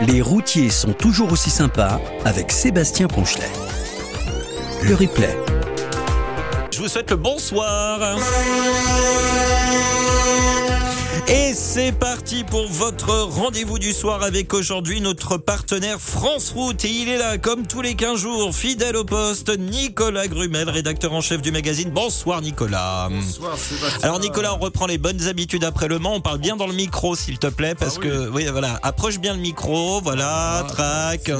Les 0.00 0.22
routiers 0.22 0.70
sont 0.70 0.92
toujours 0.92 1.32
aussi 1.32 1.50
sympas 1.50 2.00
avec 2.24 2.52
Sébastien 2.52 3.08
Ponchelet. 3.08 3.50
Le 4.82 4.94
replay. 4.94 5.36
Je 6.70 6.80
vous 6.80 6.88
souhaite 6.88 7.10
le 7.10 7.16
bonsoir. 7.16 8.00
Et 11.26 11.54
c'est 11.54 11.92
parti 11.92 12.44
pour 12.44 12.68
votre 12.68 13.10
rendez-vous 13.14 13.78
du 13.78 13.92
soir 13.92 14.22
avec 14.22 14.52
aujourd'hui 14.52 15.00
notre 15.00 15.38
partenaire 15.38 15.98
France 15.98 16.50
Route. 16.54 16.84
Et 16.84 16.90
il 16.90 17.08
est 17.08 17.16
là 17.16 17.38
comme 17.38 17.66
tous 17.66 17.80
les 17.80 17.94
15 17.94 18.20
jours, 18.20 18.54
fidèle 18.54 18.94
au 18.96 19.04
poste, 19.04 19.50
Nicolas 19.58 20.28
Grumel, 20.28 20.68
rédacteur 20.68 21.12
en 21.14 21.22
chef 21.22 21.40
du 21.40 21.50
magazine. 21.50 21.90
Bonsoir 21.90 22.42
Nicolas. 22.42 23.08
Bonsoir 23.10 23.56
Sébastien. 23.56 24.00
Alors 24.02 24.20
Nicolas, 24.20 24.54
on 24.54 24.58
reprend 24.58 24.86
les 24.86 24.98
bonnes 24.98 25.26
habitudes 25.26 25.64
après 25.64 25.88
le 25.88 25.98
Mans. 25.98 26.14
On 26.14 26.20
parle 26.20 26.38
bien 26.38 26.56
dans 26.56 26.66
le 26.66 26.74
micro 26.74 27.16
s'il 27.16 27.38
te 27.38 27.46
plaît 27.46 27.74
parce 27.74 27.96
Ah 27.96 28.00
oui. 28.02 28.08
que 28.08 28.28
oui 28.28 28.46
voilà, 28.50 28.78
approche 28.82 29.18
bien 29.18 29.32
le 29.34 29.40
micro, 29.40 30.00
voilà, 30.02 30.58
Ah, 30.58 30.64
trac. 30.68 31.30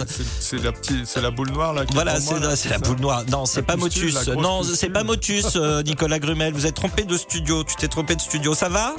c'est- 0.41 0.63
la 0.63 0.73
petite, 0.73 1.07
c'est 1.07 1.21
la 1.21 1.31
boule 1.31 1.51
noire 1.51 1.75
là. 1.75 1.85
Voilà, 1.93 2.19
c'est 2.21 2.71
la 2.71 2.79
boule 2.79 3.01
noire. 3.01 3.23
Non, 3.31 3.45
c'est 3.45 3.63
pas 3.63 3.77
Motus. 3.77 4.17
Non, 4.29 4.63
c'est 4.63 4.89
pas 4.89 5.05
Motus, 5.05 5.57
euh, 5.57 5.83
Nicolas 5.83 6.19
Grumel. 6.19 6.55
Vous 6.55 6.65
êtes 6.67 6.75
trompé 6.75 7.03
de 7.05 7.17
studio. 7.19 7.65
Tu 7.65 7.77
t'es 7.77 7.89
trompé 7.89 8.17
de 8.17 8.21
studio. 8.23 8.55
Ça 8.55 8.69
va? 8.71 8.95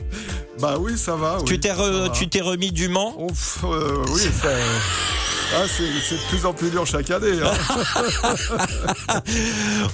Bah 0.59 0.74
oui, 0.79 0.97
ça 0.97 1.15
va. 1.15 1.37
Tu 1.45 1.59
t'es 1.59 1.71
re- 1.71 2.11
tu 2.11 2.27
t'es 2.27 2.41
remis 2.41 2.71
du 2.71 2.87
Mans 2.89 3.13
pff, 3.27 3.59
euh, 3.63 4.03
oui, 4.13 4.21
ça. 4.41 4.49
Ah, 5.55 5.61
c'est 5.67 5.83
de 6.15 6.19
plus 6.29 6.43
en 6.45 6.53
plus 6.53 6.71
dur 6.71 6.85
chaque 6.87 7.11
année. 7.11 7.37
hein. 7.43 9.19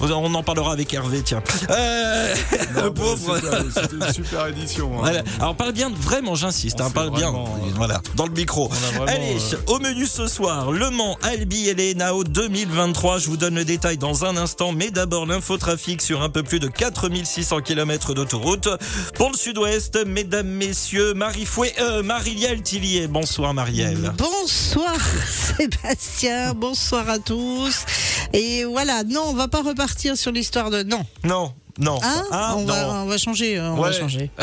On 0.00 0.34
en 0.34 0.42
parlera 0.42 0.72
avec 0.72 0.92
Hervé, 0.94 1.22
tiens. 1.22 1.42
Euh, 1.70 2.34
Non, 2.74 2.82
le 2.84 2.88
mais 2.88 2.90
pauvre. 2.94 3.38
c'était- 3.74 3.94
une 3.96 4.12
super 4.12 4.46
édition. 4.46 4.92
hein. 4.94 5.00
Voilà. 5.00 5.22
Alors 5.40 5.54
parle 5.54 5.72
bien, 5.72 5.90
vraiment 5.94 6.34
j'insiste, 6.34 6.80
On 6.80 6.86
hein, 6.86 6.90
parle 6.90 7.10
bien, 7.10 7.28
euh, 7.28 7.38
voilà, 7.76 8.00
dans 8.16 8.26
le 8.26 8.32
micro. 8.32 8.68
vraiment, 8.68 9.04
Allez, 9.06 9.36
euh, 9.52 9.56
au 9.72 9.78
menu 9.78 10.06
ce 10.06 10.26
soir, 10.26 10.72
Le 10.72 10.88
Mans, 10.90 11.18
Albi 11.22 11.68
et 11.68 11.94
Nao 11.94 12.24
2023. 12.24 13.18
Je 13.18 13.26
vous 13.26 13.36
donne 13.36 13.54
le 13.54 13.64
détail 13.66 13.98
dans 13.98 14.24
un 14.24 14.36
instant, 14.38 14.72
mais 14.72 14.90
d'abord 14.90 15.26
l'infotrafic 15.26 16.00
sur 16.00 16.22
un 16.22 16.30
peu 16.30 16.42
plus 16.42 16.60
de 16.60 16.68
4600 16.68 17.60
km 17.60 18.14
d'autoroute. 18.14 18.68
Pour 19.16 19.30
le 19.30 19.36
sud-ouest, 19.36 19.98
mesdames, 20.06 20.48
messieurs, 20.48 20.71
Marie 21.14 21.44
Fouet, 21.44 21.74
euh, 21.80 22.02
Marielle 22.02 22.62
Tillier. 22.62 23.06
Bonsoir 23.06 23.52
Marielle. 23.52 24.10
Bonsoir 24.16 24.96
Sébastien, 25.28 26.54
bonsoir 26.54 27.10
à 27.10 27.18
tous. 27.18 27.84
Et 28.32 28.64
voilà, 28.64 29.02
non, 29.04 29.22
on 29.26 29.34
va 29.34 29.48
pas 29.48 29.60
repartir 29.60 30.16
sur 30.16 30.32
l'histoire 30.32 30.70
de 30.70 30.82
non. 30.82 31.04
Non, 31.24 31.52
non. 31.78 31.98
Hein 32.02 32.24
Ah, 32.30 32.54
on, 32.56 32.60
non. 32.62 32.66
va, 32.72 32.88
on 33.02 33.04
va 33.06 33.18
changer, 33.18 33.60
on 33.60 33.76
va 33.76 33.92
changer. 33.92 34.30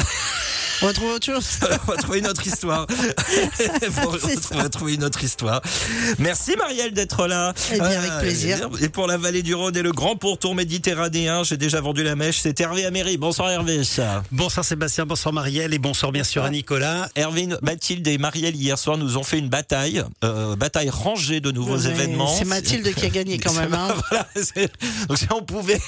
On 0.82 0.86
va 0.86 0.94
trouver 0.94 1.14
autre 1.14 1.26
chose. 1.26 1.60
on 1.88 1.92
va 1.92 1.98
trouver 1.98 2.20
une 2.20 2.28
autre 2.28 2.48
histoire. 2.48 2.88
On 4.52 4.58
va 4.58 4.70
trouver 4.70 4.94
une 4.94 5.04
autre 5.04 5.24
histoire. 5.24 5.62
Merci 6.20 6.56
Marielle 6.56 6.94
d'être 6.94 7.28
là. 7.28 7.54
Eh 7.74 7.76
bien, 7.76 7.86
avec 7.86 8.12
plaisir. 8.20 8.70
Et 8.82 8.88
pour 8.88 9.08
la 9.08 9.18
vallée 9.18 9.44
du 9.44 9.54
Rhône 9.56 9.76
et 9.76 9.82
le 9.82 9.92
grand 9.92 10.16
pourtour 10.16 10.56
méditerranéen, 10.56 11.44
j'ai 11.44 11.58
déjà 11.58 11.82
vendu 11.82 12.04
la 12.04 12.16
mèche. 12.16 12.40
C'est 12.40 12.60
Hervé 12.62 12.86
Améry. 12.86 13.18
Bonsoir 13.18 13.50
Hervé. 13.50 13.82
Bonsoir 14.32 14.66
Sébastien, 14.66 15.06
bonsoir 15.06 15.34
Marielle 15.34 15.74
et 15.74 15.80
bonsoir 15.80 16.12
bien 16.12 16.24
sûr 16.24 16.44
à 16.44 16.50
Nicolas. 16.50 17.10
Hervé, 17.16 17.50
Mathilde 17.62 18.08
et 18.08 18.18
Marielle 18.18 18.56
hier 18.56 18.78
soir 18.78 18.98
nous 18.98 19.18
ont 19.18 19.24
fait 19.24 19.40
une 19.40 19.50
bataille, 19.50 20.04
euh, 20.24 20.56
bataille 20.56 20.90
rangée 20.90 21.42
de 21.42 21.52
nouveaux 21.52 21.78
événements. 21.78 22.34
C'est 22.38 22.46
Mathilde 22.46 22.94
qui 22.94 23.06
a 23.06 23.10
gagné 23.10 23.38
quand 23.38 23.54
même. 23.54 23.74
hein. 23.74 23.90
Voilà, 24.10 24.28
donc 25.08 25.18
si 25.18 25.28
on 25.32 25.42
pouvait 25.42 25.80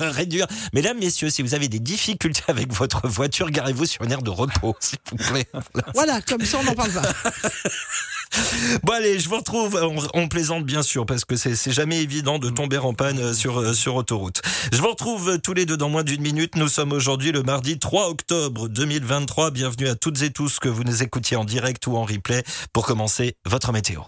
réduire. 0.00 0.46
Mesdames, 0.72 0.98
messieurs, 0.98 1.30
si 1.30 1.42
vous 1.42 1.54
avez 1.54 1.68
des 1.68 1.80
difficultés 1.80 2.42
avec 2.48 2.72
votre 2.72 3.06
voiture, 3.06 3.50
garez-vous 3.50 3.86
sur 3.86 4.02
une 4.02 4.12
aire 4.12 4.22
de 4.24 4.30
repos, 4.30 4.74
s'il 4.80 4.98
vous 5.10 5.16
plaît. 5.16 5.46
Voilà. 5.52 5.92
Voilà, 5.94 6.20
comme 6.22 6.44
ça 6.44 6.58
on 6.60 6.64
n'en 6.64 6.74
parle 6.74 6.92
pas. 6.92 7.02
Bon 8.82 8.92
allez, 8.92 9.18
je 9.18 9.28
vous 9.28 9.36
retrouve. 9.36 9.78
On, 9.80 10.22
on 10.22 10.28
plaisante 10.28 10.64
bien 10.64 10.82
sûr 10.82 11.06
parce 11.06 11.24
que 11.24 11.36
c'est 11.36 11.54
c'est 11.54 11.72
jamais 11.72 12.02
évident 12.02 12.38
de 12.38 12.50
tomber 12.50 12.78
en 12.78 12.92
panne 12.92 13.18
euh, 13.18 13.32
sur 13.32 13.60
euh, 13.60 13.72
sur 13.72 13.94
autoroute. 13.94 14.42
Je 14.72 14.78
vous 14.78 14.88
retrouve 14.88 15.30
euh, 15.30 15.38
tous 15.38 15.54
les 15.54 15.66
deux 15.66 15.76
dans 15.76 15.88
moins 15.88 16.02
d'une 16.02 16.22
minute. 16.22 16.56
Nous 16.56 16.68
sommes 16.68 16.92
aujourd'hui 16.92 17.32
le 17.32 17.42
mardi 17.42 17.78
3 17.78 18.08
octobre 18.08 18.68
2023. 18.68 19.50
Bienvenue 19.52 19.88
à 19.88 19.94
toutes 19.94 20.22
et 20.22 20.30
tous 20.30 20.58
que 20.58 20.68
vous 20.68 20.84
nous 20.84 21.02
écoutiez 21.02 21.36
en 21.36 21.44
direct 21.44 21.86
ou 21.86 21.96
en 21.96 22.04
replay 22.04 22.42
pour 22.72 22.86
commencer 22.86 23.36
votre 23.46 23.72
météo. 23.72 24.00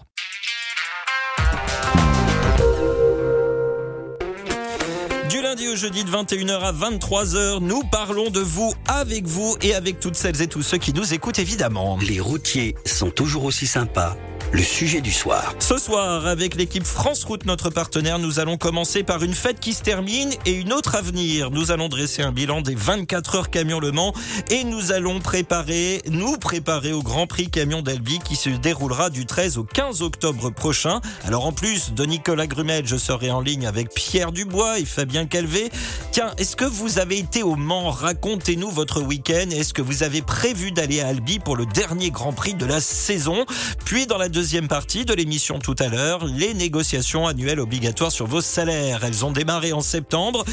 Jeudi 5.77 6.03
de 6.03 6.09
21h 6.09 6.59
à 6.59 6.73
23h, 6.73 7.59
nous 7.61 7.83
parlons 7.83 8.31
de 8.31 8.39
vous, 8.39 8.73
avec 8.87 9.27
vous 9.27 9.55
et 9.61 9.75
avec 9.75 9.99
toutes 9.99 10.15
celles 10.15 10.41
et 10.41 10.47
tous 10.47 10.63
ceux 10.63 10.79
qui 10.79 10.91
nous 10.91 11.13
écoutent 11.13 11.37
évidemment. 11.37 11.99
Les 12.01 12.19
routiers 12.19 12.75
sont 12.83 13.11
toujours 13.11 13.43
aussi 13.43 13.67
sympas. 13.67 14.17
Le 14.53 14.63
sujet 14.63 15.01
du 15.01 15.11
soir. 15.11 15.53
Ce 15.59 15.77
soir, 15.77 16.25
avec 16.25 16.55
l'équipe 16.55 16.85
France 16.85 17.25
Route, 17.25 17.45
notre 17.45 17.69
partenaire, 17.69 18.17
nous 18.17 18.39
allons 18.39 18.55
commencer 18.55 19.03
par 19.03 19.21
une 19.21 19.33
fête 19.33 19.59
qui 19.59 19.73
se 19.73 19.83
termine 19.83 20.29
et 20.45 20.53
une 20.53 20.71
autre 20.71 20.95
à 20.95 21.01
venir. 21.01 21.51
Nous 21.51 21.71
allons 21.71 21.89
dresser 21.89 22.21
un 22.21 22.31
bilan 22.31 22.61
des 22.61 22.73
24 22.73 23.35
heures 23.35 23.49
camion 23.49 23.81
Le 23.81 23.91
Mans 23.91 24.13
et 24.49 24.63
nous 24.63 24.93
allons 24.93 25.19
préparer, 25.19 26.01
nous 26.09 26.37
préparer 26.37 26.93
au 26.93 27.03
Grand 27.03 27.27
Prix 27.27 27.49
Camion 27.49 27.81
d'Albi 27.81 28.19
qui 28.19 28.37
se 28.37 28.49
déroulera 28.49 29.09
du 29.09 29.25
13 29.25 29.57
au 29.57 29.65
15 29.65 30.01
octobre 30.01 30.49
prochain. 30.49 31.01
Alors 31.25 31.45
en 31.45 31.51
plus 31.51 31.93
de 31.93 32.05
Nicolas 32.05 32.47
Grumel, 32.47 32.87
je 32.87 32.95
serai 32.95 33.29
en 33.31 33.41
ligne 33.41 33.67
avec 33.67 33.93
Pierre 33.93 34.31
Dubois 34.31 34.79
et 34.79 34.85
Fabien 34.85 35.25
Calvé. 35.25 35.69
Tiens, 36.13 36.31
est-ce 36.37 36.55
que 36.55 36.65
vous 36.65 36.99
avez 36.99 37.19
été 37.19 37.43
au 37.43 37.57
Mans? 37.57 37.91
Racontez-nous 37.91 38.71
votre 38.71 39.01
week-end. 39.01 39.49
Est-ce 39.51 39.73
que 39.73 39.81
vous 39.81 40.03
avez 40.03 40.21
prévu 40.21 40.71
d'aller 40.71 41.01
à 41.01 41.07
Albi 41.07 41.39
pour 41.39 41.57
le 41.57 41.65
dernier 41.65 42.11
Grand 42.11 42.31
Prix 42.31 42.53
de 42.53 42.65
la 42.65 42.79
saison? 42.79 43.45
Puis 43.83 44.07
dans 44.07 44.17
la 44.17 44.29
deuxième 44.37 44.67
partie 44.67 45.03
de 45.03 45.15
l'émission 45.15 45.57
tout 45.57 45.75
à 45.79 45.87
l'heure, 45.87 46.23
les 46.23 46.53
négociations 46.53 47.25
annuelles 47.25 47.59
obligatoires 47.59 48.11
sur 48.11 48.27
vos 48.27 48.39
salaires. 48.39 49.03
Elles 49.03 49.25
ont 49.25 49.31
démarré 49.31 49.73
en 49.73 49.81
septembre 49.81 50.45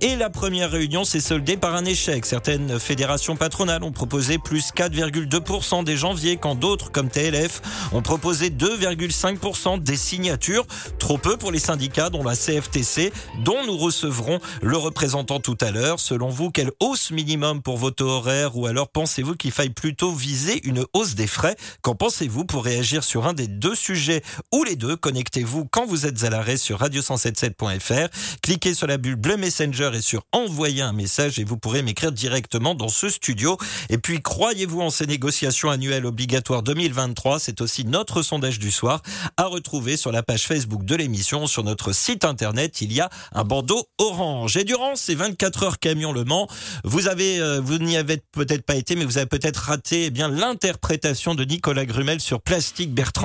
et 0.00 0.14
la 0.14 0.30
première 0.30 0.70
réunion 0.70 1.02
s'est 1.02 1.18
soldée 1.18 1.56
par 1.56 1.74
un 1.74 1.84
échec. 1.84 2.24
Certaines 2.24 2.78
fédérations 2.78 3.34
patronales 3.34 3.82
ont 3.82 3.90
proposé 3.90 4.38
plus 4.38 4.70
4,2% 4.72 5.82
dès 5.82 5.96
janvier 5.96 6.36
quand 6.36 6.54
d'autres 6.54 6.92
comme 6.92 7.08
TLF 7.08 7.62
ont 7.90 8.00
proposé 8.00 8.48
2,5% 8.48 9.82
des 9.82 9.96
signatures. 9.96 10.64
Trop 11.00 11.18
peu 11.18 11.36
pour 11.36 11.50
les 11.50 11.58
syndicats 11.58 12.10
dont 12.10 12.22
la 12.22 12.36
CFTC 12.36 13.12
dont 13.44 13.66
nous 13.66 13.76
recevrons 13.76 14.38
le 14.62 14.76
représentant 14.76 15.40
tout 15.40 15.58
à 15.60 15.72
l'heure. 15.72 15.98
Selon 15.98 16.28
vous, 16.28 16.52
quelle 16.52 16.70
hausse 16.78 17.10
minimum 17.10 17.60
pour 17.60 17.76
vos 17.76 17.90
taux 17.90 18.08
horaires? 18.08 18.56
Ou 18.56 18.66
alors 18.66 18.88
pensez-vous 18.88 19.34
qu'il 19.34 19.50
faille 19.50 19.70
plutôt 19.70 20.12
viser 20.12 20.64
une 20.64 20.84
hausse 20.92 21.16
des 21.16 21.26
frais? 21.26 21.56
Qu'en 21.80 21.96
pensez-vous 21.96 22.44
pour 22.44 22.64
réagir 22.64 23.02
sur 23.02 23.26
un 23.26 23.31
des 23.32 23.46
deux 23.46 23.74
sujets 23.74 24.22
ou 24.52 24.64
les 24.64 24.76
deux 24.76 24.96
Connectez-vous 24.96 25.66
quand 25.66 25.86
vous 25.86 26.06
êtes 26.06 26.24
à 26.24 26.30
l'arrêt 26.30 26.56
sur 26.56 26.80
radio177.fr. 26.80 28.08
Cliquez 28.42 28.74
sur 28.74 28.86
la 28.86 28.98
bulle 28.98 29.16
Bleu 29.16 29.36
Messenger 29.36 29.90
et 29.94 30.02
sur 30.02 30.24
envoyer 30.32 30.82
un 30.82 30.92
message 30.92 31.38
et 31.38 31.44
vous 31.44 31.56
pourrez 31.56 31.82
m'écrire 31.82 32.12
directement 32.12 32.74
dans 32.74 32.88
ce 32.88 33.08
studio. 33.08 33.56
Et 33.88 33.98
puis, 33.98 34.20
croyez-vous 34.20 34.80
en 34.80 34.90
ces 34.90 35.06
négociations 35.06 35.70
annuelles 35.70 36.06
obligatoires 36.06 36.62
2023 36.62 37.38
C'est 37.38 37.60
aussi 37.60 37.84
notre 37.84 38.22
sondage 38.22 38.58
du 38.58 38.70
soir 38.70 39.02
à 39.36 39.44
retrouver 39.44 39.96
sur 39.96 40.12
la 40.12 40.22
page 40.22 40.46
Facebook 40.46 40.84
de 40.84 40.96
l'émission. 40.96 41.46
Sur 41.46 41.64
notre 41.64 41.92
site 41.92 42.24
internet, 42.24 42.80
il 42.80 42.92
y 42.92 43.00
a 43.00 43.10
un 43.32 43.44
bandeau 43.44 43.86
orange. 43.98 44.56
Et 44.56 44.64
durant 44.64 44.96
ces 44.96 45.14
24 45.14 45.62
heures 45.62 45.78
camion 45.78 46.12
Le 46.12 46.24
Mans, 46.24 46.48
vous 46.84 47.08
euh, 47.08 47.60
vous 47.62 47.78
n'y 47.78 47.96
avez 47.96 48.20
peut-être 48.32 48.64
pas 48.64 48.74
été, 48.74 48.96
mais 48.96 49.04
vous 49.04 49.18
avez 49.18 49.26
peut-être 49.26 49.56
raté 49.56 50.06
eh 50.06 50.10
bien 50.10 50.28
l'interprétation 50.28 51.34
de 51.34 51.44
Nicolas 51.44 51.84
Grumel 51.84 52.20
sur 52.20 52.40
Plastique 52.40 52.92
Bertrand, 52.92 53.21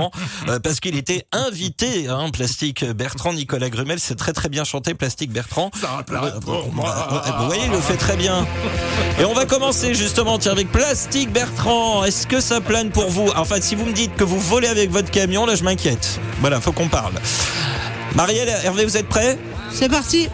euh, 0.48 0.60
parce 0.60 0.80
qu'il 0.80 0.96
était 0.98 1.26
invité, 1.32 2.08
hein, 2.08 2.30
Plastique 2.32 2.86
Bertrand, 2.86 3.34
Nicolas 3.34 3.70
Grumel, 3.70 4.00
c'est 4.00 4.16
très 4.16 4.34
très 4.34 4.50
bien 4.50 4.64
chanté 4.64 4.94
Plastique 4.94 5.32
Bertrand. 5.32 5.72
Ça 5.80 5.88
rappellerait 5.88 6.40
pour 6.42 6.72
moi. 6.74 7.26
Vous 7.40 7.46
voyez, 7.46 7.64
il 7.66 7.72
le 7.72 7.80
fait 7.80 7.98
très 7.98 8.16
bien. 8.16 8.46
Et 9.20 9.26
on 9.26 9.34
va 9.34 9.46
commencer 9.46 9.94
justement 9.94 10.38
tiens, 10.40 10.52
avec 10.52 10.72
Plastique 10.72 11.32
Bertrand. 11.32 12.04
Est-ce 12.04 12.28
que 12.28 12.40
ça 12.40 12.62
plane 12.62 12.90
pour 12.90 13.10
vous? 13.10 13.30
Enfin, 13.36 13.58
si 13.62 13.76
vous 13.76 13.86
me 13.86 13.94
dites 13.94 14.16
que 14.16 14.24
vous 14.24 14.40
volez 14.40 14.68
avec 14.68 14.92
votre 14.92 15.12
camion, 15.12 15.46
là, 15.46 15.56
je 15.56 15.64
m'inquiète. 15.64 16.20
Voilà, 16.42 16.62
faut 16.62 16.72
qu'on 16.72 16.88
parle. 16.88 17.14
Marielle, 18.16 18.50
Hervé, 18.64 18.86
vous 18.86 18.98
êtes 18.98 19.08
prêts? 19.08 19.38
C'est 19.72 19.90
parti. 19.90 20.30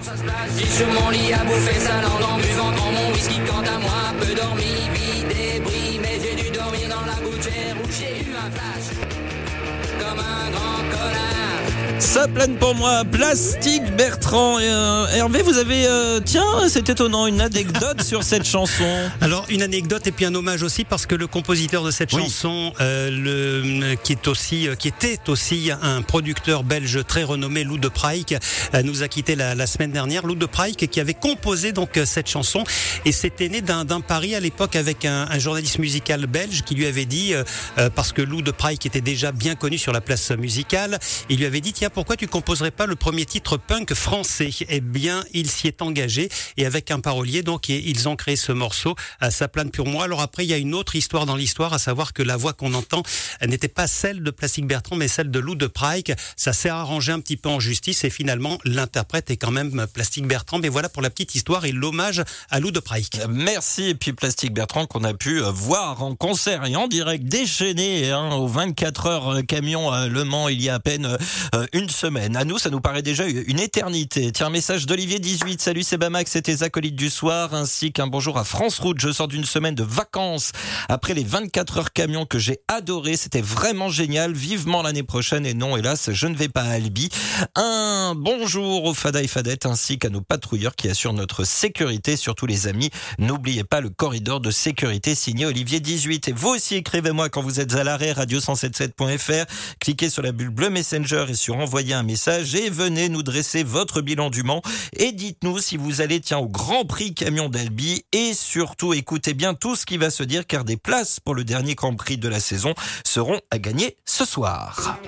Ça 12.03 12.27
plane 12.27 12.57
pour 12.57 12.75
moi, 12.75 13.03
Plastique 13.05 13.83
Bertrand. 13.95 14.59
Et, 14.59 14.67
euh, 14.67 15.07
Hervé, 15.15 15.41
vous 15.41 15.57
avez, 15.57 15.87
euh, 15.87 16.19
tiens, 16.23 16.43
c'est 16.67 16.87
étonnant, 16.89 17.25
une 17.27 17.39
anecdote 17.41 18.03
sur 18.03 18.23
cette 18.23 18.45
chanson. 18.45 18.83
Alors 19.21 19.45
une 19.49 19.63
anecdote 19.63 20.05
et 20.05 20.11
puis 20.11 20.25
un 20.25 20.35
hommage 20.35 20.61
aussi 20.63 20.83
parce 20.83 21.05
que 21.05 21.15
le 21.15 21.25
compositeur 21.27 21.83
de 21.83 21.91
cette 21.91 22.11
Oui. 22.13 22.21
chanson, 22.21 22.73
euh, 22.81 23.09
le, 23.09 23.95
qui 23.95 24.11
est 24.11 24.27
aussi, 24.27 24.67
euh, 24.67 24.75
qui 24.75 24.89
était 24.89 25.17
aussi 25.27 25.71
un 25.81 26.01
producteur 26.03 26.63
belge 26.63 26.99
très 27.07 27.23
renommé, 27.23 27.63
Lou 27.63 27.77
de 27.77 27.87
Praik, 27.87 28.35
euh, 28.75 28.83
nous 28.83 29.01
a 29.01 29.07
quitté 29.07 29.35
la, 29.35 29.55
la 29.55 29.65
semaine 29.65 29.91
dernière. 29.91 30.27
Lou 30.27 30.35
de 30.35 30.45
Praik 30.45 30.87
qui 30.91 30.99
avait 30.99 31.13
composé 31.15 31.71
donc 31.71 31.97
euh, 31.97 32.05
cette 32.05 32.27
chanson 32.29 32.63
et 33.05 33.11
c'était 33.13 33.49
né 33.49 33.61
d'un 33.61 33.85
d'un 33.85 34.01
pari 34.01 34.35
à 34.35 34.39
l'époque 34.41 34.75
avec 34.75 35.05
un, 35.05 35.27
un 35.31 35.39
journaliste 35.39 35.79
musical 35.79 36.27
belge 36.27 36.63
qui 36.63 36.75
lui 36.75 36.85
avait 36.85 37.05
dit, 37.05 37.33
euh, 37.33 37.43
euh, 37.79 37.89
parce 37.89 38.11
que 38.11 38.21
Lou 38.21 38.41
de 38.41 38.51
Praik 38.51 38.85
était 38.85 39.01
déjà 39.01 39.31
bien 39.31 39.55
connu 39.55 39.77
sur 39.77 39.93
la 39.93 40.01
place 40.01 40.29
musicale, 40.31 40.99
il 41.29 41.37
lui 41.39 41.45
avait 41.45 41.61
dit 41.61 41.71
tiens 41.73 41.89
pourquoi 41.93 42.17
tu 42.17 42.27
composerais 42.27 42.71
pas 42.71 42.85
le 42.85 42.95
premier 42.95 43.25
titre 43.25 43.57
punk 43.57 43.93
français? 43.93 44.49
Eh 44.67 44.81
bien 44.81 45.23
il 45.33 45.49
s'y 45.49 45.67
est 45.67 45.81
engagé 45.81 46.29
et 46.57 46.65
avec 46.65 46.91
un 46.91 46.99
parolier 46.99 47.43
donc 47.43 47.69
ils 47.69 48.09
ont 48.09 48.15
créé 48.15 48.35
ce 48.35 48.51
morceau 48.51 48.95
à 49.19 49.31
ça 49.31 49.47
plane 49.47 49.69
pour 49.69 49.87
moi. 49.87 50.05
Alors 50.05 50.21
après 50.21 50.43
il 50.43 50.49
y 50.49 50.53
a 50.53 50.57
une 50.57 50.73
autre 50.73 50.95
histoire 50.95 51.25
dans 51.25 51.35
l'histoire 51.35 51.73
à 51.73 51.79
savoir 51.79 52.13
que 52.13 52.23
la 52.23 52.35
voix 52.35 52.53
qu'on 52.53 52.73
entend 52.73 53.03
n'était 53.45 53.67
pas 53.67 53.87
celle 53.87 54.23
de 54.23 54.31
Plastic 54.31 54.65
Bertrand 54.65 54.95
mais 54.95 55.07
celle 55.07 55.29
de 55.29 55.39
Lou 55.39 55.55
de 55.55 55.67
Praik. 55.67 56.11
Ça 56.35 56.51
s'est 56.53 56.69
arrangé 56.69 57.11
un 57.11 57.19
petit 57.19 57.37
peu 57.37 57.49
en 57.49 57.59
justice 57.59 58.03
et 58.03 58.09
finalement 58.09 58.57
l'interprète 58.65 59.29
est 59.29 59.37
quand 59.37 59.51
même 59.51 59.85
Plastic 59.93 60.25
Bertrand. 60.25 60.59
Mais 60.59 60.69
voilà 60.69 60.89
pour 60.89 61.01
la 61.01 61.09
petite 61.09 61.35
histoire 61.35 61.65
et 61.65 61.71
l'hommage 61.71 62.23
à 62.49 62.59
Lou 62.59 62.71
de 62.71 62.79
Praik. 62.79 63.19
Merci. 63.29 63.89
Et 63.89 63.95
puis 63.95 64.13
Plastique 64.13 64.53
Bertrand 64.53 64.87
qu'on 64.87 65.03
a 65.03 65.13
pu 65.13 65.41
euh, 65.41 65.51
voir 65.51 66.03
en 66.03 66.15
concert 66.15 66.65
et 66.65 66.75
en 66.75 66.87
direct 66.87 67.25
déchaîné 67.25 68.09
hein, 68.09 68.31
au 68.31 68.47
24 68.47 69.05
heures 69.05 69.29
euh, 69.29 69.41
camion 69.41 69.91
à 69.91 70.07
Le 70.07 70.23
Mans 70.23 70.49
il 70.49 70.61
y 70.61 70.69
a 70.69 70.75
à 70.75 70.79
peine 70.79 71.17
euh, 71.53 71.65
une 71.83 71.89
semaine. 71.89 72.37
À 72.37 72.45
nous, 72.45 72.57
ça 72.57 72.69
nous 72.69 72.79
paraît 72.79 73.01
déjà 73.01 73.25
une 73.27 73.59
éternité. 73.59 74.31
Tiens, 74.31 74.49
message 74.49 74.85
d'Olivier 74.85 75.19
18. 75.19 75.61
Salut, 75.61 75.83
c'est 75.83 75.97
Bamax 75.97 76.33
et 76.37 76.41
tes 76.41 76.63
acolytes 76.63 76.95
du 76.95 77.09
soir, 77.09 77.53
ainsi 77.53 77.91
qu'un 77.91 78.07
bonjour 78.07 78.37
à 78.37 78.45
France 78.45 78.79
Route. 78.79 79.01
Je 79.01 79.11
sors 79.11 79.27
d'une 79.27 79.43
semaine 79.43 79.75
de 79.75 79.83
vacances 79.83 80.53
après 80.87 81.13
les 81.13 81.25
24 81.25 81.77
heures 81.77 81.91
camion 81.91 82.25
que 82.25 82.39
j'ai 82.39 82.59
adoré. 82.69 83.17
C'était 83.17 83.41
vraiment 83.41 83.89
génial. 83.89 84.31
Vivement 84.31 84.81
l'année 84.81 85.03
prochaine. 85.03 85.45
Et 85.45 85.53
non, 85.53 85.75
hélas, 85.75 86.09
je 86.13 86.27
ne 86.27 86.35
vais 86.35 86.47
pas 86.47 86.61
à 86.61 86.75
Albi. 86.75 87.09
Un 87.55 88.13
bonjour 88.15 88.85
aux 88.85 88.93
Fada 88.93 89.21
et 89.21 89.27
Fadettes 89.27 89.65
ainsi 89.65 89.99
qu'à 89.99 90.09
nos 90.09 90.21
patrouilleurs 90.21 90.77
qui 90.77 90.87
assurent 90.87 91.11
notre 91.11 91.43
sécurité. 91.43 92.15
Surtout 92.15 92.45
les 92.45 92.67
amis, 92.67 92.91
n'oubliez 93.19 93.65
pas 93.65 93.81
le 93.81 93.89
corridor 93.89 94.39
de 94.39 94.51
sécurité 94.51 95.15
signé 95.15 95.45
Olivier 95.45 95.81
18. 95.81 96.29
Et 96.29 96.31
vous 96.31 96.49
aussi, 96.49 96.75
écrivez-moi 96.75 97.27
quand 97.27 97.41
vous 97.41 97.59
êtes 97.59 97.75
à 97.75 97.83
l'arrêt 97.83 98.13
radio177.fr. 98.13 99.45
Cliquez 99.81 100.09
sur 100.09 100.21
la 100.21 100.31
bulle 100.31 100.49
bleue 100.49 100.69
Messenger 100.69 101.25
et 101.27 101.35
sur 101.35 101.57
envoyer 101.73 101.95
un 101.95 102.03
message 102.03 102.53
et 102.53 102.69
venez 102.69 103.09
nous 103.09 103.23
dresser 103.23 103.63
votre 103.63 104.01
bilan 104.01 104.29
du 104.29 104.43
Mans. 104.43 104.61
Et 104.95 105.11
dites-nous 105.11 105.57
si 105.57 105.75
vous 105.75 106.01
allez, 106.01 106.19
tiens, 106.19 106.37
au 106.37 106.47
Grand 106.47 106.85
Prix 106.85 107.15
Camion 107.15 107.49
d'Albi. 107.49 108.03
Et 108.11 108.35
surtout, 108.35 108.93
écoutez 108.93 109.33
bien 109.33 109.55
tout 109.55 109.75
ce 109.75 109.87
qui 109.87 109.97
va 109.97 110.11
se 110.11 110.21
dire 110.21 110.45
car 110.45 110.65
des 110.65 110.77
places 110.77 111.19
pour 111.19 111.33
le 111.33 111.43
dernier 111.43 111.73
Grand 111.73 111.95
Prix 111.95 112.17
de 112.17 112.27
la 112.29 112.39
saison 112.39 112.75
seront 113.03 113.41
à 113.49 113.57
gagner 113.57 113.97
ce 114.05 114.23
soir. 114.23 114.99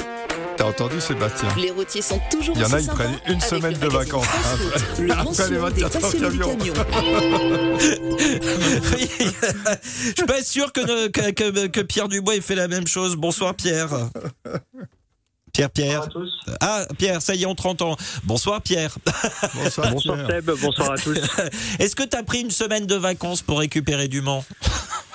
T'as 0.57 0.65
entendu 0.65 0.99
Sébastien 0.99 1.49
Les 1.55 1.69
routiers 1.69 2.01
sont 2.01 2.19
toujours 2.31 2.55
Il 2.57 2.61
y 2.63 2.65
en 2.65 2.73
a, 2.73 2.79
ils 2.79 2.87
prennent 2.87 3.19
une 3.27 3.41
semaine 3.41 3.77
de 3.77 3.87
vacances. 3.87 4.25
France 4.25 4.57
Route, 4.57 4.99
le 4.99 5.11
Après 5.19 5.43
les 5.43 5.49
des 5.49 5.57
24 5.57 6.03
heures 6.03 6.11
camion. 6.13 6.57
je 9.83 10.13
suis 10.15 10.25
pas 10.25 10.41
sûr 10.43 10.73
que, 10.73 11.09
que, 11.09 11.29
que- 11.29 11.67
que 11.67 11.81
Pierre 11.81 12.07
Dubois 12.07 12.37
ait 12.37 12.41
fait 12.41 12.55
la 12.55 12.67
même 12.67 12.87
chose. 12.87 13.15
Bonsoir 13.17 13.53
Pierre. 13.53 13.89
Pierre, 15.55 15.69
Pierre. 15.71 16.01
Ah, 16.59 16.85
Pierre, 16.97 17.21
ça 17.21 17.33
y 17.33 17.43
est, 17.43 17.45
on 17.45 17.55
30 17.55 17.81
ans. 17.81 17.95
Bonsoir 18.25 18.61
Pierre. 18.61 18.97
Bonsoir, 19.55 19.89
Bonsoir 19.91 20.17
Pierre. 20.17 20.27
Seb, 20.43 20.51
bonsoir 20.61 20.91
à 20.91 20.97
tous. 20.97 21.17
Est-ce 21.79 21.95
que 21.95 22.03
tu 22.03 22.17
as 22.17 22.23
pris 22.23 22.41
une 22.41 22.51
semaine 22.51 22.85
de 22.85 22.95
vacances 22.95 23.41
pour 23.41 23.59
récupérer 23.59 24.07
du 24.09 24.21
Mans? 24.21 24.43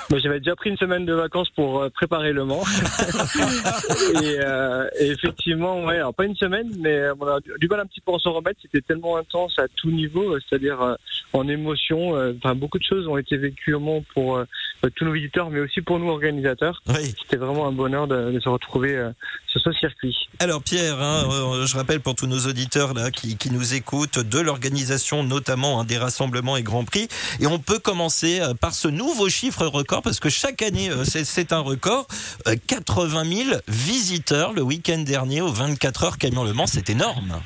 Moi, 0.09 0.19
J'avais 0.19 0.39
déjà 0.41 0.57
pris 0.57 0.71
une 0.71 0.77
semaine 0.79 1.05
de 1.05 1.13
vacances 1.13 1.51
pour 1.51 1.83
euh, 1.83 1.91
préparer 1.91 2.33
le 2.33 2.45
Mans. 2.45 2.65
et, 4.23 4.39
euh, 4.41 4.89
et 4.99 5.07
effectivement, 5.11 5.85
ouais, 5.85 5.97
alors 5.97 6.15
pas 6.15 6.25
une 6.25 6.35
semaine, 6.37 6.69
mais 6.81 7.01
on 7.21 7.27
a 7.27 7.39
du- 7.61 7.69
mal 7.69 7.81
un 7.81 7.87
petit 7.87 8.01
peu 8.01 8.13
à 8.15 8.19
s'en 8.19 8.33
remettre. 8.33 8.59
C'était 8.63 8.81
tellement 8.81 9.17
intense 9.19 9.57
à 9.59 9.67
tout 9.77 9.91
niveau, 9.91 10.35
euh, 10.35 10.41
c'est-à-dire 10.49 10.81
euh, 10.81 10.95
en 11.33 11.47
émotion. 11.49 12.17
euh, 12.17 12.33
Enfin, 12.39 12.55
beaucoup 12.55 12.79
de 12.79 12.85
choses 12.85 13.07
ont 13.07 13.19
été 13.19 13.37
vécues 13.37 13.75
au 13.75 13.81
Mans 13.81 14.03
pour 14.15 14.37
euh, 14.39 14.45
tous 14.89 15.05
nos 15.05 15.13
visiteurs, 15.13 15.51
mais 15.51 15.61
aussi 15.61 15.83
pour 15.83 15.99
nous 15.99 16.09
organisateurs. 16.09 16.83
Oui. 16.89 17.15
C'était 17.23 17.37
vraiment 17.37 17.67
un 17.69 17.73
bonheur 17.73 18.07
de, 18.09 18.31
de 18.31 18.41
se 18.41 18.49
retrouver 18.49 18.97
euh, 18.97 19.11
sur 19.47 19.61
ce 19.61 19.73
circuit. 19.73 20.17
Alors 20.39 20.63
Pierre, 20.63 20.99
hein, 21.01 21.25
euh, 21.31 21.67
je 21.67 21.77
rappelle 21.77 22.01
pour 22.01 22.15
tous 22.15 22.27
nos 22.27 22.47
auditeurs 22.47 22.95
là 22.95 23.11
qui, 23.11 23.37
qui 23.37 23.51
nous 23.51 23.75
écoutent 23.75 24.19
de 24.19 24.39
l'organisation 24.39 25.23
notamment 25.23 25.81
hein, 25.81 25.85
des 25.85 25.99
rassemblements 25.99 26.57
et 26.57 26.63
Grands 26.63 26.85
Prix. 26.85 27.09
Et 27.41 27.47
on 27.47 27.59
peut 27.59 27.79
commencer 27.79 28.41
euh, 28.41 28.55
par 28.55 28.73
ce 28.73 28.89
nouveau 28.89 29.29
chiffre 29.29 29.67
record 29.67 30.03
parce 30.03 30.21
que 30.21 30.31
chaque 30.31 30.63
année 30.63 30.91
euh, 30.91 31.05
c'est- 31.05 31.51
un 31.53 31.59
record. 31.61 32.07
Euh, 32.47 32.55
80 32.67 33.25
000 33.25 33.57
visiteurs 33.67 34.53
le 34.53 34.63
week-end 34.63 34.99
dernier 34.99 35.41
au 35.41 35.49
24 35.49 36.05
heures 36.05 36.19
Camion 36.19 36.45
Le 36.45 36.53
Mans, 36.53 36.67
c'est 36.67 36.89
énorme. 36.91 37.41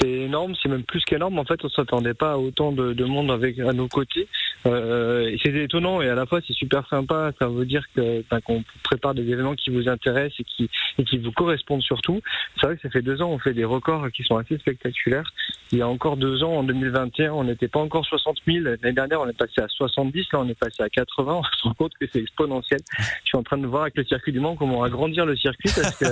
C'est 0.00 0.08
énorme, 0.10 0.54
c'est 0.62 0.68
même 0.68 0.82
plus 0.84 1.04
qu'énorme. 1.04 1.38
En 1.38 1.44
fait, 1.44 1.58
on 1.64 1.68
s'attendait 1.68 2.14
pas 2.14 2.32
à 2.32 2.36
autant 2.36 2.72
de, 2.72 2.92
de 2.92 3.04
monde 3.04 3.30
avec 3.30 3.58
à 3.58 3.72
nos 3.72 3.88
côtés. 3.88 4.28
Euh, 4.66 5.36
c'est 5.42 5.54
étonnant 5.54 6.02
et 6.02 6.08
à 6.08 6.14
la 6.14 6.26
fois 6.26 6.40
c'est 6.46 6.52
super 6.52 6.86
sympa. 6.88 7.32
Ça 7.38 7.48
veut 7.48 7.64
dire 7.64 7.84
que 7.94 8.24
ben, 8.30 8.40
qu'on 8.40 8.64
prépare 8.82 9.14
des 9.14 9.22
événements 9.22 9.54
qui 9.54 9.70
vous 9.70 9.88
intéressent 9.88 10.40
et 10.40 10.44
qui 10.44 10.70
et 10.98 11.04
qui 11.04 11.18
vous 11.18 11.32
correspondent 11.32 11.82
surtout. 11.82 12.20
C'est 12.56 12.66
vrai 12.66 12.76
que 12.76 12.82
ça 12.82 12.90
fait 12.90 13.02
deux 13.02 13.22
ans 13.22 13.30
on 13.30 13.38
fait 13.38 13.54
des 13.54 13.64
records 13.64 14.10
qui 14.10 14.22
sont 14.24 14.36
assez 14.36 14.58
spectaculaires. 14.58 15.30
Il 15.72 15.78
y 15.78 15.82
a 15.82 15.88
encore 15.88 16.16
deux 16.16 16.42
ans, 16.42 16.56
en 16.56 16.62
2021, 16.62 17.32
on 17.32 17.44
n'était 17.44 17.68
pas 17.68 17.80
encore 17.80 18.04
60 18.06 18.38
000. 18.46 18.58
L'année 18.64 18.92
dernière, 18.92 19.20
on 19.20 19.28
est 19.28 19.36
passé 19.36 19.60
à 19.60 19.68
70. 19.68 20.26
Là, 20.32 20.40
on 20.40 20.48
est 20.48 20.58
passé 20.58 20.82
à 20.82 20.88
80. 20.88 21.34
On 21.34 21.42
se 21.42 21.62
rend 21.64 21.74
compte 21.74 21.92
que 22.00 22.06
c'est 22.10 22.20
exponentiel. 22.20 22.80
Je 22.98 23.28
suis 23.28 23.36
en 23.36 23.42
train 23.42 23.58
de 23.58 23.66
voir 23.66 23.82
avec 23.82 23.96
le 23.96 24.04
circuit 24.04 24.32
du 24.32 24.40
Mans 24.40 24.56
comment 24.56 24.82
agrandir 24.82 25.26
le 25.26 25.36
circuit 25.36 25.70
parce 25.74 25.96
que 25.96 26.06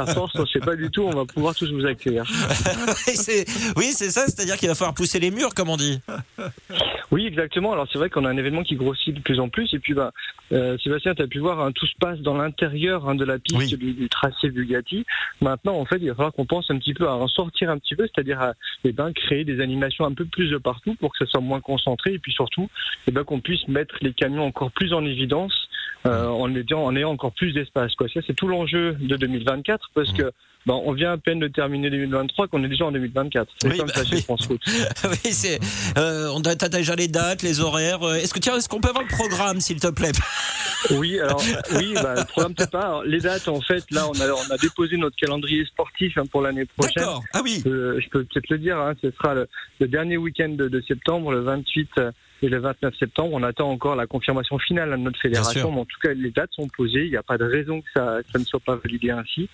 à 0.00 0.06
force, 0.06 0.34
on 0.34 0.42
ne 0.42 0.46
sait 0.46 0.58
pas 0.60 0.74
du 0.74 0.90
tout. 0.90 1.02
On 1.02 1.10
va 1.14 1.24
pouvoir 1.24 1.54
tous 1.54 1.72
vous 1.72 1.86
accueillir. 1.86 2.24
Oui, 3.76 3.86
c'est 3.92 4.10
ça, 4.10 4.26
c'est-à-dire 4.26 4.56
qu'il 4.56 4.68
va 4.68 4.74
falloir 4.74 4.94
pousser 4.94 5.18
les 5.18 5.30
murs, 5.30 5.54
comme 5.54 5.68
on 5.68 5.76
dit. 5.76 6.00
Oui, 7.10 7.26
exactement. 7.26 7.72
Alors 7.72 7.86
c'est 7.92 7.98
vrai 7.98 8.10
qu'on 8.10 8.24
a 8.24 8.30
un 8.30 8.36
événement 8.36 8.62
qui 8.62 8.74
grossit 8.76 9.14
de 9.14 9.20
plus 9.20 9.38
en 9.38 9.48
plus. 9.48 9.72
Et 9.74 9.78
puis, 9.78 9.94
bah, 9.94 10.12
euh, 10.52 10.76
Sébastien, 10.78 11.14
tu 11.14 11.22
as 11.22 11.26
pu 11.26 11.38
voir, 11.38 11.60
hein, 11.60 11.72
tout 11.72 11.86
se 11.86 11.94
passe 12.00 12.18
dans 12.20 12.36
l'intérieur 12.36 13.08
hein, 13.08 13.14
de 13.14 13.24
la 13.24 13.38
piste 13.38 13.58
Oui. 13.58 13.76
du, 13.76 13.92
du 13.92 14.08
tracé 14.08 14.50
Bugatti. 14.50 15.04
Maintenant, 15.40 15.76
en 15.76 15.84
fait, 15.84 15.98
il 16.00 16.08
va 16.08 16.14
falloir 16.14 16.32
qu'on 16.32 16.46
pense 16.46 16.70
un 16.70 16.78
petit 16.78 16.94
peu 16.94 17.06
à 17.08 17.14
en 17.14 17.28
sortir 17.28 17.70
un 17.70 17.78
petit 17.78 17.94
peu, 17.94 18.06
c'est-à-dire 18.12 18.40
à 18.40 18.54
ben, 18.96 19.12
créer 19.12 19.44
des 19.44 19.60
animations 19.60 20.04
un 20.04 20.12
peu 20.12 20.24
plus 20.24 20.50
de 20.50 20.58
partout 20.58 20.94
pour 20.96 21.12
que 21.12 21.18
ça 21.18 21.26
soit 21.30 21.40
moins 21.40 21.60
concentré. 21.60 22.14
Et 22.14 22.18
puis 22.18 22.32
surtout, 22.32 22.68
eh 23.06 23.10
ben, 23.12 23.24
qu'on 23.24 23.40
puisse 23.40 23.68
mettre 23.68 23.96
les 24.00 24.12
camions 24.12 24.44
encore 24.44 24.70
plus 24.72 24.92
en 24.92 25.04
évidence 25.04 25.68
euh, 26.06 26.26
en, 26.26 26.54
ayant, 26.54 26.82
en 26.82 26.96
ayant 26.96 27.10
encore 27.10 27.32
plus 27.32 27.52
d'espace. 27.52 27.94
Quoi. 27.94 28.08
Ça, 28.08 28.20
c'est 28.26 28.34
tout 28.34 28.48
l'enjeu 28.48 28.96
de 29.00 29.16
2024 29.16 29.90
parce 29.94 30.12
que 30.12 30.32
ben, 30.66 30.74
on 30.84 30.92
vient 30.92 31.12
à 31.12 31.16
peine 31.18 31.38
de 31.38 31.48
terminer 31.48 31.90
2023 31.90 32.48
qu'on 32.48 32.62
est 32.64 32.68
déjà 32.68 32.84
en 32.86 32.92
2024. 32.92 33.48
C'est 33.62 33.68
Oui, 33.70 33.78
comme 33.78 33.86
bah 33.86 33.92
ça 33.94 34.04
chez 34.04 34.16
oui. 34.16 34.22
France 34.22 34.46
Route. 34.46 34.60
oui, 35.04 35.32
c'est. 35.32 35.58
Euh, 35.96 36.28
on 36.34 36.40
a 36.40 36.54
t'as 36.56 36.68
déjà 36.68 36.94
les 36.96 37.08
dates, 37.08 37.42
les 37.42 37.60
horaires. 37.60 38.02
Euh, 38.02 38.14
Est-ce 38.14 38.34
que 38.34 38.40
tiens, 38.40 38.56
est-ce 38.56 38.68
qu'on 38.68 38.80
peut 38.80 38.88
avoir 38.88 39.04
le 39.04 39.08
programme, 39.10 39.60
s'il 39.60 39.80
te 39.80 39.88
plaît? 39.88 40.12
Oui, 40.90 41.18
alors 41.18 41.42
oui, 41.74 41.94
bah, 41.94 42.14
le 42.16 42.24
programme 42.26 42.54
peut 42.54 42.66
pas. 42.66 42.82
Alors, 42.82 43.02
les 43.02 43.18
dates, 43.18 43.48
en 43.48 43.60
fait, 43.60 43.82
là, 43.90 44.06
on 44.08 44.20
a, 44.20 44.28
on 44.30 44.54
a 44.54 44.56
déposé 44.56 44.96
notre 44.96 45.16
calendrier 45.16 45.64
sportif 45.64 46.16
hein, 46.16 46.24
pour 46.30 46.42
l'année 46.42 46.64
prochaine. 46.64 46.92
D'accord. 47.02 47.24
Ah 47.32 47.40
oui. 47.42 47.60
Euh, 47.66 47.98
je 48.00 48.08
peux 48.10 48.22
peut-être 48.24 48.48
le 48.50 48.58
dire, 48.58 48.78
hein, 48.78 48.92
ce 49.02 49.10
sera 49.10 49.34
le, 49.34 49.48
le 49.80 49.88
dernier 49.88 50.16
week-end 50.16 50.50
de, 50.50 50.68
de 50.68 50.80
septembre, 50.86 51.32
le 51.32 51.40
28 51.40 51.88
et 52.42 52.48
le 52.48 52.58
29 52.58 52.94
septembre. 52.98 53.30
On 53.32 53.42
attend 53.42 53.70
encore 53.70 53.96
la 53.96 54.06
confirmation 54.06 54.58
finale 54.58 54.90
de 54.90 54.96
notre 54.96 55.20
fédération, 55.20 55.72
mais 55.72 55.80
en 55.80 55.84
tout 55.84 55.98
cas, 56.02 56.12
les 56.14 56.30
dates 56.30 56.52
sont 56.52 56.68
posées. 56.68 57.04
Il 57.04 57.10
n'y 57.10 57.16
a 57.16 57.22
pas 57.22 57.38
de 57.38 57.44
raison 57.44 57.80
que 57.80 57.88
ça, 57.94 58.18
ça 58.32 58.38
ne 58.38 58.44
soit 58.44 58.60
pas 58.60 58.76
validé 58.76 59.10
ainsi. 59.10 59.48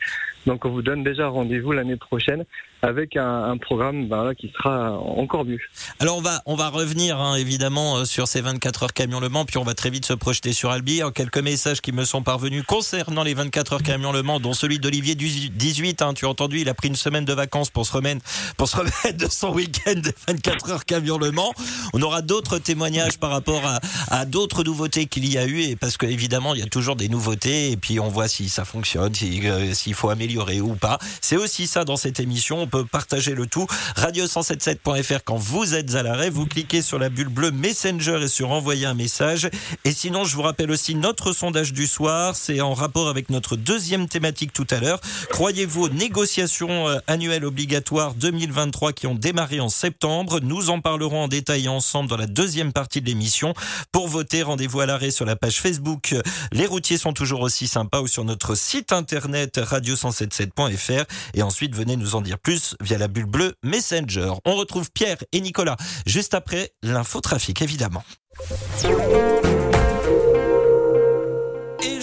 Donc, 0.46 0.64
on 0.64 0.70
vous 0.70 0.82
donne 0.82 1.04
déjà 1.04 1.28
rendez-vous 1.28 1.72
l'année 1.72 1.96
prochaine 1.96 2.44
avec 2.82 3.16
un, 3.16 3.44
un 3.44 3.56
programme 3.58 4.08
ben, 4.08 4.24
là, 4.24 4.34
qui 4.34 4.52
sera 4.56 4.98
encore 4.98 5.44
mieux. 5.44 5.60
Alors 6.00 6.18
on 6.18 6.20
va 6.20 6.42
on 6.46 6.56
va 6.56 6.68
revenir 6.68 7.20
hein, 7.20 7.36
évidemment 7.36 7.98
euh, 7.98 8.04
sur 8.04 8.26
ces 8.26 8.40
24 8.40 8.82
heures 8.82 8.92
camion 8.92 9.20
Le 9.20 9.28
Mans, 9.28 9.44
puis 9.44 9.56
on 9.58 9.62
va 9.62 9.74
très 9.74 9.88
vite 9.88 10.04
se 10.04 10.12
projeter 10.12 10.52
sur 10.52 10.70
Albi. 10.70 11.00
Quelques 11.14 11.38
messages 11.38 11.80
qui 11.80 11.92
me 11.92 12.04
sont 12.04 12.22
parvenus 12.22 12.64
concernant 12.66 13.22
les 13.22 13.34
24 13.34 13.74
heures 13.74 13.82
camion 13.84 14.10
Le 14.10 14.24
Mans, 14.24 14.40
dont 14.40 14.52
celui 14.52 14.80
d'Olivier 14.80 15.14
18. 15.14 16.02
Hein, 16.02 16.14
tu 16.14 16.26
as 16.26 16.28
entendu, 16.28 16.60
il 16.60 16.68
a 16.68 16.74
pris 16.74 16.88
une 16.88 16.96
semaine 16.96 17.24
de 17.24 17.32
vacances 17.32 17.70
pour 17.70 17.86
se 17.86 17.92
remettre 17.92 18.24
pour 18.56 18.68
se 18.68 18.76
remettre 18.78 19.16
de 19.16 19.30
son 19.30 19.52
week-end 19.52 19.94
de 19.94 20.12
24 20.26 20.70
heures 20.72 20.84
camion 20.84 21.18
Le 21.18 21.30
Mans. 21.30 21.54
On 21.92 22.02
aura 22.02 22.20
d'autres 22.20 22.58
témoignages 22.72 23.18
par 23.18 23.28
rapport 23.28 23.62
à, 24.10 24.24
d'autres 24.24 24.64
nouveautés 24.64 25.04
qu'il 25.04 25.30
y 25.30 25.36
a 25.36 25.44
eu, 25.44 25.60
et 25.60 25.76
parce 25.76 25.98
que 25.98 26.06
évidemment 26.06 26.54
il 26.54 26.60
y 26.60 26.62
a 26.62 26.66
toujours 26.66 26.96
des 26.96 27.10
nouveautés, 27.10 27.70
et 27.70 27.76
puis 27.76 28.00
on 28.00 28.08
voit 28.08 28.28
si 28.28 28.48
ça 28.48 28.64
fonctionne, 28.64 29.12
euh, 29.22 29.74
s'il 29.74 29.92
faut 29.92 30.08
améliorer 30.08 30.62
ou 30.62 30.74
pas. 30.74 30.98
C'est 31.20 31.36
aussi 31.36 31.66
ça 31.66 31.84
dans 31.84 31.98
cette 31.98 32.18
émission. 32.18 32.62
On 32.62 32.66
peut 32.66 32.86
partager 32.86 33.34
le 33.34 33.46
tout. 33.46 33.66
Radio177.fr 33.96 35.20
quand 35.22 35.36
vous 35.36 35.74
êtes 35.74 35.94
à 35.94 36.02
l'arrêt, 36.02 36.30
vous 36.30 36.46
cliquez 36.46 36.80
sur 36.80 36.98
la 36.98 37.10
bulle 37.10 37.28
bleue 37.28 37.50
Messenger 37.50 38.20
et 38.22 38.28
sur 38.28 38.50
envoyer 38.52 38.86
un 38.86 38.94
message. 38.94 39.50
Et 39.84 39.92
sinon, 39.92 40.24
je 40.24 40.34
vous 40.34 40.42
rappelle 40.42 40.70
aussi 40.70 40.94
notre 40.94 41.34
sondage 41.34 41.74
du 41.74 41.86
soir. 41.86 42.36
C'est 42.36 42.62
en 42.62 42.72
rapport 42.72 43.10
avec 43.10 43.28
notre 43.28 43.56
deuxième 43.56 44.08
thématique 44.08 44.54
tout 44.54 44.66
à 44.70 44.80
l'heure. 44.80 45.00
Croyez-vous 45.28 45.82
aux 45.82 45.88
négociations 45.90 46.88
euh, 46.88 46.98
annuelles 47.06 47.44
obligatoires 47.44 48.14
2023 48.14 48.94
qui 48.94 49.06
ont 49.06 49.14
démarré 49.14 49.60
en 49.60 49.68
septembre? 49.68 50.40
Nous 50.40 50.70
en 50.70 50.80
parlerons 50.80 51.24
en 51.24 51.28
détail 51.28 51.68
ensemble 51.68 52.08
dans 52.08 52.16
la 52.16 52.26
deuxième 52.26 52.61
partie 52.70 53.00
de 53.00 53.06
l'émission. 53.06 53.54
Pour 53.90 54.06
voter, 54.06 54.42
rendez-vous 54.42 54.80
à 54.80 54.86
l'arrêt 54.86 55.10
sur 55.10 55.24
la 55.24 55.34
page 55.34 55.60
Facebook. 55.60 56.14
Les 56.52 56.66
routiers 56.66 56.98
sont 56.98 57.12
toujours 57.12 57.40
aussi 57.40 57.66
sympas 57.66 58.00
ou 58.00 58.06
sur 58.06 58.24
notre 58.24 58.54
site 58.54 58.92
internet 58.92 59.56
radio177.fr. 59.58 61.04
Et 61.34 61.42
ensuite, 61.42 61.74
venez 61.74 61.96
nous 61.96 62.14
en 62.14 62.20
dire 62.20 62.38
plus 62.38 62.76
via 62.80 62.98
la 62.98 63.08
bulle 63.08 63.26
bleue 63.26 63.54
Messenger. 63.64 64.34
On 64.44 64.54
retrouve 64.54 64.90
Pierre 64.92 65.18
et 65.32 65.40
Nicolas 65.40 65.76
juste 66.06 66.34
après 66.34 66.70
l'infotrafic, 66.82 67.62
évidemment. 67.62 68.04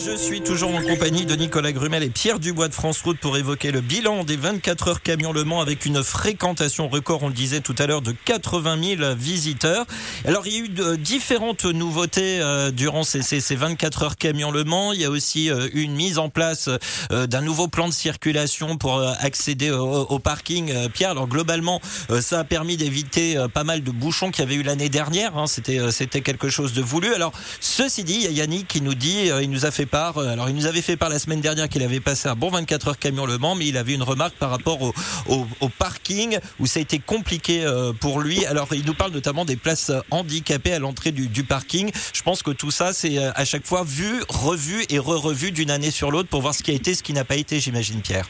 Je 0.06 0.16
suis 0.16 0.40
toujours 0.42 0.74
en 0.74 0.82
compagnie 0.82 1.26
de 1.26 1.36
Nicolas 1.36 1.74
Grumel 1.74 2.04
et 2.04 2.10
Pierre 2.10 2.40
Dubois 2.40 2.70
de 2.70 2.74
France 2.74 3.02
Route 3.02 3.20
pour 3.20 3.38
évoquer 3.38 3.72
le 3.72 3.82
bilan 3.82 4.24
des 4.24 4.38
24 4.38 4.88
heures 4.88 5.02
camion 5.02 5.34
Le 5.34 5.44
Mans 5.44 5.60
avec 5.60 5.86
une 5.86 6.04
fréquentation 6.04 6.88
record, 6.88 7.24
on 7.24 7.28
le 7.28 7.34
disait 7.34 7.60
tout 7.60 7.76
à 7.78 7.86
l'heure, 7.86 8.02
de 8.02 8.14
80 8.14 8.98
000 8.98 9.16
visiteurs. 9.16 9.86
Alors 10.26 10.48
il 10.48 10.54
y 10.54 10.56
a 10.56 10.60
eu 10.94 10.98
différentes 10.98 11.66
nouveautés 11.66 12.40
euh, 12.40 12.72
durant 12.72 13.04
ces, 13.04 13.22
ces, 13.22 13.42
ces 13.42 13.56
24 13.58 14.04
heures 14.04 14.16
camion 14.16 14.52
Le 14.52 14.64
Mans. 14.64 14.94
Il 14.94 15.02
y 15.02 15.06
a 15.06 15.10
aussi 15.10 15.52
euh, 15.52 15.68
une 15.74 15.94
mise 15.96 16.18
en 16.18 16.30
place 16.30 16.70
euh, 17.12 17.28
d'un 17.28 17.42
nouveau 17.42 17.68
plan 17.68 17.90
de 17.90 17.94
circulation 17.94 18.78
pour 18.78 19.02
accéder 19.20 19.72
au, 19.72 20.20
parking. 20.20 20.72
Pierre, 20.90 21.12
alors 21.12 21.28
globalement, 21.28 21.82
ça 22.22 22.40
a 22.40 22.44
permis 22.44 22.78
d'éviter 22.78 23.38
pas 23.54 23.64
mal 23.64 23.84
de 23.84 23.92
bouchons 23.92 24.32
qu'il 24.32 24.44
y 24.44 24.48
avait 24.48 24.56
eu 24.56 24.64
l'année 24.64 24.90
dernière. 24.90 25.38
hein. 25.38 25.48
C'était 25.48 25.92
c'était 25.92 26.22
quelque 26.22 26.50
chose 26.50 26.74
de 26.74 26.82
voulu. 26.82 27.14
Alors 27.14 27.34
ceci 27.60 28.04
dit, 28.04 28.16
il 28.16 28.22
y 28.24 28.28
a 28.28 28.32
Yannick 28.32 28.68
qui 28.68 28.82
nous 28.82 28.96
dit, 28.96 29.30
il 29.42 29.50
nous 29.50 29.66
a 29.66 29.72
fait 29.72 29.89
euh, 29.94 30.34
Alors 30.34 30.50
il 30.50 30.56
nous 30.56 30.66
avait 30.66 30.82
fait 30.82 30.98
part 30.98 31.10
la 31.10 31.20
semaine 31.20 31.42
dernière 31.42 31.70
qu'il 31.70 31.84
avait 31.84 32.00
passé 32.00 32.30
un 32.30 32.36
bon 32.36 32.50
24 32.50 32.90
heures 32.90 33.00
camion 33.00 33.26
Le 33.26 33.38
Mans, 33.38 33.56
mais 33.56 33.68
il 33.68 33.78
avait 33.78 33.94
une 33.94 34.04
remarque 34.04 34.36
par 34.36 34.50
rapport 34.50 34.82
au, 34.82 35.44
parking 35.78 36.38
où 36.60 36.66
ça 36.66 36.80
a 36.80 36.82
été 36.82 37.00
compliqué 37.00 37.64
euh, 37.64 37.94
pour 37.94 38.20
lui. 38.22 38.46
Alors 38.46 38.68
il 38.74 38.86
nous 38.86 38.94
parle 38.94 39.12
notamment 39.12 39.46
des 39.46 39.56
places 39.56 39.90
euh, 39.90 40.00
handicapées 40.12 40.74
à 40.74 40.80
l'entrée 40.80 41.12
du, 41.12 41.44
parking. 41.44 41.92
Je 42.14 42.22
pense 42.22 42.44
que 42.44 42.52
tout 42.52 42.72
ça, 42.72 42.94
c'est 42.94 43.18
à 43.18 43.46
chaque 43.46 43.66
fois 43.66 43.84
vu, 43.84 44.22
revu 44.28 44.84
et 44.90 45.00
re-revu 45.00 45.52
d'une 45.52 45.72
année 45.72 45.92
sur 45.92 46.12
l'autre 46.12 46.30
pour 46.30 46.42
voir 46.42 46.54
ce 46.54 46.64
qui 46.64 46.72
a 46.72 46.74
été, 46.74 46.94
ce 46.94 47.02
qui 47.02 47.14
n'a 47.14 47.24
pas 47.24 47.36
été, 47.36 47.60
j'imagine, 47.60 48.02
Pierre. 48.02 48.26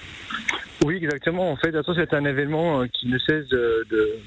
Oui, 0.85 0.95
exactement. 0.95 1.51
En 1.51 1.57
fait, 1.57 1.75
c'est 1.95 2.13
un 2.13 2.25
événement 2.25 2.87
qui 2.87 3.07
ne 3.07 3.17
cesse 3.17 3.47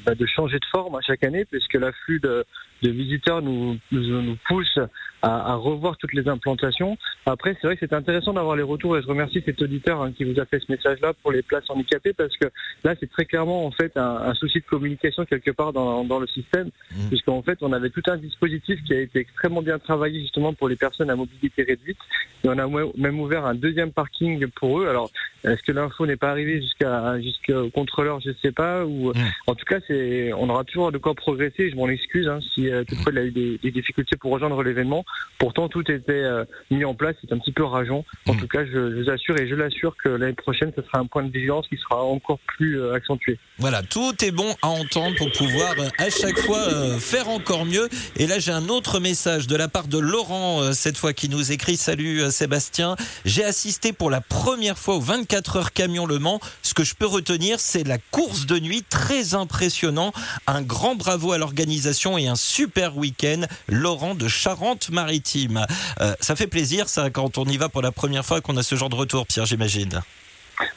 bah, 0.05 0.15
de 0.15 0.27
changer 0.27 0.59
de 0.59 0.67
forme 0.71 0.97
à 0.97 1.01
chaque 1.01 1.25
année, 1.25 1.45
puisque 1.45 1.75
l'afflux 1.75 2.21
de, 2.21 2.45
de 2.83 2.91
visiteurs 2.91 3.43
nous, 3.43 3.79
nous, 3.93 4.23
nous 4.23 4.37
pousse 4.49 4.79
à, 5.23 5.53
à 5.53 5.55
revoir 5.55 5.97
toutes 5.99 6.15
les 6.15 6.27
implantations. 6.29 6.97
Après, 7.27 7.57
c'est 7.61 7.69
vrai 7.69 7.77
que 7.77 7.87
c'est 7.87 7.95
intéressant 7.95 8.33
d'avoir 8.33 8.57
les 8.57 8.63
retours, 8.65 8.99
et 8.99 9.03
je 9.03 9.07
remercie 9.07 9.41
cet 9.45 9.63
auditeur 9.63 10.03
hein, 10.03 10.11
qui 10.17 10.25
vous 10.25 10.39
a 10.41 10.45
fait 10.47 10.59
ce 10.59 10.71
message-là 10.71 11.13
pour 11.23 11.31
les 11.31 11.43
places 11.43 11.71
handicapées, 11.71 12.13
parce 12.13 12.37
que 12.37 12.49
là, 12.83 12.95
c'est 12.99 13.09
très 13.11 13.25
clairement 13.25 13.65
en 13.65 13.71
fait 13.71 13.97
un, 13.97 14.17
un 14.17 14.35
souci 14.35 14.59
de 14.59 14.65
communication 14.65 15.25
quelque 15.25 15.53
part 15.53 15.73
dans, 15.73 16.03
dans 16.05 16.19
le 16.19 16.27
système, 16.27 16.71
Mhm. 16.95 17.09
puisqu'en 17.09 17.41
fait, 17.43 17.59
on 17.63 17.73
avait 17.73 17.91
tout 17.91 18.03
un 18.09 18.17
dispositif 18.17 18.83
qui 18.85 18.93
a 18.95 19.01
été 19.01 19.21
extrêmement 19.21 19.63
bien 19.63 19.79
travaillé 19.79 20.21
justement 20.21 20.53
pour 20.53 20.69
les 20.69 20.77
personnes 20.77 21.09
à 21.11 21.17
mobilité 21.17 21.63
réduite, 21.63 21.99
et 22.45 22.49
on 22.49 22.59
a 22.59 22.67
même 22.97 23.21
ouvert 23.21 23.47
un 23.47 23.55
deuxième 23.55 23.93
parking 23.93 24.47
pour 24.49 24.81
eux. 24.81 24.89
Alors, 24.89 25.11
est-ce 25.45 25.63
que 25.63 25.73
l'info 25.73 26.05
n'est 26.07 26.17
pas 26.17 26.31
arrivée 26.31 26.61
jusqu'à 26.61 27.21
jusqu'au 27.21 27.69
contrôleur? 27.71 28.21
Je 28.21 28.31
ne 28.31 28.35
sais 28.43 28.53
pas. 28.53 28.85
Ou 28.85 29.11
Mm. 29.13 29.15
en 29.47 29.55
tout 29.55 29.65
cas, 29.65 29.79
c'est 29.87 30.33
on 30.33 30.49
aura 30.49 30.65
toujours 30.65 30.91
de 30.93 30.99
quoi 30.99 31.15
progresser. 31.15 31.71
Je 31.71 31.77
m'en 31.77 31.89
excuse 31.89 32.27
hein, 32.29 32.41
si 32.55 32.71
euh, 32.73 32.85
toutefois 32.85 33.13
il 33.13 33.19
a 33.19 33.25
eu 33.25 33.31
des, 33.31 33.59
des 33.59 33.71
difficultés 33.71 34.17
pour 34.17 34.33
rejoindre 34.33 34.63
l'événement. 34.63 35.05
Pourtant, 35.39 35.69
tout 35.69 35.89
était 35.91 36.13
euh, 36.13 36.45
mis 36.71 36.85
en 36.85 36.95
place. 36.95 37.15
C'est 37.21 37.33
un 37.33 37.39
petit 37.39 37.53
peu 37.53 37.65
rageant. 37.65 38.05
En 38.29 38.35
Mm. 38.35 38.41
tout 38.41 38.49
cas, 38.49 38.65
je, 38.65 38.73
je 38.73 39.03
vous 39.03 39.11
assure 39.11 39.37
et 39.39 39.49
je 39.49 39.55
l'assure 39.55 39.95
que 40.03 40.09
l'année 40.09 40.33
prochaine, 40.33 40.73
ce 40.77 40.83
sera 40.83 40.99
un 40.99 41.07
point 41.07 41.23
de 41.23 41.31
vigilance 41.33 41.67
qui 41.69 41.77
sera 41.77 42.03
encore 42.03 42.39
plus 42.47 42.81
euh, 42.81 42.95
accentué. 42.95 43.39
Voilà, 43.59 43.83
tout 43.83 44.25
est 44.25 44.31
bon 44.31 44.55
à 44.63 44.69
entendre 44.69 45.17
pour 45.17 45.31
pouvoir 45.33 45.75
à 45.99 46.11
chaque 46.11 46.39
fois 46.39 46.99
faire 46.99 47.29
encore 47.29 47.65
mieux. 47.65 47.89
Et 48.17 48.27
là, 48.27 48.39
j'ai 48.39 48.53
un 48.53 48.69
autre 48.69 48.99
message 49.01 49.47
de 49.47 49.57
la 49.57 49.69
part 49.69 49.87
de 49.89 49.99
Laurent, 49.99 50.73
cette 50.73 50.97
fois 50.97 51.13
qui 51.13 51.29
nous 51.29 51.53
écrit 51.53 51.77
Salut 51.77 52.31
Sébastien, 52.31 52.97
j'ai 53.25 53.45
assisté 53.45 53.93
pour 53.93 54.11
la 54.11 54.21
première 54.21 54.79
fois 54.79 54.97
aux 54.97 55.01
24 55.01 55.57
heures 55.57 55.73
camion 55.73 56.07
Le 56.07 56.19
Mans. 56.19 56.41
Ce 56.63 56.75
que 56.75 56.85
je 56.85 56.95
peux 56.95 57.07
retenir, 57.07 57.61
c'est 57.61 57.85
la 57.87 57.99
course 57.99 58.47
de 58.47 58.59
nuit 58.59 58.83
très 58.89 59.35
impressionnant. 59.35 60.13
Un 60.47 60.63
grand 60.63 60.95
bravo 60.95 61.33
à 61.33 61.39
l'organisation 61.39 62.19
et 62.19 62.27
un 62.29 62.37
super 62.37 62.62
week-end. 62.95 63.43
Laurent 63.69 64.15
de 64.15 64.29
Charente-Maritime. 64.29 65.67
Euh, 66.01 66.15
ça 66.21 66.37
fait 66.37 66.47
plaisir, 66.47 66.89
ça, 66.89 67.11
quand 67.11 67.39
on 67.39 67.45
y 67.45 67.57
va 67.57 67.69
pour 67.69 67.83
la 67.83 67.93
première 67.93 68.25
fois, 68.25 68.41
qu'on 68.41 68.57
a 68.57 68.63
ce 68.63 68.75
genre 68.75 68.89
de 68.89 68.97
retour, 68.97 69.27
Pierre, 69.27 69.47
j'imagine. 69.47 70.01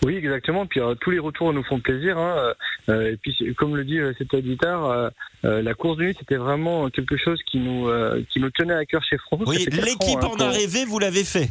Oui, 0.04 0.16
exactement. 0.16 0.66
Puis 0.66 0.80
euh, 0.80 0.96
tous 0.96 1.12
les 1.12 1.20
retours 1.20 1.54
nous 1.54 1.64
font 1.64 1.80
plaisir. 1.80 2.18
Hein. 2.18 2.54
Euh, 2.90 3.12
et 3.12 3.18
puis, 3.18 3.54
comme 3.58 3.76
le 3.76 3.84
dit 3.84 4.00
euh, 4.00 4.14
cet 4.18 4.34
auditeur, 4.34 4.86
euh, 4.86 5.10
euh, 5.44 5.62
la 5.62 5.74
course 5.74 5.98
de 5.98 6.04
nuit, 6.04 6.16
c'était 6.18 6.38
vraiment 6.38 6.90
quelque 6.90 7.18
chose 7.18 7.40
qui 7.50 7.58
nous 7.58 7.90
qui 8.30 8.40
nous 8.40 8.50
tenait 8.52 8.74
à 8.74 8.86
cœur 8.86 9.04
chez 9.04 9.18
France. 9.18 9.42
Oui, 9.46 9.66
l'équipe 9.72 10.20
hein, 10.22 10.32
en 10.34 10.40
a 10.40 10.50
rêvé, 10.50 10.86
vous 10.86 11.00
l'avez 11.00 11.24
fait. 11.24 11.50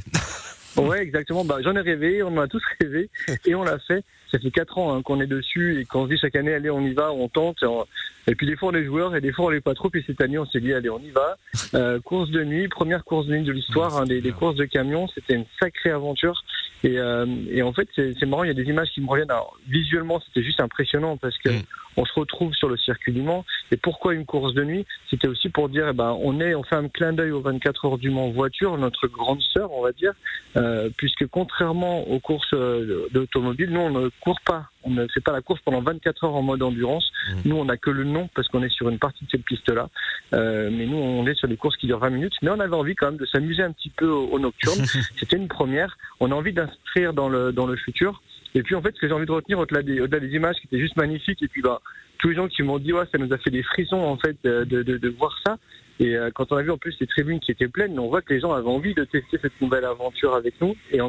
Ouais, 0.77 1.03
exactement. 1.03 1.45
Bah, 1.45 1.59
j'en 1.63 1.77
ai 1.77 1.81
rêvé, 1.81 2.23
on 2.23 2.37
en 2.37 2.41
a 2.41 2.49
tous 2.49 2.63
rêvé, 2.81 3.09
et 3.45 3.55
on 3.55 3.63
l'a 3.63 3.79
fait. 3.79 4.05
Ça 4.33 4.39
fait 4.39 4.51
quatre 4.51 4.79
ans 4.79 4.95
hein, 4.97 5.03
qu'on 5.03 5.21
est 5.21 5.27
dessus 5.27 5.81
et 5.81 5.85
qu'on 5.85 6.05
se 6.07 6.11
dit 6.13 6.19
chaque 6.19 6.35
année, 6.37 6.53
allez, 6.55 6.71
on 6.71 6.81
y 6.81 6.93
va, 6.93 7.13
on 7.13 7.29
tente. 7.29 7.63
Et, 7.63 7.67
on- 7.67 7.87
et 8.27 8.35
puis 8.35 8.47
des 8.47 8.57
fois 8.57 8.71
on 8.71 8.75
est 8.75 8.85
joueur 8.85 9.15
et 9.15 9.21
des 9.21 9.33
fois 9.33 9.47
on 9.47 9.49
l'est 9.51 9.61
pas 9.61 9.75
trop. 9.75 9.91
Puis 9.91 10.03
cette 10.07 10.21
année, 10.21 10.39
on 10.39 10.47
s'est 10.47 10.61
dit, 10.61 10.73
allez, 10.73 10.91
on 10.91 10.99
y 11.01 11.11
va. 11.11 11.37
Euh, 11.75 11.99
course 12.01 12.31
de 12.31 12.45
nuit, 12.45 12.69
première 12.69 13.05
course 13.05 13.27
de 13.27 13.35
nuit 13.37 13.43
de 13.43 13.51
l'histoire, 13.53 13.97
hein, 13.97 14.05
des, 14.05 14.21
des 14.21 14.31
courses 14.31 14.55
de 14.55 14.65
camions. 14.65 15.09
C'était 15.09 15.35
une 15.35 15.45
sacrée 15.61 15.91
aventure. 15.91 16.45
Et, 16.85 16.99
euh, 16.99 17.27
et 17.51 17.63
en 17.63 17.73
fait, 17.73 17.89
c'est 17.97 18.27
marrant. 18.27 18.45
Il 18.45 18.49
y 18.49 18.51
a 18.51 18.55
des 18.55 18.63
images 18.65 18.91
qui 18.91 19.01
me 19.01 19.09
reviennent. 19.09 19.31
Alors, 19.31 19.59
visuellement, 19.69 20.21
c'était 20.25 20.45
juste 20.45 20.61
impressionnant 20.61 21.17
parce 21.17 21.37
que 21.39 21.49
Mm. 21.51 21.63
On 21.97 22.05
se 22.05 22.13
retrouve 22.15 22.53
sur 22.55 22.69
le 22.69 22.77
circuit 22.77 23.13
du 23.13 23.23
Mans. 23.23 23.45
Et 23.71 23.77
pourquoi 23.77 24.15
une 24.15 24.27
course 24.27 24.55
de 24.55 24.65
nuit? 24.65 24.87
C'était 25.11 25.29
aussi 25.29 25.49
pour 25.49 25.69
dire, 25.69 25.89
eh 25.89 25.93
ben, 25.93 26.17
on 26.21 26.41
est, 26.41 26.55
on 26.55 26.63
fait 26.63 26.77
un 26.77 26.89
clin 26.89 27.13
d'œil 27.13 27.31
aux 27.31 27.41
24 27.41 27.85
heures 27.87 27.99
du 27.99 28.11
Mans 28.11 28.31
voiture, 28.31 28.77
notre 28.79 29.07
grande 29.07 29.41
sœur, 29.43 29.73
on 29.73 29.83
va 29.83 29.93
dire. 29.93 30.13
Euh, 30.57 30.89
puisque 30.97 31.27
contrairement 31.27 32.09
aux 32.09 32.21
courses 32.21 32.53
euh, 32.53 33.09
d'automobile, 33.13 33.71
nous 33.71 33.81
on 33.81 33.91
ne 33.91 34.09
court 34.21 34.41
pas, 34.45 34.67
on 34.85 34.91
ne 34.91 35.07
fait 35.09 35.21
pas 35.21 35.33
la 35.33 35.41
course 35.41 35.61
pendant 35.65 35.81
24 35.81 36.25
heures 36.25 36.35
en 36.35 36.43
mode 36.43 36.63
endurance. 36.63 37.11
Mhm. 37.29 37.43
Nous 37.47 37.57
on 37.57 37.65
n'a 37.65 37.77
que 37.77 37.91
le 37.91 38.05
nom 38.05 38.29
parce 38.35 38.47
qu'on 38.49 38.63
est 38.63 38.69
sur 38.69 38.89
une 38.89 38.99
partie 38.99 39.25
de 39.25 39.31
cette 39.31 39.45
piste-là. 39.45 39.89
Euh, 40.33 40.71
mais 40.73 40.87
nous 40.87 40.97
on 40.97 41.27
est 41.27 41.35
sur 41.35 41.49
des 41.49 41.57
courses 41.57 41.77
qui 41.77 41.87
durent 41.87 41.99
20 41.99 42.11
minutes. 42.11 42.35
Mais 42.43 42.51
on 42.51 42.61
avait 42.61 42.77
envie 42.77 42.95
quand 42.95 43.07
même 43.07 43.17
de 43.17 43.27
s'amuser 43.27 43.63
un 43.63 43.73
petit 43.73 43.91
peu 43.91 44.09
au, 44.09 44.29
au 44.29 44.39
nocturne. 44.39 44.85
C'était 45.19 45.37
une 45.37 45.49
première. 45.49 45.97
On 46.21 46.31
a 46.31 46.35
envie 46.35 46.53
d'inscrire 46.53 47.13
dans 47.13 47.29
le 47.29 47.53
dans 47.53 47.67
le 47.67 47.77
futur. 47.77 48.23
Et 48.55 48.63
puis 48.63 48.75
en 48.75 48.83
fait, 48.83 48.95
ce 48.95 49.01
que 49.01 49.09
j'ai 49.09 49.15
envie 49.15 49.27
de 49.27 49.33
retenir 49.33 49.59
au-delà 49.59 49.83
des, 49.83 50.29
images 50.29 50.57
qui 50.57 50.67
étaient 50.67 50.79
juste 50.79 50.97
magnifiques, 50.97 51.43
et 51.43 51.49
puis 51.49 51.61
bah, 51.61 51.81
tous 52.19 52.29
les 52.29 52.37
gens 52.37 52.49
qui 52.49 52.63
m'ont 52.63 52.79
dit 52.79 52.93
ouais, 52.93 53.05
ça 53.11 53.19
nous 53.19 53.33
a 53.33 53.39
fait 53.39 53.51
des 53.51 53.63
frissons 53.63 53.99
en 53.99 54.17
fait 54.17 54.37
de, 54.45 54.65
de, 54.65 55.09
voir 55.11 55.37
ça. 55.45 55.59
Et 55.99 56.17
euh, 56.17 56.31
quand 56.33 56.53
on 56.53 56.57
a 56.57 56.63
vu 56.63 56.71
en 56.71 56.79
plus 56.79 56.97
les 57.01 57.07
tribunes 57.07 57.41
qui 57.41 57.51
étaient 57.51 57.69
pleines, 57.69 57.99
on 57.99 58.09
voit 58.09 58.23
que 58.23 58.33
les 58.33 58.41
gens 58.41 58.53
avaient 58.53 58.69
envie 58.69 58.95
de 58.95 59.05
tester 59.05 59.39
cette 59.43 59.61
nouvelle 59.61 59.85
aventure 59.85 60.35
avec 60.35 60.61
nous. 60.61 60.75
Et 60.93 61.01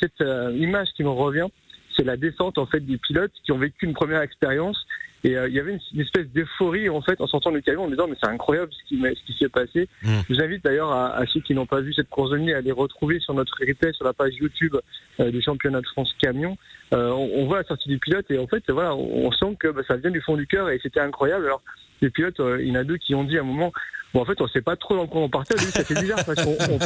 cette 0.00 0.20
euh, 0.20 0.52
image 0.56 0.88
qui 0.96 1.04
me 1.04 1.10
revient, 1.10 1.48
c'est 1.96 2.04
la 2.04 2.16
descente 2.16 2.58
en 2.58 2.66
fait 2.66 2.80
des 2.80 2.98
pilotes 2.98 3.32
qui 3.44 3.52
ont 3.52 3.58
vécu 3.58 3.86
une 3.86 3.94
première 3.94 4.20
expérience. 4.20 4.86
Et 5.24 5.36
euh, 5.36 5.48
il 5.48 5.54
y 5.54 5.58
avait 5.58 5.72
une, 5.72 5.80
une 5.94 6.00
espèce 6.02 6.26
d'euphorie 6.28 6.88
en 6.90 7.00
fait 7.00 7.20
en 7.20 7.26
sortant 7.26 7.50
du 7.50 7.62
camion 7.62 7.84
en 7.84 7.88
disant 7.88 8.06
mais 8.06 8.16
c'est 8.22 8.28
incroyable 8.28 8.70
ce 8.72 8.88
qui, 8.88 9.00
ce 9.00 9.26
qui 9.26 9.38
s'est 9.38 9.48
passé. 9.48 9.88
Mm. 10.02 10.20
Je 10.28 10.34
vous 10.34 10.42
invite 10.42 10.62
d'ailleurs 10.62 10.92
à, 10.92 11.16
à 11.16 11.26
ceux 11.26 11.40
qui 11.40 11.54
n'ont 11.54 11.66
pas 11.66 11.80
vu 11.80 11.94
cette 11.94 12.10
course 12.10 12.30
de 12.30 12.38
nuit 12.38 12.52
à 12.52 12.60
les 12.60 12.72
retrouver 12.72 13.18
sur 13.20 13.32
notre 13.34 13.56
replay 13.58 13.92
sur 13.92 14.04
la 14.04 14.12
page 14.12 14.34
YouTube 14.34 14.76
euh, 15.20 15.30
du 15.30 15.40
championnat 15.40 15.80
de 15.80 15.86
France 15.86 16.14
camion. 16.20 16.56
Euh, 16.92 17.10
on, 17.10 17.30
on 17.40 17.46
voit 17.46 17.58
la 17.58 17.64
sortie 17.64 17.88
du 17.88 17.98
pilote 17.98 18.30
et 18.30 18.38
en 18.38 18.46
fait 18.46 18.62
voilà 18.70 18.94
on, 18.94 19.26
on 19.26 19.32
sent 19.32 19.56
que 19.58 19.68
bah, 19.68 19.82
ça 19.88 19.96
vient 19.96 20.10
du 20.10 20.20
fond 20.20 20.36
du 20.36 20.46
cœur 20.46 20.68
et 20.68 20.78
c'était 20.82 21.00
incroyable. 21.00 21.46
Alors 21.46 21.62
les 22.02 22.10
pilotes, 22.10 22.40
il 22.60 22.68
y 22.68 22.72
en 22.72 22.74
a 22.76 22.84
deux 22.84 22.98
qui 22.98 23.14
ont 23.14 23.24
dit 23.24 23.38
à 23.38 23.40
un 23.40 23.44
moment 23.44 23.72
Bon, 24.12 24.20
en 24.20 24.24
fait, 24.24 24.40
on 24.40 24.46
sait 24.46 24.62
pas 24.62 24.76
trop 24.76 24.94
dans 24.94 25.08
quoi 25.08 25.22
on 25.22 25.28
partait. 25.28 25.58
Ça 25.58 25.82
fait 25.82 26.00
bizarre 26.00 26.24
parce 26.24 26.44
qu'on 26.44 26.52
on, 26.52 26.78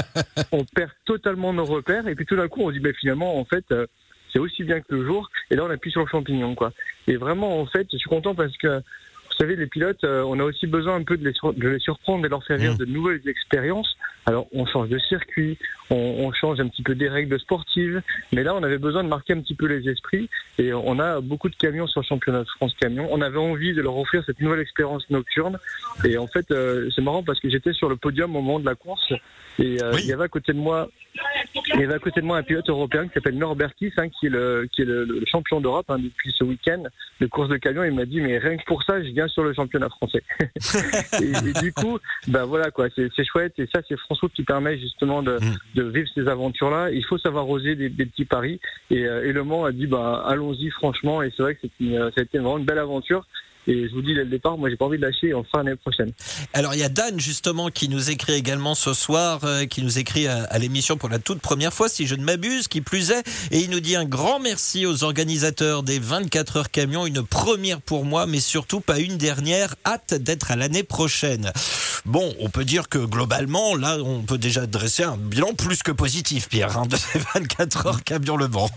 on 0.60 0.64
perd 0.64 0.90
totalement 1.04 1.52
nos 1.52 1.66
repères. 1.66 2.08
Et 2.08 2.14
puis 2.14 2.24
tout 2.24 2.36
d'un 2.36 2.48
coup, 2.48 2.62
on 2.62 2.70
dit, 2.70 2.80
mais 2.80 2.94
finalement, 2.94 3.38
en 3.38 3.44
fait, 3.44 3.66
euh, 3.70 3.86
c'est 4.32 4.38
aussi 4.38 4.64
bien 4.64 4.80
que 4.80 4.94
le 4.94 5.04
jour. 5.04 5.30
Et 5.50 5.56
là, 5.56 5.64
on 5.64 5.70
appuie 5.70 5.90
sur 5.90 6.00
le 6.00 6.06
champignon, 6.06 6.54
quoi. 6.54 6.72
Et 7.08 7.16
vraiment, 7.16 7.58
en 7.58 7.66
fait, 7.66 7.88
je 7.90 7.96
suis 7.96 8.08
content 8.08 8.34
parce 8.34 8.56
que 8.58 8.82
savez, 9.38 9.56
les 9.56 9.66
pilotes, 9.66 10.04
euh, 10.04 10.22
on 10.26 10.38
a 10.40 10.44
aussi 10.44 10.66
besoin 10.66 10.96
un 10.96 11.02
peu 11.02 11.16
de 11.16 11.24
les, 11.26 11.32
sur- 11.32 11.52
de 11.54 11.68
les 11.68 11.78
surprendre, 11.78 12.22
de 12.22 12.28
leur 12.28 12.44
faire 12.44 12.56
vivre 12.58 12.74
Mm. 12.74 12.78
de 12.78 12.84
nouvelles 12.86 13.28
expériences. 13.28 13.96
Alors, 14.26 14.46
on 14.52 14.66
change 14.66 14.90
de 14.90 14.98
circuit, 14.98 15.56
on, 15.90 15.96
on 15.96 16.32
change 16.32 16.60
un 16.60 16.68
petit 16.68 16.82
peu 16.82 16.94
des 16.94 17.08
règles 17.08 17.38
sportives, 17.40 18.02
mais 18.32 18.42
là, 18.42 18.54
on 18.54 18.62
avait 18.62 18.76
besoin 18.76 19.02
de 19.02 19.08
marquer 19.08 19.32
un 19.32 19.40
petit 19.40 19.54
peu 19.54 19.66
les 19.66 19.88
esprits. 19.88 20.28
Et 20.58 20.72
on 20.74 20.98
a 20.98 21.20
beaucoup 21.22 21.48
de 21.48 21.56
camions 21.56 21.86
sur 21.86 22.00
le 22.02 22.06
championnat 22.06 22.40
de 22.40 22.48
France 22.56 22.74
camion. 22.78 23.08
On 23.10 23.22
avait 23.22 23.38
envie 23.38 23.72
de 23.72 23.80
leur 23.80 23.96
offrir 23.96 24.22
cette 24.26 24.40
nouvelle 24.40 24.60
expérience 24.60 25.08
nocturne. 25.08 25.58
Et 26.04 26.18
en 26.18 26.26
fait, 26.26 26.50
euh, 26.50 26.90
c'est 26.94 27.00
marrant 27.02 27.22
parce 27.22 27.40
que 27.40 27.48
j'étais 27.48 27.72
sur 27.72 27.88
le 27.88 27.96
podium 27.96 28.36
au 28.36 28.40
moment 28.42 28.58
de 28.60 28.66
la 28.66 28.74
course 28.74 29.12
et 29.60 29.82
euh, 29.82 29.92
Oui. 29.94 30.00
il 30.04 30.08
y 30.08 30.12
avait 30.12 30.24
à 30.24 30.28
côté 30.28 30.52
de 30.52 30.58
moi, 30.58 30.88
il 31.74 31.80
y 31.80 31.84
avait 31.84 31.94
à 31.94 31.98
côté 31.98 32.20
de 32.20 32.26
moi 32.26 32.36
un 32.38 32.42
pilote 32.42 32.68
européen 32.68 33.06
qui 33.08 33.14
s'appelle 33.14 33.36
Norbertis, 33.38 33.92
hein, 33.96 34.08
qui 34.08 34.26
est 34.26 34.30
le 34.30 34.68
qui 34.72 34.82
est 34.82 34.84
le, 34.84 35.04
le 35.04 35.22
champion 35.26 35.60
d'Europe 35.60 35.86
hein, 35.90 35.98
depuis 35.98 36.32
ce 36.32 36.44
week-end 36.44 36.82
de 37.20 37.26
course 37.26 37.48
de 37.48 37.56
camion. 37.56 37.82
Il 37.84 37.92
m'a 37.94 38.04
dit 38.04 38.20
mais 38.20 38.38
rien 38.38 38.56
que 38.56 38.64
pour 38.64 38.82
ça, 38.84 39.02
je 39.02 39.08
viens 39.10 39.26
sur 39.28 39.44
le 39.44 39.54
championnat 39.54 39.88
français. 39.88 40.22
et, 41.22 41.48
et 41.48 41.52
du 41.62 41.72
coup, 41.72 41.98
ben 42.26 42.44
voilà 42.44 42.70
quoi, 42.70 42.88
c'est 42.94 43.24
chouette 43.24 43.54
et 43.58 43.68
ça 43.72 43.80
c'est 43.88 43.98
François 43.98 44.28
qui 44.28 44.42
permet 44.42 44.78
justement 44.78 45.22
de, 45.22 45.38
Mm. 45.38 45.56
de 45.74 45.82
vivre 45.84 46.08
ces 46.14 46.26
aventures-là. 46.28 46.90
Il 46.90 47.04
faut 47.04 47.18
savoir 47.18 47.48
oser 47.48 47.74
des, 47.74 47.88
des 47.88 48.06
petits 48.06 48.24
paris 48.24 48.60
et, 48.90 49.04
euh, 49.04 49.24
et 49.26 49.32
Le 49.32 49.44
Mans 49.44 49.64
a 49.64 49.72
dit 49.72 49.86
bah 49.86 50.24
allons-y 50.26 50.70
franchement 50.70 51.22
et 51.22 51.32
c'est 51.36 51.42
vrai 51.42 51.54
que 51.54 51.60
c'est 51.62 51.84
une, 51.84 51.98
ça 52.14 52.20
a 52.20 52.22
été 52.22 52.38
vraiment 52.38 52.58
une 52.58 52.64
belle 52.64 52.78
aventure. 52.78 53.24
Et 53.68 53.86
je 53.86 53.94
vous 53.94 54.00
dis 54.00 54.14
dès 54.14 54.24
le 54.24 54.30
départ, 54.30 54.56
moi 54.56 54.70
j'ai 54.70 54.76
pas 54.76 54.86
envie 54.86 54.96
de 54.96 55.02
lâcher, 55.02 55.34
on 55.34 55.40
le 55.40 55.44
fera 55.44 55.62
l'année 55.62 55.76
prochaine. 55.76 56.10
Alors 56.54 56.74
il 56.74 56.80
y 56.80 56.84
a 56.84 56.88
Dan 56.88 57.20
justement 57.20 57.68
qui 57.68 57.90
nous 57.90 58.10
écrit 58.10 58.32
également 58.32 58.74
ce 58.74 58.94
soir, 58.94 59.40
euh, 59.44 59.66
qui 59.66 59.82
nous 59.82 59.98
écrit 59.98 60.26
à, 60.26 60.44
à 60.44 60.58
l'émission 60.58 60.96
pour 60.96 61.10
la 61.10 61.18
toute 61.18 61.40
première 61.40 61.74
fois, 61.74 61.90
si 61.90 62.06
je 62.06 62.14
ne 62.14 62.24
m'abuse, 62.24 62.66
qui 62.66 62.80
plus 62.80 63.10
est, 63.10 63.28
et 63.50 63.60
il 63.60 63.68
nous 63.68 63.80
dit 63.80 63.94
un 63.94 64.06
grand 64.06 64.40
merci 64.40 64.86
aux 64.86 65.04
organisateurs 65.04 65.82
des 65.82 65.98
24 65.98 66.56
heures 66.56 66.70
camion, 66.70 67.04
une 67.04 67.22
première 67.22 67.82
pour 67.82 68.06
moi, 68.06 68.26
mais 68.26 68.40
surtout 68.40 68.80
pas 68.80 68.98
une 68.98 69.18
dernière, 69.18 69.74
hâte 69.84 70.14
d'être 70.14 70.50
à 70.50 70.56
l'année 70.56 70.82
prochaine. 70.82 71.52
Bon, 72.06 72.34
on 72.40 72.48
peut 72.48 72.64
dire 72.64 72.88
que 72.88 72.98
globalement, 72.98 73.76
là, 73.76 73.98
on 74.02 74.22
peut 74.22 74.38
déjà 74.38 74.66
dresser 74.66 75.02
un 75.02 75.18
bilan 75.18 75.52
plus 75.52 75.82
que 75.82 75.92
positif, 75.92 76.48
Pierre, 76.48 76.78
hein, 76.78 76.86
de 76.86 76.96
ces 76.96 77.18
24 77.34 77.86
heures 77.86 78.04
camion 78.04 78.38
Le 78.38 78.48
Mans. 78.48 78.70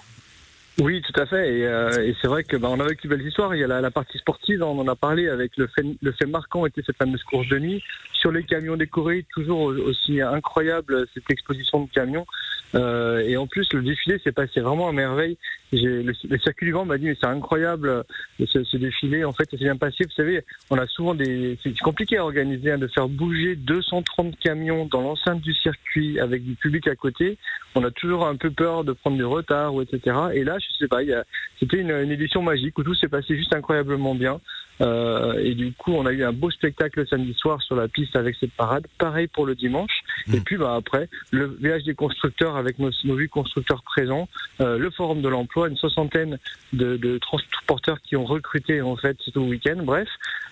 Oui, 0.81 0.99
tout 1.03 1.21
à 1.21 1.27
fait. 1.27 1.59
Et, 1.59 1.67
euh, 1.67 2.11
c'est 2.19 2.27
vrai 2.27 2.43
que 2.43 2.57
bah, 2.57 2.67
on 2.71 2.79
a 2.79 2.87
vécu 2.87 3.07
de 3.07 3.15
belles 3.15 3.27
histoires. 3.27 3.53
Il 3.53 3.59
y 3.59 3.63
a 3.63 3.67
la, 3.67 3.91
partie 3.91 4.17
sportive, 4.17 4.63
on 4.63 4.79
en 4.79 4.87
a 4.87 4.95
parlé 4.95 5.29
avec 5.29 5.55
le 5.57 5.67
fait, 5.67 5.85
le 6.01 6.11
fait 6.11 6.25
marquant 6.25 6.65
était 6.65 6.81
cette 6.83 6.97
fameuse 6.97 7.21
course 7.23 7.47
de 7.49 7.59
nuit. 7.59 7.83
Sur 8.13 8.31
les 8.31 8.43
camions 8.43 8.75
décorés, 8.75 9.23
toujours 9.31 9.59
au- 9.59 9.75
aussi 9.75 10.21
incroyable 10.21 11.05
cette 11.13 11.29
exposition 11.29 11.83
de 11.83 11.89
camions. 11.91 12.25
Euh, 12.73 13.19
et 13.19 13.37
en 13.37 13.45
plus, 13.45 13.71
le 13.73 13.83
défilé 13.83 14.17
s'est 14.23 14.31
passé 14.31 14.59
vraiment 14.59 14.89
à 14.89 14.91
merveille. 14.91 15.37
Le, 15.71 16.01
le 16.01 16.39
circuit 16.39 16.65
du 16.65 16.73
vent 16.73 16.85
m'a 16.85 16.97
dit 16.97 17.05
mais 17.05 17.17
c'est 17.19 17.27
incroyable 17.27 17.89
euh, 17.89 18.03
ce, 18.45 18.63
ce 18.63 18.77
défilé. 18.77 19.23
En 19.23 19.31
fait, 19.31 19.45
ça 19.49 19.57
s'est 19.57 19.63
bien 19.63 19.77
passé. 19.77 20.03
Vous 20.03 20.11
savez, 20.11 20.43
on 20.69 20.77
a 20.77 20.87
souvent 20.87 21.15
des, 21.15 21.57
c'est 21.63 21.77
compliqué 21.79 22.17
à 22.17 22.23
organiser 22.23 22.71
hein, 22.71 22.77
de 22.77 22.87
faire 22.87 23.07
bouger 23.07 23.55
230 23.55 24.37
camions 24.39 24.85
dans 24.85 25.01
l'enceinte 25.01 25.41
du 25.41 25.53
circuit 25.53 26.19
avec 26.19 26.43
du 26.43 26.55
public 26.55 26.87
à 26.87 26.95
côté. 26.95 27.37
On 27.75 27.83
a 27.83 27.91
toujours 27.91 28.27
un 28.27 28.35
peu 28.35 28.51
peur 28.51 28.83
de 28.83 28.91
prendre 28.91 29.17
du 29.17 29.25
retard 29.25 29.73
ou 29.73 29.81
etc. 29.81 30.15
Et 30.33 30.43
là, 30.43 30.57
je 30.59 30.65
sais 30.77 30.87
pas, 30.87 30.99
c'était 31.59 31.77
une, 31.77 31.91
une 31.91 32.11
édition 32.11 32.41
magique 32.41 32.77
où 32.77 32.83
tout 32.83 32.95
s'est 32.95 33.07
passé 33.07 33.35
juste 33.35 33.55
incroyablement 33.55 34.15
bien. 34.15 34.39
Euh, 34.81 35.39
et 35.43 35.53
du 35.53 35.73
coup, 35.73 35.91
on 35.93 36.05
a 36.05 36.11
eu 36.11 36.23
un 36.23 36.33
beau 36.33 36.49
spectacle 36.49 36.99
le 36.99 37.05
samedi 37.05 37.33
soir 37.33 37.61
sur 37.61 37.75
la 37.75 37.87
piste 37.87 38.15
avec 38.15 38.35
cette 38.39 38.53
parade. 38.53 38.87
Pareil 38.97 39.27
pour 39.27 39.45
le 39.45 39.55
dimanche. 39.55 40.01
Et 40.33 40.39
puis, 40.39 40.57
bah, 40.57 40.75
après, 40.75 41.07
le 41.31 41.47
village 41.61 41.83
des 41.83 41.93
constructeurs 41.93 42.55
avec 42.55 42.79
nos, 42.79 42.89
nos 43.03 43.15
huit 43.15 43.29
constructeurs 43.29 43.83
présents, 43.83 44.27
euh, 44.59 44.77
le 44.77 44.89
forum 44.89 45.21
de 45.21 45.29
l'emploi, 45.29 45.60
une 45.67 45.77
soixantaine 45.77 46.37
de, 46.73 46.97
de 46.97 47.17
transporteurs 47.19 47.97
qui 48.01 48.15
ont 48.15 48.25
recruté 48.25 48.81
en 48.81 48.95
fait 48.97 49.17
ce 49.33 49.39
week-end. 49.39 49.77
Bref, 49.83 50.07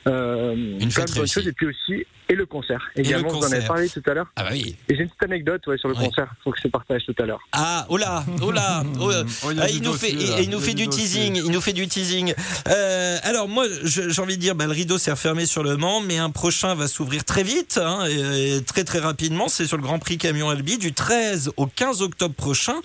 euh, 0.07 0.77
plein 0.77 0.89
fête 0.89 1.07
de 1.07 1.11
bonnes 1.11 1.19
réussie. 1.19 1.33
choses. 1.33 1.47
Et 1.47 1.51
puis 1.53 1.67
aussi, 1.67 2.05
et 2.29 2.35
le 2.35 2.45
concert. 2.45 2.79
le 2.95 3.01
Également, 3.01 3.29
vous 3.29 3.39
en 3.45 3.51
avez 3.51 3.65
parlé 3.65 3.89
tout 3.89 4.03
à 4.05 4.13
l'heure. 4.13 4.27
Ah 4.35 4.43
bah 4.43 4.49
oui. 4.53 4.75
Et 4.87 4.95
j'ai 4.95 5.01
une 5.01 5.07
petite 5.09 5.23
anecdote 5.23 5.65
ouais, 5.67 5.77
sur 5.77 5.89
le 5.89 5.95
Ouais. 5.95 6.05
concert. 6.05 6.31
Faut 6.43 6.51
que 6.51 6.57
je 6.57 6.63
te 6.63 6.67
partage 6.67 7.01
tout 7.05 7.15
à 7.19 7.25
l'heure. 7.25 7.39
Ah, 7.51 7.85
oh 7.89 7.97
là, 7.97 8.23
oh 8.41 8.51
là, 8.51 8.83
oh, 8.99 9.11
euh, 9.11 9.23
Oh, 9.43 9.51
il 9.51 9.59
ah, 9.59 9.67
du 9.67 9.73
il 9.77 9.81
nous 9.81 9.93
fait, 9.93 10.11
il, 10.11 10.29
là. 10.29 10.39
il 10.41 10.49
nous 10.49 10.59
Il 10.59 10.63
fait 10.63 10.73
du 10.75 10.87
teasing, 10.87 11.35
il 11.37 11.51
nous 11.51 11.61
fait 11.61 11.73
du 11.73 11.87
teasing. 11.87 12.33
Euh, 12.67 13.17
alors 13.23 13.47
moi, 13.47 13.65
j'ai 13.83 14.21
envie 14.21 14.35
de 14.37 14.41
dire, 14.41 14.55
bah, 14.55 14.65
le 14.65 14.71
rideau 14.71 14.97
s'est 14.97 15.11
refermé 15.11 15.45
sur 15.45 15.63
le 15.63 15.75
Mans, 15.77 16.01
mais 16.01 16.17
un 16.17 16.29
prochain 16.29 16.75
va 16.75 16.87
s'ouvrir 16.87 17.25
très 17.25 17.43
vite, 17.43 17.79
hein, 17.83 18.05
et, 18.07 18.57
et 18.57 18.63
très 18.63 18.83
très 18.83 18.99
rapidement. 18.99 19.47
C'est 19.47 19.65
sur 19.65 19.77
le 19.77 19.83
Grand 19.83 19.97
Prix 19.99 20.17
Camion 20.17 20.49
Albi 20.49 20.77
du 20.77 20.93
13 20.93 21.51
au 21.57 21.65
15 21.65 22.01
octobre 22.03 22.35
prochain. 22.35 22.75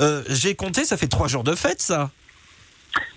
Euh, 0.00 0.22
j'ai 0.30 0.54
compté, 0.54 0.84
ça 0.84 0.96
fait 0.96 1.08
trois 1.08 1.28
jours 1.28 1.44
de 1.44 1.54
fête, 1.54 1.73
ça? 1.80 2.10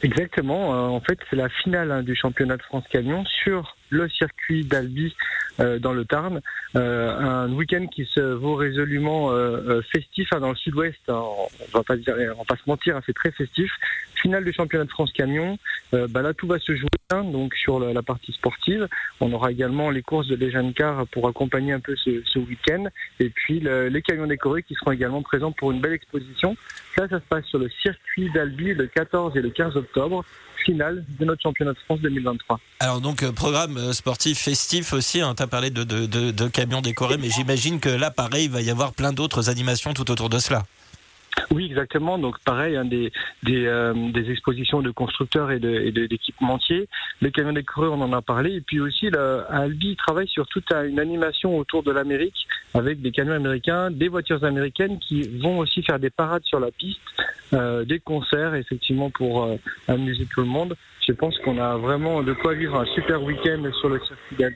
Exactement. 0.02 0.74
Euh, 0.74 0.88
en 0.88 1.02
fait, 1.02 1.20
c'est 1.30 1.36
la 1.36 1.50
finale 1.50 1.92
hein, 1.92 2.04
du 2.04 2.16
championnat 2.16 2.58
de 2.58 2.64
France 2.64 2.84
camion 2.90 3.26
sur 3.26 3.77
le 3.90 4.10
circuit 4.10 4.64
d'Albi 4.64 5.16
euh, 5.60 5.80
dans 5.80 5.94
le 5.94 6.06
Tarn. 6.06 6.42
Euh, 6.76 7.18
un 7.18 7.52
week-end 7.52 7.88
qui 7.88 8.06
se 8.06 8.20
vaut 8.20 8.56
résolument 8.56 9.32
euh, 9.32 9.82
festif 9.92 10.28
hein, 10.34 10.40
dans 10.40 10.50
le 10.50 10.56
sud-ouest. 10.56 11.00
hein. 11.08 11.14
on 11.16 11.78
va 11.78 11.84
pas 11.84 11.98
dire, 11.98 12.16
on 12.36 12.40
va 12.40 12.46
pas 12.46 12.56
se 12.56 12.68
mentir, 12.68 12.98
hein, 12.98 13.02
c'est 13.06 13.16
très 13.16 13.32
festif. 13.32 13.72
Finale 14.16 14.44
du 14.44 14.54
championnat 14.54 14.86
de 14.86 14.90
France 14.90 15.12
camion. 15.14 15.58
Bah 15.92 16.22
là, 16.22 16.34
tout 16.34 16.48
va 16.48 16.60
se 16.60 16.76
jouer 16.76 16.90
donc 17.10 17.54
sur 17.56 17.80
la, 17.80 18.02
partie 18.02 18.34
sportive. 18.34 18.88
On 19.22 19.32
aura 19.32 19.52
également 19.52 19.90
les 19.90 20.02
courses 20.02 20.28
de 20.28 20.36
Legend 20.36 20.74
Car 20.74 21.08
pour 21.08 21.28
accompagner 21.28 21.72
un 21.72 21.80
peu 21.80 21.96
ce, 21.96 22.38
week-end. 22.38 22.86
Et 23.22 23.30
puis 23.30 23.62
le- 23.62 23.88
les 23.88 24.02
camions 24.02 24.28
décorés 24.28 24.64
qui 24.64 24.74
seront 24.76 24.92
également 24.92 25.22
présents 25.22 25.54
pour 25.54 25.72
une 25.72 25.80
belle 25.80 25.94
exposition. 25.94 26.58
Ça, 26.98 27.08
ça 27.08 27.20
se 27.20 27.26
passe 27.30 27.46
sur 27.46 27.60
le 27.60 27.70
circuit 27.82 28.30
d'Albi 28.32 28.74
le 28.74 28.88
14 28.88 29.38
et 29.38 29.42
le 29.42 29.50
15 29.50 29.78
octobre, 29.78 30.26
finale 30.68 31.06
de 31.20 31.26
notre 31.26 31.42
championnat 31.42 31.72
de 31.72 31.80
France 31.86 32.00
2023. 32.02 32.60
Alors 32.82 33.00
donc 33.02 33.24
euh, 33.24 33.32
programme 33.32 33.78
euh, 33.78 33.94
sportif 33.94 34.38
festif 34.38 34.94
aussi. 34.94 35.22
Hein, 35.22 35.34
T'as 35.36 35.48
parlé 35.48 35.70
de, 35.70 35.84
de, 35.84 36.06
de, 36.06 36.32
de 36.32 36.48
camions 36.50 36.82
décorés, 36.82 37.18
mais 37.18 37.30
j'imagine 37.30 37.80
que 37.80 37.90
là, 37.90 38.12
pareil, 38.12 38.46
il 38.46 38.52
va 38.52 38.62
y 38.62 38.70
avoir 38.70 38.92
plein 38.94 39.14
d'autres 39.14 39.50
animations 39.50 39.94
tout 39.94 40.12
autour 40.12 40.30
de 40.30 40.40
cela. 40.40 40.64
Oui, 41.52 41.66
exactement. 41.66 42.18
Donc 42.18 42.40
pareil, 42.40 42.76
hein, 42.76 42.86
des, 42.86 43.12
des, 43.44 43.66
euh, 43.66 43.94
des 44.12 44.30
expositions 44.32 44.82
de 44.82 44.92
constructeurs 44.92 45.52
et 45.52 45.60
de- 45.60 45.70
et 45.70 45.92
de- 45.92 46.06
d'équipementiers. 46.08 46.88
Les 47.22 47.32
camions 47.32 47.54
décorés, 47.54 47.88
on 47.88 48.02
en 48.02 48.14
a 48.14 48.22
parlé. 48.22 48.56
Et 48.56 48.62
puis 48.62 48.80
aussi, 48.80 49.08
à 49.16 49.44
Albi, 49.50 49.90
ils 49.92 49.96
travaillent 49.96 50.28
sur 50.28 50.48
toute 50.48 50.72
une 50.72 51.00
animation 51.00 51.58
autour 51.58 51.84
de 51.84 51.92
l'Amérique 51.92 52.48
avec 52.74 53.02
des 53.02 53.12
camions 53.12 53.34
américains, 53.34 53.92
des 53.92 54.08
voitures 54.08 54.44
américaines 54.44 55.00
qui 55.00 55.22
vont 55.40 55.60
aussi 55.60 55.82
faire 55.84 56.00
des 56.00 56.10
parades 56.10 56.44
sur 56.44 56.60
la 56.60 56.72
piste, 56.72 57.00
euh, 57.54 57.86
des 57.86 58.00
concerts, 58.00 58.56
effectivement, 58.56 59.10
pour 59.10 59.44
euh, 59.46 59.56
amuser 59.88 60.26
tout 60.34 60.42
le 60.42 60.48
monde. 60.48 60.76
Je 61.08 61.14
pense 61.14 61.38
qu'on 61.40 61.58
a 61.58 61.78
vraiment 61.78 62.22
de 62.22 62.34
quoi 62.34 62.54
vivre 62.54 62.80
un 62.80 62.86
super 62.94 63.22
week-end 63.24 63.64
sur 63.80 63.90
le 63.90 64.00
circuit 64.00 64.36
d'Albi. 64.38 64.56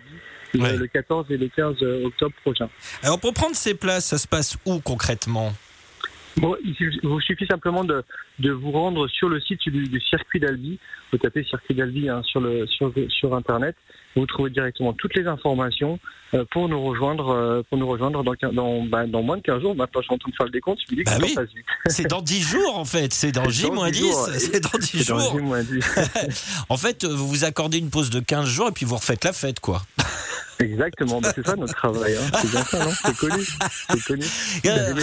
le- 0.54 0.60
Ouais. 0.60 0.76
Le 0.76 0.86
14 0.88 1.28
et 1.32 1.38
le 1.38 1.48
15 1.48 1.82
octobre 1.82 2.34
prochain. 2.44 2.68
Alors 3.04 3.18
pour 3.22 3.34
prendre 3.34 3.56
ces 3.56 3.74
places, 3.74 4.08
ça 4.08 4.18
se 4.18 4.28
passe 4.28 4.58
où 4.66 4.82
concrètement? 4.82 5.54
Bon, 6.38 6.56
il 6.64 6.76
vous 7.04 7.20
suffit 7.22 7.46
simplement 7.46 7.84
de, 7.84 8.04
de 8.40 8.52
vous 8.52 8.72
rendre 8.72 9.08
sur 9.10 9.28
le 9.30 9.40
site 9.42 9.68
du, 9.68 9.84
du 9.84 10.00
circuit 10.02 10.40
d'Albi. 10.40 10.80
Vous 11.12 11.18
tapez 11.18 11.44
circuit 11.44 11.76
d'Albi 11.76 12.08
hein, 12.10 12.22
sur, 12.24 12.40
le, 12.40 12.66
sur, 12.68 12.94
sur 13.10 13.36
Internet. 13.36 13.76
Vous 14.16 14.26
trouvez 14.26 14.50
directement 14.50 14.94
toutes 14.94 15.16
les 15.16 15.26
informations 15.28 16.00
euh, 16.34 16.44
pour 16.52 16.68
nous 16.70 16.82
rejoindre, 16.82 17.30
euh, 17.30 17.62
pour 17.70 17.78
nous 17.78 17.88
rejoindre 17.88 18.24
dans, 18.24 18.34
dans, 18.54 18.84
bah, 18.86 19.06
dans 19.08 19.22
moins 19.22 19.38
de 19.38 19.42
15 19.42 19.62
jours. 19.62 19.76
Maintenant, 19.76 20.02
je 20.02 20.06
suis 20.06 20.14
en 20.14 20.18
train 20.18 20.32
de 20.32 20.36
faire 20.36 20.46
le 20.46 20.52
décompte. 20.52 20.80
Je 20.90 20.96
me 20.96 21.00
dis 21.00 21.04
que 21.04 21.10
Bah 21.12 21.18
oui. 21.22 21.34
temps 21.34 21.42
passe 21.42 21.54
vite. 21.54 21.66
C'est 21.88 22.08
dans 22.08 22.22
10 22.22 22.42
jours 22.42 22.78
en 22.78 22.86
fait, 22.86 23.14
c'est 23.14 23.32
dans 23.32 23.44
C'est 23.50 23.68
dans 23.70 23.86
J-10, 23.86 23.92
10 23.92 24.00
jours. 24.00 24.30
c'est 24.38 24.60
dans 24.62 24.80
10 24.80 24.86
C'est 25.04 25.10
dans 25.12 25.20
jours. 25.20 25.36
le 25.38 25.42
moins 25.44 25.64
dix. 25.64 25.86
En 26.70 26.78
fait, 26.78 27.04
vous 27.06 27.28
vous 27.28 27.44
accordez 27.44 27.78
une 27.78 27.90
pause 27.90 28.10
de 28.10 28.20
15 28.22 28.48
jours 28.48 28.70
et 28.70 28.72
puis 28.72 28.86
vous 28.86 28.96
refaites 28.96 29.24
la 29.26 29.34
fête 29.34 29.60
quoi. 29.60 29.82
Exactement. 30.62 31.22
C'est 31.24 31.46
ça 31.46 31.56
notre 31.56 31.74
travail. 31.74 32.16
Hein. 32.16 32.38
C'est 32.42 32.52
bien 32.52 32.64
ça, 32.64 32.80
non? 32.80 32.92
C'est 33.06 33.18
connu. 33.18 34.26
Euh. 34.66 34.94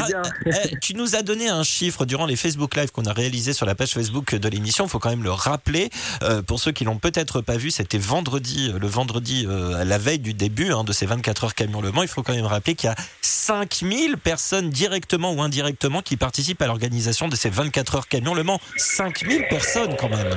Eh, 0.47 0.77
tu 0.81 0.94
nous 0.94 1.16
as 1.16 1.23
donné 1.23 1.49
un 1.49 1.62
chiffre 1.62 2.05
durant 2.05 2.27
les 2.27 2.37
Facebook 2.37 2.77
Live 2.77 2.90
qu'on 2.90 3.05
a 3.05 3.12
réalisé 3.12 3.53
sur 3.53 3.66
la 3.66 3.75
page 3.75 3.90
Facebook 3.90 4.35
de 4.35 4.49
l'émission. 4.49 4.87
Il 4.87 4.90
faut 4.90 4.99
quand 4.99 5.11
même 5.11 5.23
le 5.23 5.33
rappeler. 5.33 5.90
Euh, 6.23 6.42
pour 6.42 6.61
ceux 6.61 6.73
qui 6.73 6.85
l'ont 6.85 6.99
peut-être 6.99 7.40
pas 7.40 7.57
vu, 7.57 7.71
c'était 7.71 7.99
vendredi, 7.99 8.71
euh, 8.73 8.79
le 8.79 8.87
vendredi, 8.87 9.47
euh, 9.49 9.81
à 9.81 9.85
la 9.85 9.99
veille 9.99 10.18
du 10.18 10.35
début 10.35 10.73
hein, 10.73 10.85
de 10.85 10.92
ces 10.92 11.07
24 11.07 11.44
heures 11.44 11.55
camion 11.55 11.81
Le 11.81 11.92
Mans. 11.92 12.03
Il 12.03 12.09
faut 12.09 12.23
quand 12.23 12.35
même 12.35 12.47
rappeler 12.47 12.75
qu'il 12.75 12.88
y 12.88 12.92
a 12.92 12.97
5000 13.23 14.16
personnes 14.18 14.71
directement 14.71 15.33
ou 15.33 15.42
indirectement 15.42 16.03
qui 16.03 16.16
participent 16.16 16.62
à 16.62 16.66
l'organisation 16.66 17.29
de 17.29 17.37
ces 17.37 17.51
24 17.51 17.97
heures 17.97 18.09
camion 18.09 18.35
Le 18.35 18.44
Mans. 18.44 18.61
5000 18.77 19.47
personnes 19.49 19.97
quand 19.99 20.09
même. 20.09 20.31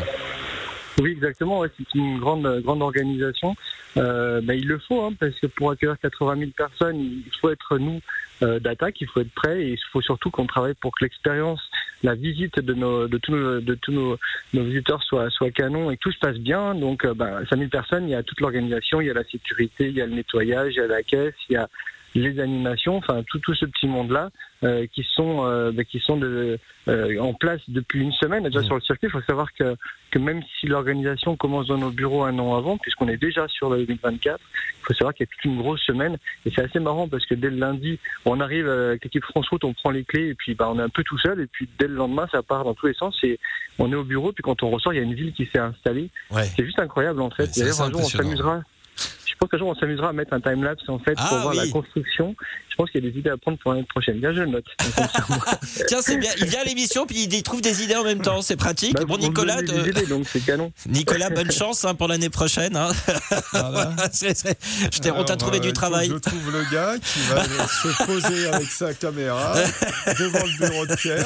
Oui, 1.00 1.12
exactement. 1.12 1.64
c'est 1.64 1.96
une 1.96 2.20
grande, 2.20 2.62
grande 2.62 2.82
organisation. 2.82 3.56
Euh, 3.98 4.42
ben, 4.42 4.54
il 4.54 4.68
le 4.68 4.78
faut, 4.80 5.02
hein, 5.02 5.14
parce 5.20 5.38
que 5.40 5.48
pour 5.48 5.72
accueillir 5.72 5.98
80 6.00 6.38
000 6.38 6.52
personnes, 6.56 6.98
il 6.98 7.32
faut 7.40 7.50
être 7.50 7.78
nous 7.78 8.00
euh, 8.44 8.60
d'attaque, 8.60 9.00
il 9.02 9.08
faut 9.08 9.22
être 9.22 9.34
prêt, 9.34 9.62
et 9.64 9.72
il 9.72 9.80
faut 9.92 10.02
surtout 10.02 10.32
qu'on 10.32 10.46
travaille 10.46 10.74
pour 10.76 10.92
que 10.96 11.04
l'expérience, 11.06 11.62
la 12.04 12.16
visite 12.16 12.60
de 12.60 12.74
nos, 12.74 13.08
de 13.08 13.18
tous 13.18 13.32
nos, 13.32 13.62
de 13.62 13.76
tous 13.76 13.92
nos, 13.92 14.18
nos 14.54 14.64
visiteurs 14.64 15.04
soit, 15.04 15.30
soit 15.30 15.52
canon 15.52 15.92
et 15.92 15.98
que 15.98 16.02
tout 16.02 16.12
se 16.12 16.20
passe 16.20 16.38
bien. 16.38 16.76
Donc, 16.76 17.06
ben, 17.06 17.44
5 17.50 17.58
000 17.58 17.70
personnes, 17.70 18.08
il 18.08 18.12
y 18.12 18.16
a 18.16 18.24
toute 18.24 18.42
l'organisation, 18.42 19.02
il 19.02 19.08
y 19.08 19.12
a 19.12 19.14
la 19.14 19.24
sécurité, 19.24 19.88
il 19.88 19.96
y 19.96 20.02
a 20.02 20.06
le 20.06 20.14
nettoyage, 20.14 20.74
il 20.76 20.78
y 20.78 20.82
a 20.82 20.88
la 20.88 21.04
caisse, 21.04 21.36
il 21.50 21.54
y 21.54 21.58
a 21.58 21.70
les 22.16 22.40
animations, 22.40 22.98
enfin 22.98 23.24
tout, 23.28 23.40
tout 23.40 23.54
ce 23.54 23.66
petit 23.66 23.88
monde-là 23.88 24.30
euh, 24.64 24.86
qui 24.94 25.04
sont 25.16 25.46
euh, 25.46 25.72
bah, 25.72 25.84
qui 25.84 26.00
sont 26.00 26.18
de, 26.18 26.60
euh, 26.88 27.20
en 27.20 27.34
place 27.34 27.62
depuis 27.68 28.02
une 28.02 28.12
semaine 28.12 28.44
déjà 28.44 28.60
Mmh. 28.60 28.66
sur 28.66 28.76
le 28.76 28.82
circuit. 28.82 29.08
Il 29.08 29.12
faut 29.12 29.22
savoir 29.22 29.52
que, 29.54 29.76
que 30.12 30.20
même 30.20 30.42
si 30.60 30.68
l'organisation 30.68 31.36
commence 31.36 31.68
dans 31.68 31.78
nos 31.78 31.90
bureaux 31.90 32.24
un 32.24 32.38
an 32.38 32.56
avant, 32.56 32.78
puisqu'on 32.78 33.08
est 33.08 33.18
déjà 33.18 33.48
sur 33.48 33.70
le 33.70 33.86
2024, 33.86 34.40
il 34.40 34.86
faut 34.86 34.94
savoir 34.94 35.14
qu'il 35.14 35.26
y 35.26 35.30
a 35.30 35.32
toute 35.34 35.46
une 35.46 35.58
grosse 35.58 35.82
semaine 35.82 36.18
et 36.46 36.52
c'est 36.54 36.62
assez 36.62 36.80
marrant 36.80 37.08
parce 37.08 37.26
que 37.26 37.34
dès 37.34 37.50
le 37.50 37.58
lundi, 37.58 38.00
on 38.26 38.40
arrive 38.40 38.68
avec 38.68 39.04
l'équipe 39.04 39.24
France 39.24 39.48
Route, 39.50 39.64
on 39.64 39.74
prend 39.74 39.90
les 39.90 40.04
clés 40.04 40.30
et 40.30 40.36
puis 40.36 40.54
bah, 40.54 40.70
on 40.72 40.80
est 40.80 40.84
un 40.84 40.90
peu 40.90 41.04
tout 41.04 41.18
seul 41.18 41.40
et 41.40 41.48
puis 41.48 41.68
dès 41.80 41.88
le 41.88 41.96
lendemain 41.96 42.28
ça 42.32 42.44
part 42.44 42.64
dans 42.64 42.74
tous 42.74 42.88
les 42.88 42.94
sens 42.94 43.18
et 43.24 43.40
on 43.80 43.92
est 43.92 43.96
au 43.96 44.04
bureau 44.04 44.32
puis 44.32 44.44
quand 44.44 44.62
on 44.64 44.70
ressort 44.70 44.94
il 44.94 44.98
y 44.98 45.00
a 45.00 45.04
une 45.04 45.16
ville 45.16 45.34
qui 45.34 45.48
s'est 45.52 45.60
installée. 45.60 46.10
Ouais. 46.30 46.44
C'est 46.44 46.66
juste 46.66 46.80
incroyable 46.80 47.22
en 47.22 47.30
fait. 47.30 47.50
D'ailleurs 47.58 47.82
un 47.82 47.90
jour 47.90 48.02
on 48.02 48.06
s'amusera. 48.06 48.62
Je 49.42 49.48
pense 49.48 49.50
qu'un 49.54 49.58
jour 49.58 49.70
on 49.70 49.76
s'amusera 49.80 50.10
à 50.10 50.14
mettre 50.14 50.34
un 50.34 50.40
timelapse 50.40 50.84
en 50.88 51.00
fait 51.00 51.16
Ah, 51.18 51.26
pour 51.30 51.38
voir 51.40 51.56
oui. 51.56 51.66
la 51.66 51.68
construction. 51.72 52.36
Je 52.70 52.76
pense 52.76 52.92
qu'il 52.92 53.04
y 53.04 53.08
a 53.08 53.12
des 53.12 53.18
idées 53.18 53.32
à 53.32 53.38
prendre 53.38 53.58
pour 53.58 53.72
l'année 53.74 53.88
prochaine. 53.90 54.20
Bien 54.20 54.32
je 54.34 54.42
le 54.42 54.46
note. 54.46 54.66
Tiens, 55.88 55.98
c'est 56.02 56.18
bien. 56.18 56.30
Il 56.38 56.46
vient 56.46 56.62
à 56.62 56.64
l'émission 56.64 57.08
puis 57.08 57.24
il 57.30 57.44
trouve 57.44 57.60
des 57.62 57.82
idées 57.84 57.96
en 57.96 58.04
même 58.04 58.22
temps. 58.22 58.44
C'est 58.44 58.56
pratique. 58.56 58.94
bah, 58.94 59.04
bon, 59.06 59.18
Nicolas, 59.18 59.62
donnez 59.64 59.82
des 59.84 59.92
de- 59.94 59.98
idées, 59.98 60.06
donc 60.08 60.28
c'est 60.32 60.42
canon. 60.46 60.72
Nicolas, 60.86 61.32
bonne 61.32 61.52
chance 61.52 61.84
hein, 61.86 61.96
pour 61.96 62.08
l'année 62.08 62.30
prochaine. 62.30 62.76
hein. 62.76 62.92
Voilà. 63.52 63.96
C'est- 64.12 64.38
c'est- 64.38 64.58
Je 64.94 65.00
t'ai, 65.00 65.10
on 65.12 65.24
t'a 65.24 65.36
trouvé 65.38 65.58
euh, 65.58 65.62
du 65.62 65.74
travail. 65.74 66.10
Je 66.10 66.16
trouve 66.18 66.52
le 66.54 66.72
gars 66.72 66.94
qui 67.04 67.20
va 67.30 67.44
se 67.68 68.04
poser 68.06 68.48
avec 68.48 68.68
sa 68.68 68.94
caméra 68.94 69.54
devant 70.20 70.46
le 70.46 70.58
bureau 70.68 70.86
de 70.86 70.96
Pierre. 70.96 71.26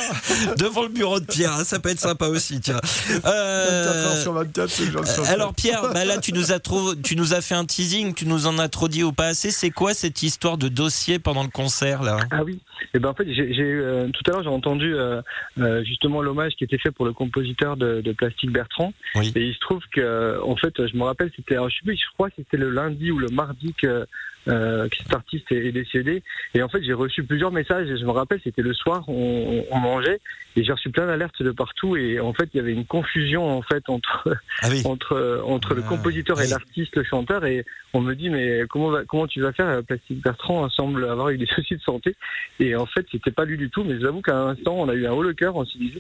Devant 0.58 0.84
le 0.84 0.90
bureau 0.90 1.20
de 1.20 1.26
Pierre, 1.26 1.54
hein, 1.54 1.64
ça 1.66 1.80
peut 1.80 1.90
être 1.90 2.00
sympa 2.00 2.28
aussi. 2.28 2.62
Tiens. 2.62 2.80
24 3.10 3.26
Euh, 3.26 4.06
heures 4.06 4.18
sur 4.18 4.34
24, 4.34 4.70
c'est 4.70 5.28
alors 5.28 5.54
Pierre, 5.54 5.92
bah 5.94 6.06
là 6.06 6.18
tu 6.18 6.32
nous 6.34 6.52
as 6.52 6.60
trop, 6.60 6.96
tu 6.96 7.16
nous 7.16 7.34
as 7.34 7.42
fait 7.42 7.56
un 7.56 7.66
teasing, 7.66 8.05
tu 8.14 8.28
nous 8.28 8.48
en 8.48 8.58
as 8.60 8.70
trop 8.70 8.88
dit 8.88 9.04
ou 9.04 9.12
pas 9.12 9.28
assez. 9.28 9.52
C'est 9.52 9.72
quoi 9.72 9.94
cette 9.94 10.24
histoire 10.24 10.58
de 10.58 10.68
dossier 10.68 11.20
pendant 11.20 11.44
le 11.44 11.50
concert 11.50 12.04
là? 12.04 12.18
Ah 12.32 12.44
oui. 12.44 12.60
Et 12.94 13.00
ben 13.00 13.10
en 13.10 13.14
fait, 13.14 13.26
j'ai, 13.32 13.62
euh, 13.62 14.08
tout 14.10 14.22
à 14.28 14.34
l'heure 14.34 14.44
j'ai 14.44 14.50
entendu 14.50 14.94
euh, 14.94 15.22
euh, 15.60 15.84
justement 15.84 16.22
l'hommage 16.22 16.54
qui 16.54 16.64
était 16.64 16.78
fait 16.78 16.92
pour 16.92 17.06
le 17.06 17.14
compositeur 17.14 17.78
de, 17.78 18.02
de 18.02 18.12
Plastique 18.12 18.52
Bertrand. 18.52 18.94
Oui. 19.16 19.32
Et 19.36 19.42
il 19.42 19.54
se 19.54 19.60
trouve 19.60 19.82
que 19.92 20.42
en 20.44 20.56
fait, 20.56 20.74
je 20.86 20.96
me 20.96 21.04
rappelle, 21.04 21.32
c'était, 21.36 21.56
alors, 21.56 21.70
je 21.70 21.76
sais 21.76 21.86
plus, 21.86 21.98
je 21.98 22.14
crois 22.14 22.30
que 22.30 22.36
c'était 22.38 22.58
le 22.58 22.70
lundi 22.70 23.12
ou 23.12 23.18
le 23.18 23.28
mardi 23.30 23.74
que, 23.74 24.06
euh, 24.48 24.88
cet 24.98 25.14
artiste 25.14 25.52
est, 25.52 25.66
est 25.68 25.72
décédé. 25.72 26.24
Et 26.54 26.62
en 26.62 26.70
fait, 26.70 26.84
j'ai 26.84 26.94
reçu 26.94 27.24
plusieurs 27.24 27.52
messages. 27.52 27.90
Et 27.90 27.98
je 27.98 28.06
me 28.06 28.12
rappelle, 28.12 28.40
c'était 28.44 28.62
le 28.62 28.74
soir, 28.74 29.04
on, 29.08 29.66
on 29.72 29.78
mangeait 29.80 30.20
et 30.58 30.64
j'ai 30.64 30.72
reçu 30.72 30.90
plein 30.90 31.06
d'alertes 31.06 31.42
de 31.44 31.52
partout. 31.52 31.96
Et 31.98 32.20
en 32.20 32.34
fait, 32.34 32.50
il 32.54 32.58
y 32.58 32.60
avait 32.60 32.72
une 32.74 32.86
confusion 32.86 33.46
en 33.58 33.62
fait 33.62 33.84
entre 33.90 34.36
Ah 34.62 34.68
oui. 34.70 34.82
entre 34.86 35.44
entre 35.46 35.74
le 35.74 35.82
Ah, 35.86 35.90
compositeur 35.90 36.40
et 36.42 36.48
l'artiste, 36.48 36.96
le 36.96 37.04
chanteur, 37.04 37.46
et 37.46 37.66
on 37.94 38.02
me 38.02 38.14
dit 38.16 38.30
mais 38.30 38.62
comment 38.70 38.90
va, 38.90 39.04
comment 39.06 39.28
tu 39.28 39.42
vas 39.42 39.52
faire 39.54 39.68
euh, 39.68 39.82
Plastique 39.82 40.22
Bertrand 40.22 40.70
semble 40.70 41.04
avoir 41.10 41.30
eu 41.30 41.38
des 41.38 41.46
soucis 41.56 41.76
de 41.76 41.82
santé, 41.82 42.16
et 42.60 42.76
en 42.76 42.86
fait 42.86 43.06
c'était 43.12 43.32
pas 43.32 43.44
lui 43.46 43.58
du 43.58 43.70
tout, 43.70 43.84
mais 43.84 44.00
j'avoue 44.00 44.22
qu'à 44.22 44.36
un 44.38 44.48
instant 44.50 44.76
on 44.78 44.88
a 44.90 44.94
eu 44.94 45.06
un 45.08 45.12
haut 45.12 45.24
le 45.24 45.34
cœur, 45.34 45.56
on 45.56 45.66
s'est 45.66 45.78
dit 45.80 45.94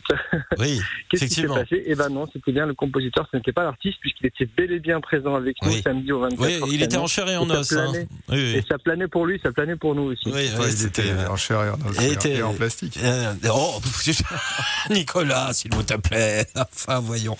Oui, 0.59 0.79
qu'est-ce 1.09 1.25
qui 1.25 1.33
s'est 1.33 1.47
passé? 1.47 1.83
Et 1.85 1.95
ben 1.95 2.09
non, 2.09 2.25
c'était 2.31 2.51
bien 2.51 2.65
le 2.65 2.73
compositeur, 2.73 3.27
ce 3.31 3.37
n'était 3.37 3.51
pas 3.51 3.63
l'artiste 3.63 3.97
puisqu'il 3.99 4.27
était 4.27 4.47
bel 4.57 4.71
et 4.71 4.79
bien 4.79 4.99
présent 5.01 5.35
avec 5.35 5.57
nous 5.63 5.71
samedi 5.71 6.11
au 6.11 6.19
24. 6.19 6.41
Oui, 6.41 6.73
il 6.73 6.83
était 6.83 6.97
en 6.97 7.07
chair 7.07 7.27
et 7.29 7.37
en 7.37 7.49
os. 7.49 7.73
hein. 7.73 7.91
Planait. 8.35 8.43
Oui, 8.43 8.53
oui. 8.53 8.59
Et 8.59 8.65
ça 8.69 8.77
planait 8.77 9.07
pour 9.07 9.25
lui, 9.25 9.39
ça 9.43 9.51
planait 9.51 9.75
pour 9.75 9.95
nous 9.95 10.03
aussi. 10.03 10.23
Oui, 10.27 10.49
il 10.67 10.71
c'était- 10.77 11.07
était 11.09 11.25
en 11.27 11.35
chair 11.35 11.63
et 11.63 11.69
en 11.69 11.75
et- 12.25 12.41
en 12.43 12.53
plastique. 12.53 12.97
Euh, 13.03 13.33
oh, 13.51 13.79
Nicolas, 14.89 15.53
s'il 15.53 15.73
vous 15.73 15.83
plaît. 15.83 16.45
Enfin, 16.55 16.99
voyons. 16.99 17.37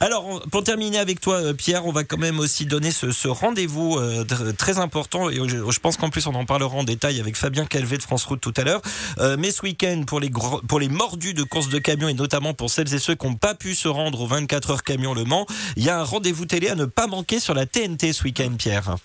Alors, 0.00 0.42
pour 0.50 0.64
terminer 0.64 0.98
avec 0.98 1.20
toi, 1.20 1.36
euh, 1.36 1.52
Pierre, 1.52 1.86
on 1.86 1.92
va 1.92 2.04
quand 2.04 2.16
même 2.18 2.38
aussi 2.38 2.66
donner 2.66 2.90
ce, 2.90 3.10
ce 3.10 3.28
rendez-vous 3.28 3.96
euh, 3.98 4.24
tr- 4.24 4.54
très 4.56 4.78
important. 4.78 5.28
Et 5.30 5.36
je, 5.48 5.70
je 5.70 5.80
pense 5.80 5.96
qu'en 5.96 6.10
plus, 6.10 6.26
on 6.26 6.34
en 6.34 6.44
parlera 6.44 6.74
en 6.76 6.84
détail 6.84 7.20
avec 7.20 7.36
Fabien 7.36 7.66
Calvé 7.66 7.98
de 7.98 8.02
France 8.02 8.24
Route 8.24 8.40
tout 8.40 8.54
à 8.56 8.64
l'heure. 8.64 8.82
Euh, 9.18 9.36
mais 9.38 9.50
ce 9.50 9.62
week-end, 9.62 10.02
pour 10.06 10.20
les, 10.20 10.30
gros- 10.30 10.60
pour 10.66 10.80
les 10.80 10.88
mordus 10.88 11.34
de 11.34 11.42
course 11.42 11.68
de 11.68 11.78
camion 11.78 12.08
et 12.08 12.14
notamment 12.14 12.54
pour 12.54 12.70
celles 12.70 12.92
et 12.94 12.98
ceux 12.98 13.14
qui 13.14 13.26
n'ont 13.26 13.34
pas 13.34 13.54
pu 13.54 13.74
se 13.74 13.88
rendre 13.88 14.20
aux 14.20 14.26
24 14.26 14.70
heures 14.70 14.82
camion 14.84 15.14
Le 15.14 15.24
Mans, 15.24 15.46
il 15.76 15.84
y 15.84 15.90
a 15.90 15.98
un 16.00 16.04
rendez-vous 16.04 16.46
télé 16.46 16.68
à 16.68 16.74
ne 16.74 16.84
pas 16.86 17.06
manquer 17.06 17.40
sur 17.40 17.54
la 17.54 17.66
TNT 17.66 18.12
ce 18.12 18.24
week-end, 18.24 18.50
Pierre. 18.58 18.96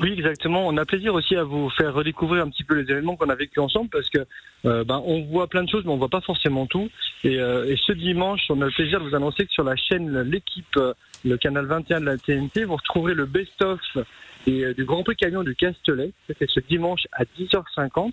Oui, 0.00 0.12
exactement. 0.12 0.68
On 0.68 0.76
a 0.76 0.84
plaisir 0.84 1.12
aussi 1.14 1.34
à 1.34 1.42
vous 1.42 1.68
faire 1.70 1.92
redécouvrir 1.92 2.44
un 2.44 2.50
petit 2.50 2.62
peu 2.62 2.74
les 2.74 2.88
événements 2.88 3.16
qu'on 3.16 3.30
a 3.30 3.34
vécu 3.34 3.58
ensemble 3.58 3.88
parce 3.90 4.08
que 4.08 4.18
euh, 4.64 4.84
ben, 4.84 5.02
on 5.04 5.22
voit 5.22 5.48
plein 5.48 5.64
de 5.64 5.68
choses, 5.68 5.84
mais 5.84 5.90
on 5.90 5.96
voit 5.96 6.08
pas 6.08 6.20
forcément 6.20 6.66
tout. 6.66 6.88
Et, 7.24 7.40
euh, 7.40 7.66
et 7.66 7.76
ce 7.76 7.92
dimanche, 7.92 8.42
on 8.48 8.60
a 8.62 8.66
le 8.66 8.70
plaisir 8.70 9.00
de 9.00 9.08
vous 9.08 9.16
annoncer 9.16 9.44
que 9.44 9.52
sur 9.52 9.64
la 9.64 9.74
chaîne 9.74 10.20
L'équipe, 10.20 10.76
euh, 10.76 10.94
le 11.24 11.36
canal 11.36 11.66
21 11.66 12.00
de 12.00 12.04
la 12.04 12.16
TNT, 12.16 12.64
vous 12.64 12.76
retrouverez 12.76 13.14
le 13.14 13.26
best-of 13.26 13.80
du 14.46 14.84
Grand 14.84 15.02
Prix 15.02 15.16
camion 15.16 15.42
du 15.42 15.54
Castellet. 15.56 16.12
C'est 16.28 16.48
ce 16.48 16.60
dimanche 16.60 17.02
à 17.12 17.24
10h50. 17.24 18.12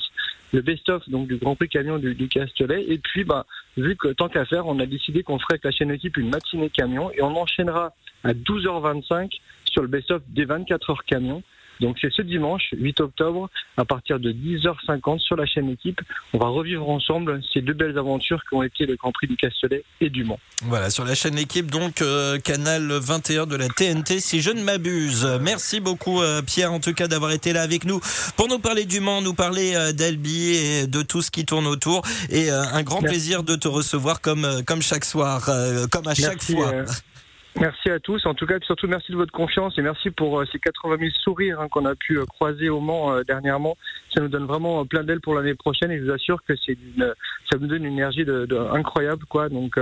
Le 0.54 0.62
best-of 0.62 1.08
donc 1.08 1.28
du 1.28 1.38
Grand 1.38 1.56
Prix 1.56 1.70
camion 1.70 2.00
du, 2.00 2.16
du 2.16 2.28
Castellet. 2.28 2.84
Et 2.88 2.98
puis, 2.98 3.24
ben, 3.24 3.46
vu 3.78 3.96
que 3.96 4.08
tant 4.08 4.28
qu'à 4.28 4.46
faire, 4.46 4.66
on 4.66 4.80
a 4.80 4.88
décidé 4.88 5.22
qu'on 5.22 5.38
ferait 5.38 5.54
avec 5.54 5.66
la 5.66 5.72
chaîne 5.72 5.92
Équipe 5.92 6.18
une 6.18 6.30
matinée 6.30 6.72
camion 6.72 7.12
et 7.12 7.22
on 7.22 7.36
enchaînera 7.38 7.94
à 8.24 8.34
12h25 8.34 9.40
sur 9.66 9.84
le 9.84 9.88
best-of 9.88 10.24
des 10.30 10.46
24 10.46 10.90
heures 10.90 11.06
camion. 11.06 11.44
Donc 11.80 11.98
c'est 12.02 12.12
ce 12.12 12.22
dimanche, 12.22 12.74
8 12.78 13.02
octobre, 13.02 13.50
à 13.78 13.86
partir 13.86 14.20
de 14.20 14.32
10h50 14.32 15.20
sur 15.20 15.36
la 15.36 15.46
chaîne 15.46 15.70
Équipe. 15.70 16.02
On 16.34 16.38
va 16.38 16.48
revivre 16.48 16.90
ensemble 16.90 17.42
ces 17.54 17.62
deux 17.62 17.74
belles 17.74 17.98
aventures 17.98 18.42
qui 18.48 18.56
ont 18.56 18.64
été 18.64 18.86
le 18.86 18.96
Grand 18.96 19.12
Prix 19.12 19.28
du 19.28 19.36
Castellet 19.36 19.84
et 20.02 20.10
du 20.10 20.24
Mans. 20.24 20.40
Voilà, 20.64 20.90
sur 20.90 21.06
la 21.06 21.16
chaîne 21.16 21.36
L'équipe, 21.36 21.70
donc 21.70 22.02
euh, 22.02 22.40
canal 22.40 22.88
21 22.88 23.46
de 23.46 23.58
la 23.58 23.68
TNT, 23.68 24.22
si 24.22 24.42
je 24.42 24.52
ne 24.52 24.62
m'abuse. 24.62 25.28
Merci 25.42 25.82
beaucoup 25.82 26.22
euh, 26.22 26.42
Pierre, 26.42 26.72
en 26.72 26.80
tout 26.80 26.94
cas, 26.94 27.08
d'avoir 27.08 27.32
été 27.32 27.52
là 27.52 27.62
avec 27.62 27.84
nous 27.84 28.00
pour 28.38 28.48
nous 28.48 28.60
parler 28.60 28.86
du 28.86 29.02
Mans, 29.02 29.22
nous 29.22 29.34
parler 29.34 29.76
euh, 29.76 29.92
d'Albi 29.92 30.56
et 30.56 30.88
de 30.88 31.02
tout 31.02 31.22
ce 31.22 31.30
qui 31.30 31.46
tourne 31.46 31.68
autour. 31.68 32.04
Et 32.30 32.50
un 32.50 32.84
grand 32.84 33.02
Merci. 33.02 33.18
plaisir 33.18 33.44
de 33.44 33.56
te 33.56 33.68
recevoir 33.68 34.22
comme, 34.22 34.64
comme 34.66 34.82
chaque 34.82 35.04
soir, 35.04 35.50
comme 35.92 36.08
à 36.08 36.16
chaque 36.16 36.36
Merci, 36.50 36.54
fois. 36.54 36.72
Merci 37.60 37.90
à 37.90 38.00
tous. 38.00 38.26
En 38.26 38.34
tout 38.34 38.46
cas, 38.46 38.56
surtout 38.66 38.88
merci 38.88 39.12
de 39.14 39.18
votre 39.18 39.32
confiance 39.32 39.78
et 39.78 39.82
merci 39.82 40.10
pour 40.12 40.40
euh, 40.40 40.46
ces 40.52 40.60
80 40.60 40.98
000 41.00 41.10
sourires 41.24 41.62
hein, 41.62 41.68
qu'on 41.70 41.86
a 41.86 41.96
pu 41.96 42.18
euh, 42.20 42.26
croiser 42.26 42.68
au 42.70 42.82
Mans 42.82 43.14
euh, 43.14 43.24
dernièrement. 43.24 43.78
Ça 44.14 44.22
nous 44.22 44.28
donne 44.28 44.46
vraiment 44.46 44.86
plein 44.86 45.04
d'ailes 45.04 45.22
pour 45.22 45.36
l'année 45.36 45.56
prochaine 45.56 45.90
et 45.92 46.00
je 46.00 46.04
vous 46.06 46.12
assure 46.12 46.40
que 46.46 46.54
c'est 46.66 46.74
une, 46.74 47.14
ça 47.50 47.58
nous 47.58 47.68
donne 47.68 47.86
une 47.86 47.94
énergie 47.94 48.26
de, 48.26 48.46
de- 48.46 48.58
incroyable, 48.58 49.24
quoi. 49.30 49.48
Donc 49.50 49.78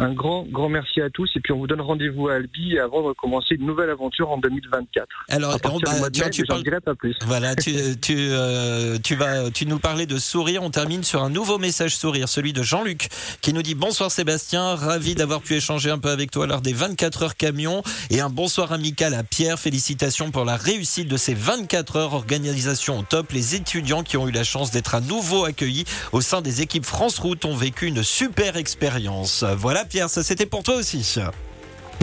un 0.00 0.12
grand, 0.12 0.42
grand 0.50 0.68
merci 0.68 1.00
à 1.00 1.08
tous 1.10 1.30
et 1.36 1.40
puis 1.40 1.52
on 1.52 1.58
vous 1.58 1.68
donne 1.68 1.80
rendez-vous 1.80 2.28
à 2.28 2.34
Albi 2.34 2.78
avant 2.80 3.00
de 3.02 3.06
recommencer 3.08 3.54
une 3.54 3.66
nouvelle 3.66 3.90
aventure 3.90 4.30
en 4.30 4.38
2024. 4.38 5.06
Alors, 5.28 5.52
bah, 5.62 5.70
tiens, 6.12 6.24
mai, 6.24 6.30
tu 6.30 6.44
parles- 6.44 6.64
pas 6.84 6.94
plus. 6.96 7.16
Voilà, 7.26 7.54
tu, 7.54 7.70
tu, 8.02 8.16
tu 9.04 9.14
vas, 9.14 9.50
tu 9.52 9.66
nous 9.66 9.78
parlais 9.78 10.06
de 10.06 10.16
sourire. 10.18 10.62
On 10.64 10.70
termine 10.70 11.04
sur 11.04 11.22
un 11.22 11.30
nouveau 11.30 11.58
message 11.58 11.96
sourire, 11.96 12.28
celui 12.28 12.52
de 12.52 12.62
Jean-Luc, 12.64 13.06
qui 13.40 13.52
nous 13.52 13.62
dit 13.62 13.76
bonsoir 13.76 14.10
Sébastien, 14.10 14.74
ravi 14.74 15.14
d'avoir 15.14 15.40
pu 15.42 15.54
échanger 15.54 15.90
un 15.90 15.98
peu 15.98 16.08
avec 16.10 16.30
toi 16.32 16.46
lors 16.48 16.60
des 16.60 16.72
24 16.72 17.03
heures 17.04 17.36
camion 17.36 17.82
et 18.10 18.20
un 18.20 18.30
bonsoir 18.30 18.72
amical 18.72 19.14
à 19.14 19.22
Pierre. 19.22 19.58
Félicitations 19.58 20.30
pour 20.30 20.44
la 20.44 20.56
réussite 20.56 21.08
de 21.08 21.16
ces 21.16 21.34
24 21.34 21.96
heures 21.96 22.14
organisation 22.14 23.00
au 23.00 23.02
top. 23.02 23.32
Les 23.32 23.54
étudiants 23.54 24.02
qui 24.02 24.16
ont 24.16 24.26
eu 24.28 24.32
la 24.32 24.44
chance 24.44 24.70
d'être 24.70 24.94
à 24.94 25.00
nouveau 25.00 25.44
accueillis 25.44 25.84
au 26.12 26.20
sein 26.20 26.40
des 26.40 26.62
équipes 26.62 26.86
France 26.86 27.18
Route 27.18 27.44
ont 27.44 27.56
vécu 27.56 27.86
une 27.86 28.02
super 28.02 28.56
expérience. 28.56 29.44
Voilà 29.56 29.84
Pierre, 29.84 30.10
ça 30.10 30.22
c'était 30.22 30.46
pour 30.46 30.62
toi 30.62 30.76
aussi. 30.76 31.18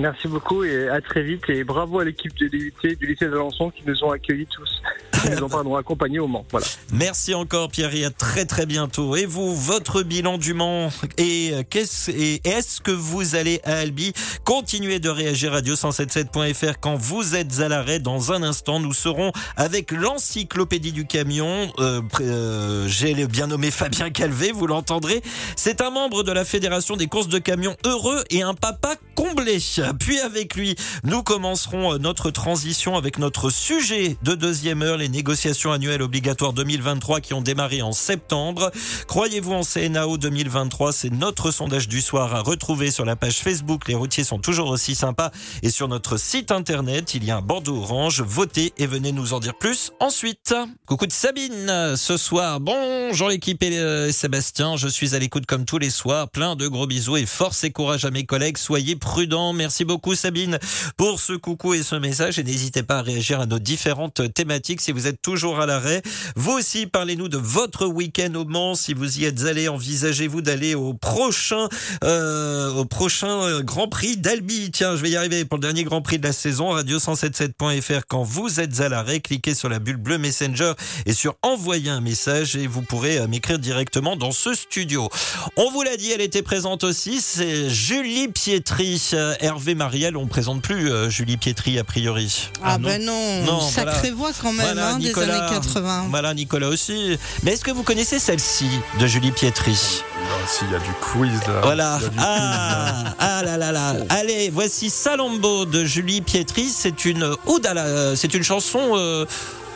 Merci 0.02 0.28
beaucoup 0.28 0.64
et 0.64 0.90
à 0.90 1.00
très 1.00 1.22
vite 1.22 1.44
et 1.48 1.64
bravo 1.64 2.00
à 2.00 2.06
l'équipe 2.06 2.36
de 2.36 2.48
l'UT 2.48 2.74
du 2.82 3.06
lycée 3.06 3.28
d'Alençon 3.28 3.70
qui 3.70 3.84
nous 3.86 4.04
ont 4.04 4.10
accueillis 4.10 4.48
tous, 4.48 4.82
qui 5.22 5.30
nous 5.30 5.44
ont 5.44 5.50
pardon, 5.50 5.76
accompagnés 5.76 6.18
au 6.18 6.26
Mans. 6.26 6.44
Voilà. 6.50 6.66
Merci 6.92 7.36
encore 7.36 7.70
Pierre 7.70 7.94
et 7.94 8.04
à 8.04 8.10
très 8.10 8.46
très 8.46 8.66
bientôt. 8.66 9.16
Et 9.16 9.28
vous, 9.28 9.56
votre 9.56 10.02
bilan 10.02 10.40
du 10.40 10.56
Mans 10.56 10.90
et 11.20 11.52
euh, 11.54 11.62
qu'est-ce 11.70 12.10
et 12.10 12.42
est-ce 12.46 12.82
que 12.82 12.90
vous 12.90 13.36
allez 13.36 13.62
à 13.64 13.76
Albi? 13.76 14.12
Continuez 14.44 14.98
de 14.98 15.10
réagir 15.10 15.54
radio177.fr 15.54 16.80
quand 16.82 16.96
vous 16.96 17.36
êtes 17.36 17.60
à 17.60 17.70
l'arrêt. 17.70 18.00
Dans 18.00 18.32
un 18.32 18.42
instant, 18.42 18.80
nous 18.80 18.94
serons 18.94 19.32
avec 19.56 19.92
l'encyclopédie 19.92 20.94
du 20.94 21.06
camion. 21.06 21.72
Euh, 21.78 22.02
euh, 22.22 22.88
J'ai 22.88 23.14
le 23.14 23.28
bien 23.28 23.46
nommé 23.46 23.70
Fabien 23.70 24.10
Calvé, 24.10 24.52
vous 24.52 24.66
l'entendrez. 24.66 25.22
C'est 25.56 25.80
un 25.80 25.92
membre 25.92 26.24
de 26.24 26.32
la 26.32 26.44
Fédération 26.44 26.98
des 26.98 27.06
courses 27.06 27.28
de 27.28 27.38
camions 27.38 27.78
heureux 27.86 28.24
et 28.32 28.42
un 28.42 28.56
papa 28.56 28.96
comblé. 29.14 29.60
Puis 30.00 30.20
avec 30.20 30.56
lui, 30.56 30.76
nous 31.04 31.24
commencerons 31.24 31.94
euh, 31.94 31.98
notre 31.98 32.32
transition 32.32 32.96
avec 32.96 33.18
notre 33.18 33.50
sujet 33.50 34.18
de 34.24 34.36
deuxième 34.36 34.82
heure, 34.82 34.98
les 34.98 35.10
négociations 35.10 35.72
annuelles 35.72 36.02
obligatoires 36.02 36.54
2023 36.54 37.22
qui 37.22 37.34
ont 37.34 37.42
démarré 37.42 37.82
en 37.82 37.92
septembre. 37.92 38.72
Croyez-vous 39.08 39.54
en 39.54 39.64
CNAO 39.64 40.18
2023 40.18 40.94
C'est 40.94 41.10
notre 41.10 41.52
sondage 41.52 41.88
du 41.88 42.02
soir 42.02 42.34
à 42.36 42.42
retrouver 42.42 42.92
sur 42.92 43.06
la 43.06 43.16
page 43.16 43.40
Facebook. 43.40 43.88
Les 43.88 43.96
routiers 43.96 44.24
sont 44.24 44.40
toujours 44.40 44.70
aussi 44.70 44.96
sympas. 44.96 45.32
Et 45.64 45.70
sur 45.70 45.88
notre 45.88 46.18
site 46.18 46.52
internet, 46.52 47.14
il 47.14 47.24
y 47.24 47.32
a 47.32 47.38
un 47.38 47.42
bandeau 47.42 47.78
orange. 47.78 48.22
Votez 48.22 48.74
et 48.78 48.88
venez 48.88 49.12
nous 49.12 49.34
en 49.34 49.40
dire 49.40 49.58
plus 49.58 49.92
ensuite. 50.00 50.54
Coucou 50.86 51.08
de 51.08 51.12
Sabine 51.12 51.96
ce 51.96 52.18
soir. 52.18 52.60
Bonjour 52.60 53.30
l'équipe 53.30 53.62
et 53.64 53.78
euh, 53.78 54.12
Sébastien. 54.12 54.76
Je 54.78 54.88
suis 54.88 55.16
à 55.16 55.20
l'écoute 55.20 55.46
comme 55.46 55.66
tous 55.66 55.78
les 55.78 55.90
soirs. 55.90 56.30
Plein 56.30 56.56
de 56.56 56.68
gros 56.68 56.88
bisous 56.88 57.18
et 57.18 57.26
force 57.26 57.64
et 57.64 57.72
courage 57.72 58.06
à 58.06 58.12
mes 58.12 58.26
collègues. 58.26 58.58
Soyez 58.58 58.96
prudents. 58.96 59.54
prudent. 59.54 59.54
Merci 59.82 59.96
beaucoup 59.98 60.14
Sabine 60.14 60.60
pour 60.96 61.20
ce 61.20 61.34
coucou 61.34 61.74
et 61.74 61.82
ce 61.82 61.96
message 61.96 62.38
et 62.38 62.44
n'hésitez 62.44 62.84
pas 62.84 63.00
à 63.00 63.02
réagir 63.02 63.40
à 63.40 63.48
nos 63.48 63.58
différentes 63.58 64.32
thématiques 64.32 64.80
si 64.80 64.92
vous 64.92 65.08
êtes 65.08 65.20
toujours 65.24 65.60
à 65.60 65.66
l'arrêt. 65.66 66.04
Vous 66.36 66.52
aussi, 66.52 66.86
parlez-nous 66.86 67.30
de 67.30 67.38
votre 67.38 67.88
week-end 67.88 68.32
au 68.36 68.46
Mans. 68.46 68.76
Si 68.76 68.94
vous 68.94 69.18
y 69.18 69.26
êtes 69.26 69.44
allé, 69.46 69.70
envisagez-vous 69.70 70.44
d'aller 70.44 70.76
au 70.76 70.94
prochain, 70.94 71.68
euh, 72.04 72.72
au 72.74 72.86
prochain 72.86 73.42
euh, 73.42 73.64
Grand 73.64 73.88
Prix 73.88 74.18
d'Albi? 74.18 74.70
Tiens, 74.70 74.96
je 74.96 75.02
vais 75.02 75.10
y 75.10 75.16
arriver 75.16 75.46
pour 75.46 75.58
le 75.58 75.64
dernier 75.64 75.84
Grand 75.84 76.04
Prix 76.04 76.20
de 76.20 76.28
la 76.28 76.34
saison. 76.34 76.76
Radio177.fr. 76.76 78.02
Quand 78.08 78.22
vous 78.22 78.60
êtes 78.60 78.82
à 78.82 78.90
l'arrêt, 78.90 79.20
cliquez 79.20 79.56
sur 79.56 79.68
la 79.68 79.80
bulle 79.80 79.98
bleue 79.98 80.20
Messenger 80.20 80.74
et 81.08 81.14
sur 81.14 81.38
envoyer 81.42 81.90
un 81.90 82.02
message 82.02 82.56
et 82.56 82.68
vous 82.68 82.84
pourrez 82.84 83.18
euh, 83.18 83.28
m'écrire 83.28 83.58
directement 83.58 84.16
dans 84.16 84.32
ce 84.32 84.54
studio. 84.54 85.10
On 85.58 85.72
vous 85.72 85.82
l'a 85.82 85.98
dit, 85.98 86.12
elle 86.12 86.22
était 86.22 86.44
présente 86.44 86.84
aussi. 86.84 87.20
C'est 87.20 87.68
Julie 87.68 88.28
Pietri. 88.28 89.02
Euh, 89.14 89.34
Hervé 89.72 89.76
Marielle, 89.76 90.18
on 90.18 90.28
présente 90.28 90.62
plus 90.62 90.92
euh, 90.92 91.10
Julie 91.10 91.38
Pietri 91.38 91.80
a 91.80 91.86
priori. 91.86 92.50
Ah, 92.62 92.78
ben 92.78 93.02
non, 93.02 93.44
Non, 93.46 93.62
sacrée 93.62 94.12
voilà. 94.12 94.16
voix 94.16 94.32
quand 94.42 94.52
même 94.52 94.66
Voilà, 94.66 94.90
hein, 94.90 94.98
des 95.00 95.06
Nicolas. 95.06 95.46
années 95.48 95.56
80. 95.56 96.08
Voilà, 96.10 96.34
Nicolas 96.34 96.68
aussi. 96.68 97.18
Mais 97.44 97.54
est-ce 97.54 97.64
que 97.64 97.72
vous 97.72 97.84
connaissez 97.84 98.20
celle-ci 98.20 98.68
de 99.00 99.08
Julie 99.08 99.32
Pietri? 99.32 99.74
Ah, 100.18 100.46
S'il 100.46 100.70
y 100.70 100.76
a 100.76 100.80
du 100.80 100.92
quiz 101.00 101.40
là. 101.48 101.62
Voilà. 101.64 102.00
quiz, 102.02 102.10
là. 102.18 102.24
Ah, 102.28 103.16
ah 103.18 103.44
là 103.44 103.56
là 103.56 103.72
là. 103.72 103.94
Allez, 104.10 104.50
voici 104.50 104.90
Salambo 104.90 105.64
de 105.64 105.86
Julie 105.86 106.20
Pietri. 106.20 106.68
C'est 106.68 107.06
une 107.06 107.34
ode 107.46 107.66
à 107.66 107.74
la- 107.74 108.16
c'est 108.18 108.34
une 108.34 108.44
chanson 108.44 108.98
euh, 108.98 109.26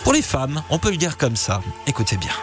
pour 0.04 0.12
les 0.12 0.22
femmes. 0.22 0.62
On 0.70 0.78
peut 0.78 0.92
le 0.92 0.98
dire 0.98 1.16
comme 1.16 1.38
ça. 1.38 1.62
Écoutez 1.88 2.18
bien. 2.18 2.34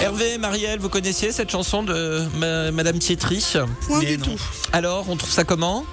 Hervé, 0.00 0.38
Marielle, 0.38 0.78
vous 0.78 0.88
connaissiez 0.88 1.32
cette 1.32 1.50
chanson 1.50 1.82
de 1.82 2.22
ma- 2.38 2.70
Madame 2.70 2.98
Pietri 2.98 3.44
Point 3.86 3.98
Mais 4.00 4.06
du 4.16 4.18
non. 4.18 4.24
tout. 4.26 4.40
Alors, 4.72 5.06
on 5.08 5.16
trouve 5.16 5.30
ça 5.30 5.44
comment? 5.44 5.84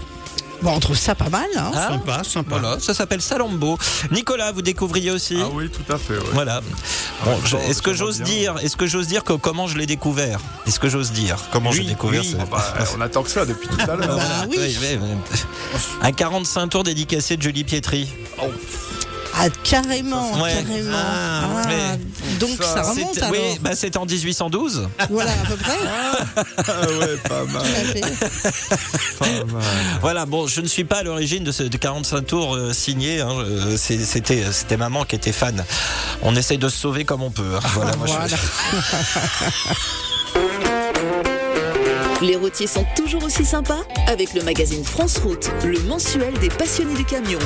Bon, 0.62 0.72
on 0.72 0.80
trouve 0.80 0.98
ça 0.98 1.14
pas 1.14 1.30
mal. 1.30 1.46
Hein. 1.56 1.72
Ah, 1.76 1.90
Sympa, 1.90 2.24
sympa. 2.24 2.58
Voilà, 2.58 2.80
ça 2.80 2.94
s'appelle 2.96 3.22
Salambo. 3.22 3.78
Nicolas, 4.12 4.52
vous 4.54 4.64
découvriez 4.64 5.12
aussi? 5.12 5.38
Ah 5.40 5.50
oui, 5.54 5.70
tout 5.70 5.92
à 5.94 5.98
fait. 6.00 6.14
ouais. 6.18 6.24
Voilà. 6.34 6.62
Ah, 6.64 7.26
Bon, 7.26 7.32
ouais, 7.32 7.38
je- 7.46 7.56
bon, 7.58 7.62
est-ce 7.70 7.82
que 7.84 7.94
j'ose 7.94 8.22
bien. 8.22 8.26
dire, 8.26 8.56
est-ce 8.64 8.76
que 8.76 8.88
j'ose 8.88 9.06
dire 9.08 9.24
que 9.24 9.34
comment 9.34 9.68
je 9.68 9.78
l'ai 9.78 9.86
découvert? 9.86 10.40
Est-ce 10.66 10.80
que 10.80 10.90
j'ose 10.90 11.12
dire 11.12 11.38
comment 11.52 11.70
Oui, 11.70 11.78
j'ai 11.78 11.84
découvert 11.84 12.22
oui. 12.22 12.32
ce- 12.32 12.38
Ah 12.42 12.46
bah, 12.50 12.64
on 12.98 13.02
attend 13.02 13.22
que 13.22 13.30
ça 13.30 13.46
depuis 13.46 13.68
tout 13.68 13.80
à 13.82 13.96
l'heure. 13.96 14.08
Bah 14.18 14.46
oui. 14.50 14.56
Oui, 14.58 14.78
oui, 14.82 15.00
oui. 15.00 15.40
Un 16.02 16.12
45 16.12 16.68
tours 16.70 16.84
dédicacé 16.84 17.38
de 17.38 17.42
Julie 17.44 17.64
Pietri. 17.64 18.10
Ah, 19.40 19.50
carrément, 19.64 20.42
Ouais. 20.42 20.52
carrément. 20.54 20.98
Ah, 20.98 21.42
Ah. 21.68 21.98
Donc 22.38 22.58
ça, 22.62 22.84
Ça, 22.84 22.92
remonte 22.92 23.14
C'était- 23.14 23.26
alors. 23.26 23.36
oui, 23.52 23.60
bah, 23.62 23.76
c'était 23.76 23.98
en 23.98 24.06
1812. 24.06 24.88
Voilà, 25.10 25.32
à 25.32 25.46
peu 25.48 25.56
près. 25.56 25.78
Ah 25.86 26.64
ouais, 27.00 27.18
pas 27.28 27.44
mal. 27.46 27.64
Tout 28.02 28.08
à 28.26 28.30
fait. 28.30 28.80
Pas 29.20 29.26
mal. 29.52 29.64
Voilà, 30.02 30.26
bon, 30.26 30.48
je 30.48 30.62
ne 30.62 30.68
suis 30.68 30.84
pas 30.84 30.98
à 30.98 31.04
l'origine 31.04 31.44
de 31.44 31.52
ce 31.52 31.64
de 31.64 31.78
45 31.78 32.22
tours 32.26 32.56
euh, 32.56 32.74
signé. 32.74 33.22
hein, 33.22 33.30
euh, 33.40 33.76
c'est- 33.78 34.06
C'était 34.06 34.44
c'était 34.52 34.78
maman 34.78 35.04
qui 35.06 35.16
était 35.16 35.32
fan. 35.32 35.64
On 36.22 36.36
essaye 36.36 36.58
de 36.58 36.70
se 36.70 36.78
sauver 36.78 37.06
comme 37.06 37.22
on 37.24 37.32
peut. 37.32 37.56
hein. 37.56 37.60
Voilà, 37.74 37.96
moi, 37.98 38.08
je-. 38.28 38.36
Les 42.22 42.36
routiers 42.36 42.66
sont 42.66 42.86
toujours 42.96 43.24
aussi 43.24 43.46
sympas 43.46 43.84
avec 44.08 44.34
le 44.34 44.42
magazine 44.42 44.84
France 44.84 45.20
Route, 45.20 45.52
le 45.64 45.80
mensuel 45.82 46.34
des 46.40 46.50
passionnés 46.50 46.96
du 46.96 47.06
camion. 47.06 47.38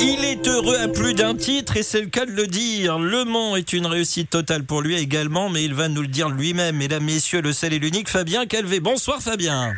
Il 0.00 0.24
est 0.24 0.46
heureux 0.46 0.76
à 0.76 0.86
plus 0.86 1.12
d'un 1.14 1.34
titre 1.34 1.76
et 1.76 1.82
c'est 1.82 2.00
le 2.00 2.06
cas 2.06 2.24
de 2.24 2.30
le 2.30 2.46
dire. 2.46 3.00
Le 3.00 3.24
Mans 3.24 3.56
est 3.56 3.72
une 3.72 3.86
réussite 3.86 4.30
totale 4.30 4.62
pour 4.62 4.80
lui 4.80 4.96
également, 4.96 5.48
mais 5.48 5.64
il 5.64 5.74
va 5.74 5.88
nous 5.88 6.02
le 6.02 6.08
dire 6.08 6.28
lui-même. 6.28 6.76
Mesdames, 6.76 7.04
messieurs, 7.04 7.40
le 7.40 7.52
seul 7.52 7.72
et 7.72 7.80
l'unique 7.80 8.08
Fabien 8.08 8.46
Calvé. 8.46 8.78
Bonsoir 8.78 9.20
Fabien. 9.20 9.72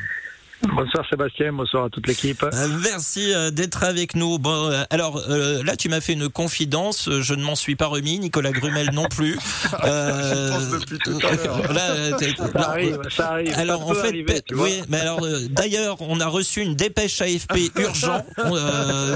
Bonsoir 0.68 1.04
Sébastien, 1.10 1.52
bonsoir 1.52 1.84
à 1.86 1.90
toute 1.90 2.06
l'équipe. 2.06 2.42
Euh, 2.42 2.68
Merci 2.84 3.32
euh, 3.34 3.50
d'être 3.50 3.82
avec 3.82 4.14
nous. 4.14 4.38
Bon, 4.38 4.70
euh, 4.70 4.84
alors 4.90 5.20
euh, 5.28 5.62
là, 5.64 5.76
tu 5.76 5.88
m'as 5.88 6.00
fait 6.00 6.12
une 6.12 6.28
confidence. 6.28 7.10
Je 7.20 7.34
ne 7.34 7.42
m'en 7.42 7.56
suis 7.56 7.74
pas 7.74 7.86
remis. 7.88 8.18
Nicolas 8.20 8.52
Grumel 8.52 8.90
non 8.92 9.06
plus. 9.08 9.38
Euh, 9.84 10.50
pense 10.50 10.80
depuis 10.80 10.98
tout 10.98 11.18
à 11.26 11.32
l'heure. 11.34 11.72
là, 11.72 12.12
t'es- 12.18 12.34
Ça 12.36 12.68
arrive, 12.70 12.98
ça 13.10 13.28
arrive. 13.30 13.54
alors 13.58 13.80
ça 13.86 13.90
en 13.90 13.94
fait, 13.94 14.08
arriver, 14.08 14.40
vois. 14.50 14.64
oui, 14.66 14.82
mais 14.88 14.98
alors 15.00 15.24
euh, 15.24 15.46
d'ailleurs, 15.48 15.96
on 16.02 16.20
a 16.20 16.26
reçu 16.26 16.60
une 16.60 16.74
dépêche 16.74 17.20
AFP 17.22 17.72
urgent. 17.78 18.24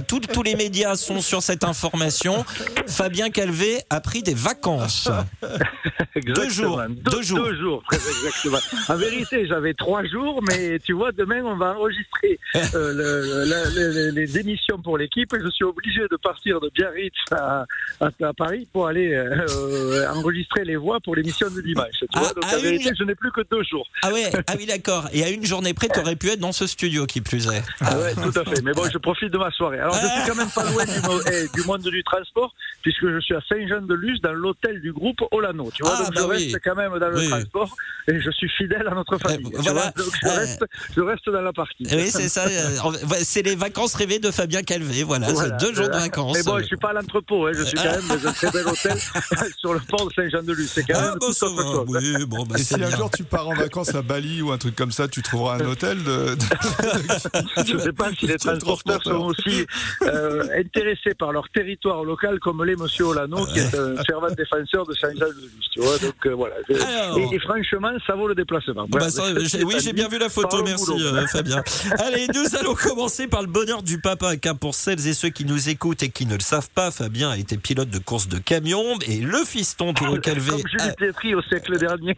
Tous- 0.08 0.42
les 0.44 0.56
médias 0.56 0.96
sont 0.96 1.20
sur 1.20 1.42
cette 1.42 1.62
information. 1.62 2.44
Fabien 2.86 3.30
Calvé 3.30 3.78
a 3.90 4.00
pris 4.00 4.22
des 4.22 4.34
vacances. 4.34 5.08
Exactement. 6.16 6.48
jours, 6.50 6.82
Deux, 6.88 7.10
deux 7.10 7.22
jours. 7.22 7.44
Deux 7.44 7.56
jours, 7.56 7.82
très 7.90 7.96
exactement. 7.98 8.58
en 8.88 8.96
vérité, 8.96 9.46
j'avais 9.46 9.74
trois 9.74 10.02
jours, 10.06 10.40
mais 10.48 10.78
tu 10.78 10.94
vois, 10.94 11.12
demain, 11.12 11.35
on 11.42 11.56
va 11.56 11.76
enregistrer 11.76 12.38
euh, 12.56 12.92
le- 12.94 13.44
la- 13.48 13.70
le- 13.70 14.10
les 14.10 14.38
émissions 14.38 14.78
pour 14.82 14.98
l'équipe 14.98 15.32
et 15.34 15.38
je 15.42 15.50
suis 15.50 15.64
obligé 15.64 16.00
de 16.10 16.16
partir 16.16 16.60
de 16.60 16.70
Biarritz 16.74 17.12
à, 17.32 17.64
à- 18.00 18.10
à 18.22 18.32
Paris 18.32 18.66
pour 18.72 18.86
aller 18.86 19.12
euh, 19.14 20.10
enregistrer 20.12 20.64
les 20.64 20.76
voix 20.76 20.98
pour 21.00 21.14
l'émission 21.16 21.48
de 21.50 21.60
dimanche. 21.60 21.86
Tu 22.00 22.06
Ah, 22.14 22.32
donc 22.34 22.62
vérité, 22.62 22.90
une- 22.90 22.96
je 22.96 23.04
n'ai 23.04 23.14
plus 23.14 23.30
que 23.32 23.40
deux 23.50 23.62
jours. 23.64 23.86
Ah 24.02 24.12
ouais, 24.12 24.30
ah 24.46 24.54
oui 24.58 24.66
d'accord. 24.66 25.08
Et 25.12 25.24
à 25.24 25.30
une 25.30 25.44
journée 25.44 25.74
près, 25.74 25.88
tu 25.88 26.00
aurais 26.00 26.16
pu 26.16 26.28
être 26.28 26.40
dans 26.40 26.52
ce 26.52 26.66
studio 26.66 27.06
qui 27.06 27.20
plus 27.20 27.46
est. 27.48 27.62
Ah 27.80 27.98
ouais, 27.98 28.14
tout 28.14 28.38
à 28.38 28.44
fait. 28.44 28.62
Mais 28.62 28.72
bon, 28.72 28.84
je 28.92 28.98
profite 28.98 29.32
de 29.32 29.38
ma 29.38 29.50
soirée. 29.50 29.78
Alors, 29.80 29.94
je 29.94 30.06
suis 30.06 30.28
quand 30.30 30.36
même 30.36 30.50
pas 30.54 30.64
loin 30.70 30.84
du, 30.84 31.30
eh, 31.32 31.46
du 31.60 31.66
monde 31.66 31.82
du 31.82 32.02
transport, 32.04 32.54
puisque 32.82 33.06
je 33.08 33.20
suis 33.20 33.34
à 33.34 33.40
Saint-Jean-de-Luz, 33.48 34.20
dans 34.22 34.32
l'hôtel 34.32 34.80
du 34.80 34.92
groupe 34.92 35.20
Olano. 35.30 35.70
Tu 35.74 35.82
vois, 35.82 35.94
Ah, 35.98 36.04
donc 36.04 36.14
bah 36.14 36.20
je 36.22 36.26
oui. 36.28 36.44
reste 36.52 36.60
quand 36.64 36.74
même 36.74 36.98
dans 36.98 37.08
le 37.08 37.18
Oui. 37.18 37.28
transport 37.28 37.74
et 38.08 38.20
je 38.20 38.30
suis 38.30 38.48
fidèle 38.50 38.86
à 38.86 38.94
notre 38.94 39.18
famille. 39.18 39.50
Voilà. 39.54 39.72
vois, 39.94 40.04
donc 40.04 40.12
je 40.22 40.26
Euh, 40.28 40.34
reste, 40.38 40.64
je 40.96 41.00
reste 41.00 41.25
dans 41.32 41.40
la 41.42 41.52
partie. 41.52 41.86
Oui, 41.90 42.08
c'est 42.10 42.28
ça. 42.28 42.46
euh, 42.46 42.92
C'est 43.22 43.42
les 43.42 43.54
vacances 43.56 43.94
rêvées 43.94 44.18
de 44.18 44.30
Fabien 44.30 44.62
Calvé. 44.62 45.02
Voilà, 45.02 45.28
Voilà. 45.32 45.58
c'est 45.58 45.66
deux 45.66 45.74
jours 45.74 45.88
de 45.88 45.96
vacances. 45.98 46.36
Mais 46.36 46.42
bon, 46.42 46.58
je 46.58 46.64
suis 46.64 46.76
pas 46.76 46.90
à 46.90 46.92
l'entrepôt, 46.94 47.46
hein, 47.46 47.52
je 47.54 47.62
suis 47.64 47.76
quand 47.76 47.84
même 47.84 48.06
dans 48.08 48.28
un 48.28 48.32
très 48.32 48.50
bel 48.50 48.66
hôtel 48.66 48.96
sur 49.58 49.74
le 49.74 49.80
port 49.80 50.08
de 50.08 50.12
Saint-Jean-de-Luz. 50.14 50.70
C'est 50.74 50.82
quand 50.84 50.94
Ah, 50.96 51.02
même 51.10 51.18
bon, 51.20 51.26
tout 51.28 51.32
ça 51.32 51.46
autre 51.46 51.56
va. 51.56 51.62
chose. 51.62 51.84
Oui, 51.88 52.24
bon, 52.26 52.44
bah, 52.44 52.56
Et 52.58 52.62
si 52.62 52.74
un 52.74 52.90
jour 52.90 53.10
tu 53.10 53.24
pars 53.24 53.48
en 53.48 53.54
vacances 53.54 53.94
à 53.94 54.02
Bali 54.02 54.42
ou 54.42 54.52
un 54.52 54.58
truc 54.58 54.74
comme 54.76 54.92
ça, 54.92 55.08
tu 55.08 55.22
trouveras 55.22 55.56
un 55.56 55.66
hôtel 55.66 56.02
de. 56.02 56.34
de- 56.34 57.64
Je 57.66 57.74
ne 57.74 57.78
sais 57.78 57.92
pas 57.92 58.10
si 58.18 58.26
les 58.26 58.36
transporteurs 58.38 59.02
sont 59.02 59.26
aussi 59.26 59.66
euh, 60.02 60.44
intéressés 60.58 61.14
par 61.18 61.32
leur 61.32 61.48
territoire 61.50 62.04
local 62.04 62.38
comme 62.40 62.64
l'est 62.64 62.76
Monsieur 62.76 63.06
Olano, 63.06 63.46
qui 63.46 63.58
est 63.58 63.74
un 63.74 64.02
fervent 64.04 64.30
défenseur 64.36 64.86
de 64.86 64.94
Saint-Jean-de-Luz. 64.94 65.50
Tu 65.72 65.80
vois, 65.80 65.98
donc 65.98 66.14
euh, 66.26 66.34
voilà. 66.34 66.54
Alors. 66.68 67.18
Et, 67.18 67.34
et 67.36 67.38
franchement, 67.38 67.90
ça 68.06 68.14
vaut 68.14 68.28
le 68.28 68.34
déplacement. 68.34 68.86
Bah, 68.88 69.08
ça, 69.10 69.24
oui, 69.34 69.76
j'ai 69.82 69.92
bien 69.92 70.08
vu 70.08 70.18
la 70.18 70.28
photo, 70.28 70.62
merci 70.62 70.92
Fabien. 71.26 71.62
Allez, 71.98 72.26
nous 72.34 72.56
allons 72.58 72.74
commencer 72.74 73.26
par 73.26 73.40
le 73.42 73.48
bonheur 73.48 73.82
du 73.82 73.98
papa, 73.98 74.36
car 74.36 74.56
pour 74.56 74.74
celles 74.74 75.06
et 75.06 75.14
ceux 75.14 75.28
qui 75.30 75.44
nous 75.44 75.68
écoutent 75.68 76.02
et 76.02 76.08
qui 76.10 76.26
ne 76.26 76.34
le 76.34 76.40
savent 76.40 76.68
pas, 76.74 76.90
Fabien 76.90 77.30
a 77.30 77.36
été 77.36 77.56
pilote 77.56 77.88
de 77.90 77.98
course 77.98 78.28
de 78.28 78.38
camion 78.38 78.82
et 79.06 79.18
le 79.18 79.44
fiston 79.44 79.94
Théo 79.94 80.18
Calvé. 80.18 80.50
Comme 80.50 80.60
Julie 80.70 80.94
Pietri 80.96 81.34
au 81.34 81.42
siècle 81.42 81.78
dernier. 81.78 82.16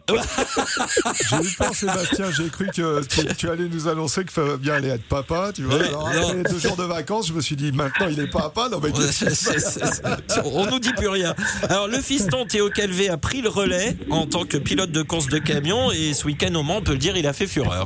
J'ai 1.29 1.35
eu 1.37 1.55
peur, 1.57 1.73
Sébastien. 1.75 2.25
J'ai 2.31 2.49
cru 2.49 2.67
que 2.67 3.01
tu, 3.03 3.35
tu 3.35 3.49
allais 3.49 3.67
nous 3.71 3.87
annoncer 3.87 4.23
que 4.23 4.31
Fabien 4.31 4.75
allait 4.75 4.89
être 4.89 5.03
papa. 5.07 5.51
Tu 5.53 5.63
vois. 5.63 5.75
Ouais, 5.77 5.87
Alors, 5.87 6.07
après 6.09 6.35
les 6.35 6.43
deux 6.43 6.59
jours 6.59 6.75
de 6.77 6.83
vacances, 6.83 7.27
je 7.27 7.33
me 7.33 7.41
suis 7.41 7.55
dit 7.55 7.71
maintenant 7.71 8.07
il 8.09 8.19
est 8.19 8.27
papa. 8.27 8.69
Non, 8.69 8.79
mais 8.81 8.89
Ouais, 8.89 8.93
qu'est-ce 9.05 9.25
qui 9.25 9.35
se 9.35 9.51
c'est- 9.51 9.59
c'est- 9.59 9.85
c'est- 10.27 10.41
On 10.45 10.65
nous 10.65 10.79
dit 10.79 10.93
plus 10.93 11.07
rien. 11.07 11.35
Alors 11.69 11.87
le 11.87 11.99
fiston 12.01 12.45
Théo 12.45 12.69
Calvé 12.69 13.09
a 13.09 13.17
pris 13.17 13.41
le 13.41 13.49
relais 13.49 13.97
en 14.09 14.25
tant 14.25 14.45
que 14.45 14.57
pilote 14.57 14.91
de 14.91 15.01
course 15.01 15.27
de 15.27 15.37
camion 15.37 15.91
et 15.91 16.13
ce 16.13 16.25
week-end 16.25 16.53
au 16.55 16.63
Mans, 16.63 16.77
on 16.77 16.81
peut 16.81 16.93
le 16.93 16.97
dire, 16.97 17.15
il 17.17 17.27
a 17.27 17.33
fait 17.33 17.47
fureur. 17.47 17.85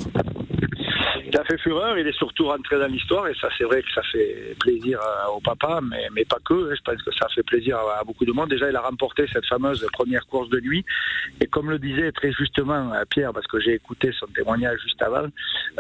Ya 1.33 1.42
Fait 1.47 1.57
fureur, 1.57 1.97
il 1.97 2.07
est 2.07 2.17
surtout 2.17 2.47
rentré 2.47 2.79
dans 2.79 2.87
l'histoire 2.87 3.27
et 3.27 3.33
ça 3.35 3.49
c'est 3.57 3.63
vrai 3.63 3.81
que 3.81 3.91
ça 3.93 4.01
fait 4.03 4.55
plaisir 4.59 4.99
euh, 5.01 5.35
au 5.35 5.41
papa, 5.41 5.81
mais, 5.81 6.07
mais 6.13 6.23
pas 6.25 6.37
que, 6.45 6.53
hein. 6.53 6.75
je 6.75 6.81
pense 6.81 7.01
que 7.01 7.11
ça 7.11 7.27
fait 7.33 7.43
plaisir 7.43 7.77
à, 7.77 8.03
beaucoup 8.03 8.25
de 8.25 8.31
monde. 8.31 8.49
Déjà 8.49 8.69
il 8.69 8.75
a 8.75 8.81
remporté 8.81 9.25
cette 9.31 9.45
fameuse 9.45 9.85
première 9.91 10.25
course 10.27 10.49
de 10.49 10.59
nuit 10.59 10.85
et 11.41 11.47
comme 11.47 11.69
le 11.69 11.79
disait 11.79 12.11
très 12.11 12.31
justement 12.31 12.93
euh, 12.93 13.03
Pierre, 13.09 13.33
parce 13.33 13.47
que 13.47 13.59
j'ai 13.59 13.73
écouté 13.73 14.11
son 14.17 14.27
témoignage 14.27 14.79
juste 14.83 15.01
avant, 15.01 15.27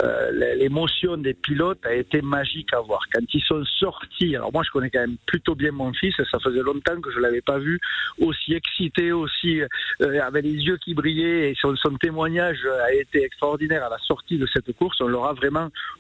euh, 0.03 0.55
l'émotion 0.57 1.17
des 1.17 1.33
pilotes 1.33 1.85
a 1.85 1.93
été 1.93 2.21
magique 2.21 2.73
à 2.73 2.81
voir. 2.81 3.01
Quand 3.13 3.23
ils 3.33 3.43
sont 3.43 3.63
sortis, 3.65 4.35
alors 4.35 4.51
moi 4.51 4.63
je 4.65 4.71
connais 4.71 4.89
quand 4.89 5.01
même 5.01 5.17
plutôt 5.25 5.55
bien 5.55 5.71
mon 5.71 5.93
fils, 5.93 6.15
ça 6.29 6.39
faisait 6.39 6.61
longtemps 6.61 6.99
que 6.99 7.11
je 7.11 7.19
l'avais 7.19 7.41
pas 7.41 7.59
vu 7.59 7.79
aussi 8.19 8.53
excité, 8.53 9.11
aussi 9.11 9.61
avec 9.99 10.43
les 10.43 10.51
yeux 10.51 10.77
qui 10.77 10.93
brillaient 10.93 11.51
et 11.51 11.55
son, 11.59 11.75
son 11.75 11.95
témoignage 11.97 12.59
a 12.85 12.93
été 12.93 13.23
extraordinaire 13.23 13.85
à 13.85 13.89
la 13.89 13.97
sortie 13.99 14.37
de 14.37 14.47
cette 14.47 14.71
course. 14.75 14.99
On 15.01 15.07
leur 15.07 15.25
a 15.25 15.33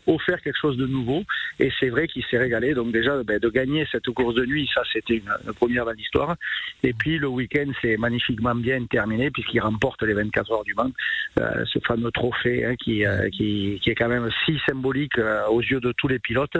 offert 0.07 0.41
quelque 0.41 0.57
chose 0.59 0.77
de 0.77 0.85
nouveau 0.85 1.23
et 1.59 1.71
c'est 1.79 1.89
vrai 1.89 2.07
qu'il 2.07 2.23
s'est 2.25 2.37
régalé. 2.37 2.73
Donc 2.73 2.91
déjà 2.91 3.21
ben, 3.23 3.39
de 3.39 3.49
gagner 3.49 3.87
cette 3.91 4.09
course 4.09 4.35
de 4.35 4.45
nuit, 4.45 4.69
ça 4.73 4.81
c'était 4.91 5.15
une, 5.15 5.53
première 5.55 5.85
dans 5.85 5.91
l'histoire. 5.91 6.35
Et 6.83 6.93
puis 6.93 7.17
le 7.17 7.27
week-end 7.27 7.71
c'est 7.81 7.97
magnifiquement 7.97 8.55
bien 8.55 8.85
terminé 8.85 9.31
puisqu'il 9.31 9.59
remporte 9.59 10.03
les 10.03 10.13
24 10.13 10.51
heures 10.51 10.63
du 10.63 10.73
Mans, 10.73 10.91
euh, 11.39 11.65
ce 11.65 11.79
fameux 11.79 12.11
trophée 12.11 12.65
hein, 12.65 12.75
qui, 12.75 13.05
euh, 13.05 13.29
qui, 13.29 13.79
qui 13.81 13.89
est 13.89 13.95
quand 13.95 14.09
même 14.09 14.29
si 14.45 14.59
symbolique 14.67 15.17
euh, 15.17 15.45
aux 15.47 15.61
yeux 15.61 15.79
de 15.79 15.93
tous 15.97 16.07
les 16.07 16.19
pilotes. 16.19 16.57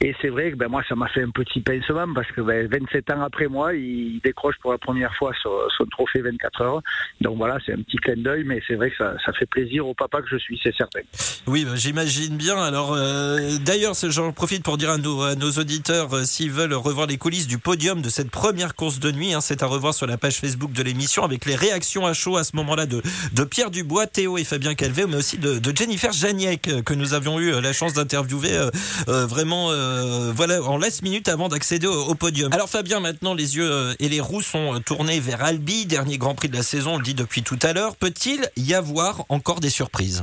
Et 0.00 0.14
c'est 0.20 0.28
vrai 0.28 0.50
que 0.50 0.56
ben, 0.56 0.68
moi, 0.68 0.82
ça 0.88 0.94
m'a 0.94 1.08
fait 1.08 1.22
un 1.22 1.30
petit 1.30 1.60
pincement 1.60 2.06
parce 2.14 2.30
que 2.32 2.42
ben, 2.42 2.68
27 2.70 3.10
ans 3.12 3.22
après 3.22 3.48
moi, 3.48 3.74
il 3.74 4.20
décroche 4.22 4.56
pour 4.60 4.72
la 4.72 4.78
première 4.78 5.14
fois 5.16 5.32
son, 5.42 5.50
son 5.76 5.86
trophée 5.86 6.20
24 6.20 6.60
heures. 6.60 6.82
Donc 7.22 7.38
voilà, 7.38 7.56
c'est 7.64 7.72
un 7.72 7.78
petit 7.78 7.96
clin 7.96 8.16
d'œil, 8.16 8.44
mais 8.44 8.60
c'est 8.66 8.74
vrai 8.74 8.90
que 8.90 8.96
ça, 8.96 9.14
ça, 9.24 9.32
fait 9.32 9.46
plaisir 9.46 9.86
au 9.86 9.94
papa 9.94 10.20
que 10.20 10.28
je 10.28 10.36
suis, 10.36 10.60
c'est 10.62 10.74
certain. 10.74 11.00
Oui, 11.46 11.64
bah, 11.64 11.76
j'imagine 11.76 12.36
bien. 12.36 12.56
Alors, 12.58 12.92
euh, 12.92 13.56
d'ailleurs, 13.64 13.94
j'en 13.94 14.32
profite 14.32 14.62
pour 14.62 14.76
dire 14.76 14.90
à 14.90 14.98
nos, 14.98 15.22
à 15.22 15.34
nos 15.34 15.50
auditeurs, 15.52 16.12
euh, 16.14 16.24
s'ils 16.24 16.50
veulent 16.50 16.74
revoir 16.74 17.06
les 17.06 17.16
coulisses 17.16 17.46
du 17.46 17.58
podium 17.58 18.02
de 18.02 18.10
cette 18.10 18.30
première 18.30 18.74
course 18.74 18.98
de 19.00 19.10
nuit, 19.10 19.32
hein, 19.32 19.40
c'est 19.40 19.62
à 19.62 19.66
revoir 19.66 19.94
sur 19.94 20.06
la 20.06 20.18
page 20.18 20.36
Facebook 20.36 20.72
de 20.72 20.82
l'émission 20.82 21.24
avec 21.24 21.46
les 21.46 21.54
réactions 21.54 22.04
à 22.04 22.12
chaud 22.12 22.36
à 22.36 22.44
ce 22.44 22.54
moment-là 22.56 22.84
de, 22.84 23.00
de 23.32 23.44
Pierre 23.44 23.70
Dubois, 23.70 24.06
Théo 24.06 24.36
et 24.36 24.44
Fabien 24.44 24.74
Calvé, 24.74 25.06
mais 25.08 25.16
aussi 25.16 25.38
de, 25.38 25.58
de 25.58 25.76
Jennifer 25.76 26.12
Janiek, 26.12 26.84
que 26.84 26.94
nous 26.94 27.14
avions 27.14 27.40
eu 27.40 27.58
la 27.62 27.72
chance 27.72 27.94
d'interviewer 27.94 28.56
euh, 28.56 28.70
euh 29.08 29.26
vraiment 29.26 29.70
euh, 29.86 30.32
voilà, 30.34 30.62
en 30.62 30.78
last 30.78 31.02
minute 31.02 31.28
avant 31.28 31.48
d'accéder 31.48 31.86
au, 31.86 32.14
podium. 32.14 32.52
Alors 32.52 32.68
Fabien, 32.68 33.00
maintenant 33.00 33.34
les 33.34 33.56
yeux 33.56 33.70
euh, 33.70 33.94
et 34.00 34.08
les 34.08 34.20
roues 34.20 34.42
sont 34.42 34.80
tournés 34.80 35.20
vers 35.20 35.42
Albi, 35.42 35.86
dernier 35.86 36.18
Grand 36.18 36.34
Prix 36.34 36.48
de 36.48 36.56
la 36.56 36.62
saison, 36.62 36.94
on 36.94 36.98
le 36.98 37.04
dit 37.04 37.14
depuis 37.14 37.42
tout 37.42 37.58
à 37.62 37.72
l'heure. 37.72 37.96
Peut-il 37.96 38.48
y 38.56 38.74
avoir 38.74 39.24
encore 39.28 39.60
des 39.60 39.70
surprises? 39.70 40.22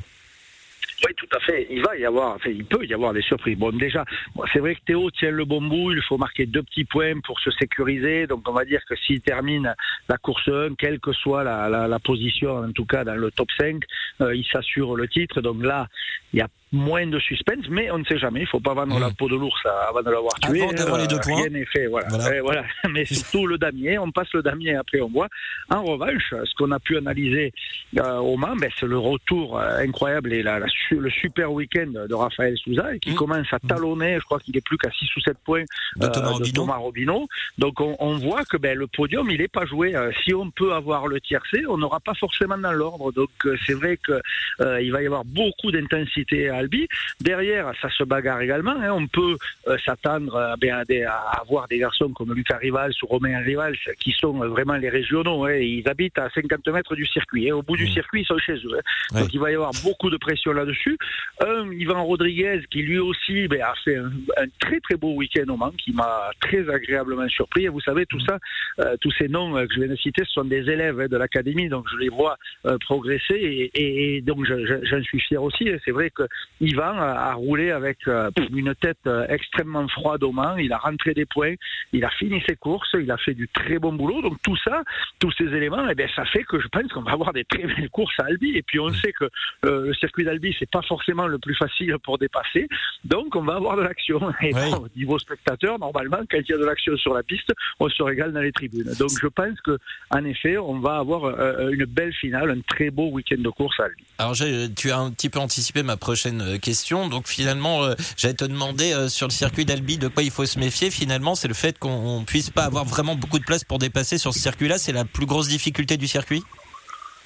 Oui, 1.06 1.14
tout 1.18 1.28
à 1.36 1.40
fait. 1.42 1.68
Il 1.70 1.82
va 1.82 1.98
y 1.98 2.06
avoir, 2.06 2.38
il 2.46 2.64
peut 2.64 2.86
y 2.86 2.94
avoir 2.94 3.14
des 3.14 3.22
surprises. 3.22 3.58
Bon, 3.58 3.76
déjà, 3.76 4.06
c'est 4.54 4.60
vrai 4.60 4.76
que 4.76 4.82
Théo 4.86 5.12
tient 5.12 5.32
le 5.32 5.44
bon 5.44 5.62
bout. 5.62 5.92
Il 5.92 6.02
faut 6.02 6.18
marquer 6.18 6.46
deux 6.46 6.64
petits 6.64 6.86
points 6.86 7.20
pour 7.26 7.40
se 7.42 7.52
sécuriser. 7.52 8.26
Donc, 8.26 8.48
on 8.48 8.54
va 8.54 8.64
dire 8.64 8.82
que 8.88 8.96
s'il 8.96 9.20
termine 9.20 9.76
la 10.08 10.18
course 10.18 10.48
1, 10.48 10.76
quelle 10.78 11.00
que 11.00 11.12
soit 11.12 11.44
la, 11.44 12.00
position, 12.00 12.58
en 12.58 12.72
tout 12.72 12.86
cas 12.86 13.04
dans 13.04 13.16
le 13.16 13.32
top 13.32 13.50
5, 13.58 13.84
euh, 14.22 14.36
il 14.36 14.46
s'assure 14.46 14.96
le 14.96 15.08
titre. 15.10 15.42
Donc 15.42 15.62
là, 15.62 15.88
il 16.32 16.40
y 16.40 16.42
a 16.42 16.48
moins 16.74 17.08
de 17.08 17.20
suspense, 17.20 17.66
mais 17.70 17.90
on 17.92 18.00
ne 18.00 18.04
sait 18.04 18.18
jamais. 18.18 18.42
Il 18.42 18.44
ne 18.44 18.48
faut 18.48 18.60
pas 18.60 18.74
vendre 18.74 18.98
mmh. 18.98 19.02
la 19.02 19.12
peau 19.12 19.30
de 19.30 19.36
l'ours 19.36 19.66
avant 19.88 20.02
de 20.02 20.10
l'avoir 20.10 20.34
tué. 20.42 20.62
Avant 20.62 20.74
d'avoir 20.74 21.00
les 21.00 21.08
deux 21.08 21.20
points. 21.20 21.36
Rien 21.36 21.50
n'est 21.50 21.66
fait. 21.66 21.88
Voilà. 21.88 22.08
Voilà. 22.10 22.36
Et 22.36 22.40
voilà. 22.42 22.64
Mais 22.90 23.06
surtout 23.06 23.48
le 23.48 23.58
damier. 23.58 23.98
On 23.98 24.12
passe 24.12 24.32
le 24.34 24.42
damier 24.42 24.76
après 24.76 25.00
on 25.02 25.10
voit. 25.10 25.28
En 25.70 25.84
revanche, 25.84 26.30
ce 26.32 26.54
qu'on 26.56 26.72
a 26.72 26.80
pu 26.80 26.98
analyser 26.98 27.54
euh, 28.00 28.18
au 28.18 28.36
Mans, 28.38 28.56
ben, 28.56 28.70
c'est 28.80 28.88
le 28.88 28.98
retour 28.98 29.60
euh, 29.60 29.80
incroyable 29.80 30.34
et 30.34 30.44
la, 30.44 30.60
la, 30.60 30.66
le 30.92 31.10
super 31.10 31.52
week-end 31.52 31.92
de 32.08 32.14
Raphaël 32.14 32.58
Souza 32.58 32.98
qui 33.00 33.12
mmh. 33.12 33.16
commence 33.16 33.54
à 33.54 33.60
talonner. 33.60 34.16
Je 34.20 34.26
crois 34.26 34.40
qu'il 34.40 34.58
est 34.58 34.66
plus 34.66 34.78
qu'à 34.78 34.92
6 34.92 35.16
ou 35.16 35.22
7 35.22 35.38
points 35.46 35.64
de 35.98 36.08
Thomas, 36.08 36.34
euh. 36.36 36.40
De 36.40 36.52
Thomas 36.52 36.78
Robino. 36.78 37.28
Donc 37.58 37.80
on, 37.80 37.96
on 38.00 38.18
voit 38.18 38.44
que 38.46 38.58
ben, 38.58 38.78
le 38.78 38.88
podium, 38.88 39.30
il 39.30 39.40
n'est 39.40 39.48
pas 39.48 39.66
joué. 39.66 39.96
Euh, 39.96 40.12
si 40.24 40.34
on 40.34 40.50
peut 40.52 40.74
avoir 40.74 41.08
le 41.08 41.20
tiercé, 41.22 41.64
on 41.68 41.78
n'aura 41.78 42.00
pas 42.00 42.14
forcément 42.14 42.58
dans 42.58 42.72
l'ordre. 42.72 43.12
Donc 43.12 43.30
euh, 43.46 43.58
c'est 43.66 43.74
vrai 43.74 43.98
qu'il 43.98 44.22
euh, 44.62 44.92
va 44.92 45.02
y 45.02 45.06
avoir 45.06 45.26
beaucoup 45.26 45.72
d'intensité 45.72 46.50
à 46.50 46.63
Albi. 46.64 46.88
Derrière, 47.20 47.72
ça 47.82 47.90
se 47.90 48.04
bagarre 48.04 48.42
également. 48.42 48.76
Hein. 48.82 48.92
On 48.92 49.08
peut 49.08 49.38
euh, 49.68 49.78
s'attendre 49.86 50.36
à, 50.36 50.56
à, 50.56 51.42
avoir 51.42 51.68
des 51.68 51.80
garçons 51.80 52.10
comme 52.10 52.34
Lucas 52.34 52.58
Rival 52.58 52.92
ou 53.02 53.08
Romain 53.08 53.40
Rival 53.40 53.76
qui 54.00 54.12
sont 54.12 54.34
vraiment 54.56 54.78
les 54.78 54.90
régionaux. 54.90 55.46
Hein. 55.46 55.56
Ils 55.56 55.88
habitent 55.88 56.18
à 56.18 56.30
50 56.30 56.68
mètres 56.70 56.96
du 56.96 57.06
circuit. 57.06 57.50
Hein. 57.50 57.56
Au 57.56 57.62
bout 57.62 57.78
du 57.78 57.88
circuit, 57.88 58.22
ils 58.22 58.26
sont 58.26 58.38
chez 58.38 58.54
eux. 58.54 58.80
Ouais. 59.12 59.22
Donc 59.22 59.34
il 59.34 59.40
va 59.40 59.52
y 59.52 59.56
avoir 59.56 59.72
beaucoup 59.84 60.10
de 60.10 60.18
pression 60.18 60.54
là-dessus. 60.54 60.98
Un, 61.42 61.72
Yvan 61.72 62.04
Rodriguez, 62.06 62.62
qui 62.70 62.82
lui 62.82 63.00
aussi 63.00 63.48
ben, 63.48 63.62
a 63.62 63.74
fait 63.84 63.98
un, 63.98 64.12
un, 64.38 64.48
très 64.60 64.80
très 64.80 64.96
beau 64.96 65.14
week-end 65.16 65.46
au 65.50 65.58
Mans, 65.58 65.72
qui 65.72 65.92
m'a 65.92 66.32
très 66.40 66.68
agréablement 66.70 67.28
surpris. 67.28 67.66
Et 67.66 67.70
vous 67.70 67.82
savez, 67.82 68.06
tout 68.06 68.20
ça, 68.22 68.40
euh, 68.80 68.96
tous 69.02 69.12
ces 69.12 69.28
noms 69.28 69.54
que 69.54 69.74
je 69.74 69.80
viens 69.82 69.90
de 69.90 69.96
citer, 69.96 70.24
ce 70.26 70.34
sont 70.34 70.46
des 70.46 70.70
élèves 70.70 71.08
de 71.08 71.18
l'académie, 71.18 71.70
donc 71.70 71.86
je 71.92 71.98
les 71.98 72.10
vois 72.10 72.38
euh, 72.66 72.78
progresser 72.80 73.36
et, 73.36 73.72
et, 73.76 74.16
et 74.18 74.22
donc 74.22 74.46
j'en 74.46 75.04
suis 75.04 75.20
fier 75.20 75.42
aussi. 75.42 75.70
C'est 75.84 75.92
vrai 75.92 76.10
que 76.10 76.24
Yvan 76.62 76.98
a 76.98 77.34
roulé 77.34 77.72
avec 77.72 78.08
euh, 78.08 78.30
une 78.54 78.74
tête 78.76 78.98
euh, 79.08 79.26
extrêmement 79.30 79.88
froide 79.88 80.24
au 80.24 80.32
Mans. 80.32 80.56
Il 80.58 80.72
a 80.72 80.78
rentré 80.78 81.14
des 81.14 81.26
points, 81.26 81.54
il 81.92 82.06
a 82.06 82.10
fini 82.10 82.42
ses 82.48 82.56
courses, 82.56 82.90
il 83.00 83.12
a 83.12 83.18
fait 83.18 83.34
du 83.34 83.48
très 83.50 83.80
bon 83.80 83.94
boulot. 83.94 84.22
Donc 84.22 84.38
tout 84.44 84.56
ça, 84.58 84.84
tous 85.20 85.32
ces 85.38 85.46
éléments, 85.46 85.88
eh 85.90 85.96
bien, 85.96 86.08
ça 86.16 86.26
fait 86.26 86.44
que 86.44 86.60
je 86.60 86.68
pense 86.68 86.92
qu'on 86.92 87.02
va 87.02 87.12
avoir 87.12 87.34
des 87.34 87.44
très 87.44 87.64
belles 87.64 87.90
courses 87.90 88.14
à 88.20 88.26
Albi. 88.26 88.56
Et 88.56 88.62
puis 88.62 88.80
on 88.80 88.94
sait 88.94 89.12
que 89.12 89.26
euh, 89.66 89.88
le 89.88 89.94
circuit 89.94 90.24
d'Albi, 90.24 90.56
c'est 90.58 90.70
pas 90.70 90.82
forcément 90.84 91.28
le 91.28 91.38
plus 91.38 91.56
facile 91.56 91.96
pour 92.04 92.18
dépasser. 92.18 92.68
Donc 93.04 93.36
on 93.36 93.42
va 93.42 93.56
avoir 93.56 93.76
de 93.78 93.82
l'action. 93.82 94.20
Et 94.42 94.54
Oui. 94.54 94.72
bon, 94.72 94.86
au 94.86 94.98
niveau 94.98 95.20
spectateur, 95.20 95.80
normalement, 95.80 96.20
quand 96.30 96.38
il 96.38 96.50
y 96.50 96.54
a 96.54 96.58
de 96.58 96.66
l'action 96.66 96.96
sur 96.98 97.14
la 97.14 97.24
piste, 97.24 97.52
on 97.80 97.90
se 97.90 98.04
régale 98.04 98.32
dans 98.32 98.42
les 98.42 98.52
tribunes. 98.52 98.92
Donc 99.00 99.12
je 99.22 99.28
pense 99.28 99.60
que 99.62 99.78
en 100.12 100.24
effet, 100.26 100.58
on 100.58 100.80
va 100.80 100.98
avoir 100.98 101.26
euh, 101.26 101.70
une 101.72 101.86
belle 101.86 102.14
finale, 102.14 102.52
un 102.52 102.62
très 102.62 102.90
beau 102.90 103.10
week-end 103.10 103.40
de 103.40 103.50
course 103.50 103.80
à 103.80 103.86
Albi. 103.86 104.04
Alors 104.18 104.36
tu 104.76 104.92
as 104.92 104.98
un 104.98 105.12
petit 105.12 105.30
peu 105.30 105.40
anticipé 105.40 105.84
ma 105.84 105.98
prochaine 105.98 106.33
euh, 106.42 106.58
question. 106.58 107.08
Donc 107.08 107.28
finalement, 107.28 107.84
euh, 107.84 107.96
j'allais 108.18 108.34
te 108.34 108.46
demander 108.46 108.94
euh, 108.94 109.10
sur 109.10 109.28
le 109.28 109.34
circuit 109.34 109.66
d'Albi 109.66 109.98
de 109.98 110.08
quoi 110.08 110.24
il 110.24 110.32
faut 110.32 110.46
se 110.46 110.60
méfier. 110.60 110.92
Finalement, 110.92 111.36
c'est 111.36 111.48
le 111.48 111.54
fait 111.54 111.78
qu'on 111.78 111.90
on 111.90 112.24
puisse 112.24 112.50
pas 112.50 112.64
avoir 112.64 112.86
vraiment 112.86 113.16
beaucoup 113.16 113.40
de 113.40 113.44
place 113.44 113.64
pour 113.64 113.80
dépasser 113.80 114.18
sur 114.18 114.34
ce 114.34 114.40
circuit-là. 114.40 114.78
C'est 114.78 114.92
la 114.92 115.06
plus 115.06 115.26
grosse 115.26 115.48
difficulté 115.48 115.98
du 115.98 116.08
circuit? 116.08 116.44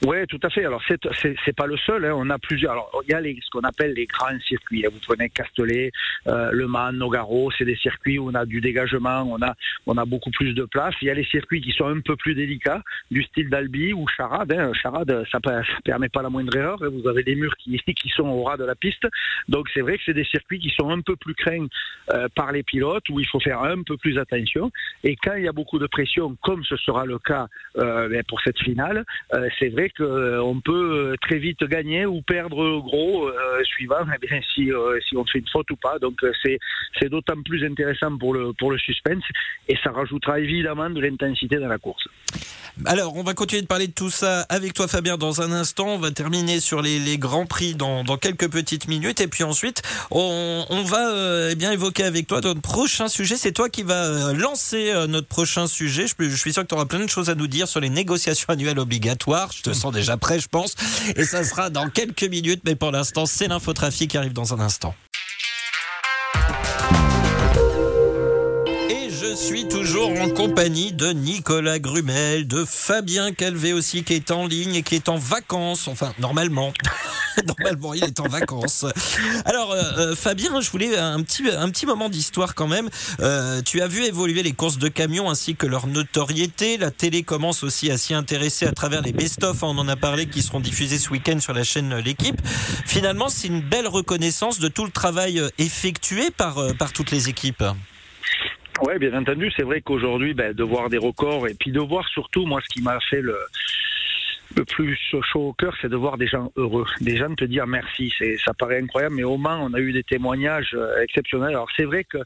Oui, 0.06 0.18
tout 0.28 0.40
à 0.44 0.50
fait. 0.52 0.64
Alors 0.64 0.82
c'est 0.88 1.00
c'est 1.44 1.56
pas 1.56 1.66
le 1.66 1.76
seul. 1.76 2.06
Hein. 2.06 2.14
On 2.16 2.30
a 2.30 2.38
plusieurs. 2.38 2.74
Alors 2.74 3.02
il 3.08 3.12
y 3.12 3.16
a 3.16 3.22
les, 3.22 3.40
ce 3.44 3.50
qu'on 3.50 3.62
appelle 3.62 3.94
les 3.94 4.06
grands 4.06 4.40
circuits. 4.48 4.86
Vous 4.92 5.00
prenez 5.04 5.28
Castellet, 5.30 5.92
euh, 6.28 6.52
Le 6.52 6.68
Mans, 6.68 6.92
Nogaro. 6.92 7.50
C'est 7.58 7.66
des 7.66 7.76
circuits 7.76 8.20
où 8.20 8.30
on 8.30 8.36
a 8.36 8.46
du 8.46 8.62
dégagement, 8.62 9.24
on 9.24 9.42
a 9.42 9.56
on 9.88 9.98
a 9.98 10.06
beaucoup 10.06 10.30
plus 10.30 10.54
de 10.54 10.66
place. 10.66 10.94
Il 11.02 11.08
y 11.08 11.10
a 11.10 11.16
les 11.16 11.24
circuits 11.26 11.62
qui 11.62 11.72
sont 11.72 11.88
un 11.88 12.02
peu 12.02 12.16
plus 12.16 12.36
délicats, 12.36 12.84
du 13.10 13.24
style 13.24 13.50
d'Albi 13.50 13.92
ou 13.92 14.06
Charade. 14.08 14.52
Hein. 14.52 14.72
Charade, 14.74 15.26
ça, 15.32 15.40
ça 15.44 15.64
permet 15.84 16.10
pas 16.10 16.22
la 16.22 16.30
moindre 16.30 16.56
erreur. 16.56 16.78
Vous 16.80 17.08
avez 17.08 17.24
des 17.24 17.34
murs 17.34 17.58
qui 17.58 17.80
qui 17.80 18.10
sont 18.10 18.28
au 18.28 18.44
ras 18.44 18.58
de 18.58 18.66
la 18.66 18.76
piste. 18.76 19.08
Donc 19.50 19.68
c'est 19.74 19.82
vrai 19.82 19.98
que 19.98 20.04
c'est 20.06 20.14
des 20.14 20.26
circuits 20.26 20.60
qui 20.60 20.70
sont 20.70 20.92
un 20.92 21.02
peu 21.02 21.16
plus 21.16 21.34
craints 21.34 21.68
euh, 22.14 22.28
par 22.36 22.52
les 22.52 22.62
pilotes 22.62 23.10
où 23.10 23.20
il 23.20 23.28
faut 23.28 23.40
faire 23.40 23.64
un 23.64 23.82
peu 23.82 23.98
plus 23.98 24.20
attention. 24.20 24.72
Et 25.04 25.16
quand 25.16 25.34
il 25.34 25.46
y 25.46 25.48
a 25.48 25.54
beaucoup 25.54 25.80
de 25.80 25.88
pression, 25.88 26.38
comme 26.44 26.64
ce 26.66 26.78
sera 26.78 27.06
le 27.06 27.18
cas 27.18 27.48
euh, 27.78 28.10
ben, 28.10 28.22
pour 28.28 28.42
cette 28.42 28.60
finale, 28.60 29.04
c'est 29.58 29.70
vrai 29.70 29.87
qu'on 29.90 30.62
peut 30.64 31.16
très 31.22 31.38
vite 31.38 31.64
gagner 31.64 32.06
ou 32.06 32.22
perdre 32.22 32.80
gros 32.80 33.28
euh, 33.28 33.64
suivant 33.64 34.06
eh 34.22 34.42
si, 34.54 34.72
euh, 34.72 35.00
si 35.08 35.16
on 35.16 35.26
fait 35.26 35.40
une 35.40 35.48
faute 35.48 35.70
ou 35.72 35.76
pas. 35.76 36.00
Donc 36.00 36.24
euh, 36.24 36.32
c'est 36.44 36.60
c'est 37.00 37.10
d'autant 37.10 37.42
plus 37.44 37.66
intéressant 37.66 38.18
pour 38.18 38.34
le, 38.34 38.54
pour 38.54 38.72
le 38.72 38.78
suspense 38.78 39.24
et 39.68 39.76
ça 39.84 39.92
rajoutera 39.92 40.40
évidemment 40.40 40.90
de 40.90 41.00
l'intensité 41.00 41.58
dans 41.58 41.68
la 41.68 41.78
course. 41.78 42.08
Alors, 42.86 43.16
on 43.16 43.24
va 43.24 43.34
continuer 43.34 43.64
de 43.64 43.68
parler 43.68 43.88
de 43.88 43.94
tout 43.94 44.12
ça 44.12 44.42
avec 44.50 44.74
toi, 44.74 44.88
Fabien, 44.88 45.18
dans 45.18 45.42
un 45.42 45.52
instant. 45.52 45.88
On 45.88 45.98
va 45.98 46.12
terminer 46.12 46.60
sur 46.60 46.82
les, 46.82 47.00
les 47.00 47.18
grands 47.18 47.48
prix 47.48 47.74
dans, 47.74 48.04
quelques 48.18 48.50
petites 48.50 48.88
minutes. 48.88 49.20
Et 49.20 49.28
puis 49.28 49.44
ensuite, 49.44 49.82
on, 50.12 50.84
va 50.86 51.10
euh, 51.10 51.50
eh 51.52 51.56
bien 51.56 51.72
évoquer 51.72 52.04
avec 52.04 52.28
toi 52.28 52.40
notre 52.42 52.62
prochain 52.62 53.08
sujet. 53.08 53.36
C'est 53.36 53.52
toi 53.52 53.70
qui 53.70 53.84
vas 53.84 54.32
lancer 54.34 54.92
euh, 54.92 55.08
notre 55.08 55.28
prochain 55.28 55.66
sujet. 55.66 56.06
Je, 56.08 56.30
je 56.30 56.36
suis 56.36 56.54
sûr 56.54 56.64
que 56.64 56.68
tu 56.68 56.76
auras 56.76 56.86
plein 56.86 57.00
de 57.00 57.10
choses 57.10 57.30
à 57.30 57.36
nous 57.36 57.48
dire 57.48 57.68
sur 57.68 57.80
les 57.80 57.90
négociations 57.90 58.50
annuelles 58.50 58.80
obligatoires. 58.80 59.52
Je 59.52 59.64
te 59.64 59.74
sens 59.78 59.94
déjà 59.94 60.18
prêt, 60.18 60.40
je 60.40 60.48
pense. 60.48 60.76
Et 61.16 61.24
ça 61.24 61.44
sera 61.44 61.70
dans 61.70 61.90
quelques 61.90 62.24
minutes. 62.24 62.62
Mais 62.66 62.76
pour 62.76 62.92
l'instant, 62.92 63.26
c'est 63.26 63.48
l'infotrafic 63.48 64.12
qui 64.12 64.18
arrive 64.18 64.34
dans 64.34 64.54
un 64.54 64.60
instant. 64.60 64.96
je 69.10 69.36
suis 69.36 69.68
toujours 69.68 70.10
en 70.20 70.30
compagnie 70.30 70.94
de 70.94 71.12
Nicolas 71.12 71.80
Grumel, 71.80 72.48
de 72.48 72.66
Fabien 72.66 73.32
Calvé 73.34 73.74
aussi 73.74 74.04
qui 74.04 74.14
est 74.14 74.32
en 74.32 74.48
ligne 74.48 74.76
et 74.76 74.84
qui 74.84 74.96
est 74.96 75.10
en 75.10 75.18
vacances. 75.18 75.88
Enfin, 75.88 76.14
normalement. 76.20 76.74
normalement, 77.48 77.94
il 77.94 78.04
est 78.04 78.20
en 78.20 78.28
vacances. 78.28 78.86
Alors, 79.46 79.72
euh, 79.72 80.16
Fabien, 80.16 80.60
je 80.62 80.70
voulais 80.70 80.98
un 80.98 81.22
petit, 81.24 81.44
un 81.50 81.70
petit 81.70 81.86
moment 81.86 82.10
d'histoire 82.10 82.56
quand 82.56 82.68
même. 82.68 82.90
Euh, 83.20 83.62
tu 83.62 83.82
as 83.82 83.88
vu 83.88 84.04
évoluer 84.04 84.44
les 84.44 84.54
courses 84.54 84.78
de 84.78 84.88
camions 84.88 85.30
ainsi 85.30 85.56
que 85.56 85.68
leur 85.68 85.88
notoriété. 85.88 86.78
La 86.78 86.92
télé 86.92 87.24
commence 87.24 87.64
aussi 87.64 87.92
à 87.92 87.98
s'y 87.98 88.14
intéresser 88.14 88.66
à 88.66 88.72
travers 88.72 89.02
les 89.02 89.14
best-of. 89.14 89.64
On 89.64 89.78
en 89.78 89.88
a 89.88 89.96
parlé 89.96 90.28
qui 90.28 90.42
seront 90.42 90.60
diffusés 90.60 90.98
ce 90.98 91.10
week-end 91.10 91.40
sur 91.40 91.54
la 91.54 91.64
chaîne 91.64 91.96
L'équipe. 91.98 92.40
Finalement, 92.86 93.30
c'est 93.30 93.48
une 93.48 93.62
belle 93.62 93.88
reconnaissance 93.88 94.60
de 94.60 94.68
tout 94.68 94.86
le 94.86 94.92
travail 94.92 95.42
effectué 95.58 96.32
par, 96.32 96.76
par 96.78 96.94
toutes 96.94 97.12
les 97.12 97.30
équipes. 97.30 97.64
Oui, 98.82 98.98
bien 99.00 99.14
entendu, 99.18 99.52
c'est 99.56 99.64
vrai 99.64 99.82
qu'aujourd'hui, 99.82 100.34
ben, 100.34 100.54
de 100.54 100.64
voir 100.64 100.90
des 100.90 101.00
records 101.00 101.48
et 101.48 101.56
puis 101.56 101.72
de 101.72 101.80
voir 101.80 102.08
surtout, 102.10 102.46
moi, 102.46 102.62
ce 102.62 102.68
qui 102.68 102.82
m'a 102.82 103.00
fait 103.10 103.22
le, 103.22 103.36
le 104.56 104.66
plus 104.66 104.98
chaud 105.24 105.50
au 105.50 105.54
cœur, 105.54 105.76
c'est 105.82 105.90
de 105.90 105.96
voir 105.96 106.18
des 106.18 106.28
gens 106.28 106.52
heureux, 106.56 106.86
des 107.02 107.18
gens 107.18 107.34
te 107.36 107.46
dire 107.46 107.68
merci. 107.68 108.14
C'est, 108.18 108.38
ça 108.38 108.54
paraît 108.54 108.82
incroyable, 108.82 109.16
mais 109.16 109.24
au 109.24 109.38
Mans, 109.38 109.60
on 109.64 109.74
a 109.74 109.80
eu 109.80 109.92
des 109.92 110.04
témoignages 110.04 110.74
euh, 110.74 111.02
exceptionnels. 111.02 111.50
Alors 111.50 111.68
c'est 111.76 111.86
vrai 111.86 112.04
que 112.04 112.18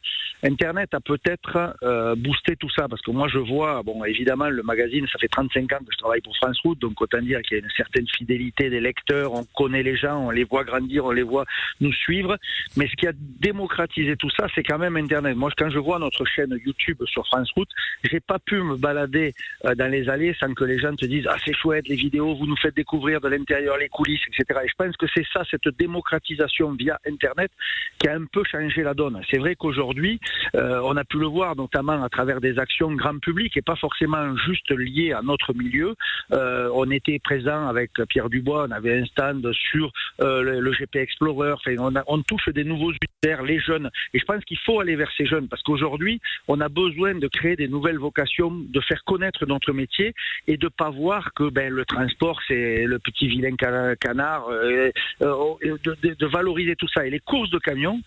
Internet 0.44 0.94
a 0.94 1.00
peut-être 1.00 1.76
euh, 1.84 2.16
boosté 2.16 2.56
tout 2.56 2.70
ça, 2.70 2.88
parce 2.88 3.02
que 3.02 3.12
moi 3.12 3.28
je 3.28 3.40
vois, 3.40 3.82
bon 3.84 4.04
évidemment 4.04 4.50
le 4.50 4.64
magazine, 4.64 5.08
ça 5.12 5.20
fait 5.20 5.28
35 5.28 5.72
ans 5.74 5.80
que 5.80 5.92
je 5.92 5.98
travaille 5.98 6.22
pour 6.22 6.36
France 6.38 6.60
Route, 6.64 6.80
donc 6.80 7.02
autant 7.02 7.22
dire 7.22 7.42
qu'il 7.42 7.58
y 7.58 7.62
a 7.62 7.64
une 7.64 7.72
certaine 7.76 8.08
fidélité 8.08 8.70
des 8.70 8.80
lecteurs, 8.80 9.34
on 9.34 9.46
connaît 9.56 9.84
les 9.84 9.96
gens, 9.96 10.28
on 10.28 10.30
les 10.30 10.44
voit 10.44 10.64
grandir, 10.64 11.06
on 11.06 11.12
les 11.12 11.24
voit 11.24 11.46
nous 11.80 11.94
suivre. 11.94 12.38
Mais 12.78 12.88
ce 12.88 12.96
qui 12.96 13.08
a 13.08 13.14
démocratisé 13.16 14.16
tout 14.16 14.30
ça, 14.30 14.48
c'est 14.54 14.64
quand 14.64 14.78
même 14.78 14.98
Internet. 14.98 15.36
Moi, 15.36 15.50
quand 15.58 15.70
je 15.70 15.80
vois 15.80 16.00
notre 16.00 16.26
chaîne 16.26 16.58
YouTube 16.66 16.98
sur 17.06 17.26
France 17.28 17.52
Route, 17.56 17.70
j'ai 18.04 18.20
pas 18.20 18.40
pu 18.40 18.62
me 18.62 18.76
balader 18.76 19.34
euh, 19.66 19.76
dans 19.76 19.92
les 19.92 20.10
allées 20.10 20.36
sans 20.40 20.54
que 20.54 20.64
les 20.64 20.80
gens 20.80 20.96
te 20.96 21.06
disent 21.06 21.28
ah 21.30 21.38
c'est 21.44 21.56
chouette 21.56 21.88
les 21.88 21.96
vidéos 21.96 22.11
vous 22.20 22.46
nous 22.46 22.58
faites 22.58 22.76
découvrir 22.76 23.22
de 23.22 23.28
l'intérieur 23.28 23.78
les 23.78 23.90
coulisses, 23.90 24.22
etc. 24.28 24.62
Et 24.64 24.68
je 24.68 24.74
pense 24.78 24.96
que 24.98 25.06
c'est 25.14 25.26
ça, 25.34 25.44
cette 25.50 25.68
démocratisation 25.78 26.72
via 26.74 27.00
Internet, 27.08 27.52
qui 28.00 28.08
a 28.08 28.16
un 28.16 28.26
peu 28.26 28.44
changé 28.44 28.84
la 28.84 28.94
donne. 28.94 29.22
C'est 29.30 29.38
vrai 29.38 29.56
qu'aujourd'hui, 29.56 30.20
euh, 30.56 30.82
on 30.84 30.98
a 30.98 31.04
pu 31.04 31.18
le 31.20 31.28
voir 31.28 31.56
notamment 31.56 32.04
à 32.04 32.10
travers 32.10 32.42
des 32.42 32.60
actions 32.60 32.92
grand 32.94 33.20
public 33.20 33.56
et 33.58 33.62
pas 33.62 33.76
forcément 33.76 34.36
juste 34.38 34.72
liées 34.72 35.14
à 35.14 35.22
notre 35.22 35.54
milieu. 35.54 35.96
Euh, 36.34 36.70
on 36.74 36.90
était 36.92 37.20
présent 37.20 37.68
avec 37.68 37.92
Pierre 38.10 38.30
Dubois, 38.30 38.66
on 38.68 38.72
avait 38.72 39.00
un 39.00 39.06
stand 39.06 39.52
sur 39.54 39.92
euh, 40.22 40.60
le, 40.60 40.72
GP 40.72 40.98
Explorer. 40.98 41.54
Enfin, 41.54 41.76
on, 42.08 42.22
touche 42.24 42.50
des 42.50 42.64
nouveaux 42.64 42.92
univers, 42.92 43.44
les 43.44 43.60
jeunes. 43.60 43.90
Et 44.14 44.20
je 44.20 44.26
pense 44.26 44.44
qu'il 44.46 44.58
faut 44.60 44.80
aller 44.80 44.96
vers 44.96 45.12
ces 45.18 45.26
jeunes 45.26 45.48
parce 45.48 45.62
qu'aujourd'hui, 45.64 46.22
on 46.48 46.62
a 46.62 46.70
besoin 46.70 47.16
de 47.16 47.28
créer 47.28 47.56
des 47.56 47.68
nouvelles 47.68 47.98
vocations, 47.98 48.52
de 48.52 48.80
faire 48.82 49.04
connaître 49.04 49.46
notre 49.46 49.74
métier 49.74 50.14
et 50.48 50.58
de 50.58 50.68
pas 50.68 50.90
voir 50.90 51.34
que 51.34 51.50
ben, 51.50 51.74
le 51.74 51.86
transport 52.02 52.40
c'est 52.48 52.86
le 52.86 53.00
petit 53.00 53.28
vilain 53.28 53.56
cana- 53.56 53.96
canard, 53.96 54.48
euh, 54.50 54.92
euh, 55.22 55.78
de, 55.86 55.96
de- 56.04 56.16
de 56.16 56.26
valoriser 56.26 56.76
tout 56.76 56.88
ça. 56.94 57.06
Et 57.06 57.10
les 57.10 57.20
courses 57.20 57.50
de 57.50 57.60
camions 57.60 58.00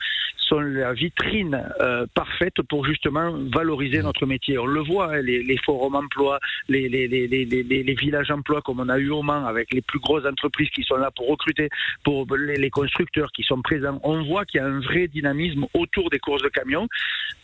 sont 0.49 0.61
la 0.61 0.93
vitrine 0.93 1.59
euh, 1.81 2.07
parfaite 2.15 2.61
pour 2.69 2.85
justement 2.85 3.33
valoriser 3.53 4.03
notre 4.03 4.27
métier. 4.27 4.59
On 4.59 4.67
le 4.67 4.81
voit, 4.81 5.15
hein, 5.15 5.23
les, 5.23 5.43
les 5.43 5.57
forums 5.65 5.95
emploi, 5.95 6.39
les, 6.69 6.89
les, 6.89 7.95
villages 7.95 8.31
emploi 8.31 8.61
comme 8.61 8.81
on 8.81 8.89
a 8.89 8.99
eu 8.99 9.11
au 9.11 9.23
Mans 9.23 9.47
avec 9.47 9.73
les 9.73 9.81
plus 9.81 9.99
grosses 10.01 10.27
entreprises 10.27 10.69
qui 10.71 10.83
sont 10.83 10.97
là 10.97 11.11
pour 11.11 11.29
recruter, 11.29 11.69
pour 12.05 12.27
les, 12.37 12.71
constructeurs 12.71 13.31
qui 13.33 13.43
sont 13.43 13.63
présents. 13.63 13.99
On 14.03 14.23
voit 14.25 14.45
qu'il 14.45 14.61
y 14.61 14.65
a 14.65 14.67
un 14.67 14.81
vrai 14.81 15.09
dynamisme 15.09 15.65
autour 15.75 16.11
des 16.11 16.19
courses 16.19 16.43
de 16.43 16.49
camions. 16.49 16.89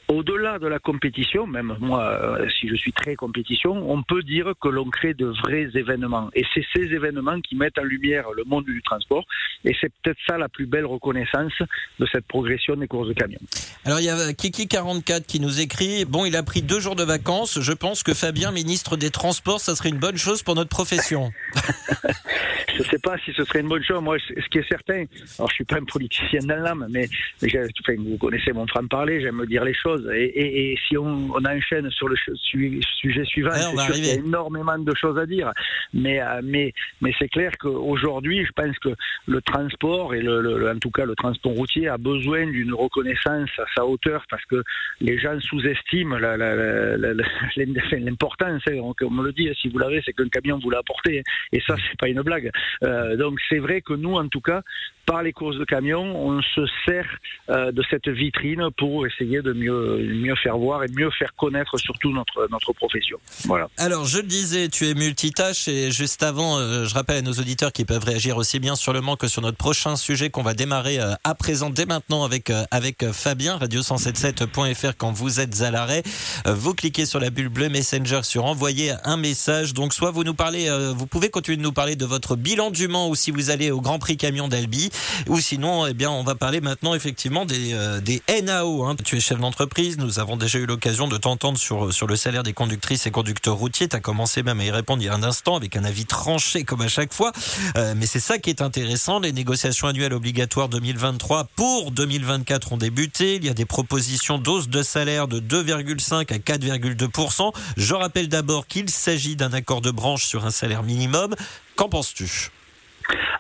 Au-delà 0.09 0.59
de 0.59 0.67
la 0.67 0.81
compétition, 0.81 1.47
même 1.47 1.77
moi, 1.79 2.37
si 2.59 2.69
je 2.69 2.75
suis 2.75 2.93
très 2.93 3.15
compétition, 3.15 3.73
on 3.89 4.03
peut 4.03 4.25
dire 4.25 4.55
que 4.61 4.69
l'on 4.69 4.91
crée 4.91 5.15
de 5.15 5.27
vrais 5.27 5.69
événements. 5.75 6.31
Et 6.41 6.45
c'est 6.55 6.65
ces 6.75 6.85
événements 6.95 7.39
qui 7.41 7.55
mettent 7.55 7.79
en 7.79 7.83
lumière 7.85 8.25
le 8.35 8.45
monde 8.45 8.65
du 8.65 8.81
transport. 8.83 9.25
Et 9.65 9.77
c'est 9.81 9.93
peut-être 10.03 10.19
ça 10.27 10.39
la 10.39 10.49
plus 10.49 10.67
belle 10.67 10.87
reconnaissance 10.87 11.53
de 11.99 12.07
cette 12.11 12.27
progression 12.27 12.77
des 12.77 12.87
courses 12.87 13.09
de 13.09 13.13
camions. 13.13 13.39
Alors 13.85 14.01
il 14.01 14.07
y 14.07 14.09
a 14.09 14.17
Kiki44 14.33 15.27
qui 15.27 15.41
nous 15.41 15.61
écrit 15.61 16.05
Bon, 16.07 16.25
il 16.25 16.35
a 16.37 16.43
pris 16.43 16.63
deux 16.63 16.81
jours 16.81 16.97
de 16.97 17.05
vacances. 17.05 17.61
Je 17.61 17.73
pense 17.73 18.03
que 18.03 18.15
Fabien, 18.15 18.53
ministre 18.53 18.97
des 18.97 19.11
Transports, 19.11 19.61
ça 19.61 19.75
serait 19.75 19.91
une 19.91 19.99
bonne 19.99 20.17
chose 20.17 20.43
pour 20.43 20.55
notre 20.55 20.71
profession. 20.71 21.31
Je 22.77 22.79
ne 22.87 22.89
sais 22.89 22.99
pas 22.99 23.17
si 23.25 23.33
ce 23.35 23.45
serait 23.45 23.61
une 23.61 23.69
bonne 23.69 23.83
chose. 23.85 24.01
Moi, 24.03 24.17
ce 24.19 24.49
qui 24.49 24.59
est 24.59 24.69
certain, 24.69 25.05
alors 25.39 25.51
je 25.51 25.55
suis 25.57 25.65
pas 25.65 25.77
un 25.77 25.85
politicien 25.85 26.41
dans 26.45 26.57
l'âme, 26.57 26.87
mais, 26.91 27.09
mais 27.43 27.49
j'ai- 27.49 27.61
enfin, 27.81 27.95
vous 27.99 28.17
connaissez 28.17 28.53
mon 28.53 28.67
franc-parler, 28.67 29.21
j'aime 29.21 29.45
dire 29.47 29.65
les 29.65 29.75
choses. 29.75 30.09
Et, 30.15 30.25
et- 30.25 30.73
et 30.73 30.79
si 30.89 30.97
on, 30.97 31.31
on 31.35 31.45
enchaîne 31.45 31.91
sur 31.91 32.09
le 32.09 32.17
sujet 32.17 33.25
suivant, 33.25 33.51
c'est 33.53 33.77
sûr 33.85 33.95
qu'il 33.95 34.07
y 34.07 34.11
a 34.11 34.15
énormément 34.15 34.79
de 34.79 34.95
choses 34.95 35.19
à 35.19 35.27
dire. 35.27 35.53
Mais, 35.93 36.21
euh, 36.23 36.30
mais, 36.43 36.73
mais 37.01 37.13
c'est 37.19 37.29
clair 37.29 37.53
qu'aujourd'hui, 37.59 38.45
je 38.45 38.53
pense 38.53 38.79
que 38.79 38.91
le 39.27 39.41
transport, 39.43 40.15
et 40.15 40.27
en 40.27 40.79
tout 40.79 40.91
cas 40.91 41.05
le 41.05 41.15
transport 41.15 41.53
routier, 41.53 41.89
a 41.89 41.99
besoin 41.99 42.47
d'une 42.47 42.75
reconnaissance 42.75 43.51
à 43.59 43.65
sa 43.75 43.85
hauteur 43.85 44.25
parce 44.31 44.45
que 44.45 44.63
les 45.01 45.19
gens 45.19 45.39
sous-estiment 45.41 46.17
l'importance. 47.93 48.63
hein. 48.67 48.81
On, 48.81 49.11
me 49.11 49.25
le 49.25 49.33
dit, 49.33 49.49
si 49.61 49.69
vous 49.69 49.79
l'avez, 49.79 50.03
c'est 50.05 50.13
qu'un 50.13 50.29
camion 50.29 50.59
vous 50.63 50.71
l'a 50.71 50.79
apporté. 50.79 51.21
hein. 51.21 51.23
Et 51.53 51.61
ça, 51.67 51.77
c'est 51.77 51.99
pas 51.99 52.09
une 52.09 52.23
blague. 52.23 52.51
Euh, 52.83 53.17
donc 53.17 53.39
c'est 53.49 53.59
vrai 53.59 53.81
que 53.81 53.95
nous, 53.95 54.15
en 54.15 54.29
tout 54.29 54.41
cas, 54.41 54.63
par 55.07 55.23
les 55.23 55.33
courses 55.33 55.57
de 55.57 55.65
camions, 55.65 56.15
on 56.17 56.41
se 56.41 56.61
sert 56.87 57.09
euh, 57.49 57.73
de 57.73 57.83
cette 57.91 58.09
vitrine 58.09 58.69
pour 58.77 59.07
essayer 59.07 59.43
de 59.43 59.53
mieux, 59.53 60.35
faire 60.37 60.57
voir 60.57 60.85
et 60.85 60.89
mieux 60.95 61.11
faire 61.11 61.35
connaître 61.35 61.77
surtout 61.79 62.13
notre, 62.13 62.73
profession. 62.75 63.19
Voilà. 63.47 63.69
Alors, 63.77 64.05
je 64.05 64.19
le 64.19 64.27
disais, 64.29 64.69
tu 64.69 64.85
es 64.87 64.95
multitâche 64.95 65.67
et 65.67 65.91
avant, 66.23 66.59
euh, 66.59 66.85
je 66.87 66.95
rappelle 66.95 67.19
à 67.19 67.23
nos 67.23 67.33
auditeurs 67.33 67.73
qui 67.73 67.85
peuvent 67.85 68.05
réagir 68.05 68.37
aussi 68.37 68.59
bien 68.59 68.77
sur 68.77 68.93
le 68.93 69.01
Mans 69.01 69.17
que 69.17 69.29
sur 69.29 69.43
notre 69.43 69.57
prochain 69.57 69.97
sujet 69.97 70.31
qu'on 70.31 70.43
va 70.43 70.55
démarrer 70.55 70.99
euh, 70.99 71.15
à 71.25 71.35
présent 71.35 71.71
dès 71.71 71.87
maintenant 71.87 72.25
avec 72.25 72.51
euh, 72.51 72.65
avec 72.71 73.11
Fabien, 73.13 73.59
radio177.fr 73.59 74.93
quand 74.97 75.13
vous 75.13 75.41
êtes 75.41 75.63
à 75.63 75.71
l'arrêt. 75.71 76.03
Vous 76.47 76.75
cliquez 76.75 77.07
sur 77.07 77.21
la 77.21 77.31
bulle 77.31 77.49
bleue 77.49 77.69
Messenger 77.69 78.21
sur 78.23 78.45
envoyer 78.45 78.93
un 79.05 79.17
message. 79.17 79.75
Donc, 79.75 79.93
soit 79.95 80.11
vous 80.11 80.25
nous 80.25 80.35
parlez, 80.35 80.71
vous 80.95 81.07
pouvez 81.07 81.31
continuer 81.31 81.57
de 81.57 81.63
nous 81.63 81.73
parler 81.73 81.97
de 81.97 82.05
votre 82.05 82.37
bilan 82.37 82.71
du 82.71 82.89
Mans 82.89 83.09
ou 83.09 83.15
si 83.15 83.31
vous 83.31 83.51
allez 83.51 83.71
au 83.71 83.81
Grand 83.81 83.99
Prix 83.99 84.17
Camion 84.17 84.49
d'Albi, 84.49 84.91
ou 85.29 85.41
sinon, 85.41 85.87
eh 85.87 85.95
bien, 85.95 86.11
on 86.11 86.23
va 86.23 86.35
parler 86.35 86.61
maintenant 86.61 86.95
effectivement 86.95 87.45
des 87.45 87.75
des 88.03 88.23
NAO. 88.43 88.85
hein. 88.85 88.97
Tu 89.05 89.17
es 89.17 89.21
chef 89.21 89.39
d'entreprise. 89.39 89.99
Nous 89.99 90.19
avons 90.19 90.37
déjà 90.37 90.59
eu 90.59 90.67
l'occasion 90.67 91.09
de 91.09 91.17
t'entendre 91.17 91.59
sur 91.59 91.93
sur 91.93 92.07
le 92.07 92.17
salaire 92.17 92.43
des 92.43 92.53
conductrices 92.53 93.07
et 93.07 93.11
conducteurs 93.11 93.57
routiers. 93.57 93.89
Tu 93.89 93.97
as 93.97 94.01
commencé 94.01 94.43
même 94.43 94.61
à 94.61 94.65
y 94.65 94.71
répondre 94.71 95.03
il 95.03 95.07
y 95.07 95.09
a 95.09 95.15
un 95.15 95.23
instant 95.23 95.57
avec 95.57 95.77
un 95.77 95.85
avis 95.85 96.07
tranché 96.11 96.65
comme 96.65 96.83
à 96.83 96.89
chaque 96.89 97.15
fois. 97.15 97.33
Euh, 97.77 97.95
mais 97.97 98.07
c'est 98.07 98.21
ça 98.21 98.39
qui 98.39 98.51
est 98.51 98.61
intéressant. 98.61 99.21
Les 99.21 99.33
négociations 99.33 99.87
annuelles 99.87 100.13
obligatoires 100.13 100.69
2023 100.69 101.45
pour 101.57 101.93
2024 101.93 102.73
ont 102.73 102.77
débuté. 102.77 103.37
Il 103.37 103.45
y 103.45 103.49
a 103.49 103.55
des 103.55 103.65
propositions 103.65 104.39
d'hausse 104.39 104.69
de 104.69 104.83
salaire 104.83 105.29
de 105.29 105.41
2,5 105.41 106.33
à 106.33 106.39
4,2% 106.39 107.53
Je 107.77 107.95
rappelle 107.95 108.29
d'abord 108.29 108.67
qu'il 108.67 108.91
s'agit 108.91 109.37
d'un 109.37 109.53
accord 109.53 109.81
de 109.81 109.91
branche 109.91 110.25
sur 110.27 110.45
un 110.45 110.51
salaire 110.51 110.83
minimum. 110.83 111.35
Qu'en 111.77 111.89
penses-tu? 111.89 112.51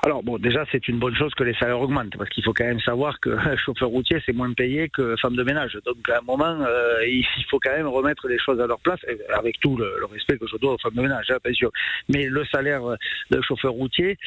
Alors 0.03 0.23
bon, 0.23 0.39
déjà 0.39 0.64
c'est 0.73 0.89
une 0.89 0.99
bonne 0.99 1.14
chose 1.14 1.35
que 1.35 1.45
les 1.45 1.55
salaires 1.55 1.81
augmentent 1.81 2.16
parce 2.16 2.31
qu'il 2.31 2.45
faut 2.45 2.53
quand 2.53 2.64
même 2.64 2.81
savoir 2.81 3.21
que 3.21 3.37
chauffeur 3.64 3.89
routier 3.89 4.23
c'est 4.25 4.33
moins 4.33 4.53
payé 4.53 4.89
que 4.89 5.14
femme 5.21 5.37
de 5.37 5.43
ménage. 5.43 5.79
Donc 5.85 5.97
à 6.09 6.18
un 6.18 6.23
moment, 6.23 6.57
euh, 6.61 7.07
il 7.07 7.25
faut 7.51 7.59
quand 7.59 7.73
même 7.73 7.89
remettre 7.89 8.29
les 8.29 8.39
choses 8.39 8.61
à 8.61 8.66
leur 8.66 8.81
place 8.81 9.01
avec 9.35 9.61
tout 9.61 9.77
le, 9.77 9.97
le 9.99 10.07
respect 10.07 10.39
que 10.39 10.47
je 10.47 10.57
dois 10.57 10.75
aux 10.75 10.79
femmes 10.79 10.95
de 10.95 11.03
ménage, 11.03 11.27
hein, 11.31 11.39
bien 11.45 11.55
sûr. 11.55 11.71
Mais 12.09 12.27
le 12.27 12.45
salaire 12.47 12.83
de 13.31 13.41
chauffeur 13.43 13.73
routier. 13.73 14.18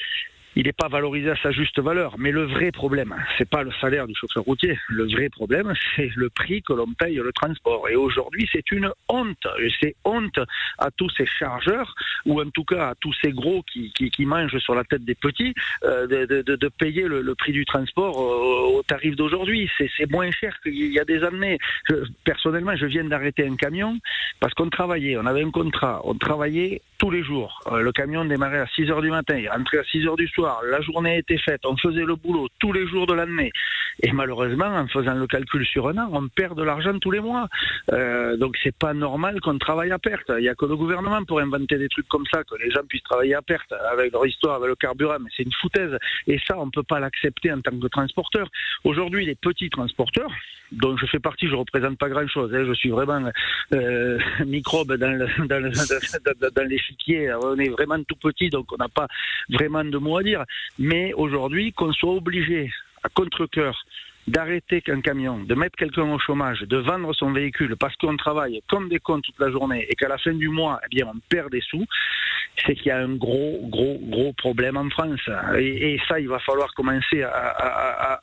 Il 0.56 0.66
n'est 0.66 0.74
pas 0.74 0.88
valorisé 0.88 1.32
à 1.32 1.36
sa 1.38 1.52
juste 1.52 1.80
valeur. 1.80 2.16
Mais 2.18 2.32
le 2.32 2.46
vrai 2.46 2.72
problème, 2.72 3.16
c'est 3.38 3.50
pas 3.50 3.64
le 3.64 3.72
salaire 3.82 4.08
du 4.08 4.14
chauffeur 4.16 4.44
routier. 4.44 4.78
Le 4.90 5.06
vrai 5.08 5.30
problème, 5.30 5.74
c'est 5.96 6.12
le 6.16 6.30
prix 6.30 6.62
que 6.62 6.74
l'on 6.74 6.94
paye 6.94 7.16
le 7.16 7.32
transport. 7.34 7.90
Et 7.90 7.96
aujourd'hui, 7.96 8.48
c'est 8.52 8.72
une 8.72 8.92
honte. 9.10 9.48
C'est 9.82 9.96
honte 10.06 10.40
à 10.78 10.92
tous 10.92 11.10
ces 11.18 11.26
chargeurs, 11.26 11.96
ou 12.26 12.42
en 12.42 12.50
tout 12.50 12.64
cas 12.64 12.90
à 12.90 12.96
tous 12.96 13.14
ces 13.22 13.32
gros 13.32 13.64
qui, 13.64 13.92
mangent 14.26 14.58
sur 14.60 14.76
la 14.76 14.84
tête 14.84 15.04
des 15.04 15.16
petits, 15.16 15.54
euh, 15.84 16.08
de, 16.08 16.68
payer 16.70 17.04
le, 17.04 17.36
prix 17.36 17.52
du 17.52 17.66
transport 17.66 18.20
euh, 18.20 18.78
au 18.78 18.84
tarif 18.84 19.16
d'aujourd'hui. 19.16 19.70
C'est 19.78 20.12
moins 20.12 20.32
cher 20.32 20.60
qu'il 20.62 20.92
y 20.92 21.00
a 21.00 21.06
des 21.06 21.24
années. 21.24 21.58
Personnellement, 22.24 22.76
je 22.76 22.86
viens 22.86 23.04
d'arrêter 23.04 23.48
un 23.48 23.56
camion 23.56 23.98
parce 24.40 24.54
qu'on 24.54 24.70
travaillait, 24.70 25.18
on 25.18 25.26
avait 25.26 25.44
un 25.44 25.52
contrat, 25.52 26.02
on 26.04 26.16
travaillait 26.16 26.82
tous 26.98 27.12
les 27.12 27.24
jours. 27.24 27.60
Euh, 27.68 27.82
le 27.82 27.92
camion 27.92 28.24
démarrait 28.24 28.60
à 28.60 28.68
6 28.68 28.90
heures 28.90 29.02
du 29.02 29.10
matin, 29.10 29.36
il 29.38 29.50
rentrait 29.50 29.80
à 29.80 29.84
6 29.84 30.08
heures 30.08 30.16
du 30.16 30.28
soir, 30.28 30.43
la 30.70 30.82
journée 30.82 31.18
était 31.18 31.38
faite, 31.38 31.62
on 31.66 31.78
faisait 31.78 32.06
le 32.06 32.16
boulot 32.16 32.48
tous 32.60 32.72
les 32.74 32.88
jours 32.88 33.08
de 33.08 33.14
l'année. 33.14 33.52
Et 34.02 34.12
malheureusement, 34.12 34.66
en 34.66 34.88
faisant 34.88 35.14
le 35.14 35.28
calcul 35.28 35.66
sur 35.66 35.88
un 35.88 35.98
an, 35.98 36.10
on 36.12 36.28
perd 36.28 36.58
de 36.58 36.64
l'argent 36.64 36.98
tous 37.00 37.12
les 37.12 37.20
mois. 37.20 37.48
Euh, 37.92 38.38
donc 38.38 38.58
c'est 38.64 38.76
pas 38.76 38.94
normal 38.94 39.40
qu'on 39.42 39.58
travaille 39.60 39.92
à 39.92 40.00
perte. 40.00 40.32
Il 40.38 40.44
y 40.44 40.50
a 40.50 40.56
que 40.56 40.66
le 40.66 40.76
gouvernement 40.76 41.24
pour 41.26 41.40
inventer 41.40 41.78
des 41.78 41.90
trucs 41.90 42.08
comme 42.08 42.26
ça, 42.32 42.44
que 42.44 42.56
les 42.64 42.72
gens 42.72 42.82
puissent 42.88 43.04
travailler 43.04 43.36
à 43.36 43.42
perte 43.42 43.72
avec 43.92 44.12
leur 44.12 44.26
histoire, 44.26 44.56
avec 44.56 44.70
le 44.70 44.76
carburant, 44.76 45.18
mais 45.20 45.30
c'est 45.36 45.44
une 45.44 45.54
foutaise. 45.54 45.98
Et 46.28 46.40
ça, 46.48 46.58
on 46.60 46.70
peut 46.70 46.84
pas 46.84 47.00
l'accepter 47.00 47.52
en 47.52 47.62
tant 47.62 47.78
que 47.78 47.88
transporteur. 47.88 48.48
Aujourd'hui, 48.84 49.26
les 49.26 49.36
petits 49.36 49.70
transporteurs, 49.70 50.32
dont 50.72 50.98
je 50.98 51.06
fais 51.06 51.20
partie, 51.20 51.48
je 51.48 51.56
représente 51.56 51.98
pas 51.98 52.10
grand-chose. 52.10 52.54
hein, 52.54 52.66
je 52.68 52.74
suis 52.74 52.90
vraiment 52.90 53.22
euh, 53.74 54.18
microbe 54.46 54.94
dans, 54.96 55.12
le, 55.12 55.28
dans 56.52 56.68
l'échiquier. 56.68 57.34
On 57.44 57.58
est 57.58 57.70
vraiment 57.70 58.02
tout 58.04 58.16
petit, 58.16 58.50
donc 58.50 58.72
on 58.74 58.78
n'a 58.78 58.90
pas 58.90 59.08
vraiment 59.50 59.84
de 59.84 59.98
mots 59.98 60.18
à 60.18 60.24
dire. 60.24 60.33
Mais 60.80 61.14
aujourd'hui, 61.14 61.74
qu'on 61.74 61.94
soit 61.94 62.14
obligé, 62.14 62.72
à 63.04 63.10
contre-cœur, 63.10 63.86
d'arrêter 64.28 64.82
qu'un 64.82 65.02
camion, 65.02 65.40
de 65.40 65.56
mettre 65.56 65.76
quelqu'un 65.78 66.04
au 66.04 66.20
chômage, 66.20 66.62
de 66.62 66.78
vendre 66.78 67.14
son 67.14 67.32
véhicule 67.32 67.76
parce 67.78 67.96
qu'on 67.98 68.18
travaille 68.18 68.62
comme 68.70 68.90
des 68.90 69.00
cons 69.00 69.22
toute 69.22 69.40
la 69.40 69.52
journée 69.52 69.86
et 69.90 69.96
qu'à 69.96 70.08
la 70.08 70.18
fin 70.18 70.34
du 70.34 70.50
mois, 70.50 70.80
eh 70.86 70.90
bien, 70.90 71.08
on 71.14 71.20
perd 71.30 71.52
des 71.52 71.62
sous, 71.62 71.86
c'est 72.66 72.76
qu'il 72.76 72.88
y 72.88 72.92
a 72.92 73.00
un 73.00 73.16
gros, 73.16 73.60
gros, 73.64 74.00
gros 74.02 74.34
problème 74.34 74.78
en 74.78 74.90
France. 74.90 75.20
Et, 75.58 76.00
ça, 76.08 76.20
il 76.20 76.28
va 76.28 76.40
falloir 76.40 76.74
commencer 76.74 77.24
à, 77.24 78.20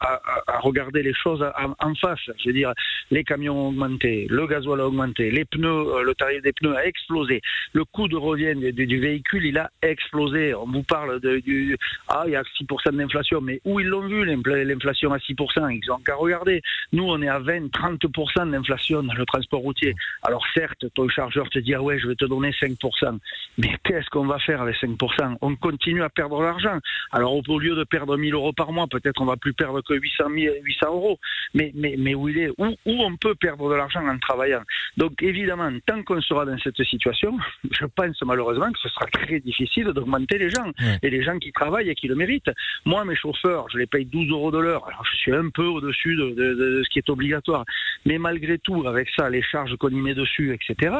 regarder 0.60 1.02
les 1.02 1.14
choses 1.14 1.44
en, 1.80 1.94
face. 1.94 2.20
Je 2.38 2.48
veux 2.48 2.52
dire, 2.52 2.72
les 3.10 3.24
camions 3.24 3.66
ont 3.66 3.68
augmenté, 3.68 4.26
le 4.30 4.46
gasoil 4.46 4.80
a 4.80 4.86
augmenté, 4.86 5.30
les 5.30 5.44
pneus, 5.44 5.68
euh, 5.68 6.02
le 6.02 6.14
tarif 6.14 6.42
des 6.42 6.52
pneus 6.52 6.76
a 6.76 6.86
explosé, 6.86 7.40
le 7.72 7.84
coût 7.84 8.08
de 8.08 8.16
revient 8.16 8.54
du, 8.54 9.00
véhicule, 9.00 9.46
il 9.46 9.58
a 9.58 9.70
explosé. 9.82 10.54
On 10.54 10.66
vous 10.66 10.82
parle 10.82 11.20
de, 11.20 11.38
du, 11.38 11.76
ah, 12.08 12.24
il 12.26 12.32
y 12.32 12.36
a 12.36 12.42
6% 12.42 12.92
d'inflation, 12.92 13.40
mais 13.40 13.60
où 13.64 13.80
ils 13.80 13.86
l'ont 13.86 14.06
vu, 14.06 14.24
l'infl- 14.24 14.62
l'inflation 14.62 15.12
à 15.12 15.18
6% 15.18 15.70
Ils 15.70 15.89
ils 15.90 15.92
ont 15.92 15.98
qu'à 15.98 16.14
regarder. 16.14 16.62
Nous, 16.92 17.04
on 17.04 17.20
est 17.22 17.28
à 17.28 17.40
20-30% 17.40 18.50
d'inflation 18.50 19.02
dans 19.02 19.14
le 19.14 19.26
transport 19.26 19.60
routier. 19.60 19.94
Alors 20.22 20.44
certes, 20.54 20.84
ton 20.94 21.08
chargeur 21.08 21.48
te 21.50 21.58
dit, 21.58 21.74
ah 21.74 21.82
ouais, 21.82 21.98
je 21.98 22.08
vais 22.08 22.14
te 22.14 22.24
donner 22.24 22.50
5%. 22.50 23.18
Mais 23.58 23.76
qu'est-ce 23.84 24.08
qu'on 24.10 24.26
va 24.26 24.38
faire 24.38 24.62
avec 24.62 24.76
5% 24.76 25.36
On 25.40 25.56
continue 25.56 26.02
à 26.02 26.08
perdre 26.08 26.42
l'argent. 26.42 26.78
Alors 27.12 27.36
au 27.48 27.58
lieu 27.58 27.74
de 27.74 27.84
perdre 27.84 28.16
1000 28.16 28.34
euros 28.34 28.52
par 28.52 28.72
mois, 28.72 28.86
peut-être 28.86 29.20
on 29.20 29.26
va 29.26 29.36
plus 29.36 29.52
perdre 29.52 29.80
que 29.82 29.94
800, 29.94 30.24
000 30.34 30.54
800 30.62 30.86
euros. 30.86 31.18
Mais, 31.54 31.72
mais, 31.74 31.96
mais 31.98 32.14
où 32.14 32.28
il 32.28 32.38
est? 32.38 32.50
Où, 32.58 32.66
où 32.86 33.02
on 33.02 33.16
peut 33.16 33.34
perdre 33.34 33.68
de 33.70 33.74
l'argent 33.74 34.06
en 34.06 34.18
travaillant? 34.18 34.62
Donc 34.96 35.22
évidemment, 35.22 35.70
tant 35.86 36.02
qu'on 36.02 36.20
sera 36.20 36.44
dans 36.44 36.58
cette 36.58 36.82
situation, 36.84 37.36
je 37.70 37.86
pense 37.86 38.20
malheureusement 38.22 38.70
que 38.72 38.78
ce 38.78 38.88
sera 38.88 39.06
très 39.06 39.40
difficile 39.40 39.86
d'augmenter 39.86 40.38
les 40.38 40.50
gens. 40.50 40.70
Et 41.02 41.10
les 41.10 41.22
gens 41.22 41.38
qui 41.38 41.52
travaillent 41.52 41.90
et 41.90 41.94
qui 41.94 42.08
le 42.08 42.14
méritent. 42.14 42.50
Moi, 42.84 43.04
mes 43.04 43.16
chauffeurs, 43.16 43.68
je 43.70 43.78
les 43.78 43.86
paye 43.86 44.04
12 44.04 44.30
euros 44.30 44.50
de 44.50 44.58
l'heure. 44.58 44.86
Alors 44.86 45.04
je 45.04 45.16
suis 45.16 45.34
un 45.34 45.48
peu 45.50 45.79
au-dessus 45.80 46.16
de, 46.16 46.82
ce 46.84 46.88
qui 46.90 46.98
est 46.98 47.10
obligatoire. 47.10 47.64
Mais 48.06 48.18
malgré 48.18 48.58
tout, 48.58 48.86
avec 48.86 49.08
ça, 49.16 49.28
les 49.28 49.42
charges 49.42 49.76
qu'on 49.76 49.88
y 49.88 50.00
met 50.00 50.14
dessus, 50.14 50.54
etc., 50.54 50.94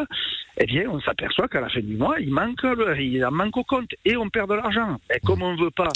eh 0.59 0.67
bien, 0.67 0.89
on 0.91 1.01
s'aperçoit 1.01 1.49
qu'à 1.49 1.61
la 1.61 1.69
fin 1.69 1.81
du 1.81 1.97
mois, 1.97 2.21
il 2.21 2.33
manque, 2.33 2.65
il 2.99 3.25
en 3.25 3.31
manque 3.31 3.57
au 3.57 3.65
compte 3.65 3.91
et 4.05 4.17
on 4.17 4.29
perd 4.29 4.51
de 4.51 4.55
l'argent. 4.55 4.99
Et 5.15 5.21
comme 5.21 5.43
on 5.43 5.55
ne 5.55 5.63
veut 5.63 5.71
pas 5.71 5.89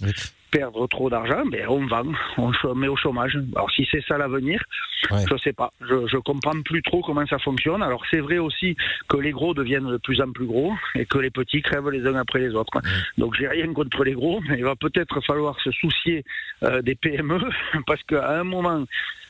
perdre 0.54 0.86
trop 0.86 1.10
d'argent, 1.10 1.44
ben 1.50 1.66
on 1.68 1.84
vend, 1.86 2.12
on 2.38 2.52
se 2.52 2.68
met 2.74 2.86
au 2.86 2.96
chômage. 2.96 3.36
Alors 3.56 3.70
si 3.72 3.86
c'est 3.90 4.04
ça 4.06 4.16
l'avenir, 4.16 4.62
Ouais. 5.10 5.24
je 5.30 5.36
sais 5.36 5.52
pas. 5.52 5.70
Je, 5.82 6.06
je 6.06 6.16
comprends 6.16 6.58
plus 6.62 6.80
trop 6.80 7.02
comment 7.02 7.26
ça 7.26 7.38
fonctionne. 7.38 7.82
Alors 7.82 8.02
c'est 8.10 8.20
vrai 8.20 8.38
aussi 8.38 8.74
que 9.08 9.18
les 9.18 9.32
gros 9.32 9.52
deviennent 9.52 9.90
de 9.90 9.98
plus 9.98 10.20
en 10.22 10.30
plus 10.32 10.46
gros 10.46 10.72
et 10.94 11.04
que 11.04 11.18
les 11.18 11.30
petits 11.30 11.60
crèvent 11.60 11.90
les 11.90 12.06
uns 12.06 12.14
après 12.14 12.38
les 12.38 12.54
autres. 12.54 12.80
Donc 13.18 13.34
j'ai 13.38 13.48
rien 13.48 13.70
contre 13.74 14.02
les 14.04 14.12
gros, 14.14 14.40
mais 14.48 14.56
il 14.58 14.64
va 14.64 14.76
peut-être 14.76 15.20
falloir 15.20 15.60
se 15.60 15.70
soucier 15.72 16.24
euh, 16.62 16.80
des 16.80 16.94
PME 16.94 17.38
parce 17.86 18.02
qu'à 18.04 18.30
un 18.40 18.44
moment, 18.44 18.84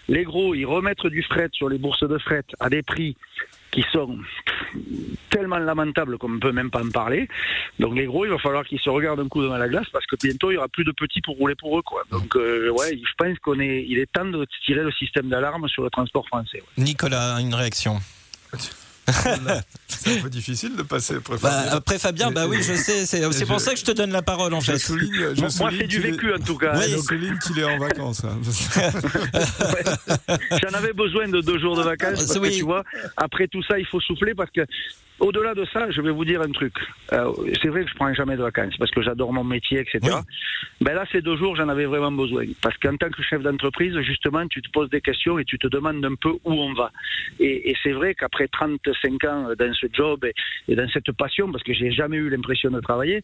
les 0.08 0.22
gros, 0.24 0.54
ils 0.54 0.66
remettent 0.66 1.06
du 1.06 1.22
fret 1.22 1.48
sur 1.52 1.68
les 1.68 1.78
bourses 1.78 2.06
de 2.08 2.18
fret 2.18 2.44
à 2.60 2.68
des 2.68 2.82
prix 2.82 3.16
qui 3.74 3.84
sont 3.92 4.16
tellement 5.30 5.58
lamentables 5.58 6.16
qu'on 6.16 6.28
ne 6.28 6.38
peut 6.38 6.52
même 6.52 6.70
pas 6.70 6.82
en 6.82 6.90
parler. 6.90 7.28
Donc 7.80 7.96
les 7.96 8.06
gros, 8.06 8.24
il 8.24 8.30
va 8.30 8.38
falloir 8.38 8.64
qu'ils 8.64 8.78
se 8.78 8.88
regardent 8.88 9.18
un 9.20 9.28
coup 9.28 9.42
devant 9.42 9.56
la 9.56 9.68
glace 9.68 9.88
parce 9.92 10.06
que 10.06 10.14
bientôt 10.16 10.52
il 10.52 10.54
y 10.54 10.56
aura 10.56 10.68
plus 10.68 10.84
de 10.84 10.92
petits 10.92 11.20
pour 11.20 11.36
rouler 11.36 11.56
pour 11.56 11.76
eux. 11.76 11.82
Quoi. 11.82 12.04
Donc 12.10 12.36
euh, 12.36 12.70
ouais, 12.70 12.96
je 12.96 13.12
pense 13.18 13.36
qu'on 13.40 13.58
est, 13.58 13.80
est 13.90 14.12
temps 14.12 14.24
de 14.24 14.46
tirer 14.64 14.82
le 14.84 14.92
système 14.92 15.28
d'alarme 15.28 15.68
sur 15.68 15.82
le 15.82 15.90
transport 15.90 16.26
français. 16.28 16.58
ouais. 16.62 16.84
Nicolas, 16.84 17.40
une 17.40 17.54
réaction? 17.54 17.98
C'est 19.06 20.18
un 20.18 20.22
peu 20.22 20.30
difficile 20.30 20.76
de 20.76 20.82
passer 20.82 21.16
après 21.16 21.36
Bah, 21.42 21.50
Fabien. 21.50 21.72
après 21.76 21.98
Fabien, 21.98 22.30
bah 22.30 22.46
oui, 22.48 22.58
je 22.58 22.74
sais, 22.74 23.06
c'est 23.06 23.46
pour 23.46 23.60
ça 23.60 23.72
que 23.72 23.78
je 23.80 23.84
te 23.84 23.92
donne 23.92 24.10
la 24.12 24.22
parole 24.22 24.52
en 24.54 24.60
Je 24.60 24.72
fait. 24.72 24.78
souligne, 24.78 25.34
je 25.34 25.40
Moi, 25.40 25.70
c'est 25.78 25.86
du 25.86 25.96
est- 25.98 26.00
vécu 26.10 26.32
en 26.32 26.38
tout 26.38 26.56
cas. 26.56 26.76
Oui, 26.76 26.84
Je 26.90 26.96
Donc, 26.96 27.04
souligne 27.04 27.38
qu'il 27.38 27.58
est 27.58 27.64
en 27.64 27.78
vacances. 27.78 28.24
hein. 28.24 28.38
J'en 30.62 30.76
avais 30.78 30.92
besoin 30.92 31.28
de 31.28 31.40
deux 31.40 31.58
jours 31.58 31.76
de 31.76 31.82
vacances 31.82 32.24
parce 32.26 32.36
Oui. 32.38 32.50
que 32.50 32.54
tu 32.56 32.62
vois, 32.64 32.84
après 33.16 33.46
tout 33.48 33.62
ça, 33.62 33.78
il 33.78 33.86
faut 33.86 34.00
souffler 34.00 34.34
parce 34.34 34.50
que 34.50 34.62
au-delà 35.20 35.54
de 35.54 35.64
ça, 35.72 35.90
je 35.90 36.00
vais 36.00 36.10
vous 36.10 36.24
dire 36.24 36.42
un 36.42 36.50
truc. 36.50 36.74
Euh, 37.12 37.30
c'est 37.62 37.68
vrai 37.68 37.84
que 37.84 37.90
je 37.90 37.94
prends 37.94 38.12
jamais 38.14 38.36
de 38.36 38.42
vacances 38.42 38.74
parce 38.78 38.90
que 38.90 39.00
j'adore 39.00 39.32
mon 39.32 39.44
métier, 39.44 39.78
etc. 39.80 39.98
Oui. 40.02 40.10
Ben 40.80 40.94
là, 40.94 41.04
ces 41.12 41.22
deux 41.22 41.36
jours, 41.36 41.54
j'en 41.56 41.68
avais 41.68 41.86
vraiment 41.86 42.10
besoin 42.10 42.44
parce 42.60 42.76
qu'en 42.78 42.96
tant 42.96 43.08
que 43.10 43.22
chef 43.22 43.40
d'entreprise, 43.42 43.96
justement, 44.00 44.46
tu 44.48 44.60
te 44.60 44.68
poses 44.70 44.90
des 44.90 45.00
questions 45.00 45.38
et 45.38 45.44
tu 45.44 45.56
te 45.58 45.68
demandes 45.68 46.04
un 46.04 46.16
peu 46.16 46.30
où 46.30 46.52
on 46.52 46.74
va. 46.74 46.90
Et, 47.38 47.70
et 47.70 47.76
c'est 47.82 47.92
vrai 47.92 48.14
qu'après 48.14 48.48
35 49.02 49.24
ans 49.24 49.48
dans 49.58 49.74
ce 49.74 49.86
job 49.92 50.24
et, 50.68 50.74
dans 50.74 50.88
cette 50.88 51.10
passion, 51.12 51.50
parce 51.50 51.62
que 51.62 51.72
j'ai 51.72 51.90
jamais 51.90 52.16
eu 52.16 52.28
l'impression 52.28 52.70
de 52.70 52.80
travailler, 52.80 53.22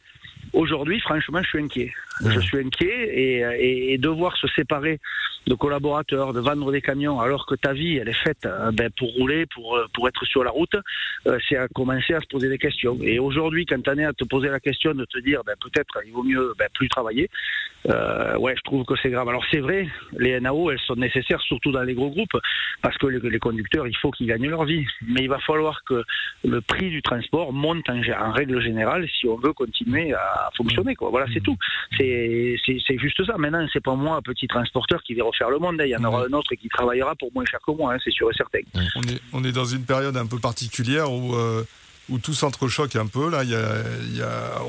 aujourd'hui, 0.53 1.01
franchement, 1.01 1.43
je 1.43 1.49
suis 1.49 1.59
inquiet. 1.63 1.93
Je 2.25 2.41
suis 2.41 2.59
inquiet 2.59 3.09
et, 3.13 3.39
et, 3.39 3.93
et 3.95 3.99
devoir 3.99 4.37
se 4.37 4.47
séparer 4.49 5.01
de 5.47 5.55
collaborateurs, 5.55 6.33
de 6.33 6.41
vendre 6.41 6.71
des 6.71 6.83
camions, 6.83 7.21
alors 7.21 7.47
que 7.47 7.55
ta 7.55 7.73
vie, 7.73 7.97
elle 7.97 8.09
est 8.09 8.13
faite 8.25 8.45
euh, 8.47 8.71
ben, 8.73 8.91
pour 8.99 9.13
rouler, 9.15 9.47
pour, 9.47 9.77
euh, 9.77 9.87
pour 9.95 10.07
être 10.09 10.25
sur 10.27 10.45
la 10.45 10.51
route, 10.51 10.77
euh, 11.27 11.39
c'est 11.49 11.57
à 11.57 11.69
commencer 11.69 12.15
à 12.15 12.21
se 12.21 12.27
poser 12.27 12.49
des 12.49 12.59
questions. 12.59 12.99
Et 13.03 13.19
aujourd'hui, 13.19 13.65
quand 13.67 13.83
tu 13.83 13.91
en 13.91 13.99
es 13.99 14.05
à 14.05 14.13
te 14.13 14.25
poser 14.25 14.49
la 14.49 14.61
question 14.61 14.95
de 14.95 15.05
te 15.05 15.19
dire, 15.19 15.43
ben, 15.45 15.55
peut-être 15.61 15.99
il 16.07 16.13
vaut 16.13 16.23
mieux 16.23 16.53
ben, 16.59 16.69
plus 16.75 16.89
travailler, 16.89 17.31
euh, 17.89 18.37
ouais, 18.37 18.55
je 18.57 18.63
trouve 18.63 18.85
que 18.85 18.95
c'est 19.03 19.11
grave. 19.11 19.29
Alors 19.29 19.45
c'est 19.51 19.61
vrai, 19.61 19.89
les 20.19 20.39
NAO, 20.41 20.71
elles 20.71 20.79
sont 20.81 20.97
nécessaires, 20.97 21.41
surtout 21.41 21.73
dans 21.73 21.83
les 21.83 21.95
gros 21.95 22.11
groupes, 22.11 22.37
parce 22.83 22.97
que 22.99 23.07
les, 23.07 23.19
les 23.31 23.39
conducteurs, 23.39 23.87
il 23.87 23.97
faut 23.97 24.11
qu'ils 24.11 24.27
gagnent 24.27 24.49
leur 24.49 24.65
vie. 24.65 24.85
Mais 25.09 25.23
il 25.23 25.29
va 25.29 25.39
falloir 25.39 25.60
que 25.87 26.03
le 26.45 26.61
prix 26.61 26.89
du 26.91 27.03
transport 27.03 27.53
monte 27.53 27.89
en, 27.89 28.33
règle 28.33 28.61
générale 28.63 29.07
si 29.19 29.27
on 29.27 29.37
veut 29.37 29.53
continuer 29.53 30.13
à 30.15 30.51
fonctionner. 30.57 30.95
Quoi. 30.95 31.11
Voilà, 31.11 31.27
c'est 31.33 31.41
tout. 31.43 31.57
C'est 31.97 32.57
c'est- 32.65 32.79
c'est 32.87 32.99
juste 32.99 33.25
ça. 33.25 33.37
Maintenant, 33.39 33.67
c'est 33.73 33.83
pas 33.83 33.95
moi, 33.95 34.21
petit 34.23 34.47
transporteur, 34.49 35.03
qui 35.03 35.15
vais 35.15 35.23
refaire 35.23 35.51
le 35.51 35.59
monde. 35.59 35.81
hein. 35.81 35.85
Il 35.85 35.91
y 35.91 35.97
en 35.97 36.05
aura 36.05 36.25
un 36.25 36.33
autre 36.33 36.55
qui 36.55 36.69
travaillera 36.69 37.15
pour 37.17 37.31
moins 37.35 37.45
cher 37.45 37.61
que 37.67 37.73
moi, 37.73 37.95
hein, 37.95 37.99
c'est 38.05 38.11
sûr 38.13 38.31
et 38.31 38.35
certain. 38.35 38.61
on, 38.97 39.03
est, 39.03 39.21
on 39.33 39.45
est 39.45 39.53
dans 39.53 39.65
une 39.65 39.85
période 39.85 40.17
un 40.17 40.27
peu 40.27 40.39
particulière 40.39 41.11
où, 41.13 41.35
euh, 41.35 41.63
où 42.09 42.19
tout 42.19 42.35
s'entrechoque 42.35 42.97
un 42.97 43.07
peu. 43.07 43.31
Là, 43.31 43.45
il 43.45 43.51
y 43.51 43.55
a, 43.55 43.65
il 44.11 44.17
y 44.17 44.23
a- 44.23 44.63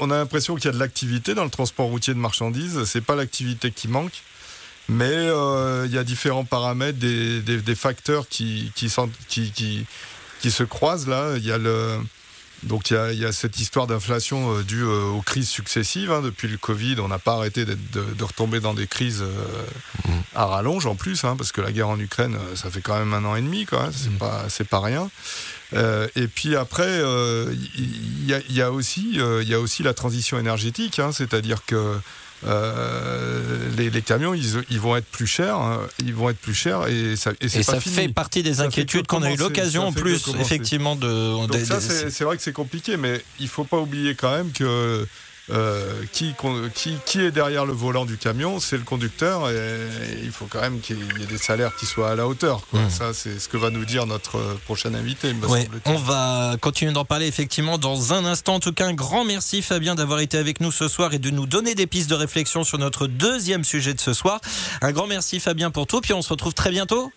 on, 0.00 0.10
a 0.10 0.16
l'impression 0.18 0.54
qu'il 0.56 0.66
y 0.66 0.68
a 0.68 0.72
de 0.72 0.78
l'activité 0.78 1.34
dans 1.34 1.44
le 1.44 1.50
transport 1.50 1.86
routier 1.86 2.14
de 2.14 2.18
marchandises. 2.18 2.82
C'est 2.84 3.04
pas 3.04 3.14
l'activité 3.16 3.70
qui 3.70 3.88
manque. 3.88 4.22
Mais 4.90 5.04
euh, 5.12 5.84
il 5.86 5.92
y 5.94 5.98
a 5.98 6.02
différents 6.04 6.44
paramètres, 6.46 6.98
des, 6.98 7.40
des- 7.42 7.60
des 7.60 7.74
facteurs 7.74 8.26
qui, 8.26 8.72
qui, 8.74 8.88
s'en- 8.88 9.10
qui, 9.28 9.52
qui, 9.52 9.84
qui 10.40 10.50
se 10.50 10.62
croisent 10.64 11.08
là. 11.08 11.34
Il 11.36 11.44
y 11.44 11.52
a 11.52 11.58
le, 11.58 11.98
donc 12.64 12.90
il 12.90 12.94
y 12.94 12.96
a, 12.96 13.12
il 13.12 13.18
y 13.18 13.24
a 13.24 13.32
cette 13.32 13.58
histoire 13.60 13.86
d'inflation 13.86 14.56
euh, 14.56 14.62
due 14.62 14.82
euh, 14.82 15.04
aux 15.04 15.22
crises 15.22 15.48
successives. 15.48 16.10
hein. 16.10 16.22
Depuis 16.22 16.48
le 16.48 16.56
Covid, 16.58 16.96
on 17.00 17.08
n'a 17.08 17.18
pas 17.18 17.34
arrêté 17.34 17.64
de, 17.64 17.76
de 17.92 18.24
retomber 18.24 18.60
dans 18.60 18.74
des 18.74 18.86
crises 18.86 19.22
euh, 19.22 20.12
à 20.34 20.46
rallonge 20.46 20.86
en 20.86 20.94
plus, 20.94 21.24
hein, 21.24 21.34
parce 21.36 21.52
que 21.52 21.60
la 21.60 21.72
guerre 21.72 21.88
en 21.88 21.98
Ukraine, 22.00 22.36
ça 22.54 22.70
fait 22.70 22.80
quand 22.80 22.98
même 22.98 23.14
un 23.14 23.24
an 23.24 23.36
et 23.36 23.42
demi, 23.42 23.64
quoi. 23.66 23.84
hein. 23.84 23.90
C'est 23.92 24.16
pas, 24.18 24.44
c'est 24.48 24.68
pas 24.68 24.80
rien. 24.80 25.10
Euh, 25.74 26.08
et 26.16 26.28
puis 26.28 26.56
après, 26.56 26.86
euh, 26.88 27.52
il 27.76 28.24
y, 28.26 28.32
a- 28.34 28.40
il 28.48 28.54
y 28.54 28.62
a 28.62 28.72
aussi, 28.72 29.10
il 29.14 29.48
y 29.48 29.54
a 29.54 29.60
aussi 29.60 29.82
la 29.82 29.92
transition 29.94 30.38
énergétique, 30.38 30.98
hein, 30.98 31.12
c'est-à-dire 31.12 31.64
que 31.66 31.94
euh, 32.46 33.68
les, 33.76 33.90
les 33.90 34.02
camions, 34.02 34.34
ils, 34.34 34.62
ils 34.70 34.80
vont 34.80 34.96
être 34.96 35.06
plus 35.06 35.26
chers, 35.26 35.56
hein, 35.56 35.80
ils 36.04 36.14
vont 36.14 36.30
être 36.30 36.38
plus 36.38 36.54
chers, 36.54 36.86
et 36.88 37.16
ça, 37.16 37.32
et 37.40 37.48
c'est 37.48 37.60
Et 37.60 37.64
pas 37.64 37.72
ça 37.74 37.80
fini. 37.80 37.94
fait 37.94 38.08
partie 38.08 38.42
des 38.42 38.54
Ça 38.54 38.62
inquiétudes 38.64 39.06
qu'on 39.06 39.22
a 39.22 39.32
eu 39.32 39.36
l'occasion 39.36 39.86
en 39.88 39.92
plus, 39.92 40.22
effectivement, 40.40 40.96
de. 40.96 41.06
Donc 41.32 41.50
des- 41.50 41.64
ça, 41.64 41.80
c'est 41.80 42.24
vrai 42.24 42.36
que 42.36 42.42
c'est 42.42 42.52
compliqué, 42.52 42.96
mais 42.96 43.22
il 43.40 43.48
faut 43.48 43.64
pas 43.64 43.78
oublier 43.78 44.14
quand 44.14 44.30
même 44.30 44.52
que 44.52 45.06
euh, 45.50 46.02
qui, 46.12 46.34
con- 46.34 46.68
qui, 46.74 46.96
qui 47.06 47.20
est 47.20 47.30
derrière 47.30 47.64
le 47.64 47.72
volant 47.72 48.04
du 48.04 48.16
camion, 48.16 48.60
c'est 48.60 48.76
le 48.76 48.82
conducteur, 48.84 49.50
et, 49.50 49.88
il 50.22 50.30
faut 50.30 50.46
quand 50.46 50.60
même 50.60 50.80
qu'il 50.80 50.98
y 50.98 51.22
ait 51.22 51.26
des 51.26 51.38
salaires 51.38 51.74
qui 51.76 51.86
soient 51.86 52.10
à 52.10 52.14
la 52.14 52.26
hauteur. 52.26 52.62
quoi. 52.70 52.80
Mmh. 52.80 52.90
Ça, 52.90 53.14
c'est 53.14 53.38
ce 53.38 53.48
que 53.48 53.56
va 53.56 53.70
nous 53.70 53.84
dire 53.84 54.06
notre 54.06 54.36
euh, 54.36 54.54
prochain 54.64 54.94
invité, 54.94 55.34
Ouais, 55.48 55.68
on 55.84 55.96
va 55.96 56.56
continuer 56.60 56.92
d'en 56.92 57.04
parler 57.04 57.26
effectivement 57.26 57.78
dans 57.78 58.12
un 58.12 58.24
instant. 58.24 58.54
En 58.56 58.60
tout 58.60 58.72
cas, 58.72 58.86
un 58.86 58.94
grand 58.94 59.24
merci 59.24 59.62
Fabien 59.62 59.94
d'avoir 59.94 60.20
été 60.20 60.36
avec 60.38 60.60
nous 60.60 60.72
ce 60.72 60.88
soir 60.88 61.12
et 61.14 61.18
de 61.18 61.30
nous 61.30 61.46
donner 61.46 61.74
des 61.74 61.86
pistes 61.86 62.10
de 62.10 62.14
réflexion 62.14 62.64
sur 62.64 62.78
notre 62.78 63.06
deuxième 63.06 63.64
sujet 63.64 63.94
de 63.94 64.00
ce 64.00 64.12
soir. 64.12 64.40
Un 64.82 64.92
grand 64.92 65.06
merci 65.06 65.40
Fabien 65.40 65.70
pour 65.70 65.86
tout, 65.86 66.00
puis 66.00 66.12
on 66.12 66.22
se 66.22 66.28
retrouve 66.30 66.54
très 66.54 66.70
bientôt. 66.70 67.10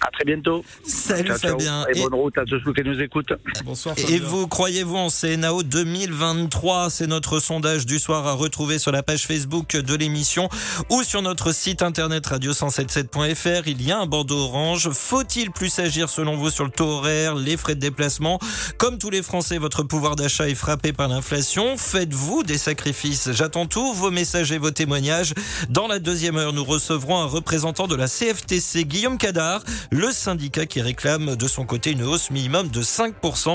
À 0.00 0.10
très 0.10 0.24
bientôt. 0.24 0.64
Salut 0.86 1.28
Ciao, 1.28 1.38
ciao. 1.38 1.50
Fabien. 1.52 1.86
Et, 1.94 2.00
bonne 2.00 2.14
route 2.14 2.36
à 2.38 2.44
tous 2.44 2.60
ceux 2.64 2.72
qui 2.72 2.82
nous 2.82 3.00
écoutent. 3.00 3.32
Bonsoir. 3.64 3.94
Et 4.08 4.18
vous, 4.18 4.46
croyez-vous 4.46 4.96
en 4.96 5.08
CNAO 5.08 5.62
2023 5.62 6.90
C'est 6.90 7.06
notre 7.06 7.40
sondage 7.40 7.86
du 7.86 7.98
soir 7.98 8.26
à 8.26 8.32
retrouver 8.32 8.78
sur 8.78 8.92
la 8.92 9.02
page 9.02 9.26
Facebook 9.26 9.76
de 9.76 9.94
l'émission 9.94 10.48
ou 10.90 11.02
sur 11.02 11.22
notre 11.22 11.52
site 11.52 11.82
internet 11.82 12.26
radio177.fr. 12.28 13.62
Il 13.66 13.82
y 13.82 13.90
a 13.90 13.98
un 13.98 14.06
bandeau 14.06 14.38
orange. 14.38 14.90
Faut-il 14.90 15.50
plus 15.50 15.78
agir 15.78 16.08
selon 16.08 16.36
vous 16.36 16.50
sur 16.50 16.64
le 16.64 16.70
taux 16.70 16.88
horaire, 16.88 17.34
les 17.34 17.56
frais 17.56 17.74
de 17.74 17.80
déplacement? 17.80 18.38
Comme 18.78 18.98
tous 18.98 19.10
les 19.10 19.22
Français, 19.22 19.58
votre 19.58 19.82
pouvoir 19.82 20.16
d'achat 20.16 20.48
est 20.48 20.54
frappé 20.54 20.92
par 20.92 21.08
l'inflation. 21.08 21.76
Faites-vous 21.76 22.42
des 22.42 22.58
sacrifices 22.58 23.30
J'attends 23.32 23.66
tous 23.66 23.94
vos 23.94 24.10
messages 24.10 24.52
et 24.52 24.58
vos 24.58 24.70
témoignages. 24.70 25.32
Dans 25.70 25.86
la 25.86 25.98
deuxième 25.98 26.36
heure, 26.36 26.52
nous 26.52 26.64
recevrons 26.64 27.18
un 27.18 27.26
représentant 27.26 27.86
de 27.86 27.94
la 27.94 28.08
CFTC, 28.08 28.84
Guillaume 28.84 29.18
Cadar, 29.18 29.62
le 29.90 30.10
syndicat 30.10 30.66
qui 30.66 30.80
réclame 30.80 31.36
de 31.36 31.48
son 31.48 31.64
côté 31.64 31.92
une 31.92 32.02
hausse 32.02 32.30
minimum 32.30 32.68
de 32.68 32.82
5%. 32.82 33.54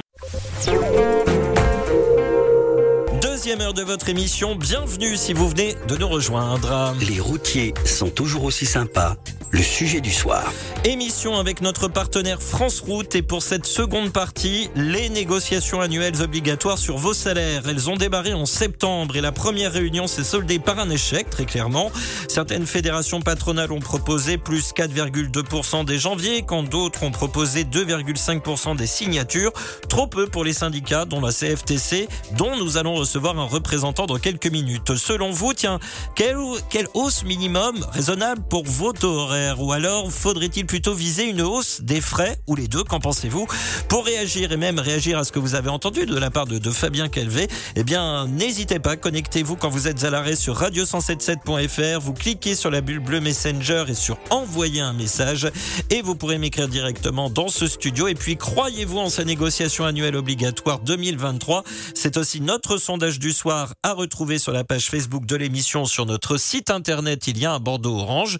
Deuxième 3.21 3.61
heure 3.61 3.73
de 3.73 3.81
votre 3.81 4.09
émission, 4.09 4.55
bienvenue 4.55 5.15
si 5.15 5.33
vous 5.33 5.49
venez 5.49 5.75
de 5.87 5.97
nous 5.97 6.07
rejoindre. 6.07 6.95
Les 6.99 7.19
routiers 7.19 7.73
sont 7.85 8.09
toujours 8.09 8.43
aussi 8.43 8.65
sympas. 8.65 9.17
Le 9.53 9.61
sujet 9.61 9.99
du 9.99 10.11
soir. 10.11 10.49
Émission 10.85 11.35
avec 11.35 11.59
notre 11.59 11.89
partenaire 11.89 12.41
France 12.41 12.79
Route 12.79 13.15
et 13.15 13.21
pour 13.21 13.43
cette 13.43 13.65
seconde 13.65 14.13
partie, 14.13 14.69
les 14.75 15.09
négociations 15.09 15.81
annuelles 15.81 16.21
obligatoires 16.21 16.77
sur 16.77 16.95
vos 16.97 17.13
salaires. 17.13 17.63
Elles 17.67 17.89
ont 17.89 17.97
démarré 17.97 18.33
en 18.33 18.45
septembre 18.45 19.17
et 19.17 19.21
la 19.21 19.33
première 19.33 19.73
réunion 19.73 20.07
s'est 20.07 20.23
soldée 20.23 20.57
par 20.57 20.79
un 20.79 20.89
échec, 20.89 21.29
très 21.29 21.43
clairement. 21.43 21.91
Certaines 22.29 22.65
fédérations 22.65 23.19
patronales 23.19 23.73
ont 23.73 23.81
proposé 23.81 24.37
plus 24.37 24.71
4,2% 24.71 25.83
dès 25.83 25.97
janvier, 25.97 26.43
quand 26.43 26.63
d'autres 26.63 27.03
ont 27.03 27.11
proposé 27.11 27.65
2,5% 27.65 28.77
des 28.77 28.87
signatures. 28.87 29.51
Trop 29.89 30.07
peu 30.07 30.27
pour 30.27 30.45
les 30.45 30.53
syndicats, 30.53 31.03
dont 31.03 31.19
la 31.19 31.33
CFTC, 31.33 32.07
dont 32.37 32.55
nous 32.55 32.77
allons 32.77 32.95
recevoir 32.95 33.37
un 33.37 33.47
représentant 33.47 34.05
dans 34.05 34.17
quelques 34.17 34.49
minutes. 34.49 34.95
Selon 34.95 35.31
vous, 35.31 35.53
tiens, 35.53 35.79
quelle, 36.15 36.37
quelle 36.69 36.87
hausse 36.93 37.25
minimum 37.25 37.85
raisonnable 37.91 38.43
pour 38.49 38.63
vos 38.63 38.93
taux 38.93 39.09
horaires? 39.09 39.40
Ou 39.57 39.71
alors 39.71 40.11
faudrait-il 40.11 40.65
plutôt 40.65 40.93
viser 40.93 41.29
une 41.29 41.41
hausse 41.41 41.81
des 41.81 42.01
frais 42.01 42.39
Ou 42.47 42.55
les 42.55 42.67
deux, 42.67 42.83
qu'en 42.83 42.99
pensez-vous 42.99 43.47
Pour 43.87 44.05
réagir 44.05 44.51
et 44.51 44.57
même 44.57 44.79
réagir 44.79 45.17
à 45.17 45.23
ce 45.23 45.31
que 45.31 45.39
vous 45.39 45.55
avez 45.55 45.69
entendu 45.69 46.05
de 46.05 46.17
la 46.17 46.29
part 46.29 46.45
de, 46.45 46.57
de 46.57 46.69
Fabien 46.71 47.09
Calvé, 47.09 47.47
eh 47.75 47.83
bien 47.83 48.27
n'hésitez 48.27 48.79
pas, 48.79 48.95
connectez-vous 48.95 49.55
quand 49.55 49.69
vous 49.69 49.87
êtes 49.87 50.03
à 50.03 50.09
l'arrêt 50.09 50.35
sur 50.35 50.59
radio177.fr, 50.59 51.99
vous 51.99 52.13
cliquez 52.13 52.55
sur 52.55 52.71
la 52.71 52.81
bulle 52.81 52.99
bleue 52.99 53.21
Messenger 53.21 53.85
et 53.87 53.93
sur 53.93 54.17
envoyer 54.29 54.81
un 54.81 54.93
message 54.93 55.49
et 55.89 56.01
vous 56.01 56.15
pourrez 56.15 56.37
m'écrire 56.37 56.67
directement 56.67 57.29
dans 57.29 57.47
ce 57.47 57.67
studio. 57.67 58.07
Et 58.07 58.15
puis 58.15 58.37
croyez-vous 58.37 58.99
en 58.99 59.09
sa 59.09 59.23
négociation 59.23 59.85
annuelle 59.85 60.15
obligatoire 60.15 60.79
2023 60.79 61.63
C'est 61.93 62.17
aussi 62.17 62.41
notre 62.41 62.77
sondage 62.77 63.19
du 63.19 63.31
soir 63.31 63.73
à 63.83 63.93
retrouver 63.93 64.39
sur 64.39 64.51
la 64.51 64.63
page 64.63 64.87
Facebook 64.87 65.25
de 65.25 65.35
l'émission 65.35 65.85
sur 65.85 66.05
notre 66.05 66.37
site 66.37 66.69
internet. 66.69 67.27
Il 67.27 67.37
y 67.37 67.45
a 67.45 67.53
un 67.53 67.59
bandeau 67.59 67.97
orange. 67.97 68.37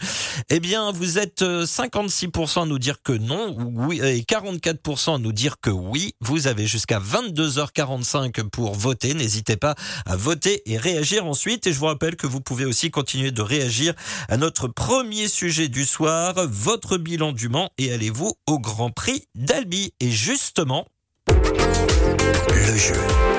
Eh 0.50 0.60
bien, 0.60 0.91
vous 0.92 1.18
êtes 1.18 1.42
56% 1.42 2.64
à 2.64 2.66
nous 2.66 2.80
dire 2.80 3.02
que 3.02 3.14
non, 3.14 3.56
oui, 3.58 4.00
et 4.00 4.22
44% 4.22 5.16
à 5.16 5.18
nous 5.18 5.32
dire 5.32 5.60
que 5.60 5.70
oui. 5.70 6.14
Vous 6.22 6.48
avez 6.48 6.68
jusqu'à 6.68 7.00
22h45 7.00 8.50
pour 8.50 8.76
voter. 8.76 9.14
N'hésitez 9.14 9.58
pas 9.58 9.76
à 10.06 10.16
voter 10.16 10.62
et 10.72 10.78
réagir 10.78 11.26
ensuite. 11.26 11.68
Et 11.68 11.74
je 11.74 11.80
vous 11.80 11.86
rappelle 11.86 12.16
que 12.16 12.28
vous 12.28 12.42
pouvez 12.42 12.66
aussi 12.66 12.92
continuer 12.92 13.32
de 13.32 13.42
réagir 13.42 13.94
à 14.30 14.38
notre 14.38 14.68
premier 14.68 15.28
sujet 15.28 15.68
du 15.68 15.86
soir, 15.86 16.34
votre 16.48 16.98
bilan 16.98 17.32
du 17.32 17.50
Mans 17.50 17.70
et 17.78 17.92
allez-vous 17.92 18.34
au 18.48 18.60
Grand 18.60 18.92
Prix 18.92 19.26
d'Albi. 19.36 19.94
Et 20.00 20.12
justement, 20.12 20.88
le 21.28 22.78
jeu. 22.78 23.31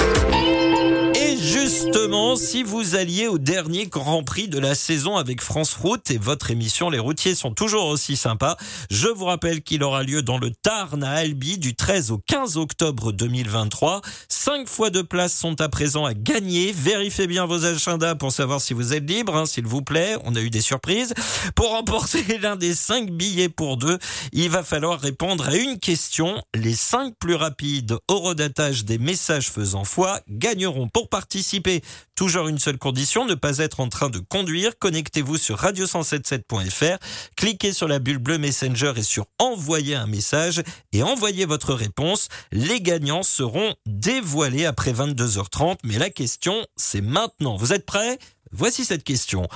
Si 2.52 2.62
vous 2.62 2.96
alliez 2.96 3.28
au 3.28 3.38
dernier 3.38 3.86
Grand 3.86 4.22
Prix 4.24 4.46
de 4.46 4.58
la 4.58 4.74
saison 4.74 5.16
avec 5.16 5.40
France 5.40 5.72
Route 5.72 6.10
et 6.10 6.18
votre 6.18 6.50
émission 6.50 6.90
Les 6.90 6.98
Routiers 6.98 7.34
sont 7.34 7.54
toujours 7.54 7.86
aussi 7.86 8.14
sympas, 8.14 8.58
je 8.90 9.08
vous 9.08 9.24
rappelle 9.24 9.62
qu'il 9.62 9.82
aura 9.82 10.02
lieu 10.02 10.20
dans 10.20 10.36
le 10.36 10.50
Tarn 10.50 11.02
à 11.02 11.12
Albi 11.12 11.56
du 11.56 11.74
13 11.74 12.10
au 12.10 12.18
15 12.18 12.58
octobre 12.58 13.10
2023. 13.10 14.02
Cinq 14.28 14.68
fois 14.68 14.90
de 14.90 15.00
places 15.00 15.34
sont 15.34 15.62
à 15.62 15.70
présent 15.70 16.04
à 16.04 16.12
gagner. 16.12 16.72
Vérifiez 16.72 17.26
bien 17.26 17.46
vos 17.46 17.64
agendas 17.64 18.16
pour 18.16 18.32
savoir 18.32 18.60
si 18.60 18.74
vous 18.74 18.92
êtes 18.92 19.08
libre, 19.08 19.34
hein, 19.34 19.46
s'il 19.46 19.66
vous 19.66 19.80
plaît. 19.80 20.16
On 20.24 20.34
a 20.34 20.40
eu 20.42 20.50
des 20.50 20.60
surprises. 20.60 21.14
Pour 21.54 21.70
remporter 21.70 22.36
l'un 22.42 22.56
des 22.56 22.74
cinq 22.74 23.10
billets 23.12 23.48
pour 23.48 23.78
deux, 23.78 23.96
il 24.34 24.50
va 24.50 24.62
falloir 24.62 25.00
répondre 25.00 25.48
à 25.48 25.56
une 25.56 25.78
question. 25.78 26.42
Les 26.54 26.74
cinq 26.74 27.14
plus 27.18 27.34
rapides 27.34 27.96
au 28.08 28.18
redatage 28.18 28.84
des 28.84 28.98
messages 28.98 29.48
faisant 29.48 29.84
foi 29.84 30.20
gagneront 30.28 30.88
pour 30.88 31.08
participer. 31.08 31.80
Toujours 32.14 32.41
une 32.48 32.58
seule 32.58 32.78
condition, 32.78 33.24
ne 33.24 33.34
pas 33.34 33.58
être 33.58 33.80
en 33.80 33.88
train 33.88 34.10
de 34.10 34.18
conduire. 34.18 34.78
Connectez-vous 34.78 35.36
sur 35.36 35.60
radio177.fr, 35.60 36.98
cliquez 37.36 37.72
sur 37.72 37.88
la 37.88 37.98
bulle 37.98 38.18
bleue 38.18 38.38
Messenger 38.38 38.92
et 38.96 39.02
sur 39.02 39.26
envoyer 39.38 39.94
un 39.94 40.06
message 40.06 40.62
et 40.92 41.02
envoyez 41.02 41.44
votre 41.44 41.74
réponse. 41.74 42.28
Les 42.50 42.80
gagnants 42.80 43.22
seront 43.22 43.74
dévoilés 43.86 44.66
après 44.66 44.92
22h30, 44.92 45.78
mais 45.84 45.98
la 45.98 46.10
question, 46.10 46.66
c'est 46.76 47.00
maintenant. 47.00 47.56
Vous 47.56 47.72
êtes 47.72 47.86
prêts? 47.86 48.18
Voici 48.52 48.84
cette 48.84 49.02
question. 49.02 49.48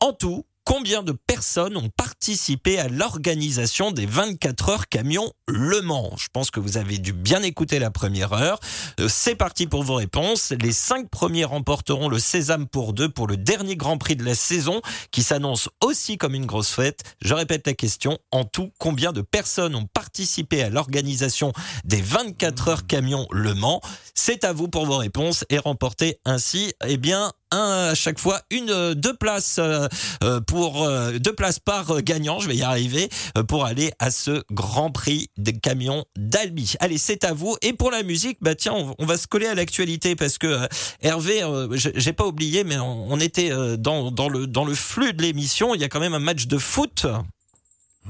En 0.00 0.12
tout, 0.14 0.46
Combien 0.68 1.02
de 1.02 1.12
personnes 1.12 1.78
ont 1.78 1.88
participé 1.88 2.78
à 2.78 2.88
l'organisation 2.88 3.90
des 3.90 4.04
24 4.04 4.68
heures 4.68 4.88
camions 4.88 5.32
Le 5.46 5.80
Mans 5.80 6.14
Je 6.18 6.26
pense 6.30 6.50
que 6.50 6.60
vous 6.60 6.76
avez 6.76 6.98
dû 6.98 7.14
bien 7.14 7.42
écouter 7.42 7.78
la 7.78 7.90
première 7.90 8.34
heure. 8.34 8.60
Euh, 9.00 9.08
C'est 9.08 9.34
parti 9.34 9.66
pour 9.66 9.82
vos 9.82 9.94
réponses. 9.94 10.52
Les 10.60 10.72
cinq 10.72 11.08
premiers 11.08 11.46
remporteront 11.46 12.10
le 12.10 12.18
Sésame 12.18 12.66
pour 12.68 12.92
deux 12.92 13.08
pour 13.08 13.26
le 13.26 13.38
dernier 13.38 13.76
Grand 13.76 13.96
Prix 13.96 14.16
de 14.16 14.24
la 14.24 14.34
saison 14.34 14.82
qui 15.10 15.22
s'annonce 15.22 15.70
aussi 15.82 16.18
comme 16.18 16.34
une 16.34 16.44
grosse 16.44 16.74
fête. 16.74 17.00
Je 17.22 17.32
répète 17.32 17.66
la 17.66 17.72
question. 17.72 18.18
En 18.30 18.44
tout, 18.44 18.70
combien 18.78 19.12
de 19.12 19.22
personnes 19.22 19.74
ont 19.74 19.86
participé 19.86 20.62
à 20.62 20.68
l'organisation 20.68 21.54
des 21.86 22.02
24 22.02 22.68
heures 22.68 22.86
camions 22.86 23.26
Le 23.30 23.54
Mans? 23.54 23.80
C'est 24.14 24.44
à 24.44 24.52
vous 24.52 24.68
pour 24.68 24.84
vos 24.84 24.98
réponses 24.98 25.46
et 25.48 25.56
remporter 25.56 26.20
ainsi, 26.26 26.74
eh 26.86 26.98
bien, 26.98 27.32
un 27.50 27.88
à 27.90 27.94
chaque 27.94 28.18
fois, 28.18 28.42
une 28.50 28.70
euh, 28.70 28.94
deux 28.94 29.14
places 29.14 29.56
euh, 29.58 29.88
euh, 30.22 30.40
pour 30.40 30.88
deux 31.20 31.32
places 31.34 31.58
par 31.58 32.02
gagnant. 32.02 32.40
Je 32.40 32.48
vais 32.48 32.56
y 32.56 32.62
arriver 32.62 33.08
pour 33.48 33.64
aller 33.64 33.92
à 33.98 34.10
ce 34.10 34.42
Grand 34.50 34.90
Prix 34.90 35.28
des 35.36 35.52
camions 35.58 36.04
d'Albi. 36.16 36.74
Allez, 36.80 36.98
c'est 36.98 37.24
à 37.24 37.32
vous. 37.32 37.56
Et 37.62 37.72
pour 37.72 37.90
la 37.90 38.02
musique, 38.02 38.38
bah 38.40 38.54
tiens, 38.54 38.74
on, 38.74 38.94
on 38.98 39.06
va 39.06 39.16
se 39.16 39.26
coller 39.26 39.46
à 39.46 39.54
l'actualité 39.54 40.16
parce 40.16 40.38
que 40.38 40.66
Hervé, 41.02 41.42
j'ai 41.72 42.12
pas 42.12 42.26
oublié, 42.26 42.64
mais 42.64 42.76
on, 42.78 43.10
on 43.12 43.20
était 43.20 43.50
dans 43.78 44.10
dans 44.10 44.28
le 44.28 44.46
dans 44.46 44.64
le 44.64 44.74
flux 44.74 45.12
de 45.12 45.22
l'émission. 45.22 45.74
Il 45.74 45.80
y 45.80 45.84
a 45.84 45.88
quand 45.88 46.00
même 46.00 46.14
un 46.14 46.18
match 46.20 46.46
de 46.46 46.58
foot. 46.58 47.06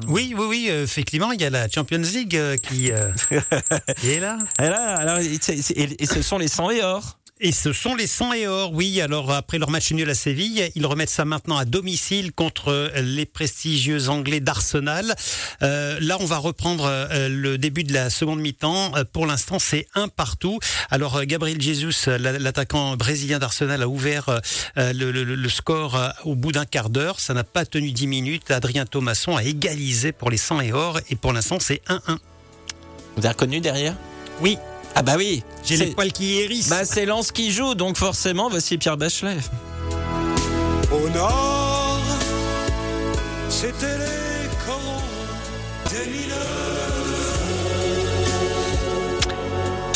Oui, 0.06 0.32
oui, 0.38 0.44
oui, 0.48 0.66
euh, 0.70 0.84
effectivement, 0.84 1.32
il 1.32 1.40
y 1.40 1.44
a 1.44 1.50
la 1.50 1.68
Champions 1.68 1.98
League 1.98 2.40
qui, 2.62 2.92
euh, 2.92 3.10
qui 4.00 4.10
est 4.10 4.20
là. 4.20 4.38
Et 4.60 4.68
là, 4.68 4.94
alors, 4.96 5.18
et- 5.18 5.40
et 5.98 6.06
ce 6.06 6.22
sont 6.22 6.38
les 6.38 6.46
100 6.46 6.70
et 6.70 6.82
or. 6.84 7.17
Et 7.40 7.52
ce 7.52 7.72
sont 7.72 7.94
les 7.94 8.08
100 8.08 8.32
et 8.32 8.48
or, 8.48 8.72
oui. 8.72 9.00
Alors 9.00 9.30
après 9.30 9.58
leur 9.58 9.70
match 9.70 9.92
nul 9.92 10.10
à 10.10 10.14
Séville, 10.14 10.70
ils 10.74 10.84
remettent 10.86 11.08
ça 11.08 11.24
maintenant 11.24 11.56
à 11.56 11.64
domicile 11.64 12.32
contre 12.32 12.90
les 13.00 13.26
prestigieux 13.26 14.08
Anglais 14.08 14.40
d'Arsenal. 14.40 15.14
Euh, 15.62 15.98
là, 16.00 16.16
on 16.18 16.24
va 16.24 16.38
reprendre 16.38 16.86
euh, 16.86 17.28
le 17.28 17.56
début 17.56 17.84
de 17.84 17.92
la 17.92 18.10
seconde 18.10 18.40
mi-temps. 18.40 18.96
Euh, 18.96 19.04
Pour 19.04 19.24
l'instant, 19.24 19.60
c'est 19.60 19.86
un 19.94 20.08
partout. 20.08 20.58
Alors 20.90 21.16
euh, 21.16 21.22
Gabriel 21.24 21.60
Jesus, 21.60 22.08
euh, 22.08 22.18
la- 22.18 22.38
l'attaquant 22.40 22.96
brésilien 22.96 23.38
d'Arsenal, 23.38 23.82
a 23.82 23.88
ouvert 23.88 24.28
euh, 24.76 24.92
le, 24.92 25.12
le- 25.12 25.22
le 25.36 25.48
score 25.48 25.94
euh, 25.94 26.08
au 26.24 26.34
bout 26.34 26.50
d'un 26.50 26.64
quart 26.64 26.90
d'heure. 26.90 27.20
Ça 27.20 27.34
n'a 27.34 27.44
pas 27.44 27.64
tenu 27.64 27.92
10 27.92 28.08
minutes. 28.08 28.50
Adrien 28.50 28.84
Thomasson 28.84 29.36
a 29.36 29.44
égalisé 29.44 30.10
pour 30.10 30.30
les 30.30 30.38
100 30.38 30.60
et 30.62 30.72
or. 30.72 30.98
Et 31.08 31.14
pour 31.14 31.32
l'instant, 31.32 31.58
c'est 31.60 31.82
1-1. 31.88 32.00
Vous 33.16 33.24
avez 33.24 33.28
reconnu 33.28 33.60
derrière? 33.60 33.94
Oui, 34.40 34.58
Ah 34.94 35.02
bah 35.02 35.14
oui. 35.16 35.42
j'ai 35.64 35.76
les 35.76 35.86
poils 35.86 36.12
qui 36.12 36.38
hérissent. 36.38 36.68
Bah 36.68 36.84
c'est 36.84 37.06
Lens 37.06 37.30
qui 37.32 37.52
joue, 37.52 37.74
donc 37.74 37.96
forcément, 37.96 38.48
voici 38.48 38.78
Pierre 38.78 38.96
Bachelet. 38.96 39.36
Au 40.90 41.08
nord, 41.10 42.00
c'était 43.48 43.98
les 43.98 44.48
corons 44.66 45.02
des 45.90 46.10
mineurs. 46.10 46.57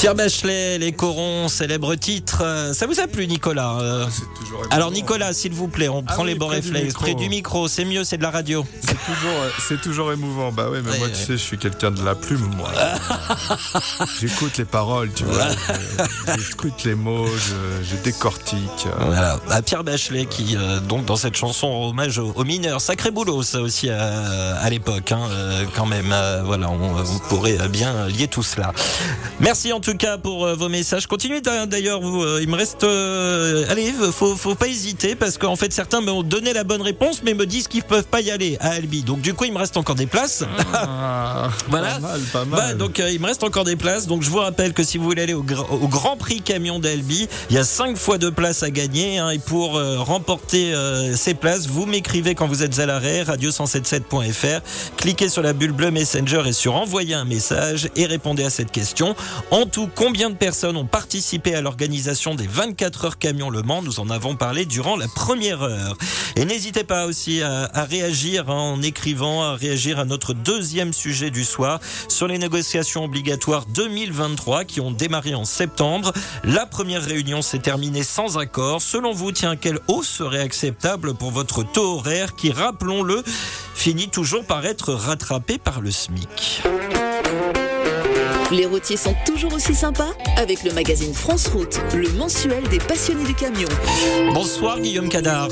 Pierre 0.03 0.17
Bachelet, 0.17 0.79
les 0.79 0.91
corons, 0.91 1.47
célèbre 1.47 1.95
titre. 1.95 2.43
Euh, 2.45 2.73
Ça 2.73 2.89
vous 2.89 2.99
a 2.99 3.07
plu, 3.07 3.29
Nicolas 3.29 3.77
Euh, 3.81 4.05
toujours 4.37 4.63
Alors. 4.73 4.91
Nicolas, 4.91 5.33
s'il 5.33 5.53
vous 5.53 5.69
plaît, 5.69 5.89
on 5.89 6.03
prend 6.03 6.23
oui, 6.25 6.31
les 6.31 6.35
bons 6.35 6.49
réflexes. 6.49 6.95
Près 6.95 7.15
du 7.15 7.29
micro, 7.29 7.69
c'est 7.69 7.85
mieux, 7.85 8.03
c'est 8.03 8.17
de 8.17 8.25
la 8.25 8.33
radio. 8.33 8.67
C'est 8.81 8.97
toujours, 8.99 9.41
euh, 9.71 9.77
toujours 9.81 10.13
émouvant. 10.13 10.51
Bah 10.51 10.69
ouais, 10.71 10.81
mais 10.85 10.91
Ouais, 10.91 10.99
moi, 10.99 11.07
ouais. 11.07 11.13
tu 11.13 11.21
sais, 11.21 11.33
je 11.35 11.37
suis 11.37 11.57
quelqu'un 11.57 11.93
de 11.93 12.03
la 12.05 12.17
plume, 12.17 12.51
moi. 12.57 12.69
J'écoute 14.21 14.59
les 14.59 14.65
paroles, 14.65 15.13
tu 15.15 15.23
vois. 15.23 15.47
Je- 15.51 16.43
J'écoute 16.49 16.83
les 16.85 16.97
mots, 16.97 17.29
je, 17.29 17.85
je 17.89 17.95
décortique. 18.03 18.59
Voilà. 18.99 19.39
Ah, 19.51 19.63
Pierre 19.63 19.85
Bachelet 19.85 20.27
qui, 20.27 20.57
euh, 20.57 20.81
donc, 20.81 21.05
dans 21.05 21.15
cette 21.17 21.37
chanson, 21.37 21.71
rend 21.71 21.91
hommage 21.91 22.19
aux, 22.19 22.33
aux 22.35 22.45
mineurs. 22.45 22.81
Sacré 22.81 23.13
boulot, 23.13 23.45
ça 23.45 23.61
aussi, 23.61 23.89
à, 23.89 24.57
à 24.57 24.69
l'époque, 24.69 25.13
hein, 25.13 25.29
quand 25.77 25.87
même. 25.87 26.11
Euh, 26.13 26.43
voilà, 26.45 26.71
on, 26.71 26.97
on 26.99 27.19
pourrait 27.29 27.69
bien 27.69 28.09
lier 28.09 28.27
tout 28.27 28.43
cela. 28.43 28.73
Merci 29.39 29.73
en 29.73 29.79
tout 29.79 29.92
cas 29.95 30.19
pour 30.19 30.47
euh, 30.47 30.55
vos 30.55 30.69
messages. 30.69 31.07
Continuez 31.07 31.41
d'a- 31.41 31.67
d'ailleurs, 31.67 32.01
euh, 32.05 32.41
il 32.43 32.49
me 32.49 32.57
reste. 32.57 32.85
euh, 32.85 33.65
allez, 33.71 33.93
faut, 34.13 34.35
faut 34.37 34.55
pas 34.55 34.67
hésiter 34.69 35.15
parce 35.15 35.39
qu'en 35.39 35.57
fait, 35.57 35.73
certains 35.73 36.01
m'ont 36.01 36.23
donné 36.23 36.53
la 36.53 36.65
bonne 36.65 36.83
réponse, 36.83 37.23
mais 37.25 37.35
me 37.35 37.47
disent 37.47 37.69
qu'ils 37.69 37.83
peuvent 37.83 38.05
pas 38.07 38.21
y 38.21 38.31
aller 38.31 38.57
à 38.61 38.71
Albi. 38.71 39.03
Donc, 39.03 39.21
du 39.21 39.35
coup, 39.35 39.45
il 39.45 39.53
me 39.53 39.59
reste 39.59 39.77
encore 39.77 39.95
des 39.95 40.07
places. 40.07 40.45
Ah, 40.75 41.49
Voilà. 41.69 41.93
Pas 41.95 41.99
mal, 42.01 42.21
pas 42.33 42.45
mal. 42.45 42.61
Bah, 42.61 42.75
donc 42.75 43.01
euh, 43.01 43.11
il 43.11 43.21
me 43.21 43.27
reste 43.27 43.45
encore 43.45 43.65
des 43.65 43.77
places. 43.77 44.07
Donc 44.07 44.23
je 44.23 44.31
vous 44.31 44.39
rappelle 44.39 44.73
que 44.73 44.83
si 44.85 44.99
vous 44.99 45.05
voulez 45.05 45.23
aller 45.23 45.35
au, 45.35 45.43
gra- 45.43 45.67
au 45.71 45.89
Grand 45.89 46.17
Prix 46.17 46.41
Camion 46.43 46.79
d'Albi, 46.79 47.29
il 47.51 47.57
y 47.57 47.59
a 47.59 47.65
cinq 47.65 47.97
fois 47.97 48.19
de 48.19 48.31
places 48.31 48.63
à 48.63 48.71
gagner. 48.71 49.19
hein. 49.19 49.31
et 49.31 49.39
pour 49.39 49.77
euh, 49.77 49.99
remporter 49.99 50.73
ces 51.17 51.35
places, 51.35 51.67
vous 51.67 51.87
m'écrivez 51.87 52.35
quand 52.35 52.47
vous 52.47 52.63
êtes 52.63 52.79
à 52.79 52.87
l'arrêt, 52.87 53.23
radio177.fr. 53.25 54.61
Cliquez 54.97 55.29
sur 55.29 55.43
la 55.43 55.53
bulle 55.53 55.73
bleue 55.73 55.91
Messenger 55.91 56.43
et 56.47 56.53
sur 56.53 56.75
envoyer 56.77 57.15
un 57.15 57.25
message 57.25 57.89
et 57.97 58.07
répondez 58.07 58.45
à 58.45 58.51
cette 58.51 58.71
question. 58.71 59.15
En 59.51 59.67
tout, 59.67 59.82
combien 59.95 60.31
de 60.31 60.35
personnes 60.35 60.77
ont 60.77 60.87
participé 60.87 61.55
à 61.55 61.61
l'organisation 61.61 62.35
des 62.35 62.47
24 62.47 63.05
heures 63.05 63.19
Camion 63.19 63.51
Le 63.51 63.63
Mans 63.63 63.83
Nous 63.83 64.01
en 64.01 64.11
avons 64.11 64.37
parlé 64.37 64.65
durant 64.65 64.97
la 64.97 65.09
première 65.09 65.63
heure. 65.63 65.97
Et 66.37 66.45
n'hésitez 66.45 66.85
pas 66.85 67.07
aussi 67.07 67.43
à, 67.43 67.69
réagir 67.85 68.51
hein, 68.51 68.75
en 68.75 68.83
écrivant, 68.83 69.43
à 69.43 69.55
réagir 69.55 69.99
à 69.99 70.05
notre 70.05 70.35
deuxième 70.35 70.93
sujet 70.93 71.31
du 71.31 71.45
soir 71.45 71.81
sur 72.09 72.27
les 72.27 72.39
négociations 72.39 73.05
obligatoires 73.05 73.67
2023 73.67 74.65
qui 74.65 74.81
ont 74.81 74.91
démarré 74.91 75.35
en 75.35 75.45
septembre. 75.45 76.13
La 76.45 76.67
première 76.67 77.03
réunion 77.03 77.43
s'est 77.43 77.59
terminée 77.59 78.05
sans 78.05 78.39
accord. 78.39 78.83
Selon 78.83 79.13
vous, 79.13 79.33
tiens, 79.33 79.57
quelle 79.57 79.79
hausse 79.89 80.09
serait 80.09 80.41
acceptable 80.41 81.15
pour 81.15 81.31
votre 81.31 81.63
taux 81.63 81.97
horaire 81.97 82.35
qui, 82.35 82.51
rappelons-le, 82.51 83.23
finit 83.75 84.09
toujours 84.09 84.45
par 84.45 84.65
être 84.67 84.93
rattrapé 84.93 85.59
par 85.59 85.81
le 85.81 85.91
SMIC? 85.91 86.63
Les 88.53 88.67
routiers 88.67 88.99
sont 88.99 89.15
toujours 89.25 89.55
aussi 89.55 89.75
sympas 89.75 90.11
avec 90.37 90.63
le 90.63 90.73
magazine 90.73 91.15
France 91.15 91.47
Route, 91.49 91.81
le 91.95 92.11
mensuel 92.11 92.63
des 92.69 92.79
passionnés 92.79 93.25
du 93.25 93.35
camion. 93.35 93.69
Bonsoir 94.35 94.79
Guillaume 94.79 95.09
Cadar. 95.09 95.49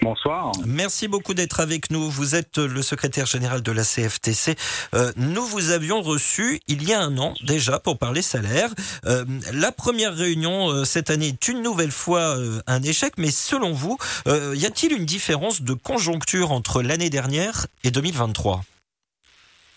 Bonsoir. 0.00 0.52
Merci 0.64 1.08
beaucoup 1.08 1.34
d'être 1.34 1.58
avec 1.58 1.90
nous. 1.90 2.08
Vous 2.08 2.36
êtes 2.36 2.58
le 2.58 2.80
secrétaire 2.82 3.26
général 3.26 3.60
de 3.62 3.72
la 3.72 3.82
CFTC. 3.82 4.54
Euh, 4.94 5.12
nous 5.16 5.44
vous 5.44 5.70
avions 5.70 6.00
reçu 6.00 6.60
il 6.68 6.88
y 6.88 6.92
a 6.92 7.00
un 7.00 7.18
an 7.18 7.34
déjà 7.42 7.80
pour 7.80 7.98
parler 7.98 8.22
salaire. 8.22 8.72
Euh, 9.06 9.24
la 9.52 9.72
première 9.72 10.14
réunion 10.14 10.70
euh, 10.70 10.84
cette 10.84 11.10
année 11.10 11.28
est 11.28 11.48
une 11.48 11.60
nouvelle 11.60 11.90
fois 11.90 12.38
euh, 12.38 12.62
un 12.68 12.82
échec, 12.84 13.14
mais 13.18 13.32
selon 13.32 13.72
vous, 13.72 13.98
euh, 14.28 14.54
y 14.56 14.64
a-t-il 14.64 14.92
une 14.92 15.06
différence 15.06 15.62
de 15.62 15.74
conjoncture 15.74 16.52
entre 16.52 16.82
l'année 16.82 17.10
dernière 17.10 17.66
et 17.82 17.90
2023 17.90 18.62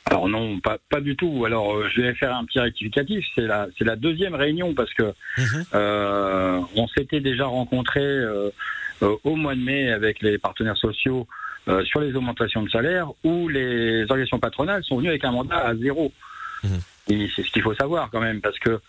Alors 0.06 0.28
non, 0.28 0.60
pas, 0.60 0.78
pas 0.90 1.00
du 1.02 1.16
tout. 1.16 1.46
Alors 1.46 1.76
euh, 1.76 1.88
je 1.94 2.02
vais 2.02 2.14
faire 2.14 2.36
un 2.36 2.44
petit 2.46 2.60
rectificatif. 2.60 3.26
C'est 3.36 3.48
la, 3.48 3.68
c'est 3.78 3.86
la 3.86 3.96
deuxième 3.96 4.36
réunion 4.36 4.74
parce 4.74 4.94
que 4.94 5.14
Mhm. 5.38 5.64
euh, 5.74 6.60
on 6.76 6.88
s'était 6.88 7.22
déjà 7.22 7.46
rencontré 7.46 8.02
euh, 8.02 8.50
au 9.24 9.36
mois 9.36 9.56
de 9.56 9.62
mai 9.62 9.92
avec 9.92 10.22
les 10.22 10.38
partenaires 10.38 10.78
sociaux 10.78 11.28
sur 11.86 12.02
les 12.02 12.14
augmentations 12.14 12.62
de 12.62 12.70
salaire 12.70 13.08
où 13.24 13.48
les 13.48 14.02
organisations 14.04 14.40
patronales 14.40 14.84
sont 14.84 14.98
venues 14.98 15.08
avec 15.10 15.24
un 15.24 15.32
mandat 15.32 15.58
à 15.66 15.76
zéro. 15.76 16.12
Mhm. 16.64 16.80
Et 17.10 17.30
c'est 17.36 17.44
ce 17.44 17.52
qu'il 17.52 17.62
faut 17.62 17.74
savoir 17.74 18.10
quand 18.12 18.20
même 18.20 18.42
parce 18.42 18.60
que 18.60 18.82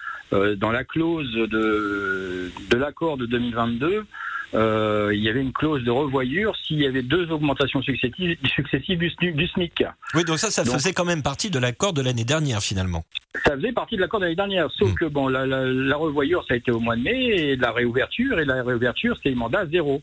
dans 0.56 0.72
la 0.72 0.82
clause 0.82 1.32
de, 1.32 2.50
de 2.70 2.76
l'accord 2.76 3.16
de 3.16 3.26
2022, 3.26 4.04
euh, 4.52 5.10
il 5.14 5.20
y 5.22 5.28
avait 5.28 5.40
une 5.40 5.52
clause 5.52 5.82
de 5.84 5.90
revoyure 5.90 6.54
s'il 6.56 6.78
y 6.80 6.86
avait 6.86 7.02
deux 7.02 7.30
augmentations 7.30 7.82
successives, 7.82 8.36
successives 8.44 8.98
du, 8.98 9.32
du 9.32 9.46
SMIC. 9.48 9.84
Oui, 10.14 10.24
donc 10.24 10.38
ça, 10.38 10.50
ça 10.50 10.62
Donc- 10.64 10.74
faisait 10.74 10.92
quand 10.92 11.04
même 11.04 11.22
partie 11.22 11.50
de 11.50 11.58
l'accord 11.58 11.92
de 11.92 12.02
l'année 12.02 12.24
dernière 12.24 12.60
finalement. 12.60 13.04
Ça 13.44 13.56
faisait 13.56 13.72
partie 13.72 13.96
de 13.96 14.00
l'accord 14.00 14.20
de 14.20 14.26
l'année 14.26 14.36
dernière, 14.36 14.70
sauf 14.70 14.90
Mm. 14.92 14.94
que 14.94 15.04
bon, 15.06 15.28
la, 15.28 15.46
la, 15.46 15.64
la 15.64 15.96
revoyure, 15.96 16.44
ça 16.46 16.54
a 16.54 16.56
été 16.56 16.70
au 16.70 16.78
mois 16.80 16.94
de 16.96 17.02
mai, 17.02 17.26
et 17.26 17.56
la 17.56 17.72
réouverture, 17.72 18.38
et 18.38 18.44
la 18.44 18.62
réouverture, 18.62 19.18
c'est 19.22 19.30
le 19.30 19.36
mandat 19.36 19.66
zéro. 19.66 20.02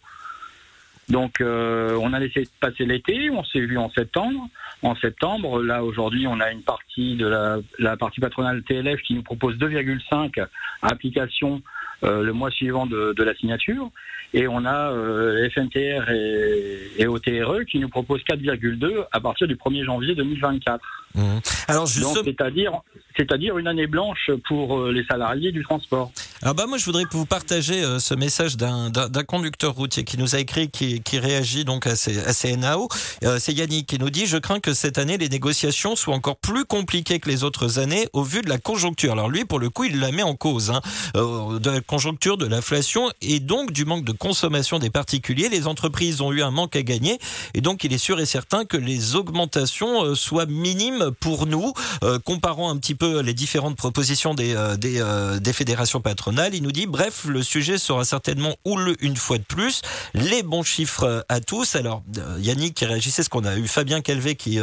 Donc, 1.09 1.41
euh, 1.41 1.97
on 2.01 2.13
a 2.13 2.19
laissé 2.19 2.47
passer 2.61 2.85
l'été, 2.85 3.29
on 3.31 3.43
s'est 3.43 3.59
vu 3.61 3.77
en 3.77 3.89
septembre. 3.91 4.47
En 4.81 4.95
septembre, 4.95 5.61
là, 5.61 5.83
aujourd'hui, 5.83 6.25
on 6.25 6.39
a 6.39 6.51
une 6.51 6.61
partie 6.63 7.15
de 7.15 7.27
la, 7.27 7.57
la 7.79 7.97
partie 7.97 8.21
patronale 8.21 8.63
TLF 8.63 9.01
qui 9.01 9.13
nous 9.13 9.23
propose 9.23 9.55
2,5 9.57 10.45
applications 10.81 11.61
euh, 12.03 12.23
le 12.23 12.33
mois 12.33 12.49
suivant 12.49 12.85
de, 12.85 13.13
de 13.15 13.23
la 13.23 13.35
signature. 13.35 13.89
Et 14.33 14.47
on 14.47 14.65
a 14.65 14.91
euh, 14.91 15.49
FNTR 15.49 16.09
et, 16.09 16.91
et 16.97 17.07
OTRE 17.07 17.65
qui 17.69 17.79
nous 17.79 17.89
proposent 17.89 18.23
4,2 18.23 19.05
à 19.11 19.19
partir 19.19 19.47
du 19.47 19.55
1er 19.55 19.83
janvier 19.83 20.15
2024. 20.15 20.81
Mhm. 21.15 21.41
Alors, 21.67 21.85
justement, 21.85 22.23
c'est-à-dire, 22.23 22.81
c'est-à-dire 23.17 23.57
une 23.57 23.67
année 23.67 23.87
blanche 23.87 24.29
pour 24.47 24.79
euh, 24.79 24.91
les 24.91 25.03
salariés 25.05 25.51
du 25.51 25.63
transport. 25.63 26.11
Alors 26.43 26.55
bah 26.55 26.65
moi 26.65 26.79
je 26.79 26.85
voudrais 26.85 27.03
vous 27.11 27.27
partager 27.27 27.83
euh, 27.83 27.99
ce 27.99 28.15
message 28.15 28.57
d'un 28.57 28.89
conducteur 29.27 29.75
routier 29.75 30.03
qui 30.03 30.17
nous 30.17 30.33
a 30.33 30.39
écrit, 30.39 30.71
qui, 30.71 30.99
qui 31.01 31.19
réagit 31.19 31.65
donc 31.65 31.85
à 31.85 31.95
ces, 31.95 32.17
à 32.17 32.33
ces 32.33 32.57
NAO. 32.57 32.87
Euh, 33.23 33.37
C'est 33.39 33.53
Yannick 33.53 33.85
qui 33.85 33.99
nous 33.99 34.09
dit 34.09 34.25
je 34.25 34.37
crains 34.37 34.59
que 34.59 34.73
cette 34.73 34.97
année 34.97 35.19
les 35.19 35.29
négociations 35.29 35.95
soient 35.95 36.15
encore 36.15 36.37
plus 36.37 36.65
compliquées 36.65 37.19
que 37.19 37.29
les 37.29 37.43
autres 37.43 37.77
années 37.77 38.07
au 38.13 38.23
vu 38.23 38.41
de 38.41 38.49
la 38.49 38.57
conjoncture. 38.57 39.11
Alors 39.11 39.29
lui 39.29 39.45
pour 39.45 39.59
le 39.59 39.69
coup 39.69 39.83
il 39.83 39.99
la 39.99 40.11
met 40.11 40.23
en 40.23 40.35
cause, 40.35 40.71
hein, 40.71 40.81
euh, 41.15 41.59
de 41.59 41.69
la 41.69 41.81
conjoncture, 41.81 42.37
de 42.37 42.47
l'inflation 42.47 43.11
et 43.21 43.39
donc 43.39 43.71
du 43.71 43.85
manque 43.85 44.03
de 44.03 44.11
consommation 44.21 44.77
des 44.77 44.91
particuliers. 44.91 45.49
Les 45.49 45.65
entreprises 45.65 46.21
ont 46.21 46.31
eu 46.31 46.43
un 46.43 46.51
manque 46.51 46.75
à 46.75 46.83
gagner 46.83 47.17
et 47.55 47.61
donc 47.61 47.83
il 47.83 47.91
est 47.91 47.97
sûr 47.97 48.19
et 48.19 48.27
certain 48.27 48.65
que 48.65 48.77
les 48.77 49.15
augmentations 49.15 50.03
euh, 50.03 50.13
soient 50.13 50.45
minimes 50.45 51.09
pour 51.19 51.47
nous. 51.47 51.73
Euh, 52.03 52.19
comparons 52.19 52.69
un 52.69 52.77
petit 52.77 52.93
peu 52.93 53.21
les 53.21 53.33
différentes 53.33 53.75
propositions 53.75 54.35
des, 54.35 54.55
euh, 54.55 54.77
des, 54.77 55.01
euh, 55.01 55.39
des 55.39 55.53
fédérations 55.53 56.01
patronales. 56.01 56.53
Il 56.53 56.61
nous 56.61 56.71
dit, 56.71 56.85
bref, 56.85 57.25
le 57.25 57.41
sujet 57.41 57.79
sera 57.79 58.05
certainement 58.05 58.55
houleux 58.63 58.95
une 58.99 59.17
fois 59.17 59.39
de 59.39 59.43
plus. 59.43 59.81
Les 60.13 60.43
bons 60.43 60.61
chiffres 60.61 61.03
euh, 61.03 61.21
à 61.27 61.39
tous. 61.39 61.75
Alors, 61.75 62.03
euh, 62.19 62.37
Yannick 62.39 62.75
qui 62.75 62.85
réagissait, 62.85 63.23
ce 63.23 63.29
qu'on 63.29 63.45
a 63.45 63.55
eu 63.55 63.67
Fabien 63.67 64.01
Calvé 64.01 64.35
qui, 64.35 64.59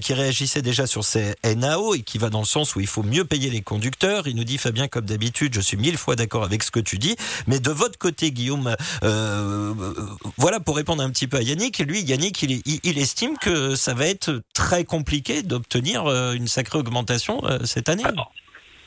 qui 0.00 0.14
réagissait 0.14 0.62
déjà 0.62 0.88
sur 0.88 1.04
ces 1.04 1.34
NAO 1.44 1.94
et 1.94 2.02
qui 2.02 2.18
va 2.18 2.30
dans 2.30 2.40
le 2.40 2.46
sens 2.46 2.74
où 2.74 2.80
il 2.80 2.88
faut 2.88 3.04
mieux 3.04 3.24
payer 3.24 3.48
les 3.48 3.62
conducteurs. 3.62 4.26
Il 4.26 4.34
nous 4.34 4.44
dit, 4.44 4.58
Fabien, 4.58 4.88
comme 4.88 5.04
d'habitude, 5.04 5.54
je 5.54 5.60
suis 5.60 5.76
mille 5.76 5.96
fois 5.96 6.16
d'accord 6.16 6.42
avec 6.42 6.64
ce 6.64 6.72
que 6.72 6.80
tu 6.80 6.98
dis. 6.98 7.14
Mais 7.46 7.60
de 7.60 7.70
votre 7.70 7.98
côté, 7.98 8.32
Guillaume, 8.32 8.74
euh, 9.02 9.72
euh, 9.80 9.92
voilà, 10.36 10.60
pour 10.60 10.76
répondre 10.76 11.02
un 11.02 11.10
petit 11.10 11.26
peu 11.26 11.36
à 11.38 11.42
Yannick, 11.42 11.78
lui, 11.78 12.00
Yannick, 12.00 12.42
il, 12.42 12.50
il- 12.64 12.80
il 12.84 12.98
estime 12.98 13.36
que 13.38 13.74
ça 13.74 13.94
va 13.94 14.06
être 14.06 14.42
très 14.54 14.84
compliqué 14.84 15.42
d'obtenir 15.42 16.06
euh, 16.06 16.32
une 16.32 16.48
sacrée 16.48 16.78
augmentation 16.78 17.40
cette 17.64 17.88
année. 17.88 18.04
Alors, 18.04 18.32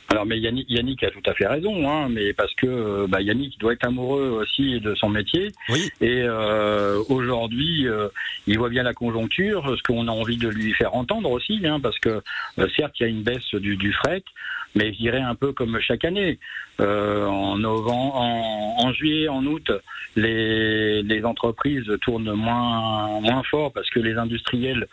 alors, 0.10 0.26
mais 0.26 0.38
Yannick, 0.40 0.70
Yannick 0.70 1.04
a 1.04 1.10
tout 1.12 1.22
à 1.26 1.34
fait 1.34 1.48
raison, 1.48 1.90
hein, 1.90 2.10
mais 2.10 2.34
parce 2.34 2.54
que 2.56 3.06
bah, 3.08 3.22
Yannick 3.22 3.58
doit 3.60 3.72
être 3.72 3.86
amoureux 3.88 4.42
aussi 4.42 4.82
de 4.82 4.94
son 4.96 5.08
métier. 5.08 5.54
Oui. 5.70 5.90
Et 6.02 6.24
euh, 6.24 7.02
aujourd'hui, 7.08 7.88
euh, 7.88 8.10
il 8.46 8.58
voit 8.58 8.68
bien 8.70 8.84
la 8.84 8.94
conjoncture, 8.94 9.74
ce 9.78 9.82
qu'on 9.84 10.10
a 10.10 10.12
envie 10.12 10.36
de 10.36 10.50
lui 10.50 10.74
faire 10.74 10.96
entendre 10.96 11.32
aussi, 11.32 11.62
hein, 11.66 11.80
parce 11.80 11.98
que 12.00 12.22
certes, 12.76 12.94
il 13.00 13.04
y 13.04 13.06
a 13.06 13.10
une 13.10 13.24
baisse 13.24 13.54
du, 13.54 13.78
du 13.78 13.94
fret, 13.94 14.22
mais 14.76 14.94
je 14.94 14.98
dirais 14.98 15.22
un 15.22 15.36
peu 15.36 15.54
comme 15.54 15.80
chaque 15.80 16.06
année. 16.06 16.40
Euh, 16.80 17.26
en, 17.26 17.58
novembre, 17.58 18.16
en, 18.16 18.92
juillet, 18.94 19.28
en 19.28 19.46
août, 19.46 19.72
les, 20.16 21.22
entreprises 21.24 21.92
tournent 22.02 22.34
moins, 22.34 23.20
moins 23.22 23.44
fort 23.44 23.72
parce 23.72 23.90
que 23.90 24.00
les 24.00 24.16
industriels 24.16 24.88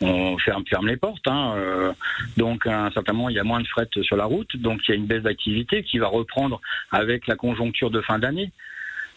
on 0.00 0.38
ferme, 0.38 0.64
ferme 0.68 0.86
les 0.86 0.96
portes. 0.96 1.26
Hein, 1.26 1.54
euh, 1.56 1.92
donc, 2.36 2.66
un 2.66 2.90
certain 2.92 3.12
moment, 3.12 3.28
il 3.28 3.36
y 3.36 3.40
a 3.40 3.44
moins 3.44 3.60
de 3.60 3.66
fret 3.66 3.88
sur 4.02 4.16
la 4.16 4.24
route. 4.24 4.56
Donc, 4.56 4.80
il 4.86 4.92
y 4.92 4.94
a 4.94 4.96
une 4.96 5.06
baisse 5.06 5.24
d'activité 5.24 5.82
qui 5.82 5.98
va 5.98 6.06
reprendre 6.06 6.60
avec 6.92 7.26
la 7.26 7.36
conjoncture 7.36 7.90
de 7.90 8.00
fin 8.00 8.18
d'année. 8.18 8.52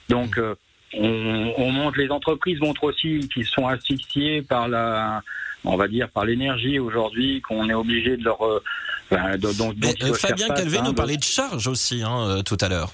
Donc, 0.09 0.37
euh, 0.37 0.55
on, 0.93 1.53
on 1.57 1.89
les 1.91 2.09
entreprises 2.09 2.59
montrent 2.59 2.85
aussi 2.85 3.29
qu'ils 3.31 3.45
sont 3.45 3.67
asphyxiés 3.67 4.41
par 4.41 4.67
la, 4.67 5.21
on 5.63 5.77
va 5.77 5.87
dire, 5.87 6.09
par 6.09 6.25
l'énergie 6.25 6.79
aujourd'hui, 6.79 7.41
qu'on 7.41 7.69
est 7.69 7.73
obligé 7.73 8.17
de 8.17 8.23
leur. 8.23 8.39
Enfin, 9.11 9.31
de- 9.37 9.37
dont- 9.57 9.69
dont 9.69 9.73
Mais, 9.81 9.93
ils 9.99 10.11
euh, 10.11 10.13
Fabien 10.13 10.47
Calvé 10.49 10.79
nous 10.83 10.93
parlait 10.93 11.17
de 11.17 11.23
charges 11.23 11.67
aussi 11.67 12.01
hein, 12.03 12.27
euh, 12.27 12.41
tout 12.43 12.57
à 12.61 12.69
l'heure. 12.69 12.91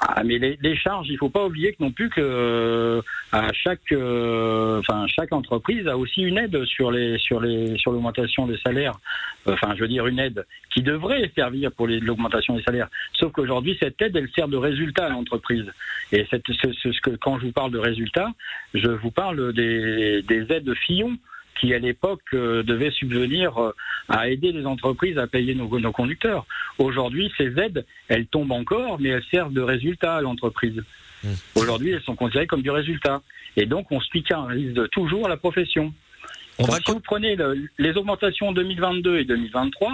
ah, 0.00 0.22
mais 0.24 0.38
les, 0.38 0.58
les 0.60 0.76
charges, 0.76 1.06
il 1.08 1.16
faut 1.16 1.28
pas 1.30 1.44
oublier 1.46 1.72
que 1.72 1.82
non 1.82 1.90
plus 1.92 2.10
que 2.10 2.20
euh, 2.20 3.00
à 3.32 3.52
chaque, 3.52 3.92
euh, 3.92 4.80
enfin 4.80 5.06
chaque 5.06 5.32
entreprise 5.32 5.86
a 5.86 5.96
aussi 5.96 6.22
une 6.22 6.36
aide 6.38 6.64
sur 6.64 6.90
les 6.90 7.18
sur 7.18 7.40
les 7.40 7.78
sur 7.78 7.92
l'augmentation 7.92 8.46
des 8.46 8.58
salaires. 8.58 8.98
Enfin, 9.46 9.74
je 9.76 9.80
veux 9.82 9.88
dire 9.88 10.06
une 10.06 10.18
aide 10.18 10.46
qui 10.72 10.82
devrait 10.82 11.30
servir 11.36 11.70
pour 11.72 11.86
l'augmentation 11.86 12.56
des 12.56 12.62
salaires. 12.62 12.88
Sauf 13.12 13.30
qu'aujourd'hui, 13.32 13.76
cette 13.80 14.00
aide, 14.02 14.16
elle 14.16 14.28
sert 14.34 14.48
de 14.48 14.56
résultat 14.56 15.06
à 15.06 15.08
l'entreprise. 15.10 15.66
Et 16.12 16.26
cette, 16.30 16.44
ce, 16.48 16.72
ce- 16.72 16.92
ce 16.92 17.00
que 17.00 17.10
quand 17.10 17.38
je 17.38 17.46
vous 17.46 17.52
parle 17.52 17.70
de 17.70 17.78
résultat, 17.78 18.28
je 18.74 18.88
vous 18.88 19.10
parle 19.10 19.52
des, 19.52 20.22
des 20.22 20.46
aides 20.52 20.72
Fillon 20.86 21.16
qui 21.64 21.74
à 21.74 21.78
l'époque 21.78 22.22
euh, 22.34 22.62
devaient 22.62 22.90
subvenir 22.90 23.56
euh, 23.58 23.72
à 24.08 24.28
aider 24.28 24.52
les 24.52 24.66
entreprises 24.66 25.18
à 25.18 25.26
payer 25.26 25.54
nos, 25.54 25.78
nos 25.78 25.92
conducteurs. 25.92 26.46
Aujourd'hui, 26.78 27.32
ces 27.38 27.58
aides, 27.58 27.84
elles 28.08 28.26
tombent 28.26 28.52
encore, 28.52 29.00
mais 29.00 29.10
elles 29.10 29.24
servent 29.30 29.52
de 29.52 29.62
résultat 29.62 30.16
à 30.16 30.20
l'entreprise. 30.20 30.82
Mmh. 31.22 31.28
Aujourd'hui, 31.56 31.90
elles 31.92 32.02
sont 32.02 32.16
considérées 32.16 32.46
comme 32.46 32.62
du 32.62 32.70
résultat. 32.70 33.22
Et 33.56 33.66
donc, 33.66 33.90
on 33.90 34.00
spécialise 34.00 34.78
toujours 34.92 35.28
la 35.28 35.36
profession. 35.36 35.92
On 36.58 36.64
Donc, 36.64 36.72
va 36.72 36.80
si 36.80 36.92
vous 36.92 37.00
prenez 37.00 37.34
le- 37.36 37.66
les 37.78 37.96
augmentations 37.96 38.52
2022 38.52 39.18
et 39.18 39.24
2023, 39.24 39.92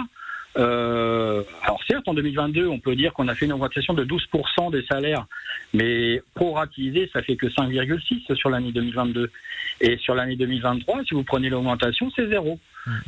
euh, 0.57 1.43
alors 1.63 1.79
certes, 1.87 2.07
en 2.07 2.13
2022, 2.13 2.67
on 2.67 2.79
peut 2.79 2.95
dire 2.95 3.13
qu'on 3.13 3.27
a 3.27 3.35
fait 3.35 3.45
une 3.45 3.53
augmentation 3.53 3.93
de 3.93 4.03
12% 4.03 4.71
des 4.71 4.83
salaires, 4.85 5.25
mais 5.73 6.21
proratisé, 6.33 7.09
ça 7.13 7.21
fait 7.21 7.35
que 7.35 7.47
5,6 7.47 8.35
sur 8.35 8.49
l'année 8.49 8.71
2022. 8.71 9.31
Et 9.79 9.97
sur 9.97 10.13
l'année 10.13 10.35
2023, 10.35 11.03
si 11.05 11.13
vous 11.15 11.23
prenez 11.23 11.49
l'augmentation, 11.49 12.11
c'est 12.15 12.27
zéro. 12.29 12.59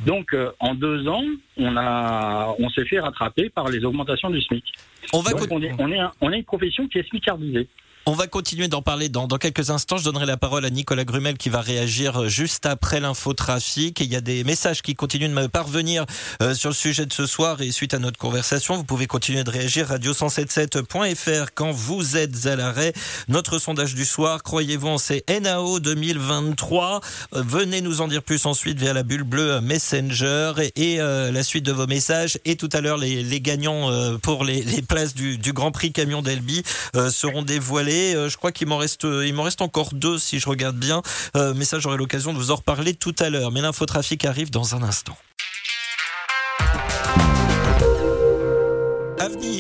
Donc, 0.06 0.34
euh, 0.34 0.52
en 0.60 0.74
deux 0.74 1.08
ans, 1.08 1.24
on 1.58 1.76
a, 1.78 2.56
on 2.60 2.70
s'est 2.70 2.86
fait 2.86 3.00
rattraper 3.00 3.50
par 3.50 3.70
les 3.70 3.84
augmentations 3.86 4.30
du 4.30 4.42
SMIC. 4.42 4.64
On 5.12 5.20
va, 5.22 5.32
Donc, 5.32 5.42
co- 5.42 5.48
on 5.52 5.62
est, 5.62 5.74
on 5.80 5.92
est, 5.92 6.00
un- 6.00 6.12
on 6.22 6.32
est 6.32 6.38
une 6.38 6.44
profession 6.46 6.88
qui 6.88 6.98
est 7.00 7.08
SMICardisée. 7.10 7.68
On 8.06 8.14
va 8.14 8.28
continuer 8.28 8.68
d'en 8.68 8.82
parler 8.82 9.08
dans, 9.08 9.28
quelques 9.28 9.70
instants. 9.70 9.98
Je 9.98 10.04
donnerai 10.04 10.26
la 10.26 10.36
parole 10.36 10.66
à 10.66 10.70
Nicolas 10.70 11.06
Grumel 11.06 11.38
qui 11.38 11.50
va 11.50 11.62
réagir 11.62 12.24
euh, 12.24 12.28
juste 12.28 12.66
après 12.66 13.00
l'infotrafic. 13.00 14.02
Il 14.02 14.12
y 14.12 14.16
a 14.18 14.22
des 14.22 14.44
messages 14.44 14.82
qui 14.82 14.94
continuent 14.94 15.30
de 15.30 15.34
me 15.34 15.48
parvenir 15.48 16.06
euh, 16.42 16.54
sur 16.54 16.70
le 16.70 16.76
sujet 16.76 17.06
de 17.06 17.14
ce 17.14 17.26
soir 17.26 17.62
et 17.62 17.72
suite 17.72 17.94
à 17.94 18.00
notre 18.00 18.18
conversation. 18.18 18.76
Vous 18.76 18.84
pouvez 18.84 19.08
continuer 19.08 19.46
de 19.46 19.50
réagir 19.50 19.90
radio177.fr 19.90 21.52
quand 21.56 21.72
vous 21.72 22.18
êtes 22.18 22.46
à 22.46 22.58
l'arrêt. 22.58 22.92
Notre 23.30 23.58
sondage 23.58 23.96
du 23.96 24.04
soir, 24.04 24.44
croyez-vous 24.44 24.90
en 24.90 24.98
ces 24.98 25.24
NAO 25.42 25.80
2023 25.80 27.00
Euh, 27.36 27.44
Venez 27.46 27.82
nous 27.82 28.02
en 28.02 28.10
dire 28.10 28.24
plus 28.24 28.46
ensuite 28.46 28.80
via 28.80 28.92
la 28.94 29.04
bulle 29.04 29.24
bleue 29.24 29.62
Messenger 29.62 30.54
et, 30.76 30.98
la 30.98 31.44
suite 31.44 31.66
de 31.66 31.72
vos 31.72 31.88
messages. 31.88 32.38
Et 32.46 32.56
tout 32.56 32.70
à 32.74 32.82
l'heure, 32.82 32.98
les, 32.98 33.42
gagnants 33.42 33.90
pour 34.20 34.44
les, 34.44 34.64
places 34.82 35.14
du, 35.14 35.38
du 35.38 35.54
Grand 35.54 35.72
Prix 35.72 35.92
Camion 35.92 36.22
d'Elbi 36.22 36.64
seront 37.10 37.44
dévoilés. 37.44 37.93
Euh, 37.94 38.30
je 38.30 38.38
crois 38.38 38.52
qu'il 38.52 38.68
m'en 38.68 38.78
reste, 38.78 39.04
il 39.04 39.34
m'en 39.34 39.44
reste 39.44 39.62
encore 39.62 39.94
deux 39.94 40.18
si 40.18 40.40
je 40.40 40.50
regarde 40.50 40.78
bien. 40.78 41.02
Euh, 41.36 41.54
mais 41.56 41.66
ça, 41.66 41.80
j'aurai 41.80 41.98
l'occasion 41.98 42.34
de 42.34 42.38
vous 42.38 42.52
en 42.52 42.56
reparler 42.56 42.94
tout 42.94 43.16
à 43.20 43.30
l'heure. 43.30 43.52
Mais 43.52 43.62
l'infotrafic 43.62 44.26
arrive 44.26 44.52
dans 44.52 44.76
un 44.76 44.84
instant. 44.84 45.18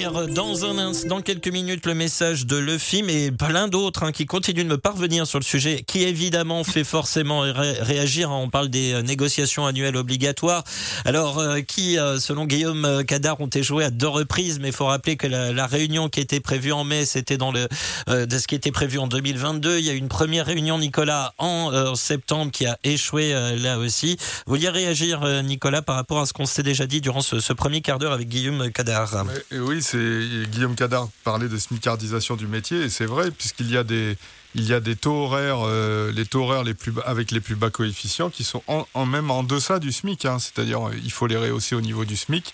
Dans 0.03 0.65
un 0.65 0.91
dans 1.07 1.21
quelques 1.21 1.47
minutes, 1.47 1.85
le 1.85 1.93
message 1.93 2.45
de 2.45 2.57
Lefi, 2.57 3.03
mais 3.03 3.31
plein 3.31 3.69
d'autres 3.69 4.03
hein, 4.03 4.11
qui 4.11 4.25
continuent 4.25 4.65
de 4.65 4.69
me 4.69 4.77
parvenir 4.77 5.25
sur 5.25 5.39
le 5.39 5.45
sujet, 5.45 5.81
qui 5.87 6.03
évidemment 6.03 6.65
fait 6.65 6.83
forcément 6.83 7.39
ré- 7.39 7.79
réagir. 7.79 8.29
On 8.29 8.49
parle 8.49 8.67
des 8.67 8.91
euh, 8.91 9.01
négociations 9.01 9.65
annuelles 9.65 9.95
obligatoires. 9.95 10.65
Alors, 11.05 11.39
euh, 11.39 11.61
qui, 11.61 11.97
euh, 11.97 12.19
selon 12.19 12.45
Guillaume 12.45 13.05
Cadar, 13.07 13.39
ont 13.39 13.47
échoué 13.47 13.85
à 13.85 13.91
deux 13.91 14.09
reprises, 14.09 14.59
mais 14.59 14.69
il 14.69 14.73
faut 14.73 14.87
rappeler 14.87 15.15
que 15.15 15.25
la, 15.25 15.67
réunion 15.67 16.09
qui 16.09 16.19
était 16.19 16.41
prévue 16.41 16.73
en 16.73 16.83
mai, 16.83 17.05
c'était 17.05 17.37
dans 17.37 17.53
le 17.53 17.69
euh, 18.09 18.25
de 18.25 18.37
ce 18.37 18.47
qui 18.47 18.55
était 18.55 18.71
prévu 18.71 18.97
en 18.97 19.07
2022. 19.07 19.79
Il 19.79 19.85
y 19.85 19.89
a 19.89 19.93
eu 19.93 19.97
une 19.97 20.09
première 20.09 20.45
réunion, 20.45 20.79
Nicolas, 20.79 21.33
en 21.37 21.95
septembre, 21.95 22.51
qui 22.51 22.65
a 22.65 22.77
échoué 22.83 23.33
là 23.57 23.77
aussi. 23.79 24.17
Vous 24.45 24.55
vouliez 24.55 24.69
réagir, 24.69 25.43
Nicolas, 25.43 25.81
par 25.81 25.95
rapport 25.95 26.19
à 26.19 26.25
ce 26.25 26.33
qu'on 26.33 26.45
s'est 26.45 26.63
déjà 26.63 26.87
dit 26.87 26.99
durant 26.99 27.21
ce, 27.21 27.53
premier 27.53 27.79
quart 27.81 27.99
d'heure 27.99 28.11
avec 28.11 28.27
Guillaume 28.27 28.69
Cadar 28.71 29.25
Et 29.51 29.59
c'est 29.93 30.49
Guillaume 30.49 30.75
Cadar 30.75 31.07
parlait 31.23 31.47
de 31.49 31.57
smicardisation 31.57 32.35
du 32.35 32.47
métier 32.47 32.81
et 32.81 32.89
c'est 32.89 33.05
vrai 33.05 33.31
puisqu'il 33.31 33.69
y 33.71 33.77
a 33.77 33.83
des 33.83 34.17
il 34.55 34.65
y 34.67 34.73
a 34.73 34.79
des 34.79 34.95
taux 34.95 35.15
horaires, 35.25 35.61
euh, 35.65 36.11
les 36.11 36.25
taux 36.25 36.43
horaires 36.43 36.63
les 36.63 36.75
plus 36.75 36.91
bas- 36.91 37.01
avec 37.07 37.31
les 37.31 37.39
plus 37.39 37.55
bas 37.55 37.71
coefficients 37.71 38.29
qui 38.29 38.43
sont 38.43 38.61
même 39.07 39.31
en 39.31 39.41
deçà 39.43 39.79
du 39.79 39.91
SMIC. 39.91 40.25
hein. 40.25 40.37
C'est-à-dire, 40.37 40.89
euh, 40.89 40.93
il 41.03 41.11
faut 41.11 41.25
les 41.25 41.37
rehausser 41.37 41.73
au 41.75 41.81
niveau 41.81 42.05
du 42.05 42.15
SMIC 42.15 42.53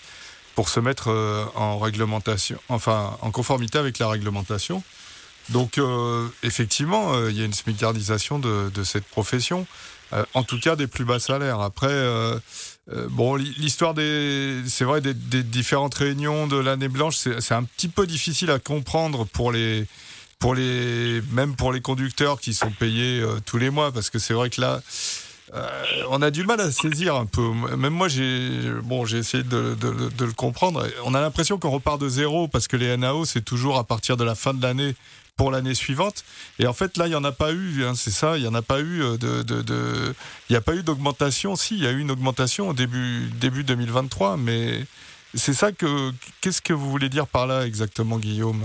pour 0.54 0.70
se 0.70 0.80
mettre 0.80 1.08
euh, 1.10 1.44
en 1.54 1.78
réglementation, 1.78 2.58
enfin 2.70 3.18
en 3.20 3.30
conformité 3.30 3.76
avec 3.76 3.98
la 3.98 4.08
réglementation. 4.08 4.82
Donc, 5.50 5.80
effectivement, 6.44 7.26
il 7.28 7.36
y 7.36 7.42
a 7.42 7.44
une 7.44 7.52
smicardisation 7.52 8.38
de, 8.38 8.70
de 8.72 8.84
cette 8.84 9.04
profession, 9.04 9.66
en 10.32 10.44
tout 10.44 10.60
cas 10.60 10.76
des 10.76 10.86
plus 10.86 11.04
bas 11.04 11.18
salaires. 11.18 11.60
Après, 11.60 11.92
euh, 12.92 13.06
bon, 13.10 13.36
l'histoire 13.36 13.94
des, 13.94 14.62
c'est 14.66 14.84
vrai, 14.84 15.00
des, 15.00 15.42
différentes 15.42 15.94
réunions 15.94 16.46
de 16.46 16.56
l'année 16.56 16.88
blanche, 16.88 17.16
c'est 17.16 17.54
un 17.54 17.62
petit 17.62 17.88
peu 17.88 18.06
difficile 18.06 18.50
à 18.50 18.58
comprendre 18.58 19.26
pour 19.26 19.52
les, 19.52 19.86
pour 20.38 20.54
les, 20.54 21.22
même 21.32 21.54
pour 21.54 21.72
les 21.72 21.80
conducteurs 21.80 22.40
qui 22.40 22.52
sont 22.52 22.70
payés 22.70 23.20
euh, 23.20 23.38
tous 23.44 23.58
les 23.58 23.70
mois, 23.70 23.92
parce 23.92 24.10
que 24.10 24.18
c'est 24.18 24.34
vrai 24.34 24.50
que 24.50 24.60
là, 24.60 24.80
euh, 25.54 25.68
on 26.10 26.20
a 26.22 26.30
du 26.30 26.44
mal 26.44 26.60
à 26.60 26.72
saisir 26.72 27.14
un 27.14 27.26
peu. 27.26 27.42
Même 27.76 27.92
moi, 27.92 28.08
j'ai 28.08 28.70
bon, 28.82 29.04
j'ai 29.04 29.18
essayé 29.18 29.42
de 29.42 29.76
le 30.18 30.32
comprendre. 30.32 30.86
On 31.04 31.14
a 31.14 31.20
l'impression 31.20 31.58
qu'on 31.58 31.70
repart 31.70 32.00
de 32.00 32.08
zéro 32.08 32.48
parce 32.48 32.66
que 32.66 32.76
les 32.76 32.96
NAO, 32.96 33.24
c'est 33.24 33.44
toujours 33.44 33.78
à 33.78 33.84
partir 33.84 34.16
de 34.16 34.24
la 34.24 34.34
fin 34.34 34.54
de 34.54 34.62
l'année 34.62 34.94
pour 35.40 35.50
l'année 35.50 35.72
suivante. 35.74 36.22
Et 36.58 36.66
en 36.66 36.74
fait, 36.74 36.98
là, 36.98 37.06
il 37.06 37.10
n'y 37.10 37.16
en 37.16 37.24
a 37.24 37.32
pas 37.32 37.52
eu. 37.52 37.82
hein, 37.82 37.94
c'est 37.96 38.10
ça, 38.10 38.36
il 38.36 38.42
n'y 38.42 38.46
en 38.46 38.52
a 38.52 38.60
pas 38.60 38.80
eu 38.80 39.02
euh, 39.02 39.16
de, 39.16 40.14
il 40.50 40.52
n'y 40.52 40.56
a 40.56 40.60
pas 40.60 40.74
eu 40.74 40.82
d'augmentation. 40.82 41.56
Si, 41.56 41.76
il 41.76 41.82
y 41.82 41.86
a 41.86 41.92
eu 41.92 42.00
une 42.00 42.10
augmentation 42.10 42.68
au 42.68 42.74
début 42.74 43.30
début 43.40 43.64
2023, 43.64 44.36
mais 44.36 44.84
c'est 45.32 45.54
ça 45.54 45.72
que. 45.72 46.12
Qu'est-ce 46.42 46.60
que 46.60 46.74
vous 46.74 46.90
voulez 46.90 47.08
dire 47.08 47.26
par 47.26 47.46
là 47.46 47.66
exactement, 47.66 48.18
Guillaume? 48.18 48.62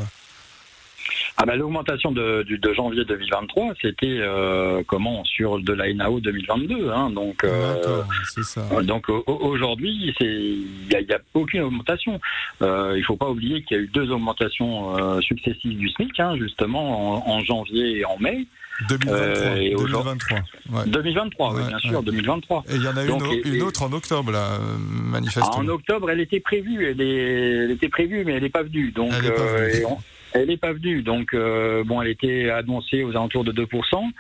Ah 1.38 1.46
ben, 1.46 1.56
L'augmentation 1.56 2.12
de, 2.12 2.44
du- 2.44 2.58
de 2.58 2.74
janvier 2.74 3.06
2023, 3.06 3.74
c'était 3.82 4.18
euh, 4.20 4.82
comment? 4.88 5.24
Sur 5.26 5.60
de 5.60 5.74
la 5.74 5.94
NAO 5.94 6.20
2022. 6.20 6.90
Hein, 6.90 7.10
donc, 7.12 7.44
euh, 7.44 8.04
ça. 8.44 8.62
donc 8.84 9.10
au- 9.10 9.24
au- 9.28 9.46
aujourd'hui, 9.48 10.14
c'est- 10.18 10.26
il 10.26 10.88
n'y 10.90 10.96
a, 10.96 11.02
y 11.02 11.14
a 11.14 11.20
aucune 11.34 11.62
augmentation. 11.62 12.20
Euh, 12.62 12.94
il 12.96 13.00
ne 13.00 13.06
faut 13.06 13.18
pas 13.18 13.30
oublier 13.30 13.64
qu'il 13.64 13.78
y 13.78 13.80
a 13.80 13.84
eu 13.84 13.88
deux 13.88 14.10
augmentations 14.12 14.98
euh, 14.98 15.22
successives 15.22 15.78
du 15.78 15.90
SMIC, 15.90 16.20
hein, 16.20 16.36
justement 16.38 17.26
en, 17.28 17.36
en 17.36 17.40
janvier 17.42 18.00
et 18.00 18.06
en 18.06 18.18
mai. 18.20 18.46
2023. 18.90 19.18
Euh, 19.18 19.56
et 19.56 19.74
aujourd'hui- 19.76 20.12
2023. 20.28 20.38
ouais. 20.80 20.84
2023, 20.90 21.54
oui, 21.54 21.62
Ouais, 21.62 21.68
bien 21.70 21.80
sûr, 21.80 22.00
ouais. 22.00 22.04
2023. 22.06 22.64
Et 22.70 22.76
il 22.76 22.84
y 22.84 22.88
en 22.90 22.98
a 22.98 23.06
Donc, 23.06 23.24
et- 23.32 23.48
une 23.48 23.62
autre 23.62 23.84
en 23.84 23.94
octobre, 23.94 24.32
là, 24.34 24.40
euh, 24.56 24.58
Ah, 24.60 24.78
manifestement. 25.12 25.56
en 25.56 25.68
octobre, 25.70 26.10
elle 26.12 26.20
était 26.20 26.42
prévue, 26.42 26.86
elle, 26.86 27.00
est, 27.00 27.64
elle 27.66 27.72
était 27.72 27.88
prévue, 27.88 28.24
mais 28.26 28.34
elle 28.34 28.44
n'est 28.44 28.50
pas 28.50 28.64
venue. 28.64 28.92
Donc, 28.92 29.12
Elle 29.18 29.28
est 29.28 29.32
pas 29.32 29.42
euh, 29.44 29.68
venue. 29.70 29.82
et 29.82 29.86
on- 29.86 29.98
elle 30.36 30.48
n'est 30.50 30.58
pas 30.58 30.74
venue. 30.74 31.02
Donc, 31.02 31.34
euh, 31.34 31.84
bon, 31.84 32.02
elle 32.02 32.10
était 32.10 32.50
annoncée 32.50 33.04
aux 33.04 33.12
alentours 33.12 33.44
de 33.44 33.52
2%. 33.52 34.12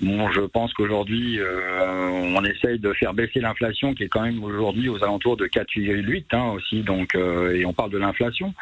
Bon, 0.00 0.30
je 0.30 0.40
pense 0.40 0.72
qu'aujourd'hui, 0.72 1.38
euh, 1.38 2.08
on 2.34 2.44
essaye 2.44 2.78
de 2.78 2.92
faire 2.92 3.14
baisser 3.14 3.40
l'inflation, 3.40 3.94
qui 3.94 4.04
est 4.04 4.08
quand 4.08 4.22
même 4.22 4.42
aujourd'hui 4.42 4.88
aux 4.88 5.02
alentours 5.04 5.36
de 5.36 5.46
4,8 5.46 6.24
hein, 6.32 6.52
aussi. 6.56 6.82
Donc, 6.82 7.14
euh, 7.14 7.54
et 7.54 7.64
on 7.64 7.72
parle 7.72 7.90
de 7.90 7.98
l'inflation, 7.98 8.52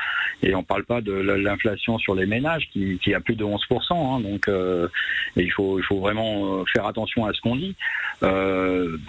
et 0.43 0.55
on 0.55 0.63
parle 0.63 0.85
pas 0.85 1.01
de 1.01 1.13
l'inflation 1.13 1.99
sur 1.99 2.15
les 2.15 2.27
ménages, 2.27 2.69
qui, 2.73 2.99
qui 3.03 3.15
a 3.15 3.21
plus 3.21 3.37
de 3.37 3.45
11%. 3.45 3.57
Hein, 3.91 4.21
donc, 4.21 4.49
euh, 4.49 4.89
et 5.37 5.43
il 5.43 5.51
faut, 5.51 5.79
il 5.79 5.85
faut 5.85 6.01
vraiment 6.01 6.65
faire 6.67 6.87
attention 6.87 7.25
à 7.25 7.33
ce 7.33 7.41
qu'on 7.41 7.57
dit. 7.57 7.75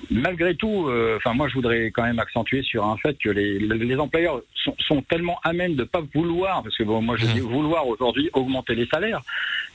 Malgré 0.09 0.55
tout, 0.55 0.89
enfin 1.17 1.33
moi 1.33 1.47
je 1.49 1.55
voudrais 1.55 1.87
quand 1.87 2.03
même 2.03 2.19
accentuer 2.19 2.61
sur 2.61 2.85
un 2.85 2.95
fait 2.97 3.17
que 3.17 3.29
les, 3.29 3.59
les 3.59 3.97
employeurs 3.97 4.41
sont, 4.55 4.75
sont 4.79 5.01
tellement 5.01 5.39
amènes 5.43 5.75
de 5.75 5.83
pas 5.83 6.01
vouloir, 6.13 6.63
parce 6.63 6.77
que 6.77 6.83
bon, 6.83 7.01
moi 7.01 7.17
je 7.17 7.25
dis 7.25 7.39
vouloir 7.39 7.87
aujourd'hui 7.87 8.29
augmenter 8.33 8.75
les 8.75 8.87
salaires, 8.87 9.21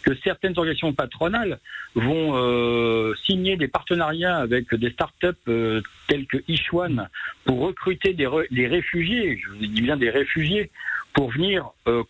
que 0.07 0.15
certaines 0.23 0.53
organisations 0.57 0.93
patronales 0.93 1.59
vont 1.97 2.37
euh, 2.37 3.13
signer 3.27 3.57
des 3.57 3.67
partenariats 3.67 4.37
avec 4.37 4.73
des 4.75 4.91
startups 4.91 5.27
euh, 5.49 5.83
telles 6.07 6.27
que 6.27 6.39
Ichwan 6.47 7.09
pour 7.45 7.59
recruter 7.61 8.15
des, 8.15 8.29
réfugiés, 8.69 9.41
je 9.43 9.49
vous 9.51 9.57
dis 9.67 9.83
bien 9.83 9.97
des 9.97 10.11
réfugiés, 10.11 10.71
pour 11.13 11.31
venir 11.33 11.71
euh, 11.89 12.05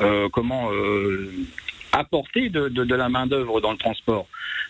euh, 0.00 0.28
comment 0.32 0.70
apporter 1.92 2.48
de, 2.48 2.68
de- 2.68 2.84
de 2.84 2.94
la 2.96 3.08
main 3.08 3.26
d'œuvre 3.28 3.60
dans 3.60 3.70
le 3.72 3.78
transport. 3.78 4.26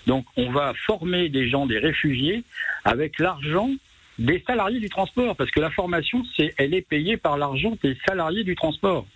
Donc 0.06 0.26
on 0.36 0.50
va 0.50 0.74
former 0.74 1.30
des 1.30 1.48
gens, 1.48 1.64
des 1.66 1.78
réfugiés, 1.78 2.44
avec 2.84 3.18
l'argent 3.18 3.70
des 4.18 4.44
salariés 4.46 4.80
du 4.80 4.90
transport, 4.90 5.34
parce 5.34 5.50
que 5.50 5.60
la 5.60 5.70
formation, 5.70 6.22
c'est, 6.36 6.54
elle 6.58 6.74
est 6.74 6.86
payée 6.86 7.16
par 7.16 7.38
l'argent 7.38 7.76
des 7.82 7.96
salariés 8.06 8.44
du 8.44 8.54
transport. 8.54 9.06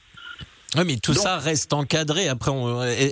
Oui, 0.76 0.82
mais 0.86 0.96
tout 0.96 1.14
Donc- 1.14 1.22
ça 1.22 1.38
reste 1.38 1.72
encadré. 1.72 2.28
Après, 2.28 2.50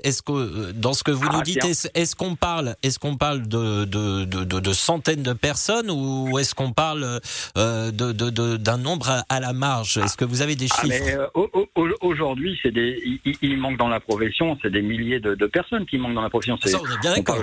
est-ce 0.04 0.20
que 0.22 0.72
dans 0.72 0.92
ce 0.92 1.02
que 1.02 1.10
vous 1.10 1.26
Ah, 1.30 1.36
nous 1.36 1.42
dites, 1.42 1.64
est-ce 1.64 2.14
qu'on 2.14 2.36
parle, 2.36 2.76
est-ce 2.82 2.98
qu'on 2.98 3.16
parle 3.16 3.48
de, 3.48 3.84
de, 3.86 4.24
de, 4.26 4.72
centaines 4.74 5.22
de 5.22 5.32
personnes 5.32 5.90
ou 5.90 6.38
est-ce 6.38 6.54
qu'on 6.54 6.72
parle 6.72 7.20
euh, 7.56 7.90
de- 7.90 8.12
de- 8.12 8.28
de- 8.28 8.56
d'un 8.58 8.76
nombre 8.76 9.08
à, 9.08 9.24
à 9.30 9.40
la 9.40 9.54
marge? 9.54 9.96
Est-ce 9.96 10.18
que 10.18 10.26
vous 10.26 10.42
avez 10.42 10.54
des 10.54 10.66
Ah, 10.70 10.82
chiffres? 10.82 10.96
euh, 11.08 11.26
au- 11.34 11.68
aujourd'hui, 12.02 12.58
c'est 12.62 12.72
des, 12.72 13.20
il, 13.40 13.56
manque 13.56 13.78
dans 13.78 13.88
la 13.88 14.00
profession, 14.00 14.58
c'est 14.60 14.70
des 14.70 14.82
milliers 14.82 15.20
de, 15.20 15.34
personnes 15.46 15.86
qui 15.86 15.96
manquent 15.96 16.14
dans 16.14 16.22
la 16.22 16.30
profession. 16.30 16.58
C'est- 16.62 16.68
Ça, 16.70 16.80
on 16.82 16.86
est 16.94 17.00
bien 17.00 17.14
d'accord. 17.14 17.42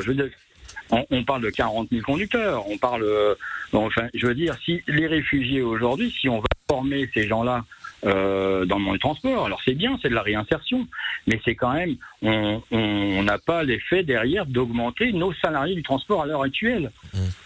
on 1.10 1.24
parle 1.24 1.42
de 1.42 1.50
40 1.50 1.88
000 1.92 2.04
conducteurs. 2.04 2.70
On 2.70 2.78
parle, 2.78 3.02
euh, 3.04 3.34
enfin, 3.72 4.04
je 4.14 4.28
veux 4.28 4.36
dire, 4.36 4.56
si 4.64 4.82
les 4.88 5.08
réfugiés 5.08 5.64
aujourd'hui, 5.64 6.14
si 6.22 6.30
on 6.30 6.38
va 6.40 6.46
former 6.70 7.10
ces 7.16 7.28
gens-là 7.28 7.64
euh, 8.06 8.66
dans 8.66 8.78
le 8.78 8.84
monde 8.84 8.94
du 8.96 9.00
transport, 9.00 9.46
alors 9.46 9.62
c'est 9.66 9.74
bien, 9.76 9.98
c'est 10.02 10.10
de 10.10 10.16
la 10.16 10.22
réinsertion, 10.22 10.88
mais 11.28 11.40
c'est 11.46 11.56
quand 11.56 11.74
même, 11.74 11.96
on 12.22 13.24
n'a 13.24 13.38
pas 13.38 13.64
l'effet 13.64 14.04
derrière 14.04 14.46
d'augmenter 14.46 15.14
nos 15.14 15.34
salariés 15.34 15.76
du 15.76 15.84
transport 15.84 16.24
à 16.24 16.26
l'heure 16.26 16.44
actuelle. 16.44 16.92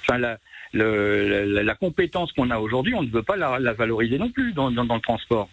Enfin, 0.01 0.17
la, 0.17 0.37
le- 0.73 1.45
la, 1.45 1.63
la 1.63 1.75
compétence 1.75 2.31
qu'on 2.33 2.49
a 2.51 2.57
aujourd'hui, 2.59 2.93
on 2.95 3.03
ne 3.03 3.09
veut 3.09 3.23
pas 3.23 3.35
la, 3.37 3.59
la 3.59 3.73
valoriser 3.73 4.17
non 4.17 4.29
plus 4.29 4.53
dans, 4.53 4.71
dans- 4.71 4.85
dans 4.85 4.95
le 4.95 5.01
transport. 5.01 5.49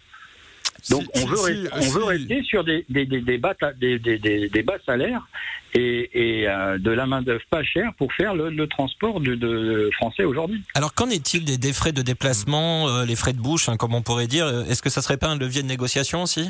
Donc 0.89 1.03
Si- 1.13 1.23
on 1.23 1.27
veut, 1.27 1.35
si- 1.37 1.43
rester, 1.43 1.69
on 1.73 1.89
veut 1.91 2.03
rester 2.03 2.43
sur 2.43 2.63
des, 2.63 2.85
des, 2.89 3.05
des, 3.05 3.21
des 3.21 3.37
bas, 3.37 3.53
ta- 3.55 3.73
des, 3.73 3.97
des, 3.99 4.17
des- 4.19 4.49
des 4.49 4.63
bas 4.63 4.77
salaires 4.85 5.27
et, 5.73 6.09
et 6.41 6.47
euh, 6.47 6.77
de 6.77 6.91
la 6.91 7.05
main 7.05 7.21
d'œuvre 7.21 7.43
pas 7.49 7.63
chère 7.63 7.91
pour 7.97 8.13
faire 8.13 8.35
le, 8.35 8.49
le 8.49 8.67
transport 8.67 9.19
de, 9.19 9.35
de 9.35 9.89
français 9.95 10.23
aujourd'hui. 10.23 10.61
Alors, 10.75 10.93
qu'en 10.93 11.09
est-il 11.09 11.43
des, 11.43 11.57
des 11.57 11.73
frais 11.73 11.91
de 11.91 12.01
déplacement, 12.01 12.87
euh, 12.89 13.05
les 13.05 13.15
frais 13.15 13.33
de 13.33 13.39
bouche, 13.39 13.67
hein, 13.69 13.77
comme 13.77 13.93
on 13.95 14.01
pourrait 14.01 14.27
dire? 14.27 14.47
Est-ce 14.69 14.81
que 14.81 14.89
ça 14.89 15.01
serait 15.01 15.17
pas 15.17 15.27
un 15.27 15.37
levier 15.37 15.63
de 15.63 15.67
négociation 15.67 16.21
aussi? 16.23 16.49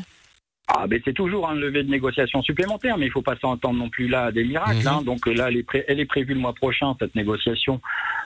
Ah, 0.68 0.86
ben 0.88 1.00
c'est 1.04 1.12
toujours 1.14 1.48
un 1.48 1.54
levier 1.54 1.84
de 1.84 1.90
négociation 1.90 2.42
supplémentaire, 2.42 2.98
mais 2.98 3.06
il 3.06 3.12
faut 3.12 3.22
pas 3.22 3.36
s'entendre 3.36 3.78
non 3.78 3.88
plus 3.88 4.08
là 4.08 4.24
à 4.24 4.32
des 4.32 4.42
miracles. 4.42 4.80
Mhm. 4.80 4.86
hein. 4.88 5.02
Donc 5.02 5.26
euh, 5.28 5.32
là, 5.32 5.46
elle 5.48 5.58
est, 5.58 5.62
pré- 5.62 5.84
elle 5.86 6.00
est 6.00 6.06
prévue 6.06 6.34
le 6.34 6.40
mois 6.40 6.54
prochain 6.54 6.94
cette 6.98 7.14
négociation, 7.14 7.80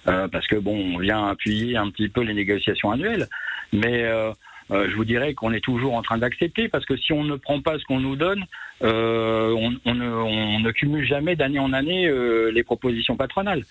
euh, 0.08 0.26
parce 0.26 0.46
que 0.46 0.56
bon, 0.56 0.94
on 0.94 0.98
vient 0.98 1.28
appuyer 1.28 1.76
un 1.76 1.90
petit 1.90 2.08
peu 2.08 2.22
les 2.22 2.32
négociations 2.32 2.90
annuelles, 2.90 3.28
mais 3.74 4.04
euh, 4.04 4.32
euh, 4.70 4.88
je 4.88 4.94
vous 4.94 5.04
dirais 5.04 5.34
qu'on 5.34 5.52
est 5.52 5.64
toujours 5.64 5.94
en 5.94 6.02
train 6.02 6.18
d'accepter, 6.18 6.68
parce 6.68 6.84
que 6.84 6.96
si 6.96 7.12
on 7.12 7.24
ne 7.24 7.36
prend 7.36 7.60
pas 7.60 7.78
ce 7.78 7.84
qu'on 7.84 8.00
nous 8.00 8.16
donne, 8.16 8.44
euh, 8.82 9.52
on, 9.52 9.74
on 9.84 9.94
ne, 9.94 10.08
on 10.08 10.60
ne 10.60 10.70
cumule 10.70 11.06
jamais 11.06 11.36
d'année 11.36 11.58
en 11.58 11.72
année 11.72 12.06
euh, 12.06 12.50
les 12.50 12.62
propositions 12.62 13.16
patronales. 13.16 13.64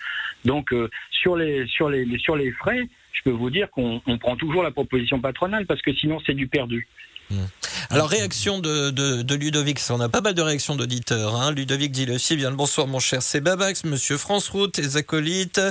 Donc 0.45 0.73
sur 1.11 1.35
les 1.35 1.67
sur 1.67 1.89
les 1.89 2.17
sur 2.17 2.35
les 2.35 2.51
frais, 2.51 2.87
je 3.13 3.21
peux 3.23 3.31
vous 3.31 3.49
dire 3.49 3.69
qu'on 3.71 4.01
on 4.05 4.17
prend 4.17 4.35
toujours 4.35 4.63
la 4.63 4.71
proposition 4.71 5.19
patronale, 5.19 5.65
parce 5.65 5.81
que 5.81 5.93
sinon 5.93 6.19
c'est 6.25 6.33
du 6.33 6.47
perdu. 6.47 6.87
Alors, 7.89 8.09
réaction 8.09 8.59
de, 8.59 9.33
Ludovic. 9.33 9.79
On 9.89 9.99
a 9.99 10.09
pas 10.09 10.21
mal 10.21 10.33
de 10.33 10.41
réactions 10.41 10.75
d'auditeurs. 10.75 11.35
Hein. 11.35 11.51
Ludovic 11.51 11.91
dit 11.91 12.05
le 12.05 12.17
si 12.17 12.35
bien 12.35 12.49
le 12.49 12.55
bonsoir, 12.55 12.87
mon 12.87 12.99
cher 12.99 13.21
Sébabax, 13.21 13.83
monsieur 13.83 14.17
France 14.17 14.49
Route, 14.49 14.73
tes 14.73 14.95
acolytes, 14.95 15.61